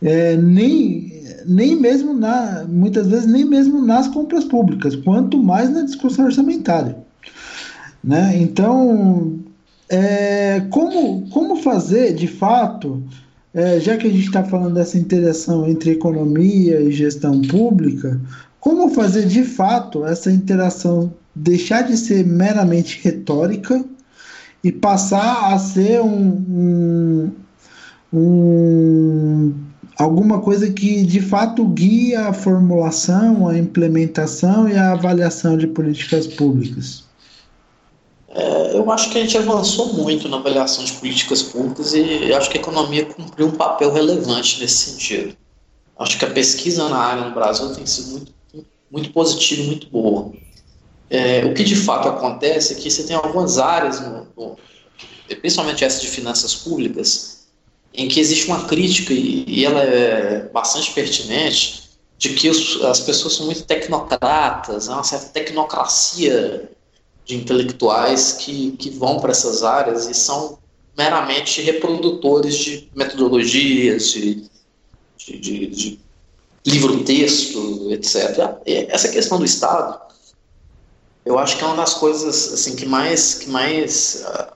é, 0.01 0.35
nem 0.35 1.17
nem 1.47 1.75
mesmo 1.79 2.13
na, 2.13 2.65
muitas 2.67 3.07
vezes 3.07 3.25
nem 3.25 3.45
mesmo 3.45 3.81
nas 3.81 4.07
compras 4.07 4.43
públicas, 4.43 4.95
quanto 4.95 5.41
mais 5.41 5.69
na 5.69 5.83
discussão 5.83 6.25
orçamentária. 6.25 6.97
Né? 8.03 8.37
Então, 8.37 9.39
é, 9.89 10.61
como, 10.69 11.29
como 11.29 11.55
fazer 11.55 12.13
de 12.13 12.27
fato, 12.27 13.01
é, 13.53 13.79
já 13.79 13.95
que 13.95 14.07
a 14.07 14.09
gente 14.09 14.25
está 14.25 14.43
falando 14.43 14.73
dessa 14.73 14.97
interação 14.97 15.67
entre 15.67 15.91
economia 15.91 16.81
e 16.81 16.91
gestão 16.91 17.41
pública, 17.41 18.19
como 18.59 18.89
fazer 18.89 19.25
de 19.25 19.43
fato 19.43 20.05
essa 20.05 20.31
interação 20.31 21.13
deixar 21.37 21.83
de 21.83 21.97
ser 21.97 22.25
meramente 22.25 22.99
retórica 23.03 23.83
e 24.63 24.71
passar 24.71 25.53
a 25.53 25.59
ser 25.59 26.01
um, 26.01 27.31
um, 28.11 28.17
um 28.17 29.53
alguma 29.97 30.39
coisa 30.39 30.71
que 30.71 31.03
de 31.03 31.21
fato 31.21 31.65
guia 31.65 32.27
a 32.27 32.33
formulação, 32.33 33.47
a 33.47 33.57
implementação 33.57 34.67
e 34.67 34.75
a 34.75 34.91
avaliação 34.91 35.57
de 35.57 35.67
políticas 35.67 36.27
públicas? 36.27 37.03
É, 38.29 38.77
eu 38.77 38.91
acho 38.91 39.09
que 39.09 39.17
a 39.17 39.21
gente 39.21 39.37
avançou 39.37 39.93
muito 39.93 40.29
na 40.29 40.37
avaliação 40.37 40.83
de 40.83 40.93
políticas 40.93 41.41
públicas 41.41 41.93
e 41.93 42.31
acho 42.33 42.49
que 42.49 42.57
a 42.57 42.61
economia 42.61 43.05
cumpriu 43.05 43.47
um 43.47 43.51
papel 43.51 43.91
relevante 43.91 44.61
nesse 44.61 44.91
sentido. 44.91 45.35
Acho 45.97 46.19
que 46.19 46.25
a 46.25 46.29
pesquisa 46.29 46.87
na 46.87 46.97
área 46.97 47.25
no 47.25 47.33
Brasil 47.33 47.73
tem 47.73 47.85
sido 47.85 48.11
muito, 48.11 48.31
muito 48.91 49.11
positiva 49.11 49.63
e 49.63 49.65
muito 49.65 49.89
boa. 49.89 50.31
É, 51.09 51.45
o 51.45 51.53
que 51.53 51.63
de 51.63 51.75
fato 51.75 52.09
acontece 52.09 52.73
é 52.73 52.75
que 52.75 52.91
você 52.91 53.03
tem 53.03 53.15
algumas 53.15 53.57
áreas, 53.57 54.01
no, 54.01 54.27
no, 54.35 54.57
principalmente 55.41 55.83
essa 55.83 56.01
de 56.01 56.07
finanças 56.07 56.53
públicas, 56.55 57.47
em 57.93 58.07
que 58.07 58.19
existe 58.19 58.47
uma 58.47 58.65
crítica, 58.65 59.13
e, 59.13 59.45
e 59.47 59.65
ela 59.65 59.81
é 59.81 60.49
bastante 60.49 60.91
pertinente, 60.91 61.87
de 62.17 62.29
que 62.33 62.49
os, 62.49 62.83
as 62.83 62.99
pessoas 62.99 63.35
são 63.35 63.45
muito 63.45 63.63
tecnocratas, 63.63 64.89
há 64.89 64.95
uma 64.95 65.03
certa 65.03 65.27
tecnocracia 65.27 66.69
de 67.25 67.35
intelectuais 67.35 68.33
que, 68.33 68.71
que 68.71 68.89
vão 68.89 69.19
para 69.19 69.31
essas 69.31 69.63
áreas 69.63 70.07
e 70.07 70.13
são 70.13 70.57
meramente 70.97 71.61
reprodutores 71.61 72.55
de 72.55 72.89
metodologias, 72.95 74.11
de, 74.11 74.49
de, 75.17 75.37
de, 75.37 75.67
de 75.67 75.99
livro-texto, 76.65 77.91
etc. 77.91 78.57
E 78.65 78.87
essa 78.89 79.09
questão 79.09 79.37
do 79.37 79.45
Estado, 79.45 80.06
eu 81.27 81.37
acho 81.37 81.57
que 81.57 81.63
é 81.63 81.67
uma 81.67 81.75
das 81.75 81.93
coisas 81.93 82.53
assim 82.53 82.75
que 82.75 82.85
mais, 82.85 83.35
que 83.35 83.49
mais 83.49 84.25
uh, 84.27 84.53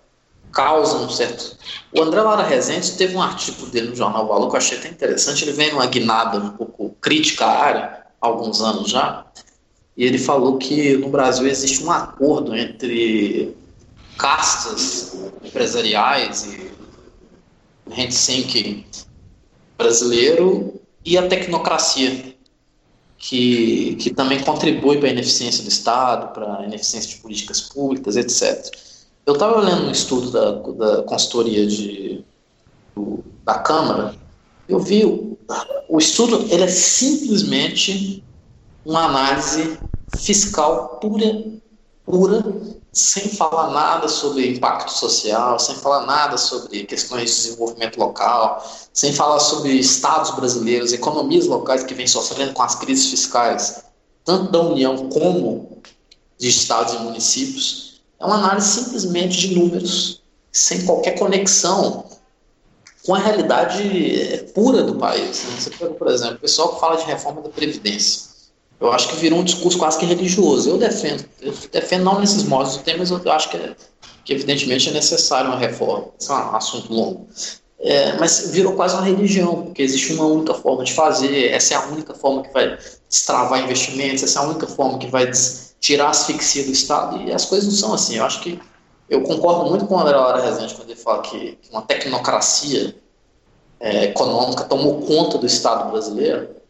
causam 0.51 1.05
um 1.05 1.09
certo. 1.09 1.57
O 1.93 2.01
André 2.01 2.21
Lara 2.21 2.43
Rezende 2.43 2.93
teve 2.93 3.15
um 3.15 3.21
artigo 3.21 3.65
dele 3.67 3.89
no 3.89 3.95
Jornal 3.95 4.27
Valor 4.27 4.49
que 4.49 4.55
eu 4.55 4.57
achei 4.57 4.77
até 4.77 4.89
interessante. 4.89 5.43
Ele 5.43 5.51
vem 5.51 5.71
numa 5.71 5.85
guinada 5.85 6.37
um 6.37 6.51
pouco 6.51 6.95
crítica 7.01 7.45
à 7.45 7.63
área, 7.63 8.03
há 8.21 8.27
alguns 8.27 8.61
anos 8.61 8.89
já, 8.89 9.25
e 9.97 10.05
ele 10.05 10.17
falou 10.17 10.57
que 10.57 10.97
no 10.97 11.09
Brasil 11.09 11.45
existe 11.47 11.83
um 11.83 11.91
acordo 11.91 12.55
entre 12.55 13.55
castas 14.17 15.15
empresariais 15.43 16.45
e 16.45 18.11
sinking 18.11 18.85
brasileiro 19.77 20.79
e 21.03 21.17
a 21.17 21.27
tecnocracia, 21.27 22.30
que, 23.21 23.95
que 23.97 24.09
também 24.09 24.41
contribui 24.41 24.97
para 24.97 25.07
a 25.07 25.11
ineficiência 25.11 25.63
do 25.63 25.69
Estado, 25.69 26.33
para 26.33 26.57
a 26.57 26.65
ineficiência 26.65 27.15
de 27.15 27.21
políticas 27.21 27.61
públicas, 27.61 28.17
etc. 28.17 28.75
Eu 29.25 29.33
estava 29.33 29.61
lendo 29.61 29.85
um 29.85 29.91
estudo 29.91 30.31
da, 30.31 30.51
da 30.51 31.03
consultoria 31.03 31.67
de, 31.67 32.25
do, 32.95 33.23
da 33.45 33.59
Câmara, 33.59 34.15
eu 34.67 34.79
vi 34.79 35.05
o, 35.05 35.37
o 35.87 35.99
estudo, 35.99 36.47
ele 36.49 36.63
é 36.63 36.67
simplesmente 36.67 38.23
uma 38.83 39.05
análise 39.05 39.77
fiscal 40.17 40.97
pura, 40.99 41.45
pura, 42.05 42.43
sem 42.91 43.29
falar 43.29 43.71
nada 43.71 44.07
sobre 44.07 44.51
impacto 44.51 44.91
social, 44.91 45.57
sem 45.59 45.75
falar 45.75 46.05
nada 46.05 46.37
sobre 46.37 46.83
questões 46.83 47.29
de 47.29 47.35
desenvolvimento 47.43 47.97
local, 47.97 48.65
sem 48.93 49.13
falar 49.13 49.39
sobre 49.39 49.71
estados 49.71 50.31
brasileiros, 50.31 50.91
economias 50.91 51.47
locais 51.47 51.83
que 51.83 51.93
vêm 51.93 52.07
sofrendo 52.07 52.53
com 52.53 52.63
as 52.63 52.75
crises 52.75 53.09
fiscais, 53.09 53.83
tanto 54.25 54.51
da 54.51 54.59
União 54.61 55.09
como 55.09 55.81
de 56.37 56.49
estados 56.49 56.93
e 56.93 56.99
municípios. 56.99 58.01
É 58.19 58.25
uma 58.25 58.35
análise 58.35 58.83
simplesmente 58.83 59.37
de 59.37 59.55
números, 59.55 60.21
sem 60.51 60.85
qualquer 60.85 61.17
conexão 61.17 62.05
com 63.05 63.15
a 63.15 63.19
realidade 63.19 63.81
eh, 64.21 64.37
pura 64.53 64.83
do 64.83 64.95
país. 64.95 65.43
Né? 65.43 65.59
Você 65.59 65.69
pega, 65.71 65.93
por 65.93 66.07
exemplo, 66.07 66.35
o 66.35 66.39
pessoal 66.39 66.73
que 66.73 66.79
fala 66.79 66.97
de 66.97 67.05
reforma 67.05 67.41
da 67.41 67.49
Previdência. 67.49 68.30
Eu 68.81 68.91
acho 68.91 69.09
que 69.09 69.15
virou 69.17 69.39
um 69.39 69.43
discurso 69.43 69.77
quase 69.77 69.99
que 69.99 70.05
religioso. 70.05 70.67
Eu 70.67 70.77
defendo, 70.79 71.23
eu 71.39 71.53
defendo 71.71 72.03
não 72.03 72.19
nesses 72.19 72.43
modos 72.43 72.77
do 72.77 72.83
tema, 72.83 72.97
mas 72.97 73.11
eu 73.11 73.31
acho 73.31 73.49
que, 73.49 73.57
é, 73.57 73.75
que 74.25 74.33
evidentemente 74.33 74.89
é 74.89 74.91
necessário 74.91 75.51
uma 75.51 75.59
reforma. 75.59 76.07
Esse 76.19 76.31
é 76.31 76.33
um 76.33 76.55
assunto 76.55 76.91
longo. 76.91 77.27
é, 77.79 78.17
mas 78.17 78.49
virou 78.51 78.73
quase 78.73 78.95
uma 78.95 79.03
religião, 79.03 79.65
porque 79.65 79.83
existe 79.83 80.13
uma 80.13 80.25
única 80.25 80.55
forma 80.55 80.83
de 80.83 80.93
fazer, 80.93 81.51
essa 81.51 81.75
é 81.75 81.77
a 81.77 81.85
única 81.87 82.15
forma 82.15 82.41
que 82.41 82.51
vai 82.51 82.77
destravar 83.07 83.63
investimentos, 83.63 84.23
essa 84.23 84.39
é 84.39 84.43
a 84.43 84.45
única 84.45 84.65
forma 84.65 84.97
que 84.97 85.07
vai 85.07 85.29
tirar 85.79 86.07
a 86.07 86.09
asfixia 86.09 86.63
do 86.63 86.71
Estado, 86.71 87.21
e 87.21 87.31
as 87.31 87.45
coisas 87.45 87.67
não 87.67 87.75
são 87.75 87.93
assim. 87.93 88.17
Eu 88.17 88.25
acho 88.25 88.41
que 88.41 88.59
eu 89.09 89.21
concordo 89.21 89.69
muito 89.69 89.85
com 89.85 89.95
o 89.95 89.99
André 89.99 90.15
Lara 90.15 90.41
Rezende 90.41 90.73
quando 90.73 90.89
ele 90.89 90.99
fala 90.99 91.21
que, 91.21 91.57
que 91.61 91.69
uma 91.71 91.81
tecnocracia 91.83 92.95
é, 93.79 94.05
econômica 94.05 94.63
tomou 94.63 95.01
conta 95.01 95.37
do 95.37 95.45
Estado 95.45 95.91
brasileiro 95.91 96.60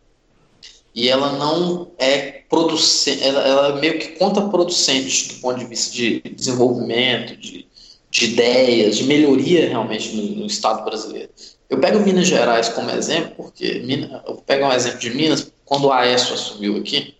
e 0.94 1.10
ela 1.10 1.34
não 1.34 1.92
é 1.98 2.42
producente, 2.50 3.24
ela, 3.24 3.42
ela 3.48 3.68
é 3.78 3.82
meio 3.82 4.00
que 4.00 4.10
contraproducente 4.10 5.36
do 5.36 5.42
ponto 5.42 5.60
de 5.60 5.66
vista 5.66 5.94
de 5.94 6.20
desenvolvimento, 6.20 7.38
de 7.38 7.70
de 8.12 8.26
ideias, 8.26 8.98
de 8.98 9.06
melhoria 9.06 9.70
realmente 9.70 10.14
no, 10.14 10.42
no, 10.42 10.46
Estado 10.46 10.84
brasileiro. 10.84 11.30
Eu 11.70 11.80
pego 11.80 12.00
Minas 12.02 12.28
Gerais 12.28 12.68
como 12.68 12.92
exemplo, 12.92 13.32
porque 13.38 13.82
eu 14.28 14.36
pego 14.46 14.66
um 14.66 14.74
exemplo 14.74 15.00
de 15.00 15.10
Minas, 15.12 15.50
quando 15.64 15.86
o 15.86 15.94
Aécio 15.94 16.34
assumiu 16.34 16.76
aqui, 16.76 17.16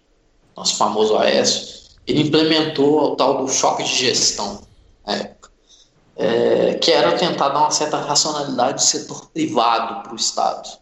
nosso 0.56 0.76
famoso 0.76 1.18
Aécio, 1.18 1.90
ele 2.06 2.24
implementou 2.24 3.14
o 3.14 3.16
tal 3.16 3.38
do 3.38 3.48
choque 3.50 3.84
de 3.84 3.96
gestão 3.96 4.62
na 5.08 5.16
época, 5.16 5.50
é, 6.18 6.74
que 6.74 6.92
era 6.92 7.18
tentar 7.18 7.50
dar 7.50 7.60
uma 7.60 7.72
certa 7.72 7.98
racionalidade 7.98 8.74
do 8.74 8.82
setor 8.82 9.30
privado 9.30 10.04
para 10.04 10.12
o 10.12 10.18
Estado. 10.18 10.81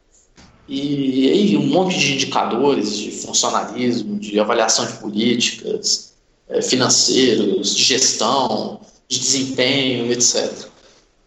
E 0.72 1.32
aí 1.32 1.58
um 1.58 1.66
monte 1.66 1.98
de 1.98 2.14
indicadores 2.14 2.96
de 2.96 3.10
funcionalismo, 3.10 4.20
de 4.20 4.40
avaliação 4.40 4.86
de 4.86 4.94
políticas, 4.94 6.14
é, 6.48 6.62
financeiros, 6.62 7.76
de 7.76 7.84
gestão, 7.84 8.80
de 9.08 9.20
desempenho, 9.20 10.12
etc. 10.12 10.68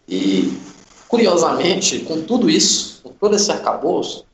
E, 0.07 0.57
curiosamente, 1.09 1.99
com 1.99 2.21
tudo 2.21 2.49
isso, 2.49 3.01
com 3.03 3.09
todo 3.09 3.35
esse 3.35 3.51
arcabouço, 3.51 4.25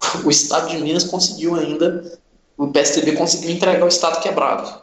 o 0.24 0.30
Estado 0.30 0.70
de 0.70 0.78
Minas 0.78 1.04
conseguiu 1.04 1.56
ainda, 1.56 2.18
o 2.56 2.68
PSDB 2.68 3.12
conseguiu 3.18 3.50
entregar 3.50 3.84
o 3.84 3.88
Estado 3.88 4.22
quebrado. 4.22 4.80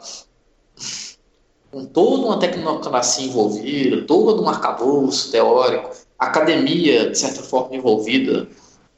Com 1.72 1.86
toda 1.86 2.26
uma 2.26 2.38
tecnocracia 2.38 3.26
envolvida, 3.26 4.02
todo 4.02 4.44
um 4.44 4.48
arcabouço 4.48 5.32
teórico, 5.32 5.90
academia, 6.16 7.10
de 7.10 7.18
certa 7.18 7.42
forma, 7.42 7.74
envolvida 7.74 8.46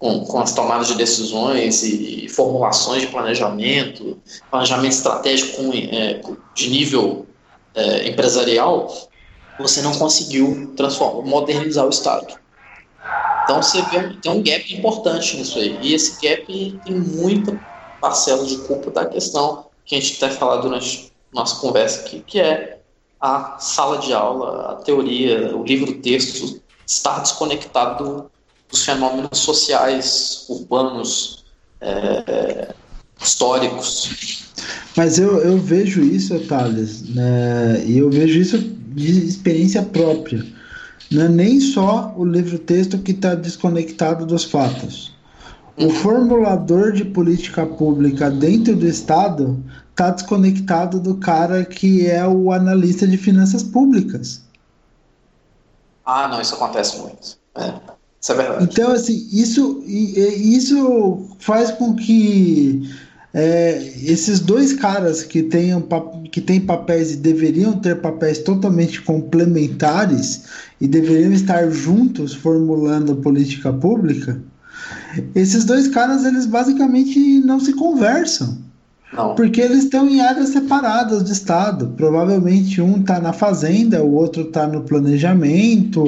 com, 0.05 0.22
com 0.26 0.39
as 0.39 0.52
tomadas 0.52 0.89
de 0.89 0.97
decisões 0.97 1.82
e, 1.82 2.26
e 2.26 2.28
formulações 2.28 3.01
de 3.01 3.09
planejamento, 3.09 4.18
planejamento 4.51 4.93
estratégico 4.93 5.56
com, 5.56 5.72
é, 5.72 6.20
de 6.55 6.68
nível 6.68 7.26
é, 7.74 8.06
empresarial, 8.06 8.94
você 9.59 9.81
não 9.81 9.94
conseguiu 9.94 10.74
transformar, 10.76 11.26
modernizar 11.26 11.86
o 11.86 11.89
Estado. 11.89 12.39
Então 13.44 13.62
você 13.62 13.81
vê 13.81 14.14
tem 14.20 14.31
um 14.31 14.43
gap 14.43 14.74
importante 14.76 15.39
nisso 15.39 15.59
aí. 15.59 15.78
E 15.81 15.94
esse 15.94 16.20
gap 16.20 16.47
tem 16.85 16.94
muita 16.94 17.59
parcela 17.98 18.44
de 18.44 18.59
culpa 18.59 18.90
da 18.90 19.06
questão 19.06 19.68
que 19.86 19.97
a 19.97 20.01
gente 20.01 20.22
até 20.22 20.35
falar 20.35 20.56
durante 20.56 21.14
nossa 21.32 21.59
conversa 21.62 22.01
aqui, 22.01 22.22
que 22.26 22.39
é 22.39 22.78
a 23.18 23.56
sala 23.59 23.97
de 23.97 24.12
aula, 24.12 24.72
a 24.72 24.74
teoria, 24.74 25.56
o 25.56 25.64
livro-texto 25.64 26.60
estar 26.86 27.20
desconectado 27.20 28.31
dos 28.74 28.84
fenômenos 28.84 29.38
sociais, 29.38 30.46
urbanos, 30.48 31.44
é, 31.80 32.74
históricos. 33.22 34.44
Mas 34.96 35.18
eu, 35.18 35.38
eu 35.38 35.59
vejo 35.59 36.02
isso, 36.02 36.38
Thales, 36.40 37.09
né, 37.14 37.84
e 37.86 37.98
eu 37.98 38.10
vejo 38.10 38.38
isso 38.40 38.59
de 38.59 39.26
experiência 39.26 39.80
própria. 39.82 40.44
Não 41.10 41.22
é 41.22 41.28
nem 41.28 41.60
só 41.60 42.12
o 42.16 42.24
livro-texto 42.24 42.98
que 42.98 43.12
está 43.12 43.36
desconectado 43.36 44.26
dos 44.26 44.42
fatos. 44.42 45.14
O 45.76 45.90
formulador 45.90 46.92
de 46.92 47.05
política 47.05 47.64
pública 47.64 48.28
dentro 48.28 48.74
do 48.74 48.86
Estado 48.86 49.62
está 49.90 50.10
desconectado 50.10 50.98
do 50.98 51.16
cara 51.16 51.64
que 51.64 52.06
é 52.09 52.26
o 52.26 52.52
analista 52.52 53.06
de 53.06 53.16
finanças 53.16 53.62
públicas. 53.62 54.42
Ah, 56.05 56.26
não, 56.26 56.40
isso 56.40 56.55
acontece 56.55 56.98
muito. 56.98 57.36
É, 57.56 57.93
isso 58.24 58.32
é 58.32 58.36
verdade. 58.36 58.64
Então, 58.64 58.90
assim, 58.90 59.28
isso, 59.30 59.84
isso 59.86 61.26
faz 61.38 61.70
com 61.72 61.94
que 61.94 62.90
é, 63.34 63.92
esses 64.02 64.40
dois 64.40 64.72
caras 64.72 65.22
que, 65.22 65.42
tenham, 65.42 65.86
que 66.32 66.40
têm 66.40 66.59
papéis 66.59 67.12
e 67.12 67.16
deveriam 67.16 67.74
ter 67.74 68.01
papéis 68.01 68.38
totalmente 68.38 69.02
complementares 69.02 70.44
e 70.80 70.88
deveriam 70.88 71.34
estar 71.34 71.70
juntos 71.70 72.32
formulando 72.32 73.14
política 73.16 73.70
pública, 73.70 74.40
esses 75.34 75.66
dois 75.66 75.88
caras 75.88 76.24
eles 76.24 76.46
basicamente 76.46 77.40
não 77.40 77.60
se 77.60 77.74
conversam. 77.74 78.63
Porque 79.36 79.60
eles 79.60 79.84
estão 79.84 80.08
em 80.08 80.20
áreas 80.20 80.50
separadas 80.50 81.22
do 81.22 81.32
Estado. 81.32 81.92
Provavelmente 81.96 82.80
um 82.80 83.00
está 83.00 83.20
na 83.20 83.32
fazenda, 83.32 84.02
o 84.02 84.14
outro 84.14 84.42
está 84.42 84.66
no 84.66 84.82
planejamento, 84.82 86.04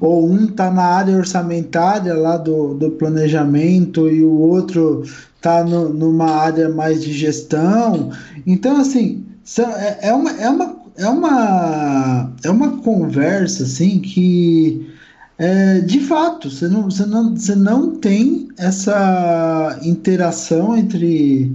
ou 0.00 0.28
um 0.28 0.46
está 0.46 0.70
na 0.70 0.84
área 0.84 1.16
orçamentária 1.16 2.14
lá 2.14 2.36
do, 2.36 2.74
do 2.74 2.90
planejamento 2.92 4.08
e 4.08 4.24
o 4.24 4.38
outro 4.38 5.02
está 5.36 5.62
numa 5.64 6.30
área 6.30 6.68
mais 6.68 7.02
de 7.02 7.12
gestão. 7.12 8.10
Então, 8.46 8.80
assim, 8.80 9.24
é, 9.58 10.08
é, 10.08 10.12
uma, 10.12 10.30
é, 10.32 10.48
uma, 10.48 10.76
é, 10.96 11.08
uma, 11.08 12.32
é 12.42 12.50
uma 12.50 12.78
conversa 12.78 13.62
assim 13.62 14.00
que. 14.00 14.90
É, 15.38 15.80
de 15.80 16.00
fato, 16.00 16.50
você 16.50 16.66
não, 16.66 16.84
você, 16.84 17.04
não, 17.04 17.36
você 17.36 17.54
não 17.54 17.96
tem 17.96 18.48
essa 18.56 19.78
interação 19.82 20.74
entre, 20.74 21.54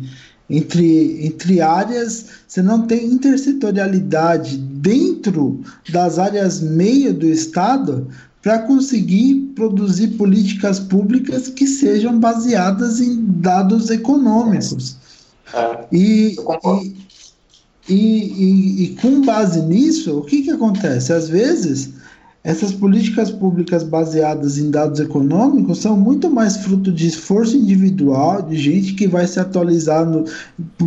entre, 0.52 1.26
entre 1.26 1.62
áreas, 1.62 2.26
você 2.48 2.62
não 2.62 2.86
tem 2.86 3.06
intersetorialidade 3.06 4.58
dentro 4.58 5.62
das 5.90 6.20
áreas 6.20 6.60
meio 6.60 7.14
do 7.14 7.26
Estado 7.26 8.08
para 8.42 8.60
conseguir 8.60 9.54
produzir 9.56 10.10
políticas 10.10 10.80
públicas 10.80 11.48
que 11.48 11.66
sejam 11.66 12.20
baseadas 12.20 13.00
em 13.00 13.24
dados 13.26 13.90
econômicos. 13.90 14.98
É, 15.54 15.86
e, 15.92 16.36
e, 17.88 17.96
e, 17.96 18.84
e, 18.84 18.98
com 19.02 19.22
base 19.22 19.62
nisso, 19.62 20.18
o 20.18 20.24
que, 20.24 20.42
que 20.42 20.52
acontece? 20.52 21.14
Às 21.14 21.30
vezes 21.30 21.92
essas 22.44 22.72
políticas 22.72 23.30
públicas 23.30 23.84
baseadas 23.84 24.58
em 24.58 24.72
dados 24.72 25.00
econômicos 25.00 25.78
são 25.80 25.96
muito 25.96 26.28
mais 26.28 26.58
fruto 26.58 26.92
de 26.92 27.06
esforço 27.06 27.56
individual, 27.56 28.42
de 28.42 28.58
gente 28.58 28.94
que 28.94 29.08
vai 29.08 29.28
se 29.28 29.40
atualizar 29.40 30.04
no, 30.04 30.26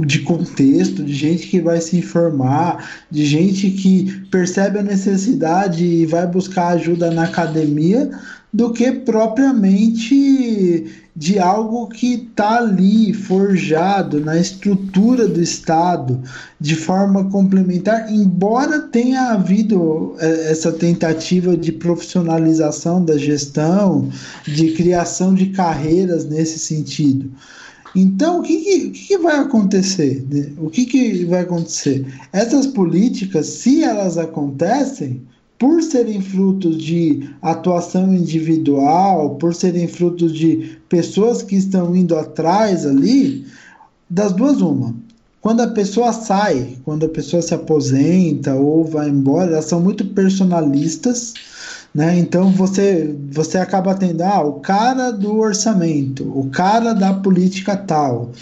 de 0.04 0.20
contexto, 0.20 1.04
de 1.04 1.14
gente 1.14 1.46
que 1.46 1.60
vai 1.60 1.80
se 1.80 1.96
informar, 1.96 2.90
de 3.08 3.24
gente 3.24 3.70
que 3.70 4.26
percebe 4.32 4.80
a 4.80 4.82
necessidade 4.82 5.84
e 5.84 6.06
vai 6.06 6.26
buscar 6.26 6.68
ajuda 6.68 7.12
na 7.12 7.22
academia, 7.22 8.10
do 8.54 8.72
que 8.72 8.92
propriamente 8.92 10.86
de 11.16 11.40
algo 11.40 11.88
que 11.88 12.14
está 12.14 12.58
ali 12.58 13.12
forjado 13.12 14.20
na 14.20 14.38
estrutura 14.38 15.26
do 15.26 15.42
Estado 15.42 16.22
de 16.60 16.76
forma 16.76 17.28
complementar, 17.30 18.12
embora 18.12 18.80
tenha 18.80 19.32
havido 19.32 20.14
é, 20.20 20.52
essa 20.52 20.70
tentativa 20.70 21.56
de 21.56 21.72
profissionalização 21.72 23.04
da 23.04 23.18
gestão, 23.18 24.08
de 24.44 24.70
criação 24.72 25.34
de 25.34 25.46
carreiras 25.46 26.24
nesse 26.24 26.60
sentido. 26.60 27.32
Então, 27.94 28.38
o 28.38 28.42
que, 28.42 28.56
que, 28.56 28.90
que 28.90 29.18
vai 29.18 29.36
acontecer? 29.36 30.24
O 30.58 30.70
que, 30.70 30.84
que 30.84 31.24
vai 31.24 31.40
acontecer? 31.40 32.06
Essas 32.32 32.68
políticas, 32.68 33.46
se 33.46 33.82
elas 33.82 34.16
acontecem, 34.16 35.22
por 35.64 35.82
serem 35.82 36.20
frutos 36.20 36.76
de 36.76 37.26
atuação 37.40 38.12
individual, 38.12 39.36
por 39.36 39.54
serem 39.54 39.88
frutos 39.88 40.34
de 40.34 40.76
pessoas 40.90 41.42
que 41.42 41.56
estão 41.56 41.96
indo 41.96 42.18
atrás 42.18 42.84
ali, 42.84 43.46
das 44.10 44.34
duas 44.34 44.60
uma. 44.60 44.94
Quando 45.40 45.62
a 45.62 45.68
pessoa 45.68 46.12
sai, 46.12 46.76
quando 46.84 47.06
a 47.06 47.08
pessoa 47.08 47.40
se 47.40 47.54
aposenta 47.54 48.54
ou 48.54 48.84
vai 48.84 49.08
embora, 49.08 49.52
elas 49.52 49.64
são 49.64 49.80
muito 49.80 50.04
personalistas, 50.08 51.32
né? 51.94 52.18
Então 52.18 52.50
você 52.50 53.16
você 53.32 53.56
acaba 53.56 53.94
tendo 53.94 54.20
ah, 54.20 54.42
o 54.42 54.60
cara 54.60 55.12
do 55.12 55.38
orçamento, 55.38 56.24
o 56.24 56.50
cara 56.50 56.92
da 56.92 57.14
política 57.14 57.74
tal. 57.74 58.32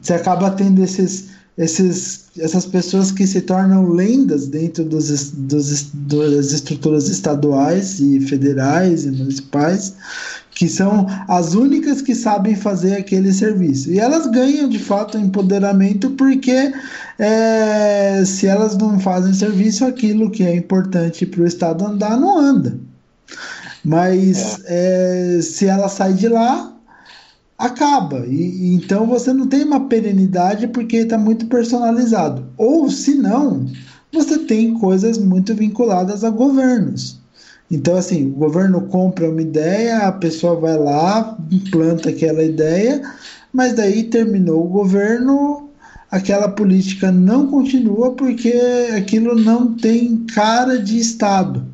Você 0.00 0.14
acaba 0.14 0.50
tendo 0.50 0.82
esses 0.82 1.31
esses, 1.56 2.24
essas 2.38 2.64
pessoas 2.64 3.12
que 3.12 3.26
se 3.26 3.42
tornam 3.42 3.90
lendas 3.90 4.46
dentro 4.46 4.84
dos, 4.84 5.30
dos, 5.32 5.90
das 5.92 6.52
estruturas 6.52 7.08
estaduais 7.08 8.00
e 8.00 8.20
federais 8.20 9.04
e 9.04 9.10
municipais, 9.10 9.94
que 10.54 10.68
são 10.68 11.06
as 11.28 11.54
únicas 11.54 12.00
que 12.00 12.14
sabem 12.14 12.54
fazer 12.54 12.96
aquele 12.96 13.32
serviço. 13.32 13.90
E 13.90 13.98
elas 13.98 14.26
ganham 14.28 14.68
de 14.68 14.78
fato 14.78 15.18
empoderamento 15.18 16.10
porque 16.10 16.72
é, 17.18 18.22
se 18.24 18.46
elas 18.46 18.76
não 18.76 18.98
fazem 18.98 19.34
serviço, 19.34 19.84
aquilo 19.84 20.30
que 20.30 20.44
é 20.44 20.54
importante 20.54 21.26
para 21.26 21.42
o 21.42 21.46
Estado 21.46 21.84
andar 21.84 22.18
não 22.18 22.38
anda. 22.38 22.78
Mas 23.84 24.60
é. 24.64 25.36
É, 25.38 25.42
se 25.42 25.66
ela 25.66 25.88
sai 25.88 26.12
de 26.14 26.28
lá, 26.28 26.71
acaba. 27.62 28.26
E, 28.26 28.34
e, 28.34 28.74
então 28.74 29.06
você 29.06 29.32
não 29.32 29.46
tem 29.46 29.62
uma 29.64 29.88
perenidade 29.88 30.66
porque 30.66 30.98
está 30.98 31.16
muito 31.16 31.46
personalizado. 31.46 32.44
Ou 32.56 32.90
se 32.90 33.14
não, 33.14 33.66
você 34.12 34.38
tem 34.38 34.74
coisas 34.74 35.16
muito 35.16 35.54
vinculadas 35.54 36.24
a 36.24 36.30
governos. 36.30 37.20
Então, 37.70 37.96
assim, 37.96 38.26
o 38.26 38.30
governo 38.30 38.82
compra 38.82 39.30
uma 39.30 39.40
ideia, 39.40 40.08
a 40.08 40.12
pessoa 40.12 40.56
vai 40.60 40.76
lá, 40.76 41.38
implanta 41.50 42.10
aquela 42.10 42.42
ideia, 42.42 43.00
mas 43.52 43.74
daí 43.74 44.02
terminou 44.04 44.66
o 44.66 44.68
governo, 44.68 45.70
aquela 46.10 46.48
política 46.50 47.10
não 47.10 47.46
continua 47.46 48.10
porque 48.10 48.52
aquilo 48.94 49.34
não 49.36 49.74
tem 49.74 50.18
cara 50.34 50.78
de 50.78 50.98
Estado. 50.98 51.64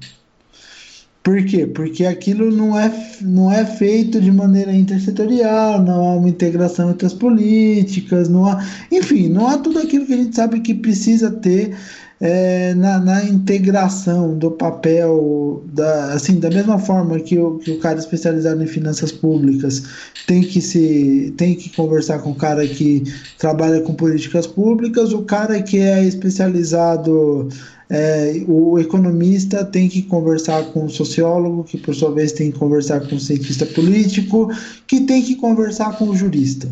Por 1.28 1.44
quê? 1.44 1.66
Porque 1.66 2.06
aquilo 2.06 2.50
não 2.50 2.78
é, 2.78 2.90
não 3.20 3.52
é 3.52 3.62
feito 3.62 4.18
de 4.18 4.32
maneira 4.32 4.72
intersetorial, 4.72 5.78
não 5.82 6.02
há 6.02 6.16
uma 6.16 6.28
integração 6.30 6.90
entre 6.90 7.04
as 7.06 7.12
políticas, 7.12 8.30
não 8.30 8.46
há, 8.46 8.64
enfim, 8.90 9.28
não 9.28 9.46
há 9.46 9.58
tudo 9.58 9.78
aquilo 9.78 10.06
que 10.06 10.14
a 10.14 10.16
gente 10.16 10.34
sabe 10.34 10.60
que 10.60 10.72
precisa 10.72 11.30
ter 11.30 11.76
é, 12.18 12.72
na, 12.72 12.98
na, 12.98 13.24
integração 13.24 14.38
do 14.38 14.52
papel, 14.52 15.62
da, 15.66 16.14
assim, 16.14 16.40
da 16.40 16.48
mesma 16.48 16.78
forma 16.78 17.20
que 17.20 17.38
o, 17.38 17.58
que 17.58 17.72
o 17.72 17.78
cara 17.78 17.98
especializado 17.98 18.62
em 18.62 18.66
finanças 18.66 19.12
públicas 19.12 19.82
tem 20.26 20.42
que, 20.42 20.62
se, 20.62 21.34
tem 21.36 21.54
que 21.54 21.68
conversar 21.76 22.20
com 22.20 22.30
o 22.30 22.34
cara 22.34 22.66
que 22.66 23.04
trabalha 23.38 23.82
com 23.82 23.92
políticas 23.92 24.46
públicas, 24.46 25.12
o 25.12 25.24
cara 25.24 25.60
que 25.60 25.78
é 25.78 26.02
especializado, 26.02 27.50
é, 27.90 28.42
o 28.46 28.78
economista 28.78 29.64
tem 29.64 29.88
que 29.88 30.02
conversar 30.02 30.64
com 30.66 30.84
o 30.84 30.90
sociólogo, 30.90 31.64
que 31.64 31.78
por 31.78 31.94
sua 31.94 32.12
vez 32.12 32.32
tem 32.32 32.52
que 32.52 32.58
conversar 32.58 33.00
com 33.00 33.16
o 33.16 33.20
cientista 33.20 33.64
político, 33.64 34.50
que 34.86 35.00
tem 35.00 35.22
que 35.22 35.36
conversar 35.36 35.96
com 35.96 36.08
o 36.08 36.16
jurista. 36.16 36.68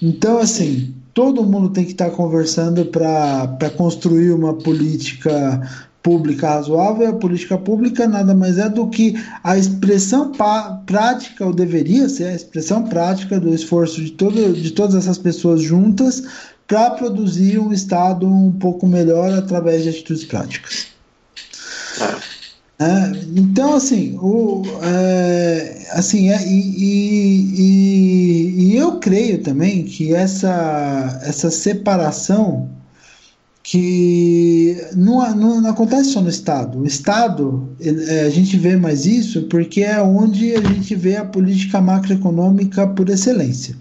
Então, 0.00 0.38
assim, 0.38 0.94
todo 1.12 1.44
mundo 1.44 1.70
tem 1.70 1.84
que 1.84 1.92
estar 1.92 2.10
conversando 2.10 2.86
para 2.86 3.70
construir 3.76 4.30
uma 4.30 4.54
política 4.54 5.60
pública 6.00 6.48
razoável. 6.48 7.08
A 7.08 7.12
política 7.14 7.58
pública 7.58 8.06
nada 8.06 8.34
mais 8.34 8.56
é 8.56 8.68
do 8.68 8.88
que 8.88 9.14
a 9.42 9.58
expressão 9.58 10.30
prática, 10.86 11.44
ou 11.44 11.52
deveria 11.52 12.08
ser 12.08 12.24
a 12.24 12.34
expressão 12.34 12.84
prática 12.84 13.40
do 13.40 13.52
esforço 13.52 14.00
de, 14.00 14.12
todo, 14.12 14.52
de 14.52 14.70
todas 14.70 14.94
essas 14.94 15.18
pessoas 15.18 15.60
juntas 15.60 16.22
para 16.68 16.90
produzir 16.90 17.58
um 17.58 17.72
Estado 17.72 18.28
um 18.28 18.52
pouco 18.52 18.86
melhor 18.86 19.32
através 19.32 19.82
de 19.82 19.88
atitudes 19.88 20.24
práticas. 20.24 20.88
É. 22.00 22.38
É, 22.80 23.10
então, 23.36 23.74
assim, 23.74 24.16
o, 24.22 24.62
é, 24.84 25.84
assim 25.90 26.30
é, 26.30 26.46
e, 26.46 26.84
e, 27.58 28.72
e, 28.72 28.76
eu 28.76 29.00
creio 29.00 29.42
também 29.42 29.82
que 29.82 30.14
essa, 30.14 31.20
essa 31.24 31.50
separação 31.50 32.70
que 33.64 34.76
não, 34.94 35.34
não, 35.34 35.60
não 35.60 35.70
acontece 35.70 36.12
só 36.12 36.20
no 36.20 36.28
Estado. 36.28 36.78
O 36.78 36.86
Estado, 36.86 37.68
ele, 37.80 38.08
é, 38.08 38.20
a 38.20 38.30
gente 38.30 38.56
vê 38.56 38.76
mais 38.76 39.06
isso 39.06 39.42
porque 39.48 39.82
é 39.82 40.00
onde 40.00 40.54
a 40.54 40.60
gente 40.60 40.94
vê 40.94 41.16
a 41.16 41.24
política 41.24 41.80
macroeconômica 41.80 42.86
por 42.86 43.08
excelência 43.08 43.74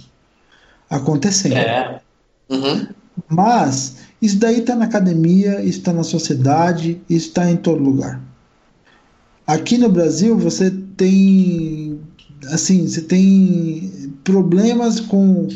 acontecendo. 0.90 1.56
É. 1.56 2.02
Uhum. 2.50 2.88
Mas 3.30 3.98
isso 4.22 4.38
daí 4.38 4.60
está 4.60 4.76
na 4.76 4.86
academia, 4.86 5.62
isso 5.62 5.80
está 5.80 5.94
na 5.94 6.04
sociedade, 6.04 7.02
isso 7.10 7.28
está 7.28 7.50
em 7.50 7.58
todo 7.58 7.84
lugar. 7.84 8.22
Aqui 9.46 9.78
no 9.78 9.90
Brasil 9.90 10.38
você 10.38 10.72
tem 10.96 12.00
assim, 12.46 12.88
você 12.88 13.02
tem 13.02 14.14
problemas 14.24 15.00
com, 15.00 15.48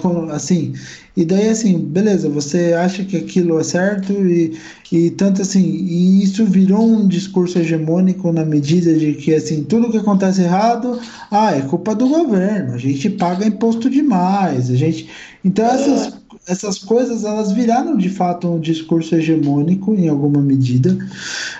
com 0.00 0.30
assim, 0.30 0.74
e 1.16 1.24
daí 1.24 1.48
assim, 1.48 1.78
beleza, 1.78 2.28
você 2.28 2.72
acha 2.72 3.04
que 3.04 3.16
aquilo 3.16 3.58
é 3.58 3.64
certo 3.64 4.12
e, 4.12 4.56
e 4.92 5.10
tanto 5.10 5.42
assim, 5.42 5.62
e 5.62 6.22
isso 6.22 6.44
virou 6.44 6.86
um 6.86 7.08
discurso 7.08 7.58
hegemônico 7.58 8.30
na 8.32 8.44
medida 8.44 8.94
de 8.94 9.14
que 9.14 9.34
assim, 9.34 9.64
tudo 9.64 9.90
que 9.90 9.98
acontece 9.98 10.42
errado, 10.42 11.00
ah, 11.30 11.54
é 11.54 11.62
culpa 11.62 11.94
do 11.94 12.08
governo, 12.08 12.74
a 12.74 12.78
gente 12.78 13.10
paga 13.10 13.46
imposto 13.46 13.90
demais, 13.90 14.70
a 14.70 14.76
gente, 14.76 15.08
então 15.44 15.64
essas 15.64 16.19
essas 16.46 16.78
coisas 16.78 17.24
elas 17.24 17.52
viraram 17.52 17.96
de 17.96 18.08
fato 18.08 18.48
um 18.48 18.60
discurso 18.60 19.14
hegemônico 19.14 19.94
em 19.94 20.08
alguma 20.08 20.40
medida, 20.40 20.96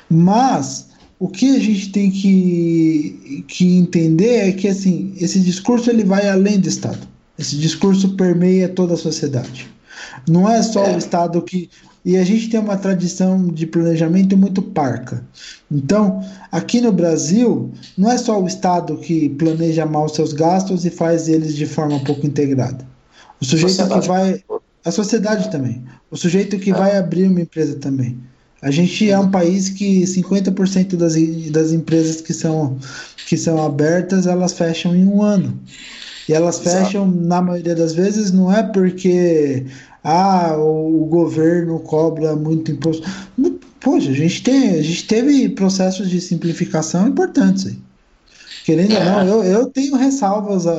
mas 0.09 0.89
o 1.19 1.28
que 1.28 1.55
a 1.55 1.59
gente 1.61 1.93
tem 1.93 2.11
que, 2.11 3.44
que 3.47 3.77
entender 3.77 4.48
é 4.48 4.52
que 4.52 4.69
assim 4.69 5.12
esse 5.19 5.40
discurso 5.40 5.90
ele 5.90 6.05
vai 6.05 6.28
além 6.28 6.59
do 6.59 6.69
Estado. 6.69 7.07
Esse 7.39 7.57
discurso 7.57 8.16
permeia 8.16 8.69
toda 8.69 8.94
a 8.94 8.98
sociedade. 8.98 9.69
Não 10.28 10.51
é 10.51 10.62
só 10.62 10.85
é. 10.85 10.94
o 10.94 10.98
Estado 10.98 11.40
que 11.43 11.70
e 12.05 12.16
a 12.16 12.24
gente 12.24 12.48
tem 12.48 12.59
uma 12.59 12.78
tradição 12.78 13.47
de 13.48 13.66
planejamento 13.66 14.36
muito 14.36 14.62
parca. 14.62 15.23
Então, 15.70 16.24
aqui 16.51 16.81
no 16.81 16.90
Brasil, 16.90 17.70
não 17.97 18.11
é 18.11 18.16
só 18.16 18.40
o 18.40 18.47
Estado 18.47 18.97
que 18.97 19.28
planeja 19.28 19.85
mal 19.85 20.09
seus 20.09 20.32
gastos 20.32 20.86
e 20.86 20.90
faz 20.90 21.28
eles 21.28 21.55
de 21.55 21.66
forma 21.66 22.01
pouco 22.01 22.27
integrada. 22.27 22.86
O 23.40 23.44
sujeito 23.44 23.86
que 23.86 24.09
vai. 24.09 24.43
A 24.85 24.90
sociedade 24.90 25.51
também. 25.51 25.82
O 26.11 26.16
sujeito 26.16 26.59
que 26.59 26.70
é. 26.70 26.74
vai 26.74 26.97
abrir 26.97 27.28
uma 27.28 27.40
empresa 27.40 27.77
também. 27.77 28.19
A 28.62 28.70
gente 28.70 29.11
é 29.11 29.19
um 29.19 29.31
país 29.31 29.70
que 29.70 30.02
50% 30.02 30.97
das, 30.97 31.15
das 31.51 31.73
empresas 31.73 32.20
que 32.20 32.35
são, 32.35 32.78
que 33.27 33.36
são 33.36 33.65
abertas, 33.65 34.27
elas 34.27 34.52
fecham 34.52 34.94
em 34.94 35.07
um 35.07 35.23
ano. 35.23 35.59
E 36.28 36.35
elas 36.35 36.61
Exato. 36.61 36.85
fecham, 36.85 37.11
na 37.11 37.40
maioria 37.40 37.74
das 37.74 37.94
vezes, 37.94 38.31
não 38.32 38.52
é 38.52 38.62
porque 38.62 39.65
ah, 40.05 40.55
o, 40.57 41.02
o 41.02 41.07
governo 41.07 41.81
cobra 41.81 42.36
muito 42.36 42.70
imposto. 42.70 43.09
Poxa, 43.81 44.11
a 44.11 44.15
gente, 44.15 44.43
tem, 44.43 44.78
a 44.78 44.82
gente 44.82 45.07
teve 45.07 45.48
processos 45.48 46.11
de 46.11 46.20
simplificação 46.20 47.09
importantes 47.09 47.66
aí. 47.66 47.78
Querendo 48.65 48.94
ou 48.94 49.05
não, 49.05 49.20
é. 49.20 49.28
eu, 49.28 49.44
eu 49.44 49.66
tenho 49.66 49.97
ressalvas 49.97 50.66
a, 50.66 50.73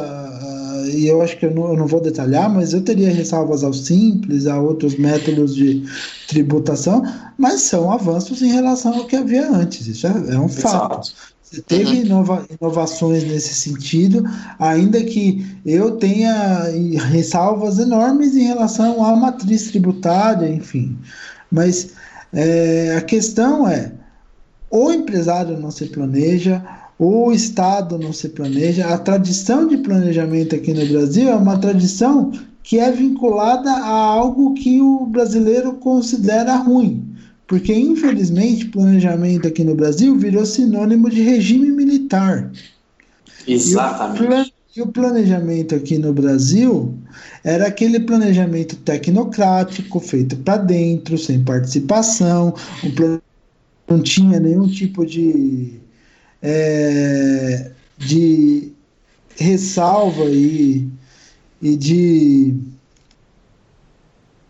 e 0.94 1.08
eu 1.08 1.22
acho 1.22 1.38
que 1.38 1.46
eu 1.46 1.52
não, 1.52 1.70
eu 1.70 1.78
não, 1.78 1.88
vou 1.88 2.02
detalhar, 2.02 2.50
mas 2.50 2.74
eu 2.74 2.82
teria 2.82 3.12
ressalvas 3.12 3.64
ao 3.64 3.74
simples, 3.74 4.48
a 4.48 4.60
outros 4.60 4.98
métodos 4.98 5.56
de 5.56 5.84
tributação, 6.28 7.04
mas 7.38 7.62
são 7.62 7.92
avanços 7.92 8.42
em 8.42 8.52
relação 8.52 8.94
ao 8.94 9.06
que 9.06 9.16
havia 9.16 9.50
antes, 9.50 9.88
isso 9.88 10.08
é, 10.08 10.34
é 10.34 10.40
um 10.40 10.50
fato. 10.50 11.14
Você 11.52 11.62
teve 11.64 11.98
uhum. 11.98 12.06
inova, 12.06 12.48
inovações 12.62 13.26
nesse 13.26 13.54
sentido, 13.54 14.24
ainda 14.58 15.04
que 15.04 15.46
eu 15.66 15.98
tenha 15.98 16.64
ressalvas 17.10 17.78
enormes 17.78 18.36
em 18.38 18.44
relação 18.44 19.04
à 19.04 19.14
matriz 19.18 19.70
tributária, 19.70 20.48
enfim. 20.48 20.98
Mas 21.52 21.90
é, 22.32 22.96
a 22.96 23.02
questão 23.02 23.68
é: 23.68 23.92
o 24.70 24.94
empresário 24.94 25.60
não 25.60 25.72
se 25.72 25.88
planeja, 25.88 26.64
o 27.04 27.32
Estado 27.32 27.98
não 27.98 28.14
se 28.14 28.30
planeja. 28.30 28.86
A 28.86 28.98
tradição 29.00 29.68
de 29.68 29.78
planejamento 29.78 30.56
aqui 30.56 30.72
no 30.72 30.86
Brasil 30.86 31.30
é 31.30 31.36
uma 31.36 31.58
tradição 31.58 32.32
que 32.62 32.78
é 32.78 32.92
vinculada 32.92 33.72
a 33.72 33.90
algo 33.90 34.54
que 34.54 34.80
o 34.80 35.08
brasileiro 35.08 35.74
considera 35.74 36.58
ruim. 36.58 37.04
Porque, 37.48 37.74
infelizmente, 37.74 38.68
planejamento 38.68 39.48
aqui 39.48 39.64
no 39.64 39.74
Brasil 39.74 40.16
virou 40.16 40.46
sinônimo 40.46 41.10
de 41.10 41.24
regime 41.24 41.72
militar. 41.72 42.52
Exatamente. 43.48 44.54
E 44.76 44.82
o, 44.84 44.88
planejamento 44.88 45.74
aqui 45.74 45.98
no 45.98 46.14
Brasil 46.14 46.94
era 47.44 47.66
aquele 47.66 48.00
planejamento 48.00 48.76
tecnocrático, 48.76 50.00
feito 50.00 50.36
para 50.38 50.58
dentro, 50.58 51.18
sem 51.18 51.44
participação, 51.44 52.54
não 53.90 54.00
tinha 54.02 54.40
nenhum 54.40 54.68
tipo 54.68 55.04
de 55.04 55.82
é, 56.42 57.72
de 57.98 58.72
ressalva 59.36 60.26
e, 60.26 60.88
e 61.62 61.76
de. 61.76 62.56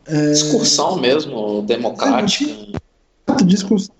É, 0.06 0.32
discussão 0.32 1.00
mesmo, 1.00 1.62
democrática. 1.64 2.52
É, 3.28 3.44
discussão, 3.44 3.96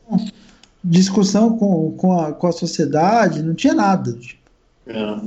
discussão 0.84 1.58
com, 1.58 1.92
com, 1.92 2.20
a, 2.20 2.34
com 2.34 2.48
a 2.48 2.52
sociedade, 2.52 3.42
não 3.42 3.54
tinha 3.54 3.74
nada. 3.74 4.14
Tipo. 4.14 4.42
É. 4.88 5.22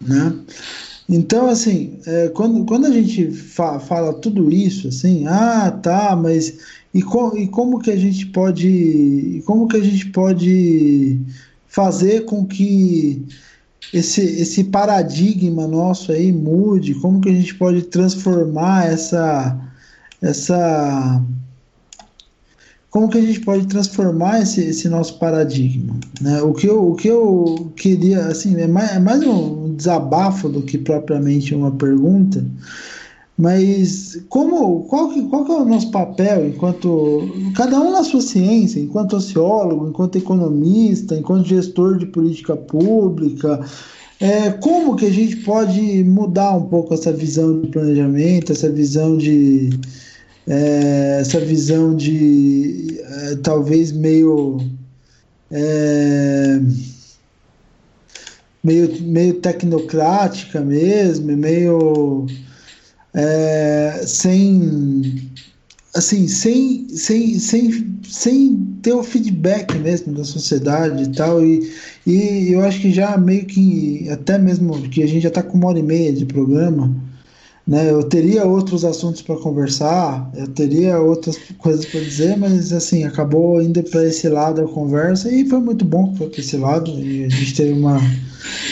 Né? 0.00 0.38
Então, 1.08 1.48
assim, 1.48 2.00
é, 2.06 2.28
quando, 2.28 2.64
quando 2.64 2.86
a 2.86 2.90
gente 2.90 3.30
fa 3.30 3.78
fala 3.78 4.14
tudo 4.14 4.50
isso, 4.50 4.88
assim, 4.88 5.26
ah, 5.26 5.70
tá, 5.70 6.16
mas 6.16 6.58
e, 6.94 7.02
co 7.02 7.36
e 7.36 7.48
como 7.48 7.78
que 7.78 7.90
a 7.90 7.96
gente 7.96 8.26
pode 8.26 9.42
como 9.46 9.68
que 9.68 9.76
a 9.76 9.84
gente 9.84 10.06
pode 10.10 11.20
fazer 11.66 12.24
com 12.24 12.46
que 12.46 13.24
esse, 13.92 14.20
esse 14.20 14.64
paradigma 14.64 15.66
nosso 15.66 16.12
aí 16.12 16.32
mude? 16.32 16.94
Como 16.94 17.20
que 17.20 17.28
a 17.28 17.34
gente 17.34 17.54
pode 17.54 17.82
transformar 17.82 18.86
essa 18.86 19.58
essa 20.20 21.22
como 22.92 23.08
que 23.08 23.16
a 23.16 23.22
gente 23.22 23.40
pode 23.40 23.66
transformar 23.66 24.42
esse, 24.42 24.60
esse 24.60 24.86
nosso 24.86 25.18
paradigma. 25.18 25.94
Né? 26.20 26.42
O, 26.42 26.52
que 26.52 26.66
eu, 26.66 26.90
o 26.90 26.94
que 26.94 27.08
eu 27.08 27.72
queria, 27.74 28.26
assim, 28.26 28.54
é 28.60 28.66
mais, 28.66 28.92
é 28.92 28.98
mais 28.98 29.22
um 29.22 29.74
desabafo 29.74 30.46
do 30.46 30.60
que 30.60 30.76
propriamente 30.76 31.54
uma 31.54 31.70
pergunta, 31.70 32.44
mas 33.42 34.24
como, 34.28 34.84
qual, 34.84 35.08
que, 35.08 35.20
qual 35.22 35.44
que 35.44 35.50
é 35.50 35.54
o 35.56 35.64
nosso 35.64 35.90
papel 35.90 36.46
enquanto, 36.46 37.28
cada 37.56 37.80
um 37.80 37.90
na 37.90 38.04
sua 38.04 38.20
ciência, 38.20 38.78
enquanto 38.78 39.20
sociólogo, 39.20 39.88
enquanto 39.88 40.16
economista, 40.16 41.16
enquanto 41.16 41.48
gestor 41.48 41.98
de 41.98 42.06
política 42.06 42.54
pública, 42.54 43.58
é, 44.20 44.50
como 44.50 44.94
que 44.94 45.06
a 45.06 45.10
gente 45.10 45.34
pode 45.38 46.04
mudar 46.04 46.56
um 46.56 46.66
pouco 46.66 46.94
essa 46.94 47.12
visão 47.12 47.62
de 47.62 47.66
planejamento, 47.66 48.52
essa 48.52 48.70
visão 48.70 49.18
de 49.18 49.70
é, 50.46 51.18
essa 51.20 51.40
visão 51.40 51.96
de 51.96 53.00
é, 53.00 53.36
talvez 53.42 53.90
meio 53.90 54.58
é, 55.50 56.60
meio, 58.62 59.02
meio 59.02 59.34
tecnocrática 59.34 60.60
mesmo, 60.60 61.36
meio 61.36 62.28
é, 63.14 64.02
sem 64.06 65.30
assim 65.94 66.26
sem, 66.26 66.88
sem, 66.88 67.38
sem, 67.38 68.00
sem 68.02 68.56
ter 68.82 68.94
o 68.94 69.02
feedback 69.02 69.76
mesmo 69.78 70.14
da 70.14 70.24
sociedade 70.24 71.02
e 71.02 71.08
tal 71.08 71.44
e, 71.44 71.70
e 72.06 72.52
eu 72.52 72.62
acho 72.62 72.80
que 72.80 72.90
já 72.90 73.16
meio 73.18 73.44
que 73.44 74.08
até 74.10 74.38
mesmo 74.38 74.80
que 74.88 75.02
a 75.02 75.06
gente 75.06 75.22
já 75.22 75.28
está 75.28 75.42
com 75.42 75.58
uma 75.58 75.68
hora 75.68 75.78
e 75.78 75.82
meia 75.82 76.12
de 76.12 76.24
programa 76.24 76.90
né? 77.66 77.90
Eu 77.90 78.02
teria 78.02 78.44
outros 78.44 78.84
assuntos 78.84 79.22
para 79.22 79.36
conversar, 79.36 80.30
eu 80.34 80.48
teria 80.48 81.00
outras 81.00 81.38
coisas 81.58 81.86
para 81.86 82.00
dizer, 82.00 82.36
mas 82.36 82.72
assim, 82.72 83.04
acabou 83.04 83.62
indo 83.62 83.82
para 83.84 84.04
esse 84.06 84.28
lado 84.28 84.60
a 84.62 84.68
conversa 84.68 85.32
e 85.32 85.48
foi 85.48 85.60
muito 85.60 85.84
bom 85.84 86.12
para 86.14 86.26
esse 86.36 86.56
lado 86.56 86.90
e 86.90 87.24
a 87.24 87.28
gente 87.28 87.54
teve 87.54 87.72
uma 87.72 88.00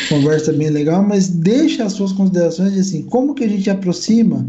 conversa 0.09 0.53
bem 0.53 0.71
legal, 0.71 1.03
mas 1.03 1.29
deixa 1.29 1.85
as 1.85 1.93
suas 1.93 2.13
considerações 2.13 2.73
de 2.73 2.81
assim, 2.81 3.03
como 3.03 3.35
que 3.35 3.45
a 3.45 3.49
gente 3.49 3.71
aproxima 3.71 4.47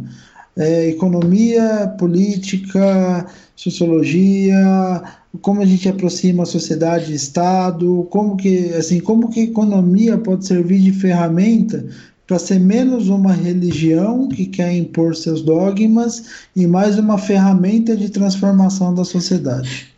é, 0.57 0.89
economia, 0.89 1.93
política, 1.97 3.25
sociologia, 3.55 5.01
como 5.41 5.61
a 5.61 5.65
gente 5.65 5.87
aproxima 5.87 6.43
a 6.43 6.45
sociedade 6.45 7.11
e 7.11 7.15
Estado, 7.15 8.05
como 8.09 8.35
que 8.35 8.73
assim, 8.73 8.99
como 8.99 9.29
que 9.29 9.39
a 9.39 9.43
economia 9.43 10.17
pode 10.17 10.45
servir 10.45 10.79
de 10.81 10.91
ferramenta 10.91 11.85
para 12.27 12.39
ser 12.39 12.59
menos 12.59 13.09
uma 13.09 13.33
religião 13.33 14.27
que 14.29 14.45
quer 14.45 14.73
impor 14.73 15.15
seus 15.15 15.41
dogmas 15.41 16.23
e 16.55 16.65
mais 16.65 16.97
uma 16.97 17.17
ferramenta 17.17 17.95
de 17.95 18.09
transformação 18.09 18.93
da 18.93 19.03
sociedade. 19.03 19.90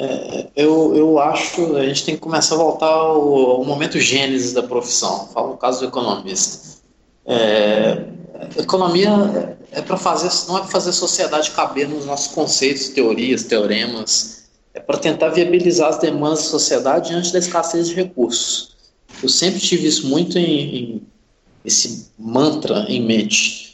É, 0.00 0.46
eu, 0.54 0.94
eu 0.94 1.18
acho 1.18 1.74
a 1.76 1.84
gente 1.84 2.04
tem 2.04 2.14
que 2.14 2.20
começar 2.20 2.54
a 2.54 2.58
voltar 2.58 2.86
ao, 2.86 3.34
ao 3.50 3.64
momento 3.64 3.98
gênesis 3.98 4.52
da 4.52 4.62
profissão. 4.62 5.28
Falo 5.34 5.50
no 5.50 5.56
caso 5.56 5.80
do 5.80 5.86
economista. 5.86 6.78
É, 7.26 8.04
economia 8.56 9.58
é 9.72 9.82
para 9.82 9.96
fazer, 9.96 10.30
não 10.46 10.58
é 10.58 10.60
para 10.60 10.70
fazer 10.70 10.90
a 10.90 10.92
sociedade 10.92 11.50
caber 11.50 11.88
nos 11.88 12.06
nossos 12.06 12.32
conceitos, 12.32 12.90
teorias, 12.90 13.44
teoremas. 13.44 14.44
É 14.72 14.78
para 14.78 14.98
tentar 14.98 15.30
viabilizar 15.30 15.88
as 15.88 15.98
demandas 15.98 16.44
da 16.44 16.44
sociedade 16.44 17.08
diante 17.08 17.32
da 17.32 17.40
escassez 17.40 17.88
de 17.88 17.94
recursos. 17.94 18.76
Eu 19.20 19.28
sempre 19.28 19.58
tive 19.60 19.88
isso 19.88 20.06
muito 20.06 20.38
em, 20.38 20.76
em 20.76 21.02
esse 21.64 22.12
mantra 22.16 22.86
em 22.88 23.02
mente. 23.02 23.67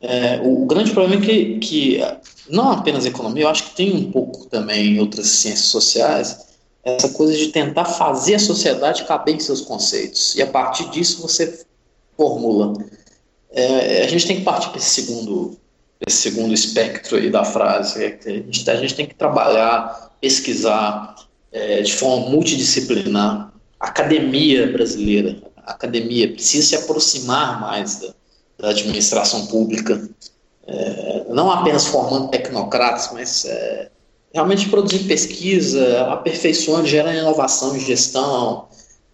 É, 0.00 0.40
o, 0.42 0.66
grande 0.66 0.92
problema 0.92 1.22
é 1.22 1.26
que, 1.26 1.58
que, 1.58 2.00
não 2.48 2.70
apenas 2.70 3.06
economia, 3.06 3.44
eu 3.44 3.48
acho 3.48 3.70
que 3.70 3.76
tem 3.76 3.94
um 3.94 4.10
pouco 4.10 4.46
também 4.46 4.94
em 4.94 5.00
outras 5.00 5.26
ciências 5.26 5.68
sociais, 5.68 6.46
essa 6.84 7.08
coisa 7.08 7.36
de 7.36 7.48
tentar 7.48 7.84
fazer 7.84 8.34
a 8.34 8.38
sociedade 8.38 9.04
caber 9.04 9.34
em 9.34 9.40
seus 9.40 9.60
conceitos. 9.60 10.36
E 10.36 10.42
a 10.42 10.46
partir 10.46 10.88
disso 10.90 11.22
você 11.22 11.64
formula. 12.16 12.74
É, 13.50 14.04
a 14.04 14.08
gente 14.08 14.26
tem 14.26 14.36
que 14.36 14.42
partir 14.42 14.68
para 14.68 14.78
esse 14.78 15.02
segundo, 15.02 15.58
esse 16.06 16.18
segundo 16.18 16.54
espectro 16.54 17.16
aí 17.16 17.30
da 17.30 17.44
frase. 17.44 18.04
É 18.04 18.18
a, 18.24 18.30
gente, 18.30 18.70
a 18.70 18.76
gente 18.76 18.94
tem 18.94 19.06
que 19.06 19.14
trabalhar, 19.14 20.12
pesquisar 20.20 21.16
é, 21.50 21.82
de 21.82 21.92
forma 21.92 22.28
multidisciplinar 22.28 23.52
academia 23.80 24.70
brasileira, 24.72 25.42
a 25.64 25.72
academia 25.72 26.32
precisa 26.32 26.66
se 26.66 26.76
aproximar 26.76 27.60
mais 27.60 28.00
da, 28.00 28.14
da 28.58 28.70
administração 28.70 29.46
pública, 29.46 30.08
é, 30.66 31.24
não 31.28 31.50
apenas 31.50 31.86
formando 31.86 32.28
tecnocratas, 32.28 33.10
mas 33.12 33.44
é, 33.44 33.90
realmente 34.32 34.68
produzir 34.68 35.00
pesquisa, 35.00 36.02
aperfeiçoando, 36.10 36.86
gerando 36.86 37.18
inovação 37.18 37.76
em 37.76 37.80
gestão, 37.80 38.66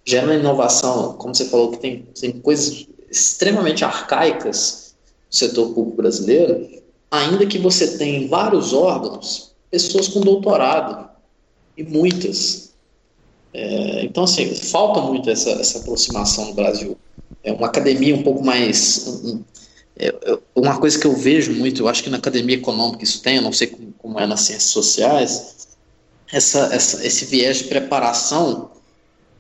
gerando 0.05 0.41
inovação, 0.41 1.15
como 1.15 1.35
você 1.35 1.45
falou, 1.47 1.73
que 1.73 1.79
tem, 1.79 2.07
tem 2.19 2.33
coisas 2.41 2.87
extremamente 3.11 3.85
arcaicas 3.85 4.95
no 5.31 5.37
setor 5.37 5.73
público 5.73 5.99
brasileiro, 5.99 6.69
ainda 7.11 7.47
que 7.47 7.59
você 7.59 7.99
tenha 7.99 8.21
em 8.21 8.29
vários 8.29 8.73
órgãos 8.73 9.53
pessoas 9.71 10.09
com 10.09 10.21
doutorado, 10.21 11.11
e 11.77 11.83
muitas, 11.83 12.73
é, 13.55 14.05
então, 14.05 14.25
assim, 14.25 14.55
falta 14.55 15.01
muito 15.01 15.29
essa, 15.31 15.51
essa 15.51 15.79
aproximação 15.79 16.47
no 16.47 16.55
Brasil. 16.55 16.97
É 17.45 17.53
uma 17.53 17.67
academia 17.67 18.15
um 18.15 18.23
pouco 18.23 18.45
mais. 18.45 19.07
Um, 19.25 19.43
é, 19.97 20.15
uma 20.55 20.79
coisa 20.79 20.99
que 20.99 21.07
eu 21.07 21.15
vejo 21.15 21.53
muito, 21.53 21.83
eu 21.83 21.89
acho 21.89 22.03
que 22.03 22.11
na 22.11 22.17
academia 22.17 22.57
econômica 22.57 23.05
isso 23.05 23.23
tem, 23.23 23.37
eu 23.37 23.43
não 23.43 23.53
sei 23.53 23.67
como, 23.67 23.93
como 23.99 24.19
é 24.19 24.27
nas 24.27 24.41
ciências 24.43 24.71
sociais, 24.71 25.69
essa, 26.33 26.71
essa, 26.73 27.07
esse 27.07 27.27
viés 27.27 27.59
de 27.59 27.65
preparação 27.65 28.71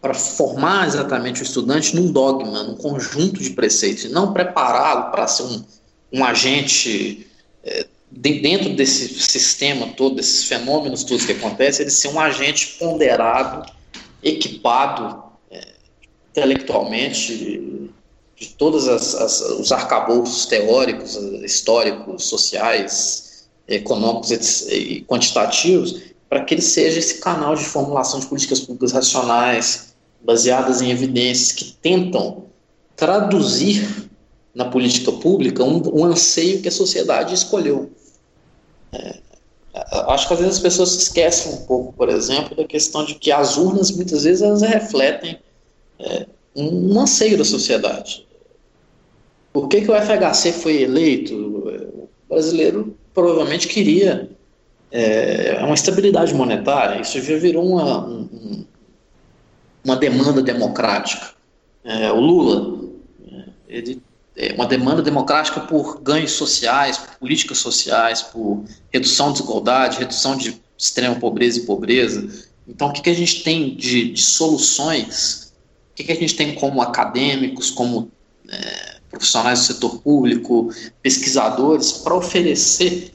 para 0.00 0.14
formar 0.14 0.86
exatamente 0.86 1.40
o 1.40 1.44
estudante 1.44 1.94
num 1.94 2.10
dogma, 2.10 2.64
num 2.64 2.74
conjunto 2.74 3.40
de 3.40 3.50
preceitos, 3.50 4.04
e 4.04 4.08
não 4.08 4.32
prepará-lo 4.32 5.10
para 5.10 5.26
ser 5.26 5.44
um, 5.44 5.64
um 6.12 6.24
agente 6.24 7.26
é, 7.64 7.86
dentro 8.10 8.74
desse 8.74 9.08
sistema 9.08 9.86
todo, 9.96 10.16
desses 10.16 10.44
fenômenos 10.44 11.04
todos 11.04 11.24
que 11.24 11.32
acontecem, 11.32 11.84
ele 11.84 11.90
ser 11.90 12.08
um 12.08 12.20
agente 12.20 12.76
ponderado 12.78 13.70
equipado 14.22 15.22
é, 15.50 15.68
intelectualmente 16.30 17.81
de, 18.42 18.54
todos 18.54 18.86
os 18.86 19.72
arcabouços 19.72 20.46
teóricos, 20.46 21.16
históricos, 21.44 22.24
sociais, 22.24 23.46
econômicos 23.68 24.30
e 24.68 25.04
quantitativos, 25.08 26.00
para 26.28 26.44
que 26.44 26.54
ele 26.54 26.62
seja 26.62 26.98
esse 26.98 27.18
canal 27.20 27.54
de 27.54 27.64
formulação 27.64 28.18
de 28.20 28.26
políticas 28.26 28.60
públicas 28.60 28.92
racionais, 28.92 29.94
baseadas 30.20 30.80
em 30.80 30.90
evidências 30.90 31.52
que 31.52 31.76
tentam 31.80 32.44
traduzir 32.96 34.10
na 34.54 34.66
política 34.66 35.12
pública 35.12 35.64
um, 35.64 36.00
um 36.00 36.04
anseio 36.04 36.60
que 36.60 36.68
a 36.68 36.72
sociedade 36.72 37.34
escolheu. 37.34 37.90
É, 38.92 39.18
Acho 40.08 40.28
que 40.28 40.34
às 40.34 40.40
vezes 40.40 40.56
as 40.56 40.62
pessoas 40.62 40.90
se 40.90 40.98
esquecem 40.98 41.52
um 41.52 41.64
pouco, 41.64 41.92
por 41.94 42.10
exemplo, 42.10 42.54
da 42.54 42.64
questão 42.64 43.04
de 43.04 43.14
que 43.14 43.32
as 43.32 43.56
urnas 43.56 43.90
muitas 43.90 44.24
vezes 44.24 44.42
elas 44.42 44.60
refletem 44.60 45.38
é, 45.98 46.26
um 46.54 47.00
anseio 47.00 47.38
da 47.38 47.44
sociedade. 47.44 48.26
Por 49.52 49.68
que, 49.68 49.82
que 49.82 49.90
o 49.90 49.94
FHC 49.94 50.52
foi 50.52 50.82
eleito? 50.82 51.34
O 51.34 52.08
brasileiro 52.28 52.96
provavelmente 53.12 53.68
queria 53.68 54.30
é, 54.90 55.58
uma 55.62 55.74
estabilidade 55.74 56.34
monetária. 56.34 57.00
Isso 57.00 57.20
já 57.20 57.36
virou 57.36 57.66
uma, 57.66 58.06
um, 58.06 58.64
uma 59.84 59.96
demanda 59.96 60.42
democrática. 60.42 61.30
É, 61.84 62.10
o 62.12 62.20
Lula, 62.20 62.88
é, 63.30 63.44
ele 63.68 64.02
é, 64.36 64.52
uma 64.54 64.66
demanda 64.66 65.02
democrática 65.02 65.60
por 65.60 66.00
ganhos 66.00 66.32
sociais, 66.32 66.96
por 66.96 67.16
políticas 67.16 67.58
sociais, 67.58 68.22
por 68.22 68.64
redução 68.90 69.28
de 69.28 69.40
desigualdade, 69.40 69.98
redução 69.98 70.36
de 70.36 70.60
extrema 70.76 71.16
pobreza 71.16 71.60
e 71.60 71.66
pobreza. 71.66 72.28
Então, 72.66 72.88
o 72.88 72.92
que, 72.92 73.02
que 73.02 73.10
a 73.10 73.14
gente 73.14 73.42
tem 73.42 73.74
de, 73.74 74.12
de 74.12 74.22
soluções? 74.22 75.52
O 75.92 75.94
que, 75.94 76.04
que 76.04 76.12
a 76.12 76.16
gente 76.16 76.36
tem 76.36 76.54
como 76.54 76.80
acadêmicos, 76.80 77.70
como 77.70 78.10
é, 78.48 78.91
profissionais 79.12 79.60
do 79.60 79.64
setor 79.66 79.98
público, 79.98 80.70
pesquisadores, 81.00 81.92
para 81.92 82.14
oferecer 82.14 83.12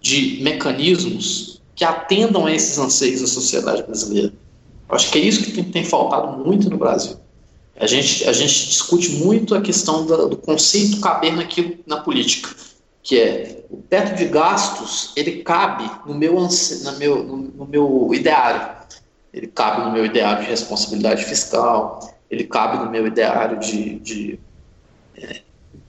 de 0.00 0.40
mecanismos 0.42 1.60
que 1.74 1.84
atendam 1.84 2.46
a 2.46 2.52
esses 2.52 2.78
anseios 2.78 3.20
da 3.20 3.26
sociedade 3.26 3.82
brasileira? 3.82 4.32
Eu 4.88 4.94
acho 4.94 5.10
que 5.10 5.18
é 5.18 5.22
isso 5.22 5.42
que 5.42 5.52
tem, 5.52 5.64
tem 5.64 5.84
faltado 5.84 6.44
muito 6.44 6.70
no 6.70 6.78
Brasil. 6.78 7.16
A 7.76 7.86
gente, 7.86 8.28
a 8.28 8.32
gente 8.32 8.68
discute 8.68 9.10
muito 9.16 9.54
a 9.54 9.60
questão 9.60 10.06
do, 10.06 10.28
do 10.28 10.36
conceito 10.36 11.00
caber 11.00 11.34
naquilo, 11.34 11.78
na 11.86 11.98
política, 11.98 12.50
que 13.02 13.18
é 13.18 13.64
o 13.70 13.78
teto 13.78 14.16
de 14.16 14.26
gastos, 14.26 15.12
ele 15.16 15.42
cabe 15.42 15.90
no 16.06 16.14
meu, 16.14 16.34
no 16.34 16.98
meu, 16.98 17.24
no 17.24 17.66
meu 17.66 18.10
ideário. 18.12 18.82
Ele 19.32 19.46
cabe 19.46 19.84
no 19.84 19.90
meu 19.90 20.04
ideário 20.04 20.44
de 20.44 20.50
responsabilidade 20.50 21.24
fiscal, 21.24 22.14
ele 22.30 22.44
cabe 22.44 22.84
no 22.84 22.90
meu 22.90 23.06
ideário 23.06 23.58
de, 23.58 23.98
de, 23.98 24.40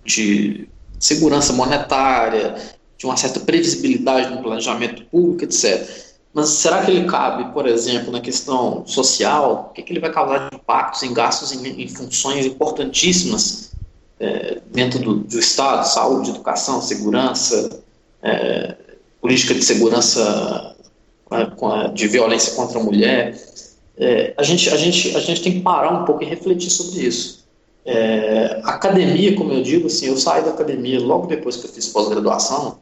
de 0.06 0.68
segurança 1.00 1.54
monetária, 1.54 2.56
de 2.98 3.06
uma 3.06 3.18
certa 3.18 3.40
previsibilidade 3.40 4.34
no 4.34 4.42
planejamento 4.42 5.04
público, 5.06 5.44
etc. 5.44 5.86
Mas 6.34 6.50
será 6.50 6.84
que 6.84 6.90
ele 6.90 7.06
cabe, 7.06 7.54
por 7.54 7.68
exemplo, 7.68 8.12
na 8.12 8.20
questão 8.20 8.86
social? 8.88 9.70
O 9.70 9.74
que, 9.74 9.84
que 9.84 9.94
ele 9.94 10.00
vai 10.00 10.12
causar 10.12 10.50
de 10.50 10.56
impactos 10.56 11.04
em 11.04 11.14
gastos 11.14 11.52
em, 11.52 11.82
em 11.82 11.88
funções 11.88 12.46
importantíssimas 12.46 13.74
é, 14.20 14.60
dentro 14.72 15.00
do, 15.00 15.16
do, 15.16 15.40
Estado, 15.40 15.86
saúde, 15.86 16.32
educação, 16.32 16.82
segurança, 16.82 17.82
é, 18.24 18.76
política 19.22 19.54
de 19.54 19.64
segurança 19.64 20.76
é, 21.32 21.88
de 21.90 22.08
violência 22.08 22.56
contra 22.56 22.80
a 22.80 22.84
mulher. 22.84 23.38
É, 23.96 24.34
a, 24.36 24.42
gente, 24.42 24.70
a, 24.70 24.78
gente, 24.78 25.16
a 25.16 25.20
gente 25.20 25.44
tem 25.44 25.52
que 25.52 25.60
parar 25.60 25.92
um 25.92 26.06
pouco 26.06 26.24
e 26.24 26.26
refletir 26.26 26.72
sobre 26.72 27.02
isso. 27.02 27.43
É, 27.86 28.62
academia, 28.64 29.36
como 29.36 29.52
eu 29.52 29.62
digo, 29.62 29.88
assim, 29.88 30.08
eu 30.08 30.18
saí 30.18 30.44
da 30.44 30.52
academia 30.52 31.00
logo 31.00 31.28
depois 31.28 31.58
que 31.58 31.68
eu 31.68 31.72
fiz 31.72 31.88
pós-graduação, 31.88 32.80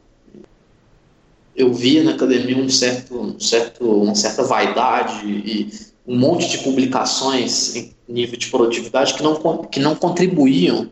eu 1.56 1.72
via 1.72 2.02
na 2.02 2.12
academia 2.12 2.56
um 2.56 2.68
certo, 2.68 3.18
um 3.18 3.40
certo, 3.40 3.84
uma 3.84 4.14
certa 4.14 4.42
vaidade 4.42 5.26
e 5.26 5.70
um 6.06 6.16
monte 6.16 6.48
de 6.48 6.58
publicações 6.58 7.76
em 7.76 7.92
nível 8.08 8.38
de 8.38 8.48
produtividade 8.48 9.14
que 9.14 9.22
não, 9.22 9.64
que 9.64 9.80
não 9.80 9.94
contribuíam 9.94 10.88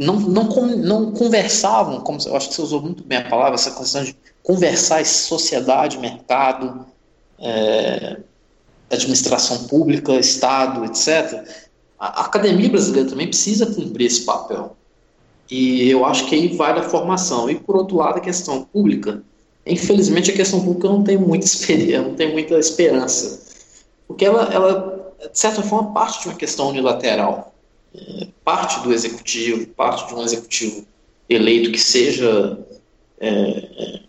não, 0.00 0.18
não, 0.18 0.44
não 0.76 1.12
conversavam, 1.12 2.00
como 2.00 2.18
eu 2.24 2.34
acho 2.34 2.48
que 2.48 2.54
você 2.54 2.62
usou 2.62 2.80
muito 2.80 3.04
bem 3.04 3.18
a 3.18 3.28
palavra, 3.28 3.54
essa 3.54 3.70
questão 3.70 4.02
de 4.02 4.16
conversar 4.42 5.04
sociedade, 5.04 5.98
mercado, 5.98 6.86
é, 7.38 8.16
administração 8.90 9.64
pública, 9.64 10.14
Estado, 10.14 10.86
etc. 10.86 11.46
A, 12.00 12.24
academia 12.24 12.68
brasileira 12.68 13.08
também 13.08 13.28
precisa 13.28 13.66
cumprir 13.66 14.06
esse 14.06 14.22
papel. 14.22 14.76
E 15.50 15.88
eu 15.88 16.04
acho 16.04 16.26
que 16.26 16.34
aí 16.34 16.56
vai 16.56 16.72
a 16.72 16.82
formação. 16.82 17.50
E 17.50 17.54
por 17.54 17.76
outro 17.76 17.98
lado, 17.98 18.18
a 18.18 18.20
questão 18.20 18.64
pública, 18.64 19.22
infelizmente 19.66 20.30
a 20.30 20.34
questão 20.34 20.64
pública 20.64 20.88
não 20.88 21.04
tem 21.04 21.18
muita 21.18 21.44
experiência, 21.46 22.02
não 22.02 22.14
tem 22.14 22.32
muita 22.32 22.58
esperança. 22.58 23.40
Porque 24.08 24.24
ela, 24.24 24.52
ela, 24.52 25.14
de 25.30 25.38
certa 25.38 25.62
forma, 25.62 25.92
parte 25.92 26.22
de 26.22 26.28
uma 26.28 26.36
questão 26.36 26.68
unilateral 26.68 27.50
parte 28.44 28.80
do 28.80 28.92
executivo, 28.92 29.66
parte 29.68 30.08
de 30.08 30.14
um 30.14 30.22
executivo 30.22 30.86
eleito 31.28 31.70
que 31.70 31.78
seja 31.78 32.58
é, 33.20 33.28
é, 33.30 34.00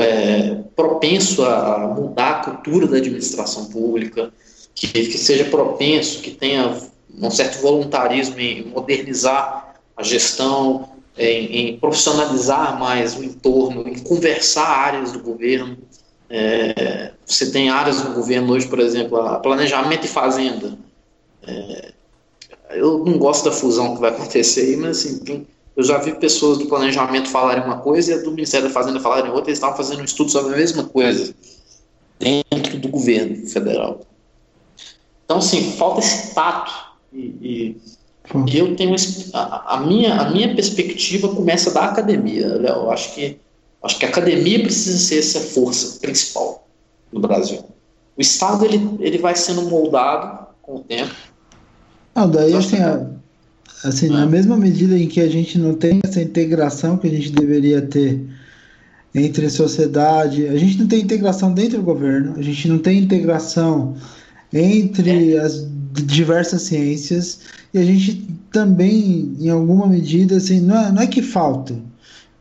é, 0.00 0.64
propenso 0.74 1.44
a 1.44 1.94
mudar 1.96 2.30
a 2.30 2.44
cultura 2.44 2.86
da 2.86 2.96
administração 2.96 3.66
pública, 3.66 4.32
que, 4.74 4.88
que 4.88 5.18
seja 5.18 5.44
propenso, 5.44 6.20
que 6.20 6.30
tenha 6.30 6.76
um 7.20 7.30
certo 7.30 7.60
voluntarismo 7.60 8.38
em 8.38 8.64
modernizar 8.66 9.74
a 9.96 10.02
gestão, 10.02 10.88
em, 11.16 11.70
em 11.70 11.78
profissionalizar 11.78 12.78
mais 12.78 13.16
o 13.16 13.22
entorno, 13.22 13.86
em 13.86 13.98
conversar 14.00 14.66
áreas 14.66 15.12
do 15.12 15.20
governo. 15.20 15.78
É, 16.28 17.12
você 17.24 17.50
tem 17.50 17.70
áreas 17.70 18.00
do 18.02 18.12
governo 18.12 18.52
hoje, 18.52 18.66
por 18.66 18.80
exemplo, 18.80 19.18
a 19.18 19.38
planejamento 19.38 20.04
e 20.04 20.08
fazenda. 20.08 20.76
É, 21.46 21.92
eu 22.70 23.04
não 23.04 23.18
gosto 23.18 23.44
da 23.44 23.52
fusão 23.52 23.94
que 23.94 24.00
vai 24.00 24.10
acontecer 24.10 24.62
aí, 24.62 24.76
mas 24.76 24.98
assim, 24.98 25.46
eu 25.76 25.84
já 25.84 25.98
vi 25.98 26.14
pessoas 26.14 26.58
do 26.58 26.66
planejamento 26.66 27.28
falarem 27.28 27.64
uma 27.64 27.78
coisa 27.78 28.12
e 28.12 28.14
a 28.14 28.22
do 28.22 28.30
Ministério 28.30 28.68
da 28.68 28.72
Fazenda 28.72 29.00
falarem 29.00 29.30
outra, 29.30 29.50
eles 29.50 29.58
estavam 29.58 29.76
fazendo 29.76 30.00
um 30.00 30.04
estudo 30.04 30.30
sobre 30.30 30.54
a 30.54 30.56
mesma 30.56 30.84
coisa 30.84 31.34
dentro 32.18 32.78
do 32.78 32.88
governo 32.88 33.46
federal. 33.46 34.00
Então, 35.24 35.38
assim, 35.38 35.72
falta 35.72 36.00
esse 36.00 36.34
tato 36.34 36.93
e, 37.14 37.76
e, 38.48 38.56
eu 38.58 38.74
tenho 38.74 38.96
a, 39.34 39.74
a, 39.76 39.80
minha 39.86 40.14
a 40.14 40.30
minha 40.30 40.54
perspectiva 40.54 41.28
começa 41.28 41.70
da 41.70 41.84
academia, 41.84 42.46
Léo. 42.56 42.84
Eu 42.84 42.90
acho 42.90 43.14
que 43.14 43.36
acho 43.82 43.98
que 43.98 44.06
a 44.06 44.08
academia 44.08 44.60
precisa 44.60 44.96
ser 44.98 45.18
essa 45.18 45.40
força 45.40 46.00
principal 46.00 46.66
no 47.12 47.20
Brasil. 47.20 47.64
O 48.16 48.20
Estado 48.20 48.64
ele, 48.64 48.80
ele 48.98 49.18
vai 49.18 49.36
sendo 49.36 49.62
moldado 49.62 50.46
com 50.62 50.76
o 50.76 50.80
tempo. 50.80 51.14
Não, 52.14 52.30
daí 52.30 52.54
assim, 52.54 52.78
a, 52.78 53.06
assim, 53.84 54.08
na 54.08 54.24
mesma 54.24 54.56
medida 54.56 54.98
em 54.98 55.06
que 55.06 55.20
a 55.20 55.28
gente 55.28 55.58
não 55.58 55.74
tem 55.74 56.00
essa 56.02 56.22
integração 56.22 56.96
que 56.96 57.06
a 57.06 57.10
gente 57.10 57.30
deveria 57.30 57.82
ter 57.82 58.20
entre 59.14 59.46
a 59.46 59.50
sociedade, 59.50 60.48
a 60.48 60.56
gente 60.56 60.78
não 60.78 60.88
tem 60.88 61.02
integração 61.02 61.52
dentro 61.52 61.78
do 61.78 61.84
governo, 61.84 62.34
a 62.36 62.42
gente 62.42 62.66
não 62.66 62.78
tem 62.78 62.98
integração 62.98 63.94
entre 64.52 65.36
as 65.38 65.68
diversas 66.02 66.62
ciências 66.62 67.40
e 67.72 67.78
a 67.78 67.84
gente 67.84 68.26
também, 68.52 69.36
em 69.38 69.48
alguma 69.48 69.86
medida, 69.86 70.36
assim, 70.36 70.60
não 70.60 70.76
é, 70.76 70.92
não 70.92 71.02
é 71.02 71.06
que 71.06 71.22
falta, 71.22 71.76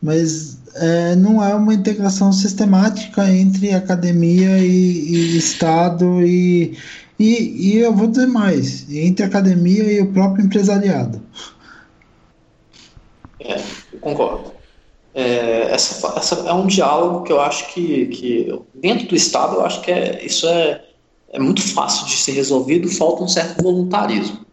mas 0.02 0.58
é, 0.76 1.16
não 1.16 1.44
é 1.44 1.54
uma 1.54 1.74
integração 1.74 2.32
sistemática 2.32 3.30
entre 3.30 3.74
academia 3.74 4.58
e, 4.60 4.66
e 4.66 5.38
Estado 5.38 6.22
e, 6.22 6.78
e, 7.20 7.74
e 7.74 7.78
eu 7.78 7.94
vou 7.94 8.08
dizer 8.08 8.28
mais, 8.28 8.92
entre 8.92 9.26
academia 9.26 9.84
e 9.84 10.02
o 10.02 10.12
próprio 10.12 10.46
empresariado. 10.46 11.22
É, 13.40 13.58
eu 13.92 14.00
concordo. 14.00 14.52
É, 15.16 15.72
essa, 15.72 16.08
essa 16.18 16.36
é 16.50 16.54
um 16.54 16.66
diálogo 16.66 17.24
que 17.24 17.32
eu 17.32 17.40
acho 17.40 17.72
que, 17.72 18.08
que 18.08 18.60
dentro 18.74 19.08
do 19.08 19.16
Estado, 19.16 19.56
eu 19.56 19.66
acho 19.66 19.82
que 19.82 19.92
é, 19.92 20.26
isso 20.26 20.48
é, 20.48 20.84
é 21.34 21.40
muito 21.40 21.64
fácil 21.74 22.06
de 22.06 22.16
ser 22.16 22.34
resolvido, 22.34 22.88
falta 22.88 23.24
um 23.24 23.28
certo 23.28 23.62
voluntarismo. 23.62 24.46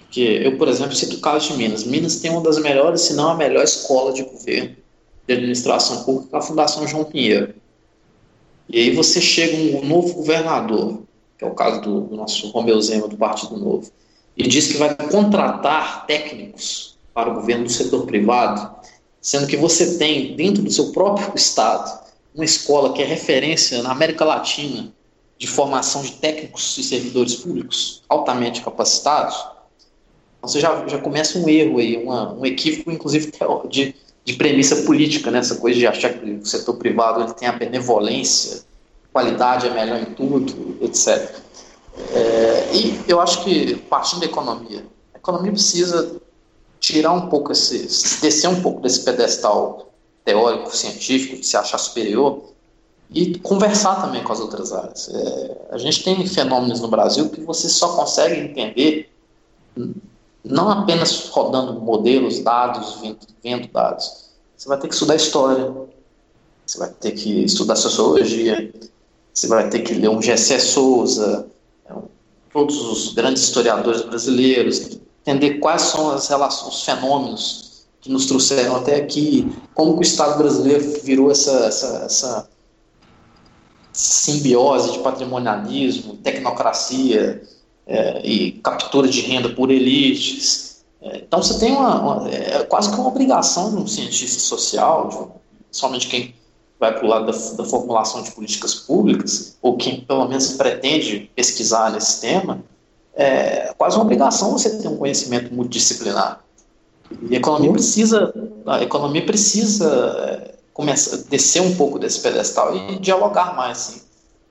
Porque 0.00 0.20
eu, 0.20 0.58
por 0.58 0.66
exemplo, 0.66 0.94
cito 0.94 1.16
o 1.16 1.20
caso 1.20 1.52
de 1.52 1.56
Minas. 1.56 1.84
Minas 1.84 2.16
tem 2.16 2.32
uma 2.32 2.40
das 2.40 2.58
melhores, 2.58 3.02
se 3.02 3.14
não 3.14 3.30
a 3.30 3.36
melhor 3.36 3.62
escola 3.62 4.12
de 4.12 4.24
governo 4.24 4.74
de 5.24 5.34
administração 5.34 6.02
pública, 6.02 6.36
a 6.36 6.42
Fundação 6.42 6.86
João 6.88 7.04
Pinheiro. 7.04 7.54
E 8.68 8.80
aí 8.80 8.90
você 8.90 9.20
chega 9.20 9.78
um 9.78 9.86
novo 9.86 10.14
governador, 10.14 11.02
que 11.38 11.44
é 11.44 11.46
o 11.46 11.54
caso 11.54 11.80
do, 11.80 12.00
do 12.00 12.16
nosso 12.16 12.48
Romeu 12.48 12.80
Zema, 12.82 13.06
do 13.06 13.16
Partido 13.16 13.56
Novo, 13.56 13.88
e 14.36 14.48
diz 14.48 14.66
que 14.66 14.78
vai 14.78 14.92
contratar 14.96 16.06
técnicos 16.06 16.98
para 17.14 17.30
o 17.30 17.34
governo 17.34 17.64
do 17.64 17.70
setor 17.70 18.04
privado, 18.04 18.68
sendo 19.20 19.46
que 19.46 19.56
você 19.56 19.96
tem 19.96 20.34
dentro 20.34 20.60
do 20.60 20.72
seu 20.72 20.90
próprio 20.90 21.30
estado 21.36 22.00
uma 22.34 22.44
escola 22.44 22.92
que 22.92 23.02
é 23.02 23.04
referência 23.04 23.80
na 23.82 23.92
América 23.92 24.24
Latina 24.24 24.92
de 25.40 25.46
formação 25.46 26.02
de 26.02 26.12
técnicos 26.12 26.76
e 26.76 26.82
servidores 26.84 27.34
públicos 27.36 28.02
altamente 28.08 28.60
capacitados, 28.60 29.34
então 30.36 30.48
você 30.48 30.60
já, 30.60 30.86
já 30.86 30.98
começa 30.98 31.38
um 31.38 31.48
erro 31.48 31.78
aí, 31.78 31.96
uma, 31.96 32.34
um 32.34 32.44
equívoco, 32.44 32.90
inclusive, 32.90 33.32
de, 33.68 33.94
de 34.22 34.34
premissa 34.34 34.76
política, 34.82 35.30
né? 35.30 35.38
essa 35.38 35.56
coisa 35.56 35.78
de 35.78 35.86
achar 35.86 36.12
que 36.12 36.30
o 36.30 36.44
setor 36.44 36.76
privado 36.76 37.22
ele 37.22 37.32
tem 37.32 37.48
a 37.48 37.52
benevolência 37.52 38.68
qualidade 39.12 39.66
é 39.66 39.70
melhor 39.70 40.00
em 40.00 40.14
tudo, 40.14 40.78
etc. 40.82 41.34
É, 42.14 42.70
e 42.74 43.00
eu 43.08 43.20
acho 43.20 43.42
que, 43.44 43.76
partindo 43.88 44.20
da 44.20 44.26
economia, 44.26 44.84
a 45.14 45.18
economia 45.18 45.52
precisa 45.52 46.20
tirar 46.78 47.12
um 47.12 47.28
pouco 47.28 47.52
esse, 47.52 48.20
descer 48.20 48.48
um 48.48 48.62
pouco 48.62 48.80
desse 48.80 49.04
pedestal 49.04 49.92
teórico, 50.24 50.74
científico, 50.76 51.40
de 51.40 51.46
se 51.46 51.56
achar 51.56 51.78
superior, 51.78 52.49
e 53.12 53.38
conversar 53.38 54.02
também 54.02 54.22
com 54.22 54.32
as 54.32 54.40
outras 54.40 54.72
áreas. 54.72 55.08
É, 55.08 55.68
a 55.70 55.78
gente 55.78 56.04
tem 56.04 56.26
fenômenos 56.26 56.80
no 56.80 56.88
Brasil 56.88 57.28
que 57.28 57.40
você 57.40 57.68
só 57.68 57.96
consegue 57.96 58.40
entender 58.40 59.10
não 60.44 60.70
apenas 60.70 61.28
rodando 61.28 61.80
modelos, 61.80 62.40
dados, 62.40 63.00
vendo, 63.00 63.18
vendo 63.42 63.68
dados. 63.68 64.30
Você 64.56 64.68
vai 64.68 64.78
ter 64.78 64.88
que 64.88 64.94
estudar 64.94 65.16
história, 65.16 65.72
você 66.66 66.78
vai 66.78 66.88
ter 66.88 67.12
que 67.12 67.44
estudar 67.44 67.76
sociologia, 67.76 68.72
você 69.32 69.46
vai 69.48 69.68
ter 69.68 69.80
que 69.80 69.94
ler 69.94 70.08
um 70.08 70.22
Gessé 70.22 70.58
Souza, 70.58 71.46
é, 71.86 71.94
todos 72.52 72.80
os 72.80 73.14
grandes 73.14 73.42
historiadores 73.42 74.02
brasileiros, 74.02 74.98
entender 75.22 75.58
quais 75.58 75.82
são 75.82 76.10
as 76.10 76.28
relações, 76.28 76.74
os 76.74 76.82
fenômenos 76.84 77.86
que 78.00 78.10
nos 78.10 78.26
trouxeram 78.26 78.76
até 78.76 78.96
aqui, 78.96 79.50
como 79.74 79.96
o 79.96 80.02
Estado 80.02 80.38
brasileiro 80.38 81.00
virou 81.02 81.30
essa, 81.30 81.66
essa, 81.66 81.86
essa 82.04 82.48
simbiose 84.00 84.92
de 84.92 84.98
patrimonialismo, 85.00 86.16
tecnocracia 86.16 87.42
é, 87.86 88.26
e 88.26 88.52
captura 88.52 89.08
de 89.08 89.20
renda 89.20 89.50
por 89.50 89.70
elites. 89.70 90.82
É, 91.02 91.18
então 91.18 91.42
você 91.42 91.58
tem 91.58 91.72
uma, 91.72 92.00
uma, 92.00 92.30
é 92.30 92.64
quase 92.64 92.90
que 92.90 92.96
uma 92.96 93.08
obrigação 93.08 93.70
de 93.70 93.76
um 93.76 93.86
cientista 93.86 94.40
social, 94.40 95.08
de, 95.08 95.76
somente 95.76 96.08
quem 96.08 96.34
vai 96.78 96.94
para 96.94 97.04
o 97.04 97.08
lado 97.08 97.26
da, 97.26 97.32
da, 97.56 97.64
formulação 97.64 98.22
de 98.22 98.30
políticas 98.30 98.74
públicas, 98.74 99.58
ou 99.60 99.76
quem 99.76 100.00
pelo 100.00 100.26
menos 100.26 100.52
pretende 100.52 101.30
pesquisar 101.36 101.92
nesse 101.92 102.22
tema, 102.22 102.64
é 103.14 103.74
quase 103.76 103.96
uma 103.96 104.04
obrigação 104.04 104.52
você 104.52 104.78
ter 104.78 104.88
um 104.88 104.96
conhecimento 104.96 105.52
multidisciplinar. 105.52 106.42
E 107.28 107.34
a 107.34 107.38
economia 107.38 107.68
uhum. 107.68 107.74
precisa, 107.74 108.32
a 108.66 108.82
economia 108.82 109.26
precisa 109.26 109.86
é, 110.18 110.54
começar, 110.80 111.18
descer 111.28 111.60
um 111.60 111.76
pouco 111.76 111.98
desse 111.98 112.20
pedestal 112.20 112.74
e 112.74 112.98
dialogar 112.98 113.54
mais. 113.54 113.78
Assim. 113.78 114.00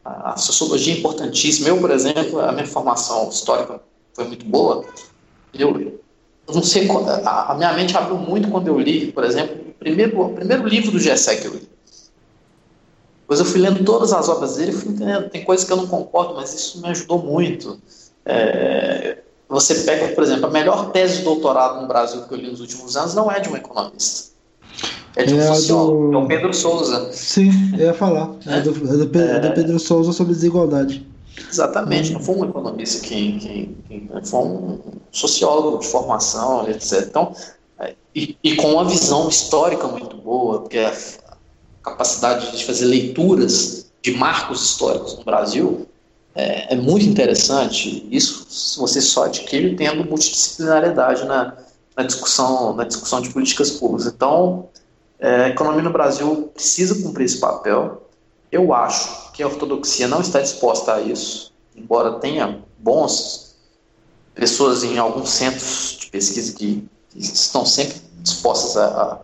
A, 0.06 0.38
sociologia 0.38 0.94
é 0.94 0.98
importantíssima. 0.98 1.68
Eu, 1.68 1.80
por 1.80 1.90
exemplo, 1.92 2.40
a 2.40 2.52
minha 2.52 2.68
formação 2.68 3.28
histórica 3.30 3.82
foi 4.14 4.26
muito 4.26 4.46
boa. 4.46 4.86
Eu, 5.54 6.00
não 6.48 6.64
sei, 6.64 6.88
a, 7.26 7.52
a 7.52 7.56
minha 7.56 7.74
mente 7.74 7.98
abriu 7.98 8.18
muito 8.18 8.50
quando 8.50 8.68
eu 8.68 8.80
li, 8.80 9.12
por 9.12 9.24
exemplo, 9.24 9.58
primeiro, 9.80 10.22
o 10.22 10.34
primeiro 10.34 10.68
livro 10.68 10.92
do 10.92 11.00
Gessé 11.00 11.36
que 11.36 11.48
eu 11.48 11.54
li. 11.54 11.70
Depois 13.22 13.40
eu 13.40 13.46
fui 13.46 13.60
lendo 13.60 13.84
todas 13.84 14.14
as 14.14 14.28
obras 14.30 14.56
dele 14.56 14.72
e 14.72 14.76
fui 14.76 14.92
entendendo. 14.92 15.30
Tem 15.30 15.44
coisas 15.44 15.66
que 15.66 15.74
eu 15.74 15.78
não 15.78 15.88
concordo, 15.88 16.36
mas 16.36 16.54
isso 16.54 16.82
me 16.82 16.90
ajudou 16.90 17.20
muito. 17.20 17.80
É, 18.26 19.20
você 19.48 19.76
pega, 19.84 20.14
por 20.14 20.24
exemplo, 20.24 20.46
a 20.46 20.50
melhor 20.50 20.92
tese 20.92 21.18
de 21.18 21.24
doutorado 21.24 21.82
no 21.82 21.88
Brasil 21.88 22.24
que 22.24 22.34
eu 22.34 22.38
li 22.38 22.50
nos 22.50 22.62
últimos 22.62 22.96
anos 22.96 23.14
não 23.14 23.32
é 23.32 23.40
de 23.40 23.50
um 23.50 23.56
economista. 23.56 24.29
É 25.20 25.26
de 25.26 25.34
um 25.34 25.40
é 25.40 25.48
sociólogo, 25.48 26.12
do... 26.12 26.20
é 26.20 26.28
Pedro 26.28 26.54
Souza. 26.54 27.12
Sim, 27.12 27.52
eu 27.74 27.88
ia 27.88 27.94
falar. 27.94 28.36
É, 28.48 28.58
é 28.58 28.62
do, 28.62 28.70
é 28.70 28.98
do, 28.98 29.08
Pedro, 29.08 29.36
é... 29.36 29.40
do 29.40 29.54
Pedro 29.54 29.80
Souza 29.80 30.14
sobre 30.14 30.34
desigualdade. 30.34 31.06
Exatamente, 31.52 32.14
não 32.14 32.22
foi 32.22 32.36
um 32.36 32.46
economista 32.46 33.06
quem, 33.06 33.38
quem, 33.38 33.78
quem 33.88 34.10
foi 34.24 34.40
um 34.40 34.80
sociólogo 35.12 35.80
de 35.80 35.88
formação, 35.88 36.70
etc. 36.70 37.06
Então, 37.08 37.34
é, 37.80 37.96
e, 38.16 38.38
e, 38.44 38.56
com 38.56 38.74
uma 38.74 38.86
visão 38.86 39.28
histórica 39.28 39.88
muito 39.88 40.16
boa, 40.18 40.62
porque 40.62 40.80
a 40.80 40.94
capacidade 41.84 42.56
de 42.56 42.66
fazer 42.66 42.86
leituras 42.86 43.92
de 44.02 44.12
marcos 44.12 44.64
históricos 44.64 45.18
no 45.18 45.24
Brasil 45.26 45.88
é, 46.34 46.74
é 46.74 46.78
muito 46.78 47.06
interessante. 47.06 48.08
Isso 48.10 48.80
você 48.80 49.02
só 49.02 49.26
adquire 49.26 49.76
tendo 49.76 50.06
multidisciplinariedade 50.06 51.26
na, 51.26 51.58
na 51.96 52.04
discussão 52.04 52.74
na 52.74 52.86
discussão 52.86 53.22
de 53.22 53.30
políticas 53.30 53.72
públicas. 53.72 54.08
Então, 54.14 54.70
é, 55.20 55.46
a 55.46 55.50
economia 55.50 55.82
no 55.82 55.92
Brasil 55.92 56.50
precisa 56.54 56.96
cumprir 57.04 57.26
esse 57.26 57.40
papel. 57.40 58.10
Eu 58.52 58.74
acho 58.74 59.32
que 59.34 59.44
a 59.44 59.48
ortodoxia 59.48 60.08
não 60.08 60.22
está 60.22 60.40
disposta 60.40 60.94
a 60.94 61.02
isso, 61.02 61.54
embora 61.76 62.20
tenha 62.20 62.64
bons 62.78 63.56
pessoas 64.34 64.84
em 64.84 64.98
alguns 64.98 65.30
centros 65.30 65.98
de 66.00 66.08
pesquisa 66.08 66.54
que, 66.54 66.88
estão 67.16 67.66
sempre 67.66 68.00
dispostas 68.20 68.78
a, 68.78 68.86
a, 68.86 69.18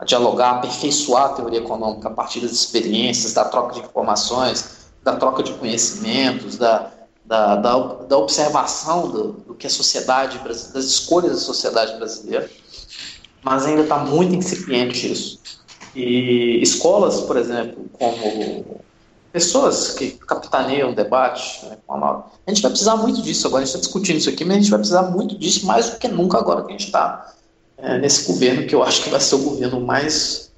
a 0.00 0.04
dialogar, 0.04 0.48
a 0.48 0.56
aperfeiçoar 0.56 1.26
a 1.26 1.28
teoria 1.30 1.60
econômica 1.60 2.08
a 2.08 2.10
partir 2.10 2.40
das 2.40 2.50
experiências, 2.50 3.32
da 3.32 3.44
troca 3.44 3.74
de 3.74 3.80
informações, 3.80 4.90
da 5.04 5.16
troca 5.16 5.42
de 5.42 5.52
conhecimentos, 5.54 6.58
da, 6.58 6.90
da, 7.24 7.56
da, 7.56 7.78
da 7.78 8.18
observação 8.18 9.08
do, 9.08 9.32
do, 9.32 9.54
que 9.54 9.66
a 9.66 9.70
sociedade, 9.70 10.38
das 10.38 10.74
escolhas 10.74 11.32
da 11.32 11.38
sociedade 11.38 11.96
brasileira, 11.96 12.50
mas 13.42 13.66
ainda 13.66 13.82
está 13.82 13.98
muito 13.98 14.34
incipiente 14.34 15.12
isso. 15.12 15.37
E 15.98 16.62
escolas, 16.62 17.22
por 17.22 17.36
exemplo, 17.36 17.90
como 17.98 18.80
pessoas 19.32 19.94
que 19.94 20.12
capitaneiam 20.12 20.92
o 20.92 20.94
debate, 20.94 21.66
né, 21.66 21.76
a 21.88 22.22
gente 22.46 22.62
vai 22.62 22.70
precisar 22.70 22.94
muito 22.94 23.20
disso 23.20 23.48
agora, 23.48 23.64
a 23.64 23.66
gente 23.66 23.74
está 23.74 23.84
discutindo 23.84 24.18
isso 24.18 24.30
aqui, 24.30 24.44
mas 24.44 24.58
a 24.58 24.60
gente 24.60 24.70
vai 24.70 24.78
precisar 24.78 25.02
muito 25.02 25.36
disso 25.36 25.66
mais 25.66 25.90
do 25.90 25.98
que 25.98 26.06
nunca 26.06 26.38
agora 26.38 26.62
que 26.62 26.68
a 26.68 26.70
gente 26.70 26.86
está 26.86 27.34
é, 27.78 27.98
nesse 27.98 28.30
governo, 28.30 28.64
que 28.64 28.76
eu 28.76 28.84
acho 28.84 29.02
que 29.02 29.10
vai 29.10 29.20
ser 29.20 29.34
o 29.34 29.38
governo 29.38 29.80
mais 29.80 30.52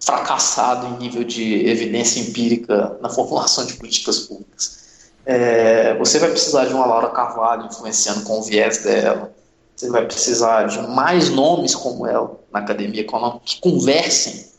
fracassado 0.00 0.88
em 0.88 0.98
nível 0.98 1.22
de 1.22 1.64
evidência 1.64 2.18
empírica 2.18 2.98
na 3.00 3.08
formulação 3.08 3.64
de 3.64 3.74
políticas 3.74 4.18
públicas. 4.18 5.12
É, 5.24 5.96
você 5.96 6.18
vai 6.18 6.30
precisar 6.30 6.64
de 6.64 6.74
uma 6.74 6.86
Laura 6.86 7.10
Carvalho 7.10 7.66
influenciando 7.66 8.22
com 8.22 8.40
o 8.40 8.42
viés 8.42 8.78
dela, 8.78 9.32
você 9.76 9.88
vai 9.88 10.04
precisar 10.04 10.64
de 10.64 10.82
mais 10.88 11.30
nomes 11.30 11.72
como 11.72 12.04
ela 12.04 12.36
na 12.52 12.58
academia 12.58 13.02
econômica 13.02 13.42
que 13.44 13.60
conversem 13.60 14.50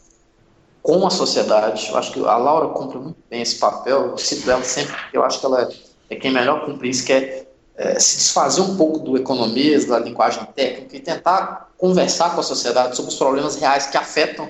com 0.84 1.07
a 1.07 1.10
sociedade. 1.10 1.88
Eu 1.89 1.97
acho 1.97 2.11
que 2.11 2.19
a 2.19 2.38
Laura 2.38 2.68
cumpre 2.69 2.99
muito 2.99 3.18
bem 3.30 3.41
esse 3.41 3.55
papel, 3.55 4.07
eu 4.07 4.18
cito 4.18 4.51
ela 4.51 4.64
sempre 4.64 4.93
eu 5.14 5.23
acho 5.23 5.39
que 5.39 5.45
ela 5.45 5.69
é 6.10 6.15
quem 6.15 6.31
melhor 6.31 6.65
cumpre 6.65 6.89
isso, 6.89 7.05
que 7.05 7.14
é, 7.14 7.47
é 7.76 7.99
se 7.99 8.18
desfazer 8.18 8.61
um 8.61 8.76
pouco 8.76 8.99
do 8.99 9.18
economês, 9.18 9.85
da 9.85 9.97
linguagem 9.97 10.45
técnica 10.53 10.95
e 10.95 10.99
tentar 10.99 11.72
conversar 11.77 12.35
com 12.35 12.41
a 12.41 12.43
sociedade 12.43 12.95
sobre 12.95 13.11
os 13.11 13.18
problemas 13.18 13.55
reais 13.55 13.88
que 13.88 13.97
afetam 13.97 14.47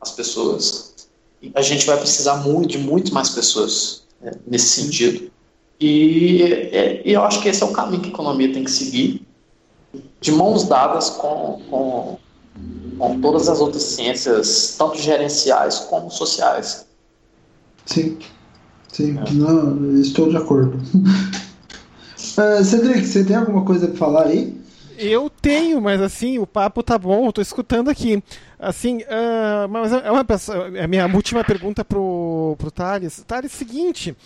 as 0.00 0.12
pessoas. 0.12 0.94
E 1.42 1.52
a 1.54 1.60
gente 1.60 1.84
vai 1.84 1.98
precisar 1.98 2.36
muito, 2.36 2.68
de 2.68 2.78
muito 2.78 3.12
mais 3.12 3.28
pessoas 3.28 4.04
né, 4.20 4.32
nesse 4.46 4.82
sentido. 4.82 5.30
E, 5.78 6.42
é, 6.72 7.02
e, 7.04 7.12
eu 7.12 7.22
acho 7.22 7.42
que 7.42 7.48
esse 7.48 7.62
é 7.62 7.66
o 7.66 7.72
caminho 7.72 8.00
que 8.00 8.08
a 8.08 8.12
economia 8.12 8.52
tem 8.52 8.64
que 8.64 8.70
seguir, 8.70 9.26
de 10.20 10.32
mãos 10.32 10.64
dadas 10.64 11.10
com, 11.10 11.60
com, 11.68 12.18
com 12.98 13.20
todas 13.20 13.48
as 13.48 13.60
outras 13.60 13.82
ciências, 13.82 14.76
tanto 14.78 14.98
gerenciais 14.98 15.80
como 15.80 16.10
sociais. 16.10 16.86
Sim, 17.86 18.18
sim, 18.92 19.18
é. 19.18 19.32
não, 19.32 19.94
estou 20.00 20.28
de 20.28 20.36
acordo. 20.36 20.78
uh, 20.78 22.64
Cedric, 22.64 23.06
você 23.06 23.24
tem 23.24 23.36
alguma 23.36 23.64
coisa 23.64 23.88
para 23.88 23.96
falar 23.96 24.26
aí? 24.26 24.62
Eu 24.96 25.28
tenho, 25.28 25.80
mas 25.80 26.00
assim, 26.00 26.38
o 26.38 26.46
papo 26.46 26.82
tá 26.82 26.96
bom, 26.96 27.26
eu 27.26 27.32
tô 27.32 27.40
escutando 27.40 27.90
aqui. 27.90 28.22
Assim, 28.58 28.98
uh, 28.98 29.68
mas 29.68 29.92
é 29.92 30.10
uma 30.10 30.24
é 30.78 30.84
a 30.84 30.88
minha 30.88 31.06
última 31.06 31.42
pergunta 31.42 31.84
pro, 31.84 32.54
pro 32.56 32.70
Thales. 32.70 33.22
Thales, 33.26 33.52
seguinte, 33.52 34.16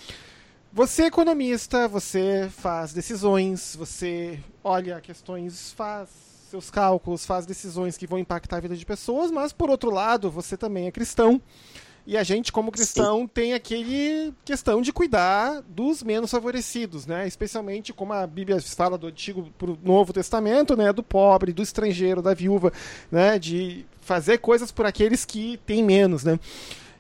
você 0.73 1.05
é 1.05 1.07
economista, 1.07 1.89
você 1.89 2.49
faz 2.51 2.93
decisões, 2.93 3.75
você 3.77 4.39
olha 4.63 5.01
questões, 5.01 5.73
faz 5.75 6.28
seus 6.49 6.71
cálculos, 6.71 7.25
faz 7.25 7.47
decisões 7.47 7.97
que 7.97 8.07
vão 8.07 8.19
impactar 8.19 8.57
a 8.57 8.61
vida 8.61 8.77
de 8.77 8.85
pessoas, 8.85 9.31
mas 9.31 9.53
por 9.53 9.71
outro 9.71 9.91
lado, 9.91 10.31
você 10.31 10.57
também 10.57 10.87
é 10.87 10.91
cristão. 10.91 11.41
E 12.07 12.17
a 12.17 12.23
gente, 12.23 12.51
como 12.51 12.73
cristão, 12.73 13.21
Sim. 13.21 13.27
tem 13.27 13.53
aquele 13.53 14.33
questão 14.43 14.81
de 14.81 14.95
cuidar 14.95 15.63
dos 15.69 16.03
menos 16.03 16.31
favorecidos, 16.31 17.07
né? 17.07 17.27
Especialmente 17.29 17.93
como 17.93 18.15
a 18.15 18.27
Bíblia 18.27 18.59
fala 18.63 18.97
do 18.97 19.09
Antigo 19.09 19.51
para 19.59 19.71
o 19.71 19.79
Novo 19.85 20.11
Testamento, 20.11 20.75
né? 20.75 20.91
Do 20.91 21.03
pobre, 21.03 21.53
do 21.53 21.63
estrangeiro, 21.63 22.23
da 22.23 22.33
viúva, 22.33 22.73
né? 23.13 23.39
De 23.39 23.85
fazer 24.01 24.39
coisas 24.39 24.73
por 24.73 24.87
aqueles 24.87 25.27
que 25.27 25.61
têm 25.67 25.85
menos, 25.85 26.25
né? 26.25 26.41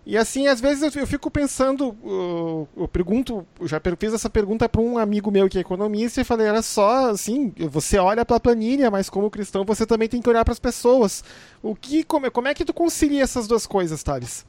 E 0.08 0.16
assim, 0.16 0.46
às 0.46 0.58
vezes 0.58 0.96
eu, 0.96 1.06
fico 1.06 1.30
pensando, 1.30 1.94
eu, 2.02 2.66
eu 2.74 2.88
pergunto, 2.88 3.46
eu 3.60 3.68
já 3.68 3.78
fiz 3.98 4.14
essa 4.14 4.30
pergunta 4.30 4.66
para 4.66 4.80
um 4.80 4.96
amigo 4.96 5.30
meu 5.30 5.50
que 5.50 5.58
é 5.58 5.60
economista 5.60 6.22
e 6.22 6.24
falei, 6.24 6.46
era 6.46 6.62
só 6.62 7.10
assim, 7.10 7.52
você 7.70 7.98
olha 7.98 8.24
para 8.24 8.38
a 8.38 8.40
planilha, 8.40 8.90
mas 8.90 9.10
como 9.10 9.30
cristão 9.30 9.66
você 9.66 9.84
também 9.84 10.08
tem 10.08 10.22
que 10.22 10.28
olhar 10.30 10.46
para 10.46 10.52
as 10.52 10.58
pessoas. 10.58 11.22
O 11.62 11.74
que, 11.74 12.02
como, 12.04 12.30
como 12.30 12.48
é 12.48 12.54
que 12.54 12.64
tu 12.64 12.72
concilia 12.72 13.22
essas 13.22 13.46
duas 13.46 13.66
coisas, 13.66 14.02
Thales? 14.02 14.46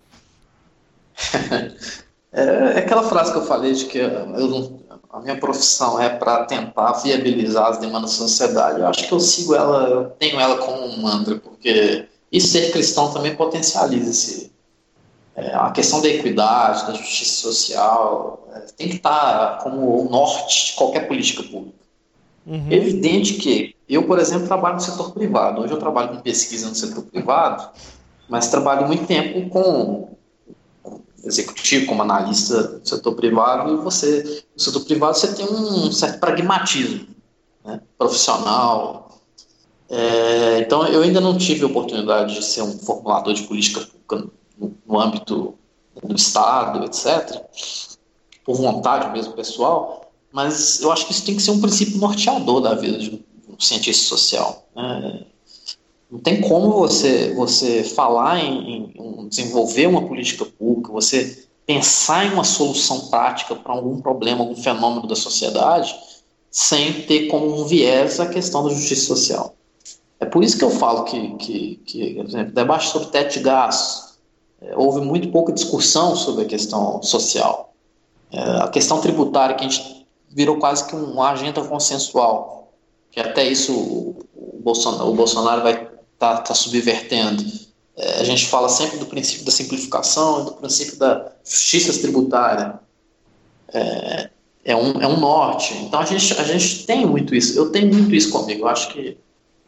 É, 2.32 2.44
é 2.44 2.78
aquela 2.78 3.02
frase 3.02 3.32
que 3.32 3.40
eu 3.40 3.46
falei 3.48 3.74
de 3.74 3.86
que 3.86 3.98
eu 3.98 4.80
a 5.10 5.20
minha 5.20 5.40
profissão 5.40 6.00
é 6.00 6.10
para 6.10 6.46
tentar 6.46 6.92
viabilizar 7.02 7.66
as 7.66 7.80
demandas 7.80 8.12
da 8.12 8.18
sociedade. 8.18 8.80
Eu 8.80 8.86
acho 8.86 9.08
que 9.08 9.12
eu 9.12 9.20
sigo 9.20 9.56
ela, 9.56 9.90
eu 9.90 10.06
tenho 10.12 10.40
ela 10.40 10.60
como 10.60 10.86
um 10.86 11.02
mantra, 11.02 11.38
porque 11.38 12.08
e 12.32 12.40
ser 12.40 12.72
cristão 12.72 13.12
também 13.12 13.36
potencializa 13.36 14.12
esse, 14.12 14.52
é, 15.40 15.56
a 15.56 15.72
questão 15.72 16.02
da 16.02 16.10
equidade, 16.10 16.86
da 16.86 16.94
justiça 16.94 17.50
social, 17.50 18.46
é, 18.54 18.60
tem 18.78 18.90
que 18.90 18.98
estar 18.98 19.58
tá 19.58 19.64
como 19.64 20.06
o 20.06 20.10
norte 20.10 20.68
de 20.68 20.74
qualquer 20.74 21.08
política 21.08 21.44
pública. 21.44 21.80
Uhum. 22.46 22.68
É 22.70 22.76
evidente 22.76 23.36
que 23.36 23.74
eu, 23.88 24.04
por 24.04 24.20
exemplo, 24.20 24.48
trabalho 24.48 24.76
no 24.76 24.82
setor 24.82 25.14
privado. 25.14 25.62
Hoje 25.62 25.74
eu 25.74 25.80
trabalho 25.80 26.10
com 26.10 26.18
pesquisa 26.18 26.68
no 26.68 26.76
setor 26.76 27.04
privado, 27.04 27.70
mas 28.28 28.50
trabalho 28.50 28.86
muito 28.86 29.06
tempo 29.06 29.50
com 29.50 30.10
executivo, 31.24 31.86
como 31.86 32.02
analista 32.02 32.64
do 32.64 32.88
setor 32.88 33.14
privado, 33.14 33.74
e 33.74 33.78
você, 33.78 34.44
no 34.54 34.62
setor 34.62 34.84
privado, 34.84 35.18
você 35.18 35.34
tem 35.34 35.46
um 35.46 35.92
certo 35.92 36.20
pragmatismo 36.20 37.08
né, 37.64 37.80
profissional. 37.98 39.22
É, 39.90 40.60
então, 40.60 40.86
eu 40.88 41.02
ainda 41.02 41.22
não 41.22 41.38
tive 41.38 41.64
a 41.64 41.68
oportunidade 41.68 42.36
de 42.36 42.44
ser 42.44 42.62
um 42.62 42.78
formulador 42.78 43.34
de 43.34 43.44
política 43.44 43.82
pública 43.82 44.39
no, 44.60 45.00
âmbito 45.00 45.56
do 46.04 46.16
Estado, 46.16 46.84
etc., 46.86 47.42
por 48.44 48.56
vontade 48.56 49.12
mesmo 49.12 49.34
pessoal, 49.34 50.12
mas 50.32 50.82
eu 50.82 50.92
acho 50.92 51.06
que 51.06 51.12
isso 51.12 51.26
tem 51.26 51.36
que 51.36 51.42
ser 51.42 51.52
um 51.52 51.62
princípio 51.62 51.98
norteador 51.98 52.62
da 52.62 52.74
vida 52.76 52.98
de 52.98 53.24
um 53.48 53.60
cientista 53.60 54.08
social. 54.08 54.66
Né? 54.76 55.26
Não 56.10 56.20
tem 56.20 56.42
como 56.42 56.72
você, 56.72 57.34
você 57.36 57.84
falar 57.84 58.40
em, 58.40 58.92
em 58.96 59.28
desenvolver 59.28 59.88
uma 59.88 60.08
política 60.08 60.46
pública, 60.46 60.92
você 60.92 61.48
pensar 61.66 62.26
em 62.26 62.34
uma 62.34 62.44
solução 62.44 63.10
prática 63.10 63.56
para 63.56 63.74
algum 63.74 64.02
problema, 64.02 64.42
algum 64.42 64.56
fenômeno 64.56 65.06
da 65.06 65.16
sociedade, 65.16 65.96
sem 66.50 67.04
ter 67.04 67.28
como 67.28 67.62
um 67.62 67.66
viés 67.66 68.20
a 68.20 68.28
questão 68.28 68.64
da 68.64 68.74
justiça 68.74 69.06
social. 69.06 69.54
É 70.20 70.26
por 70.26 70.44
isso 70.44 70.58
que 70.58 70.64
eu 70.64 70.72
falo 70.72 71.04
que, 71.04 71.36
que, 71.36 71.76
que 71.86 72.14
por 72.16 72.26
exemplo, 72.26 72.54
debate 72.54 72.88
sobre 72.88 73.10
teto 73.10 73.40
de 73.40 73.48
é, 73.48 73.70
houve 74.76 75.02
muito 75.02 75.30
pouca 75.30 75.52
discussão 75.52 76.16
sobre 76.16 76.44
a 76.44 76.48
questão 76.48 77.02
social. 77.02 77.74
É, 78.32 78.40
a 78.40 78.68
questão 78.68 79.00
tributária, 79.02 79.56
que 79.56 79.66
a 79.66 79.70
gente 79.70 80.08
virou 80.30 80.58
quase 80.58 80.88
que 80.88 80.96
uma 80.96 81.32
agenda 81.32 81.64
consensual, 81.64 82.72
que 83.12 83.20
até 83.20 83.48
isso 83.48 83.74
o 83.74 84.60
Bolsonaro, 84.62 85.10
o 85.10 85.14
Bolsonaro 85.14 85.64
vai 85.64 85.90
está 86.14 86.38
tá 86.38 86.54
subvertendo. 86.54 87.44
É, 87.96 88.20
a 88.20 88.24
gente 88.24 88.48
fala 88.48 88.68
sempre 88.68 88.98
do 88.98 89.06
princípio 89.06 89.46
da 89.46 89.52
simplificação, 89.52 90.46
do 90.46 90.52
princípio 90.54 90.98
da 90.98 91.32
justiça 91.44 91.98
tributária. 92.00 92.80
É, 93.74 94.30
é, 94.66 94.76
um, 94.76 95.02
é 95.02 95.08
um 95.08 95.20
norte. 95.20 95.74
Então 95.76 96.00
a 96.00 96.06
gente, 96.06 96.34
a 96.34 96.44
gente 96.44 96.86
tem 96.86 97.06
muito 97.06 97.34
isso. 97.34 97.58
Eu 97.58 97.72
tenho 97.72 97.94
muito 97.94 98.14
isso 98.14 98.30
comigo. 98.32 98.64
Eu 98.64 98.68
acho 98.68 98.90
que 98.90 99.18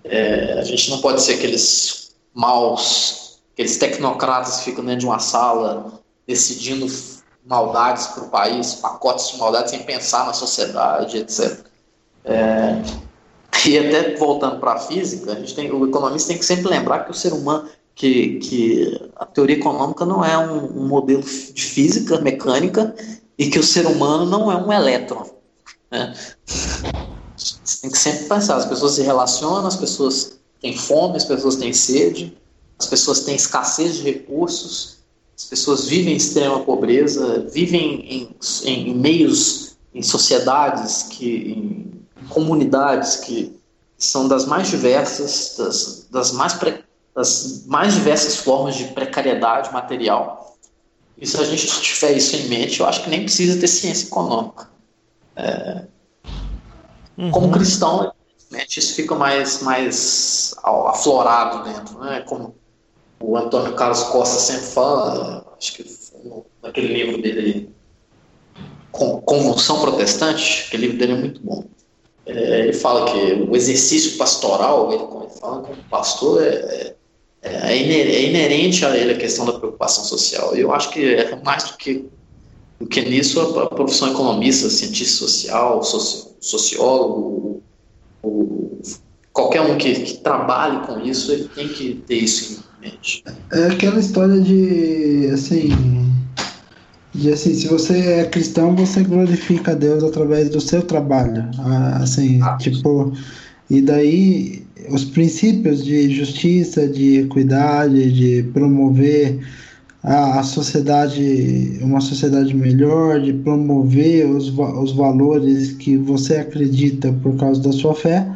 é, 0.03 0.59
a 0.59 0.63
gente 0.63 0.89
não 0.89 0.99
pode 0.99 1.21
ser 1.21 1.35
aqueles 1.35 2.11
maus 2.33 3.20
aqueles 3.53 3.77
tecnocratas 3.77 4.61
ficam 4.61 4.83
dentro 4.83 5.01
de 5.01 5.05
uma 5.05 5.19
sala 5.19 5.99
decidindo 6.27 6.87
maldades 7.45 8.07
para 8.07 8.23
o 8.23 8.29
país, 8.29 8.75
pacotes 8.75 9.31
de 9.31 9.37
maldades 9.37 9.71
sem 9.71 9.83
pensar 9.83 10.25
na 10.25 10.33
sociedade, 10.33 11.17
etc. 11.17 11.65
É, 12.23 12.81
e 13.65 13.77
até 13.77 14.15
voltando 14.15 14.59
para 14.59 14.73
a 14.73 14.79
física, 14.79 15.33
a 15.33 15.35
gente 15.35 15.53
tem, 15.53 15.71
o 15.71 15.87
economista 15.87 16.29
tem 16.29 16.37
que 16.37 16.45
sempre 16.45 16.69
lembrar 16.69 17.05
que 17.05 17.11
o 17.11 17.13
ser 17.13 17.33
humano, 17.33 17.69
que, 17.93 18.39
que 18.39 19.11
a 19.15 19.25
teoria 19.25 19.57
econômica 19.57 20.05
não 20.05 20.23
é 20.23 20.37
um, 20.37 20.83
um 20.83 20.87
modelo 20.87 21.21
de 21.21 21.61
física 21.61 22.19
mecânica 22.21 22.95
e 23.37 23.49
que 23.49 23.59
o 23.59 23.63
ser 23.63 23.85
humano 23.85 24.25
não 24.25 24.51
é 24.51 24.55
um 24.55 24.71
elétron. 24.71 25.25
Né? 25.91 26.13
Você 26.45 27.81
tem 27.81 27.91
que 27.91 27.97
sempre 27.97 28.25
pensar, 28.25 28.55
as 28.55 28.65
pessoas 28.65 28.93
se 28.93 29.01
relacionam, 29.01 29.67
as 29.67 29.75
pessoas 29.75 30.39
têm 30.59 30.75
fome, 30.75 31.17
as 31.17 31.25
pessoas 31.25 31.55
têm 31.55 31.73
sede, 31.73 32.37
as 32.81 32.87
pessoas 32.87 33.19
têm 33.21 33.35
escassez 33.35 33.97
de 33.97 34.03
recursos, 34.03 34.97
as 35.37 35.45
pessoas 35.45 35.85
vivem 35.85 36.13
em 36.13 36.17
extrema 36.17 36.61
pobreza, 36.61 37.47
vivem 37.51 38.05
em, 38.09 38.35
em 38.63 38.95
meios, 38.95 39.77
em 39.93 40.01
sociedades, 40.01 41.03
que, 41.03 41.51
em 41.51 42.27
comunidades 42.29 43.17
que 43.17 43.55
são 43.97 44.27
das 44.27 44.45
mais 44.45 44.69
diversas, 44.69 45.55
das, 45.57 46.07
das, 46.09 46.31
mais, 46.31 46.53
pre, 46.53 46.83
das 47.15 47.65
mais 47.67 47.93
diversas 47.93 48.37
formas 48.37 48.75
de 48.75 48.85
precariedade 48.85 49.71
material. 49.71 50.57
E 51.17 51.27
se 51.27 51.37
a 51.37 51.43
gente 51.43 51.67
tiver 51.81 52.17
isso 52.17 52.35
em 52.35 52.47
mente, 52.47 52.79
eu 52.79 52.87
acho 52.87 53.03
que 53.03 53.09
nem 53.11 53.23
precisa 53.23 53.59
ter 53.59 53.67
ciência 53.67 54.07
econômica. 54.07 54.67
É, 55.35 55.85
uhum. 57.15 57.29
Como 57.29 57.51
cristão, 57.51 58.11
isso 58.51 58.95
fica 58.95 59.15
mais, 59.15 59.61
mais 59.61 60.55
aflorado 60.63 61.63
dentro, 61.63 61.99
né? 61.99 62.21
Como 62.21 62.55
o 63.21 63.37
Antônio 63.37 63.73
Carlos 63.75 64.03
Costa 64.03 64.39
sempre 64.39 64.65
fala, 64.67 65.45
acho 65.57 65.73
que 65.73 65.85
naquele 66.61 66.93
livro 66.93 67.21
dele, 67.21 67.69
Convulsão 68.91 69.79
Protestante, 69.79 70.65
aquele 70.67 70.87
livro 70.87 70.97
dele 70.97 71.13
é 71.13 71.15
muito 71.15 71.41
bom. 71.41 71.63
É, 72.25 72.59
ele 72.59 72.73
fala 72.73 73.11
que 73.11 73.33
o 73.33 73.55
exercício 73.55 74.17
pastoral, 74.17 74.91
ele, 74.91 75.03
ele 75.03 75.39
fala 75.39 75.63
que 75.63 75.71
o 75.71 75.83
pastor 75.89 76.43
é, 76.43 76.47
é, 76.47 76.95
é, 77.41 77.73
é, 77.73 78.23
inerente 78.23 78.85
a 78.85 78.95
ele 78.95 79.13
a 79.13 79.17
questão 79.17 79.45
da 79.45 79.53
preocupação 79.53 80.03
social. 80.03 80.55
Eu 80.55 80.71
acho 80.71 80.91
que 80.91 81.15
é 81.15 81.35
mais 81.43 81.63
do 81.71 81.77
que, 81.77 82.05
do 82.79 82.87
que 82.87 83.01
nisso 83.01 83.39
a, 83.59 83.67
profissão 83.67 84.11
economista, 84.11 84.69
cientista 84.69 85.19
social, 85.19 85.81
soci, 85.83 86.29
sociólogo, 86.39 87.63
o, 88.21 88.79
qualquer 89.33 89.61
um 89.61 89.77
que, 89.77 89.93
que 89.93 90.17
trabalhe 90.17 90.85
com 90.85 90.99
isso, 90.99 91.31
ele 91.31 91.47
tem 91.47 91.67
que 91.67 91.95
ter 92.07 92.15
isso 92.15 92.53
em 92.53 92.70
é 93.51 93.65
aquela 93.67 93.99
história 93.99 94.39
de 94.39 95.29
assim. 95.33 95.69
De 97.13 97.31
assim, 97.31 97.53
se 97.53 97.67
você 97.67 97.97
é 97.97 98.25
cristão, 98.25 98.73
você 98.75 99.03
glorifica 99.03 99.71
a 99.71 99.75
Deus 99.75 100.01
através 100.03 100.49
do 100.49 100.61
seu 100.61 100.81
trabalho. 100.81 101.45
Assim, 102.01 102.41
ah. 102.41 102.57
tipo. 102.57 103.13
E 103.69 103.81
daí 103.81 104.63
os 104.89 105.05
princípios 105.05 105.83
de 105.83 106.09
justiça, 106.09 106.87
de 106.87 107.19
equidade, 107.19 108.11
de 108.11 108.43
promover 108.51 109.39
a, 110.03 110.39
a 110.39 110.43
sociedade, 110.43 111.79
uma 111.81 112.01
sociedade 112.01 112.53
melhor, 112.53 113.19
de 113.21 113.33
promover 113.33 114.29
os, 114.29 114.49
os 114.57 114.93
valores 114.93 115.73
que 115.73 115.97
você 115.97 116.37
acredita 116.37 117.13
por 117.21 117.35
causa 117.37 117.61
da 117.61 117.71
sua 117.71 117.93
fé, 117.93 118.27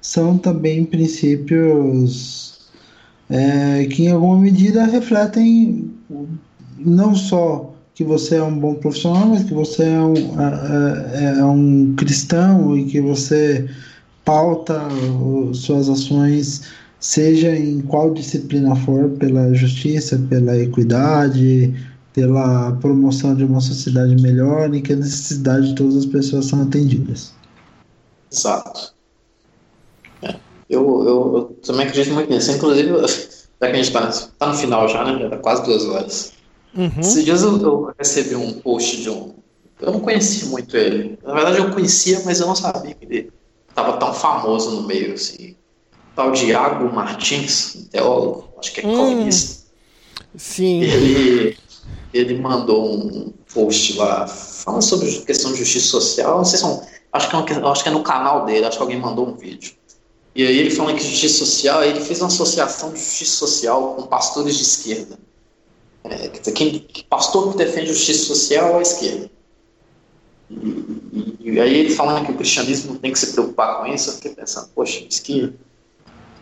são 0.00 0.36
também 0.36 0.84
princípios 0.84 2.53
é, 3.30 3.86
que 3.86 4.04
em 4.04 4.10
alguma 4.10 4.38
medida 4.38 4.84
refletem 4.84 5.90
não 6.78 7.14
só 7.14 7.74
que 7.94 8.02
você 8.02 8.36
é 8.36 8.42
um 8.42 8.58
bom 8.58 8.74
profissional, 8.74 9.28
mas 9.28 9.44
que 9.44 9.54
você 9.54 9.84
é 9.84 10.00
um, 10.00 10.14
é, 10.14 11.36
é, 11.36 11.38
é 11.38 11.44
um 11.44 11.94
cristão 11.96 12.76
e 12.76 12.84
que 12.86 13.00
você 13.00 13.68
pauta 14.24 14.80
suas 15.52 15.88
ações, 15.88 16.62
seja 16.98 17.54
em 17.54 17.80
qual 17.82 18.12
disciplina 18.12 18.74
for, 18.74 19.10
pela 19.10 19.54
justiça, 19.54 20.18
pela 20.28 20.58
equidade, 20.58 21.72
pela 22.14 22.72
promoção 22.72 23.34
de 23.34 23.44
uma 23.44 23.60
sociedade 23.60 24.20
melhor 24.22 24.74
e 24.74 24.80
que 24.80 24.92
a 24.92 24.96
necessidade 24.96 25.68
de 25.68 25.74
todas 25.74 25.96
as 25.96 26.06
pessoas 26.06 26.46
são 26.46 26.62
atendidas. 26.62 27.32
Exato. 28.32 28.93
Eu, 30.74 31.04
eu, 31.04 31.36
eu 31.36 31.44
também 31.64 31.86
acredito 31.86 32.12
muito 32.12 32.30
nisso. 32.30 32.50
Inclusive, 32.52 32.88
já 33.60 33.66
que 33.66 33.66
a 33.66 33.74
gente 33.74 33.86
está 33.86 34.10
tá 34.38 34.46
no 34.46 34.54
final 34.54 34.88
já, 34.88 35.04
né? 35.04 35.18
Já 35.18 35.30
tá 35.30 35.36
quase 35.38 35.64
duas 35.64 35.84
horas. 35.86 36.32
Uhum. 36.76 36.90
Esses 36.98 37.24
dias 37.24 37.42
eu, 37.42 37.60
eu, 37.62 37.92
recebi 37.98 38.34
um 38.34 38.52
post 38.54 39.00
de 39.02 39.10
um. 39.10 39.34
Eu 39.80 39.92
não 39.92 40.00
conhecia 40.00 40.48
muito 40.48 40.76
ele. 40.76 41.18
Na 41.22 41.34
verdade, 41.34 41.58
eu 41.58 41.70
conhecia, 41.70 42.20
mas 42.24 42.40
eu 42.40 42.46
não 42.46 42.54
sabia 42.54 42.94
que 42.94 43.04
ele 43.04 43.32
estava 43.68 43.96
tão 43.96 44.12
famoso 44.12 44.70
no 44.70 44.82
meio, 44.82 45.14
assim. 45.14 45.56
Tal 46.14 46.30
de 46.30 46.46
Iago 46.46 46.92
Martins, 46.92 47.74
um 47.74 47.84
teólogo, 47.86 48.48
acho 48.58 48.72
que 48.72 48.80
é 48.80 48.86
hum. 48.86 48.96
comunista. 48.96 49.64
Sim. 50.36 50.82
Ele, 50.82 51.56
ele 52.12 52.38
mandou 52.38 52.96
um 52.96 53.32
post 53.52 53.96
lá 53.96 54.26
falando 54.26 54.82
sobre 54.82 55.10
questão 55.20 55.52
de 55.52 55.58
justiça 55.58 55.86
social. 55.86 56.38
Não 56.38 56.44
sei 56.44 56.58
se 56.58 56.64
é 56.64 56.68
um, 56.68 56.80
acho 57.12 57.28
que 57.28 57.36
é, 57.36 57.38
um, 57.38 57.68
acho 57.68 57.82
que 57.82 57.88
é 57.88 57.92
no 57.92 58.02
canal 58.02 58.44
dele, 58.44 58.64
acho 58.64 58.76
que 58.76 58.82
alguém 58.82 58.98
mandou 58.98 59.28
um 59.28 59.34
vídeo. 59.34 59.74
E 60.34 60.44
aí 60.44 60.58
ele 60.58 60.70
falando 60.70 60.96
que 60.96 61.04
justiça 61.04 61.38
social, 61.38 61.84
ele 61.84 62.00
fez 62.00 62.20
uma 62.20 62.26
associação 62.26 62.92
de 62.92 62.98
justiça 62.98 63.36
social 63.36 63.94
com 63.94 64.02
pastores 64.02 64.56
de 64.56 64.62
esquerda. 64.62 65.18
É, 66.02 66.28
quem, 66.28 66.86
pastor 67.08 67.52
que 67.52 67.58
defende 67.58 67.86
justiça 67.86 68.26
social 68.26 68.74
é 68.74 68.78
a 68.78 68.82
esquerda. 68.82 69.30
E, 70.50 70.54
e, 70.54 71.36
e, 71.40 71.60
aí 71.60 71.74
ele 71.74 71.94
falando 71.94 72.26
que 72.26 72.32
o 72.32 72.36
cristianismo 72.36 72.94
não 72.94 73.00
tem 73.00 73.12
que 73.12 73.18
se 73.18 73.32
preocupar 73.32 73.78
com 73.78 73.86
isso, 73.86 74.10
eu 74.10 74.14
fiquei 74.14 74.34
pensando, 74.34 74.68
poxa, 74.74 75.00
que, 75.00 75.52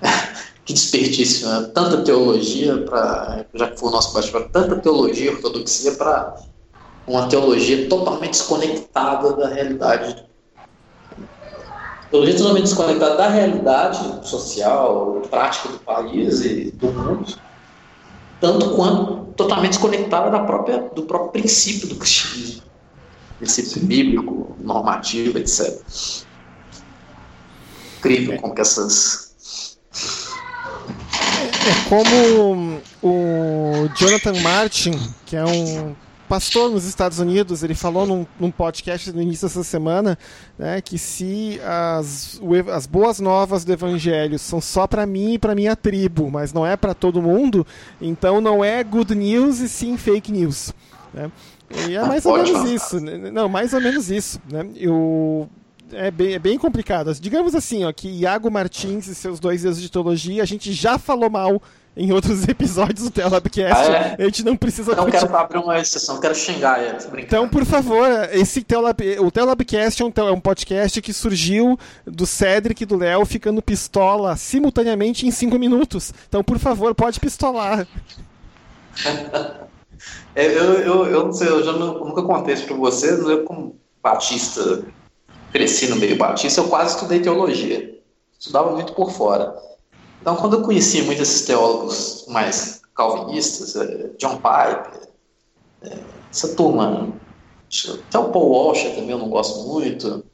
que 0.65 0.73
desperdício, 0.73 1.47
né? 1.47 1.71
tanta 1.75 2.03
teologia 2.03 2.79
para, 2.79 3.45
já 3.55 3.71
que 3.71 3.79
foi 3.79 3.91
o 3.91 3.93
nosso 3.93 4.15
bate 4.15 4.33
tanta 4.51 4.77
teologia, 4.77 5.33
ortodoxia 5.33 5.93
para 5.93 6.43
uma 7.07 7.29
teologia 7.29 7.89
totalmente 7.89 8.33
desconectada 8.33 9.35
da 9.35 9.49
realidade 9.49 10.32
Totalmente 12.13 12.65
desconectada 12.65 13.17
da 13.17 13.29
realidade 13.29 14.29
social, 14.29 15.23
prática 15.31 15.71
do 15.71 15.79
país 15.79 16.45
e 16.45 16.71
do 16.73 16.93
mundo, 16.93 17.35
tanto 18.39 18.75
quanto 18.75 19.33
totalmente 19.35 19.71
desconectada 19.71 20.31
da 20.31 20.41
própria, 20.41 20.91
do 20.95 21.05
próprio 21.05 21.31
princípio 21.31 21.89
do 21.89 21.95
cristianismo, 21.95 22.65
princípio 23.39 23.87
bíblico, 23.87 24.55
normativo, 24.61 25.39
etc. 25.39 25.81
Incrível 27.97 28.39
como 28.43 28.55
que 28.55 28.61
essas. 28.61 29.79
É, 31.41 31.71
é 31.71 31.89
como 31.89 32.79
o 33.03 33.89
Jonathan 33.97 34.39
Martin, 34.43 35.01
que 35.25 35.35
é 35.35 35.45
um 35.47 35.97
pastor 36.33 36.71
nos 36.71 36.87
Estados 36.87 37.19
Unidos, 37.19 37.63
ele 37.63 37.75
falou 37.75 38.07
num, 38.07 38.27
num 38.41 38.51
podcast 38.51 39.13
no 39.13 39.21
início 39.21 39.47
dessa 39.47 39.63
semana 39.63 40.19
né, 40.59 40.81
que 40.81 40.97
se 40.97 41.61
as, 41.63 42.41
as 42.75 42.87
boas 42.87 43.21
novas 43.21 43.67
do 43.67 43.73
evangelho 43.75 44.39
são 44.39 44.59
só 44.59 44.87
para 44.87 45.05
mim 45.05 45.35
e 45.35 45.39
para 45.39 45.55
minha 45.55 45.77
tribo, 45.77 46.31
mas 46.31 46.51
não 46.51 46.67
é 46.67 46.75
para 46.75 46.95
todo 46.95 47.21
mundo, 47.21 47.67
então 48.01 48.41
não 48.41 48.65
é 48.65 48.83
good 48.83 49.15
news 49.15 49.59
e 49.59 49.69
sim 49.69 49.99
fake 49.99 50.33
news. 50.33 50.73
Né? 51.13 51.31
E 51.87 51.97
é 51.97 52.03
mais 52.03 52.25
ou 52.25 52.39
menos 52.39 52.65
isso. 52.71 52.99
Né? 52.99 53.31
Não, 53.31 53.47
mais 53.47 53.75
ou 53.75 53.81
menos 53.83 54.11
isso. 54.11 54.41
Né? 54.51 54.67
Eu 54.75 55.51
é 55.93 56.11
bem, 56.11 56.33
é 56.33 56.39
bem 56.39 56.57
complicado. 56.57 57.13
Digamos 57.21 57.55
assim, 57.55 57.85
ó, 57.85 57.93
que 57.93 58.09
Iago 58.09 58.51
Martins 58.51 59.07
e 59.07 59.15
seus 59.15 59.39
dois 59.39 59.67
erros 59.67 59.83
de 59.83 59.91
teologia, 59.91 60.43
a 60.43 60.47
gente 60.47 60.73
já 60.73 60.97
falou 60.97 61.29
mal 61.29 61.61
em 61.97 62.13
outros 62.13 62.47
episódios 62.49 63.05
do 63.05 63.11
Telabcast. 63.11 63.91
Ah, 63.91 64.17
é? 64.19 64.23
A 64.23 64.25
gente 64.25 64.45
não 64.45 64.57
precisa. 64.57 64.95
Não 64.95 65.07
quero 65.07 65.35
abrir 65.37 65.59
uma 65.59 65.79
exceção, 65.79 66.21
quero 66.21 66.35
xingar 66.35 66.83
eles. 66.83 67.09
Então, 67.19 67.49
por 67.49 67.65
favor, 67.65 68.09
esse 68.33 68.63
Telab... 68.63 69.01
o 69.21 69.31
Telabcast 69.31 70.03
é 70.03 70.07
um, 70.07 70.13
é 70.17 70.33
um 70.33 70.41
podcast 70.41 71.01
que 71.01 71.13
surgiu 71.13 71.79
do 72.07 72.27
Cedric 72.27 72.83
e 72.83 72.87
do 72.87 72.97
Léo 72.97 73.25
ficando 73.25 73.63
pistola 73.63 74.37
simultaneamente 74.37 75.27
em 75.27 75.31
cinco 75.31 75.59
minutos. 75.59 76.13
Então, 76.29 76.43
por 76.43 76.59
favor, 76.59 76.95
pode 76.95 77.21
pistolar. 77.21 77.87
É, 80.35 80.47
eu, 80.47 80.81
eu, 80.81 81.07
eu 81.07 81.25
não 81.27 81.33
sei, 81.33 81.49
eu 81.49 81.63
já 81.63 81.73
não, 81.73 82.07
nunca 82.07 82.23
contei 82.23 82.55
isso 82.55 82.65
pra 82.65 82.75
você, 82.75 83.13
eu 83.13 83.45
como 83.45 83.77
batista, 84.03 84.83
cresci 85.53 85.89
no 85.89 85.97
meio 85.97 86.17
batista, 86.17 86.61
eu 86.61 86.69
quase 86.69 86.95
estudei 86.95 87.21
teologia. 87.21 88.01
Estudava 88.39 88.73
muito 88.73 88.95
por 88.95 89.13
fora. 89.13 89.55
Então, 90.23 90.37
quando 90.37 90.55
eu 90.55 90.63
conheci 90.63 91.03
muitos 91.03 91.29
desses 91.29 91.43
teólogos 91.45 92.25
mais 92.29 92.81
calvinistas, 92.95 93.75
é, 93.75 94.11
John 94.19 94.37
Piper, 94.37 95.01
é, 95.83 95.99
essa 96.31 96.55
turma, 96.55 97.13
até 98.07 98.19
o 98.21 98.29
Paul 98.29 98.69
Washer 98.69 98.95
também 98.95 99.11
eu 99.11 99.19
não 99.19 99.29
gosto 99.29 99.67
muito, 99.67 100.25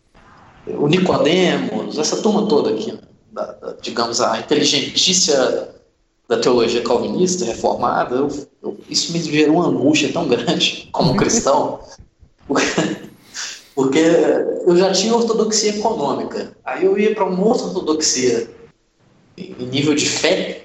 o 0.66 0.86
Nicodemos, 0.86 1.97
essa 1.97 2.20
turma 2.20 2.47
toda 2.47 2.69
aqui, 2.69 2.98
da, 3.32 3.47
da, 3.52 3.77
digamos, 3.81 4.20
a 4.20 4.39
inteligentícia 4.39 5.70
da 6.28 6.39
teologia 6.39 6.82
calvinista 6.82 7.47
reformada, 7.47 8.16
eu, 8.16 8.28
eu, 8.62 8.77
isso 8.90 9.10
me 9.10 9.23
gerou 9.23 9.56
uma 9.56 9.69
angústia 9.69 10.12
tão 10.12 10.28
grande 10.28 10.86
como 10.93 11.16
cristão, 11.16 11.81
porque 13.74 14.05
eu 14.66 14.77
já 14.77 14.93
tinha 14.93 15.16
ortodoxia 15.16 15.77
econômica, 15.77 16.55
aí 16.62 16.85
eu 16.85 16.98
ia 16.98 17.15
para 17.15 17.24
uma 17.24 17.43
outra 17.43 17.69
ortodoxia 17.69 18.57
em 19.59 19.66
nível 19.66 19.94
de 19.94 20.06
fé, 20.06 20.65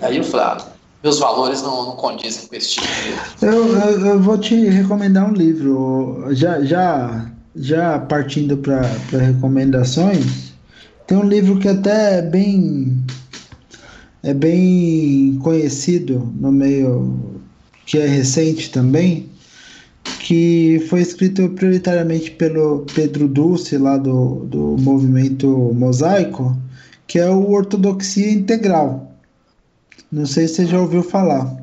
aí 0.00 0.16
eu 0.16 0.24
falei, 0.24 0.46
ah, 0.46 0.66
meus 1.02 1.18
valores 1.18 1.62
não, 1.62 1.86
não 1.86 1.96
condizem 1.96 2.46
com 2.46 2.54
esse 2.54 2.70
tipo 2.70 2.86
de. 2.86 3.46
Eu, 3.46 3.76
eu, 3.76 4.06
eu, 4.06 4.20
vou 4.20 4.36
te 4.36 4.54
recomendar 4.66 5.30
um 5.30 5.34
livro, 5.34 6.26
já, 6.30 6.62
já, 6.62 7.30
já 7.56 7.98
partindo 7.98 8.56
para 8.58 8.82
recomendações, 9.10 10.52
tem 11.06 11.16
um 11.16 11.24
livro 11.24 11.58
que 11.58 11.68
até 11.68 12.18
é 12.18 12.22
bem 12.22 13.02
é 14.22 14.34
bem 14.34 15.38
conhecido 15.42 16.30
no 16.38 16.52
meio 16.52 17.40
que 17.86 17.98
é 17.98 18.06
recente 18.06 18.70
também, 18.70 19.28
que 20.20 20.84
foi 20.88 21.00
escrito 21.00 21.48
prioritariamente 21.50 22.30
pelo 22.32 22.84
Pedro 22.94 23.26
Dulce, 23.26 23.76
lá 23.78 23.96
do, 23.96 24.44
do 24.44 24.76
movimento 24.78 25.48
mosaico, 25.74 26.56
que 27.10 27.18
é 27.18 27.28
o 27.28 27.50
Ortodoxia 27.50 28.30
Integral. 28.30 29.10
Não 30.12 30.24
sei 30.24 30.46
se 30.46 30.54
você 30.54 30.66
já 30.66 30.80
ouviu 30.80 31.02
falar. 31.02 31.56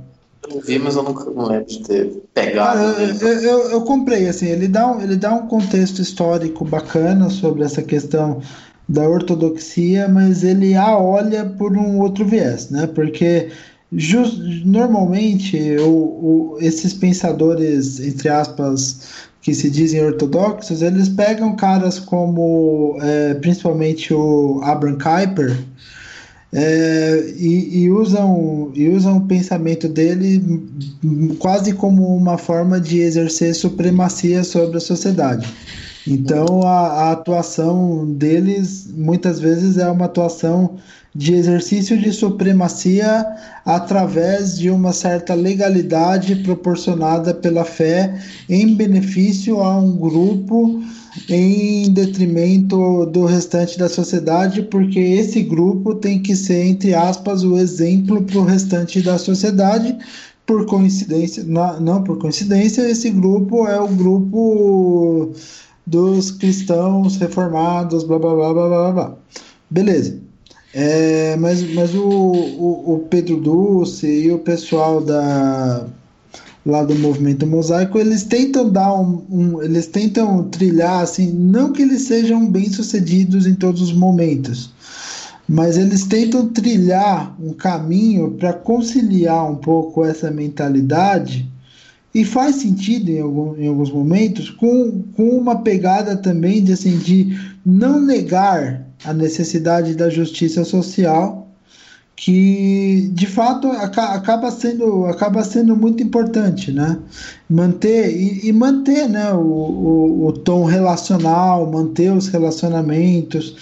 Eu 0.53 0.59
vi, 0.59 0.77
mas 0.77 0.97
eu 0.97 1.03
nunca 1.03 1.23
não 1.31 1.47
lembro 1.47 1.67
de 1.67 1.83
ter 1.83 2.21
pegado. 2.33 2.77
Ah, 2.77 3.01
eu, 3.21 3.27
eu, 3.27 3.59
eu, 3.71 3.81
comprei, 3.83 4.27
assim, 4.27 4.47
ele 4.47 4.67
dá, 4.67 4.91
um, 4.91 5.01
ele 5.01 5.15
dá 5.15 5.33
um 5.33 5.47
contexto 5.47 6.01
histórico 6.01 6.65
bacana 6.65 7.29
sobre 7.29 7.63
essa 7.63 7.81
questão 7.81 8.41
da 8.89 9.07
ortodoxia, 9.07 10.09
mas 10.09 10.43
ele 10.43 10.75
a 10.75 10.97
olha 10.97 11.45
por 11.45 11.77
um 11.77 12.01
outro 12.01 12.25
viés, 12.25 12.69
né? 12.69 12.85
Porque 12.85 13.49
just, 13.93 14.37
normalmente 14.65 15.77
o, 15.77 15.87
o, 15.89 16.57
esses 16.59 16.93
pensadores, 16.93 18.01
entre 18.01 18.27
aspas, 18.27 19.29
que 19.47 19.55
se 19.55 19.69
dizem 19.69 20.03
ortodoxos, 20.03 20.81
eles 20.81 21.07
pegam 21.07 21.55
caras 21.55 21.99
como 21.99 22.97
é, 23.01 23.33
principalmente 23.35 24.13
o 24.13 24.59
Abraham 24.61 24.97
Kuyper 24.97 25.57
é, 26.51 27.33
e, 27.37 27.83
e, 27.83 27.89
usam, 27.89 28.73
e 28.75 28.89
usam 28.89 29.19
o 29.19 29.21
pensamento 29.25 29.87
dele 29.87 30.43
quase 31.39 31.71
como 31.71 32.13
uma 32.13 32.37
forma 32.37 32.77
de 32.81 32.99
exercer 32.99 33.55
supremacia 33.55 34.43
sobre 34.43 34.75
a 34.75 34.81
sociedade. 34.81 35.47
Então 36.05 36.63
a, 36.63 36.87
a, 37.03 37.11
atuação 37.13 38.05
deles 38.05 38.91
muitas 38.93 39.39
vezes 39.39 39.77
é 39.77 39.89
uma 39.89 40.07
atuação 40.07 40.75
de 41.13 41.33
exercício 41.33 41.97
de 41.97 42.11
supremacia 42.11 43.25
através 43.65 44.57
de 44.57 44.69
uma 44.69 44.93
certa 44.93 45.33
legalidade 45.33 46.35
proporcionada 46.37 47.33
pela 47.33 47.65
fé 47.65 48.19
em 48.47 48.75
benefício 48.75 49.61
a 49.61 49.77
um 49.77 49.95
grupo 49.97 50.83
em 51.27 51.91
detrimento 51.91 53.05
do 53.07 53.25
restante 53.25 53.77
da 53.79 53.89
sociedade, 53.89 54.61
porque 54.63 54.99
esse 54.99 55.41
grupo 55.41 55.95
tem 55.95 56.21
que 56.21 56.35
ser, 56.35 56.65
entre 56.65 56.93
aspas, 56.93 57.43
o 57.43 57.57
exemplo 57.57 58.21
para 58.23 58.37
o 58.37 58.45
restante 58.45 59.01
da 59.01 59.17
sociedade. 59.17 59.97
Por 60.45 60.65
coincidência, 60.65 61.43
não, 61.43 61.79
não 61.79 62.03
por 62.03 62.19
coincidência, 62.19 62.89
esse 62.89 63.09
grupo 63.09 63.67
é 63.67 63.79
o 63.79 63.87
grupo 63.87 65.33
dos 65.85 66.31
cristãos 66.31 67.17
reformados, 67.17 68.03
blá 68.03 68.19
blá 68.19 68.35
blá 68.35 68.53
blá 68.53 68.67
blá 68.67 68.91
blá. 68.91 69.17
Beleza. 69.69 70.26
É, 70.73 71.35
mas 71.37 71.63
mas 71.73 71.95
o, 71.95 72.03
o, 72.03 72.93
o, 72.95 72.99
Pedro 73.09 73.37
Dulce 73.37 74.05
e 74.05 74.31
o 74.31 74.39
pessoal 74.39 75.01
da 75.01 75.87
lá 76.65 76.83
do 76.83 76.93
movimento 76.95 77.47
mosaico 77.47 77.97
eles 77.97 78.23
tentam 78.23 78.69
dar 78.69 78.93
um, 78.93 79.23
um, 79.29 79.63
eles 79.63 79.87
tentam 79.87 80.43
trilhar 80.49 81.01
assim 81.01 81.31
não 81.31 81.71
que 81.71 81.81
eles 81.81 82.01
sejam 82.01 82.49
bem 82.51 82.69
sucedidos 82.69 83.47
em 83.47 83.55
todos 83.55 83.81
os 83.81 83.93
momentos 83.93 84.69
mas 85.47 85.77
eles 85.77 86.03
tentam 86.03 86.49
trilhar 86.49 87.33
um 87.41 87.53
caminho 87.53 88.31
para 88.31 88.51
conciliar 88.51 89.49
um 89.49 89.55
pouco 89.55 90.03
essa 90.03 90.29
mentalidade 90.29 91.49
e 92.13 92.25
faz 92.25 92.57
sentido 92.57 93.09
em, 93.09 93.21
algum, 93.21 93.55
em 93.55 93.67
alguns 93.67 93.91
momentos, 93.91 94.49
com, 94.49 95.03
com 95.15 95.29
uma 95.29 95.61
pegada 95.61 96.17
também 96.17 96.63
de, 96.63 96.73
assim, 96.73 96.97
de 96.97 97.37
não 97.65 98.01
negar 98.01 98.86
a 99.03 99.13
necessidade 99.13 99.95
da 99.95 100.09
justiça 100.09 100.63
social, 100.63 101.47
que 102.15 103.09
de 103.13 103.27
fato 103.27 103.67
acaba 103.67 104.49
sendo, 104.49 105.05
acaba 105.05 105.43
sendo 105.43 105.75
muito 105.75 106.01
importante, 106.01 106.71
né? 106.71 106.97
Manter 107.47 108.09
e, 108.09 108.47
e 108.47 108.53
manter 108.53 109.07
né, 109.07 109.31
o, 109.33 109.39
o, 109.39 110.25
o, 110.27 110.31
tom 110.31 110.63
relacional, 110.65 111.69
manter 111.69 112.11
os 112.11 112.27
relacionamentos, 112.27 113.55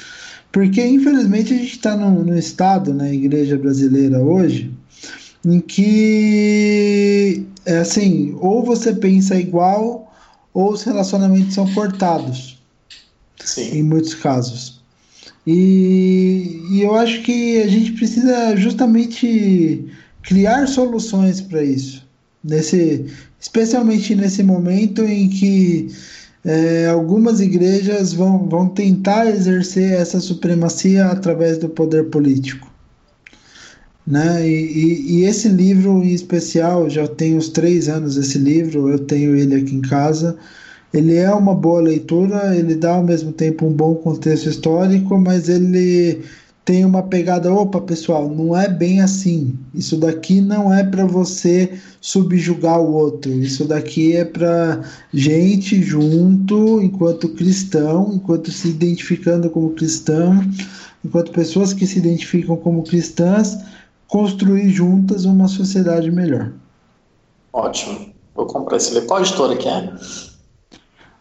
porque 0.52 0.86
infelizmente 0.86 1.54
a 1.54 1.58
gente 1.58 1.76
está 1.76 1.98
no, 1.98 2.24
no 2.24 2.38
estado 2.38 2.94
na 2.94 3.12
igreja 3.12 3.58
brasileira 3.58 4.20
hoje 4.20 4.74
em 5.46 5.60
que 5.60 7.46
é 7.66 7.78
assim, 7.78 8.36
ou 8.40 8.64
você 8.64 8.94
pensa 8.94 9.36
igual, 9.40 10.12
ou 10.54 10.72
os 10.72 10.84
relacionamentos 10.84 11.54
são 11.54 11.72
cortados. 11.74 12.60
Sim. 13.40 13.78
Em 13.78 13.84
muitos 13.84 14.16
casos. 14.16 14.75
E, 15.46 16.62
e 16.72 16.82
eu 16.82 16.96
acho 16.96 17.22
que 17.22 17.62
a 17.62 17.68
gente 17.68 17.92
precisa 17.92 18.56
justamente 18.56 19.86
criar 20.24 20.68
soluções 20.68 21.40
para 21.40 21.64
isso. 21.64 22.06
Nesse, 22.44 23.06
especialmente 23.40 24.16
nesse 24.16 24.44
momento 24.44 25.04
em 25.04 25.30
que 25.30 25.88
é, 26.44 26.88
algumas 26.88 27.40
igrejas 27.40 28.14
vão, 28.14 28.48
vão 28.48 28.70
tentar 28.70 29.28
exercer 29.28 29.94
essa 29.94 30.20
supremacia 30.20 31.08
através 31.08 31.58
do 31.58 31.70
poder 31.70 32.06
político. 32.06 32.72
Né? 34.06 34.48
E, 34.48 34.52
e, 34.52 35.18
e, 35.18 35.26
esse 35.26 35.50
livro 35.50 36.04
em 36.04 36.14
especial, 36.14 36.88
já 36.88 37.08
tem 37.08 37.36
uns 37.36 37.50
três 37.50 37.90
anos 37.90 38.18
esse 38.18 38.38
livro, 38.38 38.90
eu 38.90 39.00
tenho 39.00 39.36
ele 39.36 39.56
aqui 39.56 39.76
em 39.76 39.82
casa. 39.82 40.38
Ele 40.96 41.18
é 41.18 41.30
uma 41.30 41.54
boa 41.54 41.82
leitura, 41.82 42.56
ele 42.56 42.74
dá 42.74 42.96
ao 42.96 43.04
mesmo 43.04 43.34
tempo 43.34 43.66
um 43.66 43.74
bom 43.74 43.96
contexto 43.96 44.48
histórico, 44.48 45.20
mas 45.20 45.50
ele 45.50 46.24
tem 46.64 46.86
uma 46.86 47.04
pegada, 47.04 47.54
opa 47.54 47.82
pessoal, 47.82 48.30
não 48.30 48.58
é 48.58 48.70
bem 48.70 49.02
assim. 49.02 49.60
Isso 49.74 49.98
daqui 49.98 50.40
não 50.40 50.74
é 50.74 50.86
para 50.86 51.04
você 51.06 51.78
subjugar 52.00 52.80
o 52.80 52.94
outro. 52.94 53.30
Isso 53.30 53.66
daqui 53.66 54.16
é 54.16 54.24
para 54.24 54.84
gente 55.14 55.84
junto, 55.84 56.82
enquanto 56.82 57.28
cristão, 57.36 58.12
enquanto 58.14 58.50
se 58.50 58.70
identificando 58.70 59.50
como 59.50 59.72
cristão, 59.72 60.42
enquanto 61.04 61.32
pessoas 61.32 61.74
que 61.74 61.86
se 61.86 62.00
identificam 62.00 62.56
como 62.56 62.84
cristãs, 62.84 63.58
construir 64.08 64.70
juntas 64.70 65.26
uma 65.26 65.50
sociedade 65.50 66.10
melhor. 66.10 66.54
Ótimo. 67.52 68.14
Vou 68.34 68.46
comprar 68.46 68.78
esse 68.78 68.94
livro. 68.94 69.08
Qual 69.08 69.20
editora 69.20 69.58
que 69.58 69.68
é? 69.68 69.94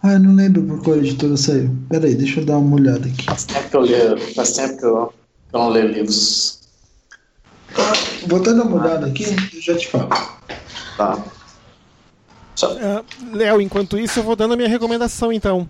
Ah, 0.04 0.12
eu 0.12 0.20
não 0.20 0.34
lembro 0.34 0.62
por 0.64 0.82
qual 0.82 0.98
editora 0.98 1.34
saiu. 1.34 1.74
Peraí, 1.88 2.14
deixa 2.14 2.40
eu 2.40 2.44
dar 2.44 2.58
uma 2.58 2.76
olhada 2.76 3.08
aqui. 3.08 3.24
Faz 3.24 3.44
tempo 3.46 3.70
que 3.70 3.74
eu 3.74 3.80
leio, 3.80 4.34
faz 4.34 4.52
tempo 4.52 4.76
que 4.76 4.84
eu, 4.84 5.06
que 5.48 5.56
eu 5.56 5.58
não 5.58 5.68
leio 5.70 5.88
livros. 5.88 6.60
Vou 8.26 8.38
até 8.38 8.52
dar 8.52 8.64
uma 8.64 8.82
olhada 8.82 9.06
aqui 9.06 9.24
e 9.24 9.60
já 9.62 9.74
te 9.74 9.88
falo. 9.88 10.10
Tá. 10.98 11.24
Uh, 12.62 13.34
Léo, 13.34 13.62
enquanto 13.62 13.98
isso, 13.98 14.18
eu 14.18 14.24
vou 14.24 14.36
dando 14.36 14.52
a 14.52 14.56
minha 14.58 14.68
recomendação, 14.68 15.32
então. 15.32 15.66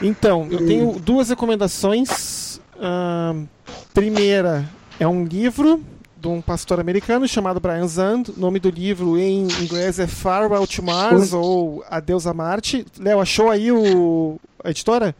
Então, 0.00 0.46
eu 0.48 0.64
tenho 0.64 0.92
duas 1.00 1.28
recomendações. 1.28 2.60
Uh, 2.76 3.48
primeira 3.92 4.70
é 5.00 5.08
um 5.08 5.24
livro 5.24 5.84
de 6.20 6.28
um 6.28 6.40
pastor 6.40 6.80
americano 6.80 7.28
chamado 7.28 7.60
Brian 7.60 7.86
Zand. 7.86 8.24
O 8.36 8.40
nome 8.40 8.58
do 8.58 8.70
livro 8.70 9.18
em 9.18 9.44
inglês 9.44 9.98
é 9.98 10.06
Farewell 10.06 10.66
to 10.66 10.82
Mars 10.82 11.32
ou 11.32 11.84
Adeus 11.88 12.26
a 12.26 12.34
Marte. 12.34 12.84
Léo, 12.98 13.20
achou 13.20 13.50
aí 13.50 13.70
o... 13.70 14.38
a 14.62 14.70
editora? 14.70 15.14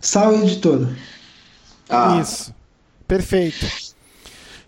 Sal 0.00 0.34
Editora. 0.34 0.96
Ah. 1.88 2.18
Isso. 2.20 2.54
Perfeito. 3.06 3.66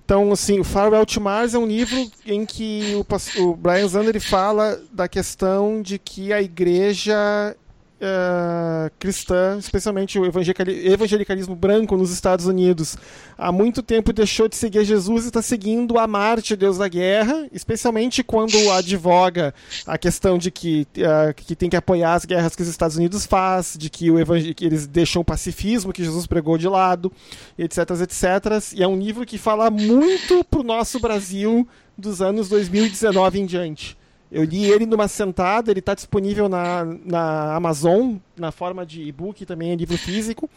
Então, 0.04 0.30
assim, 0.32 0.60
o 0.60 0.64
Farewell 0.64 1.06
to 1.06 1.20
Mars 1.20 1.54
é 1.54 1.58
um 1.58 1.66
livro 1.66 2.10
em 2.26 2.44
que 2.44 2.92
o, 2.94 3.42
o 3.42 3.56
Brian 3.56 3.88
Zander 3.88 4.20
fala 4.20 4.80
da 4.92 5.08
questão 5.08 5.80
de 5.80 5.98
que 5.98 6.32
a 6.32 6.42
igreja 6.42 7.56
uh, 8.04 8.90
cristã, 8.98 9.56
especialmente 9.58 10.18
o 10.18 10.26
evangelicalismo 10.26 11.56
branco 11.56 11.96
nos 11.96 12.10
Estados 12.10 12.46
Unidos, 12.46 12.96
há 13.36 13.50
muito 13.50 13.82
tempo 13.82 14.12
deixou 14.12 14.48
de 14.48 14.56
seguir 14.56 14.84
Jesus 14.84 15.24
e 15.24 15.28
está 15.28 15.40
seguindo 15.40 15.98
a 15.98 16.06
Marte, 16.06 16.54
Deus 16.54 16.78
da 16.78 16.88
Guerra, 16.88 17.48
especialmente 17.52 18.22
quando 18.22 18.54
advoga 18.72 19.54
a 19.86 19.96
questão 19.96 20.36
de 20.36 20.50
que, 20.50 20.86
uh, 20.98 21.34
que 21.34 21.56
tem 21.56 21.70
que 21.70 21.76
apoiar 21.76 22.14
as 22.14 22.24
guerras 22.24 22.54
que 22.54 22.62
os 22.62 22.68
Estados 22.68 22.96
Unidos 22.96 23.24
faz, 23.24 23.76
de 23.78 23.88
que, 23.88 24.10
o 24.10 24.16
que 24.54 24.64
eles 24.64 24.86
deixam 24.86 25.22
o 25.22 25.24
pacifismo 25.24 25.92
que 25.92 26.04
Jesus 26.04 26.26
pregou 26.26 26.58
de 26.58 26.68
lado, 26.68 27.10
etc, 27.58 27.78
etc. 28.02 28.74
E 28.74 28.82
é 28.82 28.88
um 28.88 28.98
livro 28.98 29.24
que 29.24 29.38
fala 29.38 29.70
muito 29.70 30.44
para 30.44 30.60
o 30.60 30.64
nosso 30.64 31.00
Brasil 31.00 31.66
dos 31.96 32.20
anos 32.20 32.48
2019 32.48 33.40
em 33.40 33.46
diante. 33.46 33.96
Eu 34.34 34.42
li 34.42 34.64
ele 34.64 34.84
numa 34.84 35.06
sentada, 35.06 35.70
ele 35.70 35.78
está 35.78 35.94
disponível 35.94 36.48
na, 36.48 36.84
na 37.04 37.54
Amazon, 37.54 38.16
na 38.36 38.50
forma 38.50 38.84
de 38.84 39.00
e-book, 39.00 39.46
também 39.46 39.70
é 39.70 39.76
livro 39.76 39.96
físico. 39.96 40.50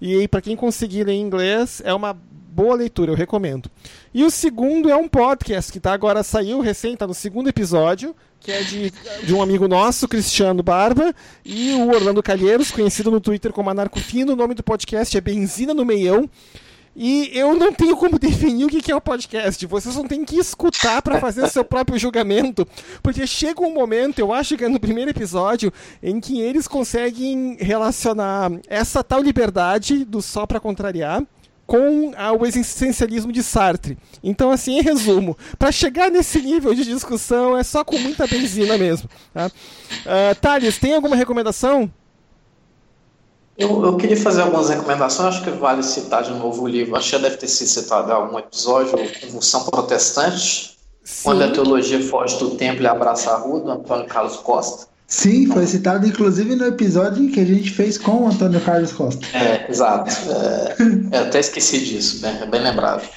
E 0.00 0.28
para 0.28 0.40
quem 0.40 0.54
conseguir 0.54 1.02
ler 1.02 1.14
em 1.14 1.20
inglês, 1.20 1.82
é 1.84 1.92
uma 1.92 2.14
boa 2.14 2.76
leitura, 2.76 3.10
eu 3.10 3.16
recomendo. 3.16 3.68
E 4.14 4.22
o 4.22 4.30
segundo 4.30 4.88
é 4.88 4.94
um 4.94 5.08
podcast 5.08 5.72
que 5.72 5.80
tá 5.80 5.92
agora 5.92 6.22
saiu 6.22 6.60
recém, 6.60 6.96
tá 6.96 7.08
no 7.08 7.12
segundo 7.12 7.48
episódio, 7.48 8.14
que 8.38 8.52
é 8.52 8.62
de, 8.62 8.92
de 9.24 9.34
um 9.34 9.42
amigo 9.42 9.66
nosso, 9.66 10.06
Cristiano 10.06 10.62
Barba, 10.62 11.12
e 11.44 11.72
o 11.72 11.88
Orlando 11.88 12.22
Calheiros, 12.22 12.70
conhecido 12.70 13.10
no 13.10 13.20
Twitter 13.20 13.52
como 13.52 13.68
Anarcofino. 13.68 14.34
O 14.34 14.36
nome 14.36 14.54
do 14.54 14.62
podcast 14.62 15.16
é 15.18 15.20
Benzina 15.20 15.74
no 15.74 15.84
Meião. 15.84 16.30
E 16.96 17.30
eu 17.32 17.54
não 17.56 17.72
tenho 17.72 17.96
como 17.96 18.18
definir 18.18 18.64
o 18.64 18.68
que 18.68 18.90
é 18.90 18.94
o 18.94 19.00
podcast. 19.00 19.66
Vocês 19.66 19.96
não 19.96 20.06
têm 20.06 20.24
que 20.24 20.36
escutar 20.36 21.02
para 21.02 21.20
fazer 21.20 21.42
o 21.42 21.48
seu 21.48 21.64
próprio 21.64 21.98
julgamento. 21.98 22.66
Porque 23.02 23.26
chega 23.26 23.60
um 23.60 23.72
momento, 23.72 24.18
eu 24.18 24.32
acho 24.32 24.56
que 24.56 24.64
é 24.64 24.68
no 24.68 24.78
primeiro 24.78 25.10
episódio, 25.10 25.72
em 26.02 26.20
que 26.20 26.40
eles 26.40 26.68
conseguem 26.68 27.56
relacionar 27.58 28.52
essa 28.68 29.02
tal 29.02 29.20
liberdade 29.20 30.04
do 30.04 30.22
só 30.22 30.46
para 30.46 30.60
contrariar 30.60 31.22
com 31.66 32.12
o 32.38 32.46
existencialismo 32.46 33.32
de 33.32 33.42
Sartre. 33.42 33.96
Então, 34.22 34.50
assim, 34.50 34.78
em 34.78 34.82
resumo, 34.82 35.36
para 35.58 35.72
chegar 35.72 36.10
nesse 36.10 36.40
nível 36.40 36.74
de 36.74 36.84
discussão 36.84 37.56
é 37.56 37.62
só 37.62 37.82
com 37.82 37.98
muita 37.98 38.26
benzina 38.26 38.76
mesmo. 38.76 39.08
Tá? 39.32 39.46
Uh, 39.46 40.34
Thales, 40.40 40.78
tem 40.78 40.94
alguma 40.94 41.16
recomendação? 41.16 41.90
Eu, 43.56 43.84
eu, 43.84 43.96
queria 43.96 44.16
fazer 44.16 44.42
algumas 44.42 44.68
recomendações, 44.68 45.36
acho 45.36 45.44
que 45.44 45.50
vale 45.50 45.82
citar 45.82 46.24
de 46.24 46.32
novo 46.32 46.62
o 46.62 46.68
livro, 46.68 46.96
acho 46.96 47.06
que 47.06 47.12
já 47.12 47.22
deve 47.22 47.36
ter 47.36 47.46
sido 47.46 47.68
citado 47.68 48.10
em 48.10 48.14
algum 48.14 48.38
episódio, 48.38 48.98
Convulsão 49.20 49.64
Protestante, 49.64 50.76
Sim. 51.04 51.22
quando 51.22 51.42
a 51.42 51.50
teologia 51.50 52.02
foge 52.02 52.36
do 52.38 52.50
templo 52.56 52.82
e 52.82 52.86
abraça 52.86 53.30
a 53.30 53.36
rua, 53.36 53.60
do 53.60 53.70
Antônio 53.70 54.06
Carlos 54.06 54.36
Costa. 54.36 54.88
Sim, 55.06 55.46
foi 55.46 55.66
citado 55.66 56.06
inclusive 56.06 56.56
no 56.56 56.66
episódio 56.66 57.30
que 57.30 57.38
a 57.38 57.44
gente 57.44 57.70
fez 57.70 57.96
com 57.96 58.24
o 58.24 58.26
Antônio 58.26 58.60
Carlos 58.60 58.92
Costa. 58.92 59.24
É, 59.36 59.70
exato. 59.70 60.10
É, 60.30 60.76
eu 61.12 61.22
até 61.22 61.38
esqueci 61.38 61.84
disso, 61.84 62.22
né? 62.22 62.48
bem 62.50 62.60
lembrado. 62.60 63.08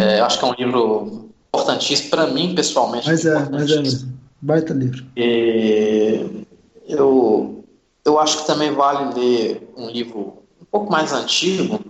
É, 0.00 0.20
acho 0.20 0.38
que 0.38 0.44
é 0.44 0.48
um 0.48 0.54
livro 0.54 1.28
importantíssimo 1.48 2.10
para 2.10 2.28
mim, 2.28 2.54
pessoalmente. 2.54 3.06
Mas 3.06 3.26
é, 3.26 3.48
mas 3.50 3.70
é 3.70 3.80
mesmo. 3.80 4.12
Baita 4.40 4.72
livro. 4.72 5.04
E 5.16 6.46
eu 6.88 7.61
eu 8.04 8.18
acho 8.18 8.38
que 8.38 8.46
também 8.46 8.72
vale 8.72 9.14
ler 9.14 9.72
um 9.76 9.88
livro 9.88 10.42
um 10.60 10.64
pouco 10.70 10.90
mais 10.90 11.12
antigo. 11.12 11.80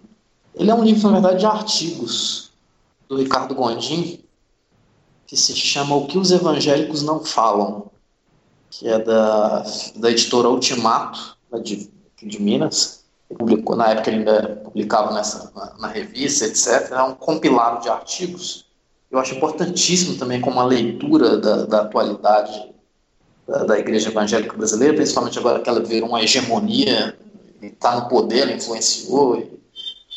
Ele 0.55 0.71
é 0.71 0.75
um 0.75 0.85
livro, 0.85 1.11
na 1.11 1.21
verdade, 1.21 1.41
de 1.41 1.47
artigos 1.47 2.53
do 3.09 3.17
Ricardo 3.17 3.55
Gondim, 3.55 4.23
que 5.27 5.37
se 5.37 5.55
chama 5.55 5.95
O 5.97 6.07
que 6.07 6.19
os 6.19 6.31
Evangélicos 6.31 7.03
Não 7.03 7.25
Falam, 7.25 7.91
que 8.71 8.87
é 8.87 8.99
da, 8.99 9.65
da 9.97 10.11
editora 10.11 10.49
Ultimato, 10.49 11.37
de, 11.63 11.91
de 12.23 12.43
Minas. 12.43 13.03
Publicou, 13.39 13.75
na 13.75 13.89
época 13.89 14.11
ele 14.11 14.19
ainda 14.19 14.61
publicava 14.63 15.15
nessa, 15.15 15.51
na, 15.55 15.75
na 15.79 15.89
revista, 15.89 16.45
etc. 16.45 16.91
É 16.91 17.03
um 17.03 17.15
compilado 17.15 17.81
de 17.81 17.89
artigos. 17.89 18.67
Eu 19.11 19.19
acho 19.19 19.35
importantíssimo 19.35 20.19
também 20.19 20.39
como 20.39 20.57
uma 20.57 20.67
leitura 20.67 21.39
da, 21.39 21.65
da 21.65 21.81
atualidade 21.81 22.72
da, 23.47 23.79
igreja 23.79 24.09
evangélica 24.09 24.57
brasileira, 24.57 24.95
principalmente 24.95 25.39
agora 25.39 25.61
que 25.61 25.69
ela 25.69 25.83
virou 25.83 26.09
uma 26.09 26.23
hegemonia, 26.23 27.17
está 27.61 28.01
no 28.01 28.09
poder, 28.09 28.43
ela 28.43 28.53
influenciou, 28.53 29.61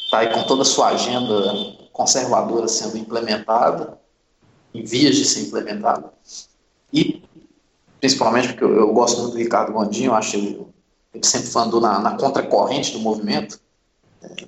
está 0.06 0.20
aí 0.20 0.34
com 0.34 0.44
toda 0.44 0.62
a 0.62 0.66
sua 0.66 0.90
agenda 0.90 1.76
conservadora 1.92 2.68
sendo 2.68 2.98
implementada, 2.98 3.98
em 4.74 4.84
vias 4.84 5.16
de 5.16 5.26
ser 5.26 5.42
implementada. 5.42 6.12
E, 6.92 7.24
principalmente 8.00 8.50
porque 8.50 8.64
eu, 8.64 8.76
eu 8.76 8.94
gosto 8.94 9.22
muito 9.22 9.34
do 9.34 9.38
Ricardo 9.38 9.72
Gondinho, 9.72 10.12
eu 10.12 10.16
acho 10.16 10.36
ele, 10.36 10.68
ele 11.14 11.26
sempre 11.26 11.50
andou 11.56 11.80
na, 11.80 12.00
na 12.00 12.18
contracorrente 12.18 12.92
do 12.92 13.00
movimento. 13.00 13.60
É, 14.22 14.48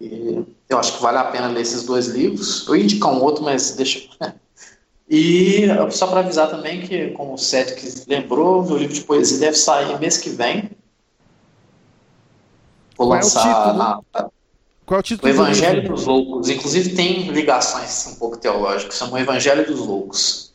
e 0.00 0.44
eu 0.68 0.78
acho 0.78 0.96
que 0.96 1.02
vale 1.02 1.18
a 1.18 1.24
pena 1.24 1.48
ler 1.48 1.62
esses 1.62 1.84
dois 1.84 2.06
livros. 2.06 2.66
Eu 2.66 2.76
ia 2.76 2.84
indicar 2.84 3.12
um 3.12 3.22
outro, 3.22 3.42
mas 3.44 3.72
deixa. 3.72 4.08
E 5.10 5.66
só 5.90 6.06
para 6.06 6.20
avisar 6.20 6.50
também 6.50 6.82
que, 6.82 7.08
como 7.12 7.34
o 7.34 7.38
Cedric 7.38 8.04
lembrou, 8.06 8.62
meu 8.62 8.76
livro 8.76 8.94
de 8.94 9.00
poesia 9.00 9.38
deve 9.38 9.56
sair 9.56 9.98
mês 9.98 10.18
que 10.18 10.28
vem. 10.28 10.70
Vou 12.96 13.06
Qual 13.06 13.18
lançar 13.18 13.46
é 13.46 13.50
o 13.50 13.54
título? 13.54 13.78
Na, 13.78 14.00
Qual 14.84 14.98
é 14.98 15.00
o 15.00 15.02
título? 15.02 15.32
O 15.32 15.34
Evangelho 15.34 15.88
dos 15.88 16.04
Loucos. 16.04 16.50
Inclusive 16.50 16.94
tem 16.94 17.28
ligações 17.30 18.06
um 18.08 18.16
pouco 18.16 18.36
teológicas. 18.36 18.96
Chama 18.96 19.14
o 19.14 19.18
Evangelho 19.18 19.64
dos 19.66 19.80
Loucos. 19.80 20.52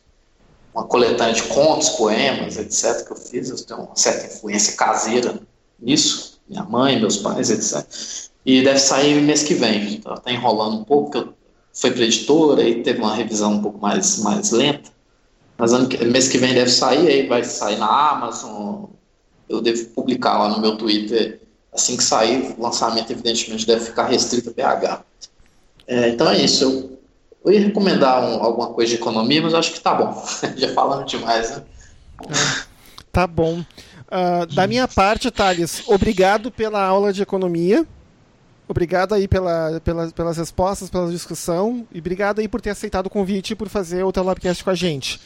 Uma 0.72 0.84
coletânea 0.84 1.34
de 1.34 1.42
contos, 1.44 1.88
poemas, 1.90 2.56
etc. 2.56 3.04
que 3.04 3.12
eu 3.12 3.16
fiz. 3.16 3.50
Eu 3.50 3.56
tenho 3.64 3.80
uma 3.80 3.96
certa 3.96 4.26
influência 4.26 4.76
caseira 4.76 5.40
nisso. 5.80 6.40
Minha 6.48 6.62
mãe, 6.62 7.00
meus 7.00 7.16
pais, 7.16 7.50
etc. 7.50 7.84
E 8.46 8.62
deve 8.62 8.78
sair 8.78 9.20
mês 9.20 9.42
que 9.42 9.54
vem. 9.54 9.94
Está 9.94 10.16
tá 10.16 10.30
enrolando 10.30 10.76
um 10.76 10.84
pouco, 10.84 11.10
porque 11.10 11.28
eu 11.28 11.43
foi 11.74 11.90
para 11.90 12.04
editora 12.04 12.62
e 12.62 12.82
teve 12.82 13.00
uma 13.00 13.14
revisão 13.14 13.54
um 13.54 13.62
pouco 13.62 13.80
mais, 13.80 14.18
mais 14.18 14.52
lenta. 14.52 14.90
Mas 15.58 15.72
ano 15.72 15.88
mês 16.10 16.28
que 16.28 16.38
vem 16.38 16.54
deve 16.54 16.70
sair, 16.70 17.06
aí 17.08 17.26
vai 17.26 17.44
sair 17.44 17.76
na 17.76 18.10
Amazon. 18.10 18.84
Eu 19.48 19.60
devo 19.60 19.84
publicar 19.86 20.38
lá 20.38 20.48
no 20.48 20.60
meu 20.60 20.76
Twitter. 20.76 21.40
Assim 21.72 21.96
que 21.96 22.04
sair, 22.04 22.54
o 22.56 22.62
lançamento, 22.62 23.10
evidentemente, 23.10 23.66
deve 23.66 23.84
ficar 23.84 24.06
restrito 24.06 24.50
a 24.50 24.52
BH. 24.52 25.02
É, 25.86 26.08
então 26.10 26.28
é 26.28 26.38
isso. 26.38 26.64
Eu, 26.64 26.98
eu 27.44 27.52
ia 27.52 27.60
recomendar 27.60 28.22
um, 28.22 28.42
alguma 28.42 28.68
coisa 28.68 28.90
de 28.90 29.00
economia, 29.00 29.42
mas 29.42 29.54
acho 29.54 29.72
que 29.72 29.80
tá 29.80 29.94
bom. 29.94 30.24
Já 30.56 30.72
falando 30.72 31.06
demais, 31.06 31.50
né? 31.50 31.62
Tá 33.10 33.26
bom. 33.26 33.60
Uh, 33.60 34.46
da 34.54 34.66
minha 34.66 34.86
parte, 34.86 35.30
Thales, 35.30 35.82
obrigado 35.86 36.50
pela 36.50 36.84
aula 36.84 37.12
de 37.12 37.22
economia. 37.22 37.84
Obrigado 38.66 39.14
aí 39.14 39.28
pela, 39.28 39.80
pela, 39.84 40.08
pelas 40.10 40.36
respostas, 40.38 40.88
pela 40.88 41.10
discussão 41.10 41.86
e 41.92 41.98
obrigado 41.98 42.38
aí 42.38 42.48
por 42.48 42.60
ter 42.60 42.70
aceitado 42.70 43.06
o 43.06 43.10
convite 43.10 43.52
e 43.52 43.56
por 43.56 43.68
fazer 43.68 44.02
o 44.04 44.12
Telabcast 44.12 44.64
com 44.64 44.70
a 44.70 44.74
gente. 44.74 45.20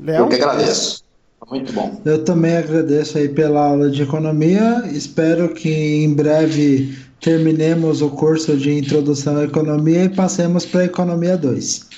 Léo? 0.00 0.24
Eu 0.24 0.28
que 0.28 0.34
agradeço. 0.34 1.04
Muito 1.48 1.72
bom. 1.72 2.00
Eu 2.04 2.24
também 2.24 2.56
agradeço 2.56 3.18
aí 3.18 3.28
pela 3.28 3.66
aula 3.66 3.88
de 3.88 4.02
economia. 4.02 4.82
Espero 4.90 5.54
que 5.54 5.70
em 5.70 6.12
breve 6.12 6.98
terminemos 7.20 8.02
o 8.02 8.10
curso 8.10 8.56
de 8.56 8.72
introdução 8.72 9.36
à 9.36 9.44
economia 9.44 10.04
e 10.04 10.08
passemos 10.08 10.66
para 10.66 10.80
a 10.80 10.84
economia 10.84 11.36
2. 11.36 11.88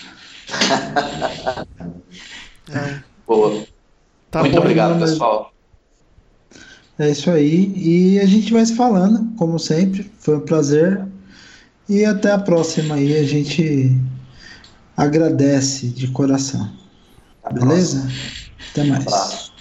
é. 2.73 3.09
Boa. 3.27 3.65
Tá 4.31 4.41
Muito 4.41 4.55
bom, 4.55 4.61
obrigado, 4.61 4.99
pessoal. 4.99 5.53
É 6.99 7.11
isso 7.11 7.31
aí. 7.31 7.73
E 7.77 8.21
a 8.21 8.27
gente 8.27 8.53
vai 8.53 8.65
se 8.67 8.75
falando, 8.75 9.33
como 9.37 9.59
sempre. 9.59 10.11
Foi 10.19 10.37
um 10.37 10.41
prazer. 10.41 11.07
E 11.89 12.05
até 12.05 12.33
a 12.33 12.39
próxima 12.39 12.97
aí. 12.97 13.17
A 13.17 13.25
gente 13.25 13.97
agradece 14.97 15.89
de 15.89 16.09
coração. 16.09 16.69
Até 17.45 17.61
Beleza? 17.61 18.01
Próxima. 18.01 18.49
Até 18.73 18.85
mais. 18.85 19.53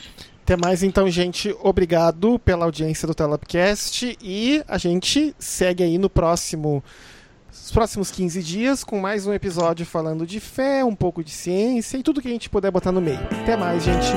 Até 0.43 0.57
mais 0.57 0.83
então, 0.83 1.09
gente. 1.09 1.55
Obrigado 1.61 2.39
pela 2.39 2.65
audiência 2.65 3.07
do 3.07 3.13
Telapcast 3.13 4.17
e 4.21 4.63
a 4.67 4.77
gente 4.77 5.35
segue 5.37 5.83
aí 5.83 5.97
no 5.97 6.09
próximo 6.09 6.83
os 7.51 7.71
próximos 7.71 8.09
15 8.11 8.41
dias 8.43 8.83
com 8.83 8.97
mais 8.97 9.27
um 9.27 9.33
episódio 9.33 9.85
falando 9.85 10.25
de 10.25 10.39
fé, 10.39 10.85
um 10.85 10.95
pouco 10.95 11.21
de 11.21 11.31
ciência 11.31 11.97
e 11.97 12.03
tudo 12.03 12.21
que 12.21 12.27
a 12.29 12.31
gente 12.31 12.49
puder 12.49 12.71
botar 12.71 12.93
no 12.93 13.01
meio. 13.01 13.19
Até 13.41 13.57
mais, 13.57 13.83
gente. 13.83 14.07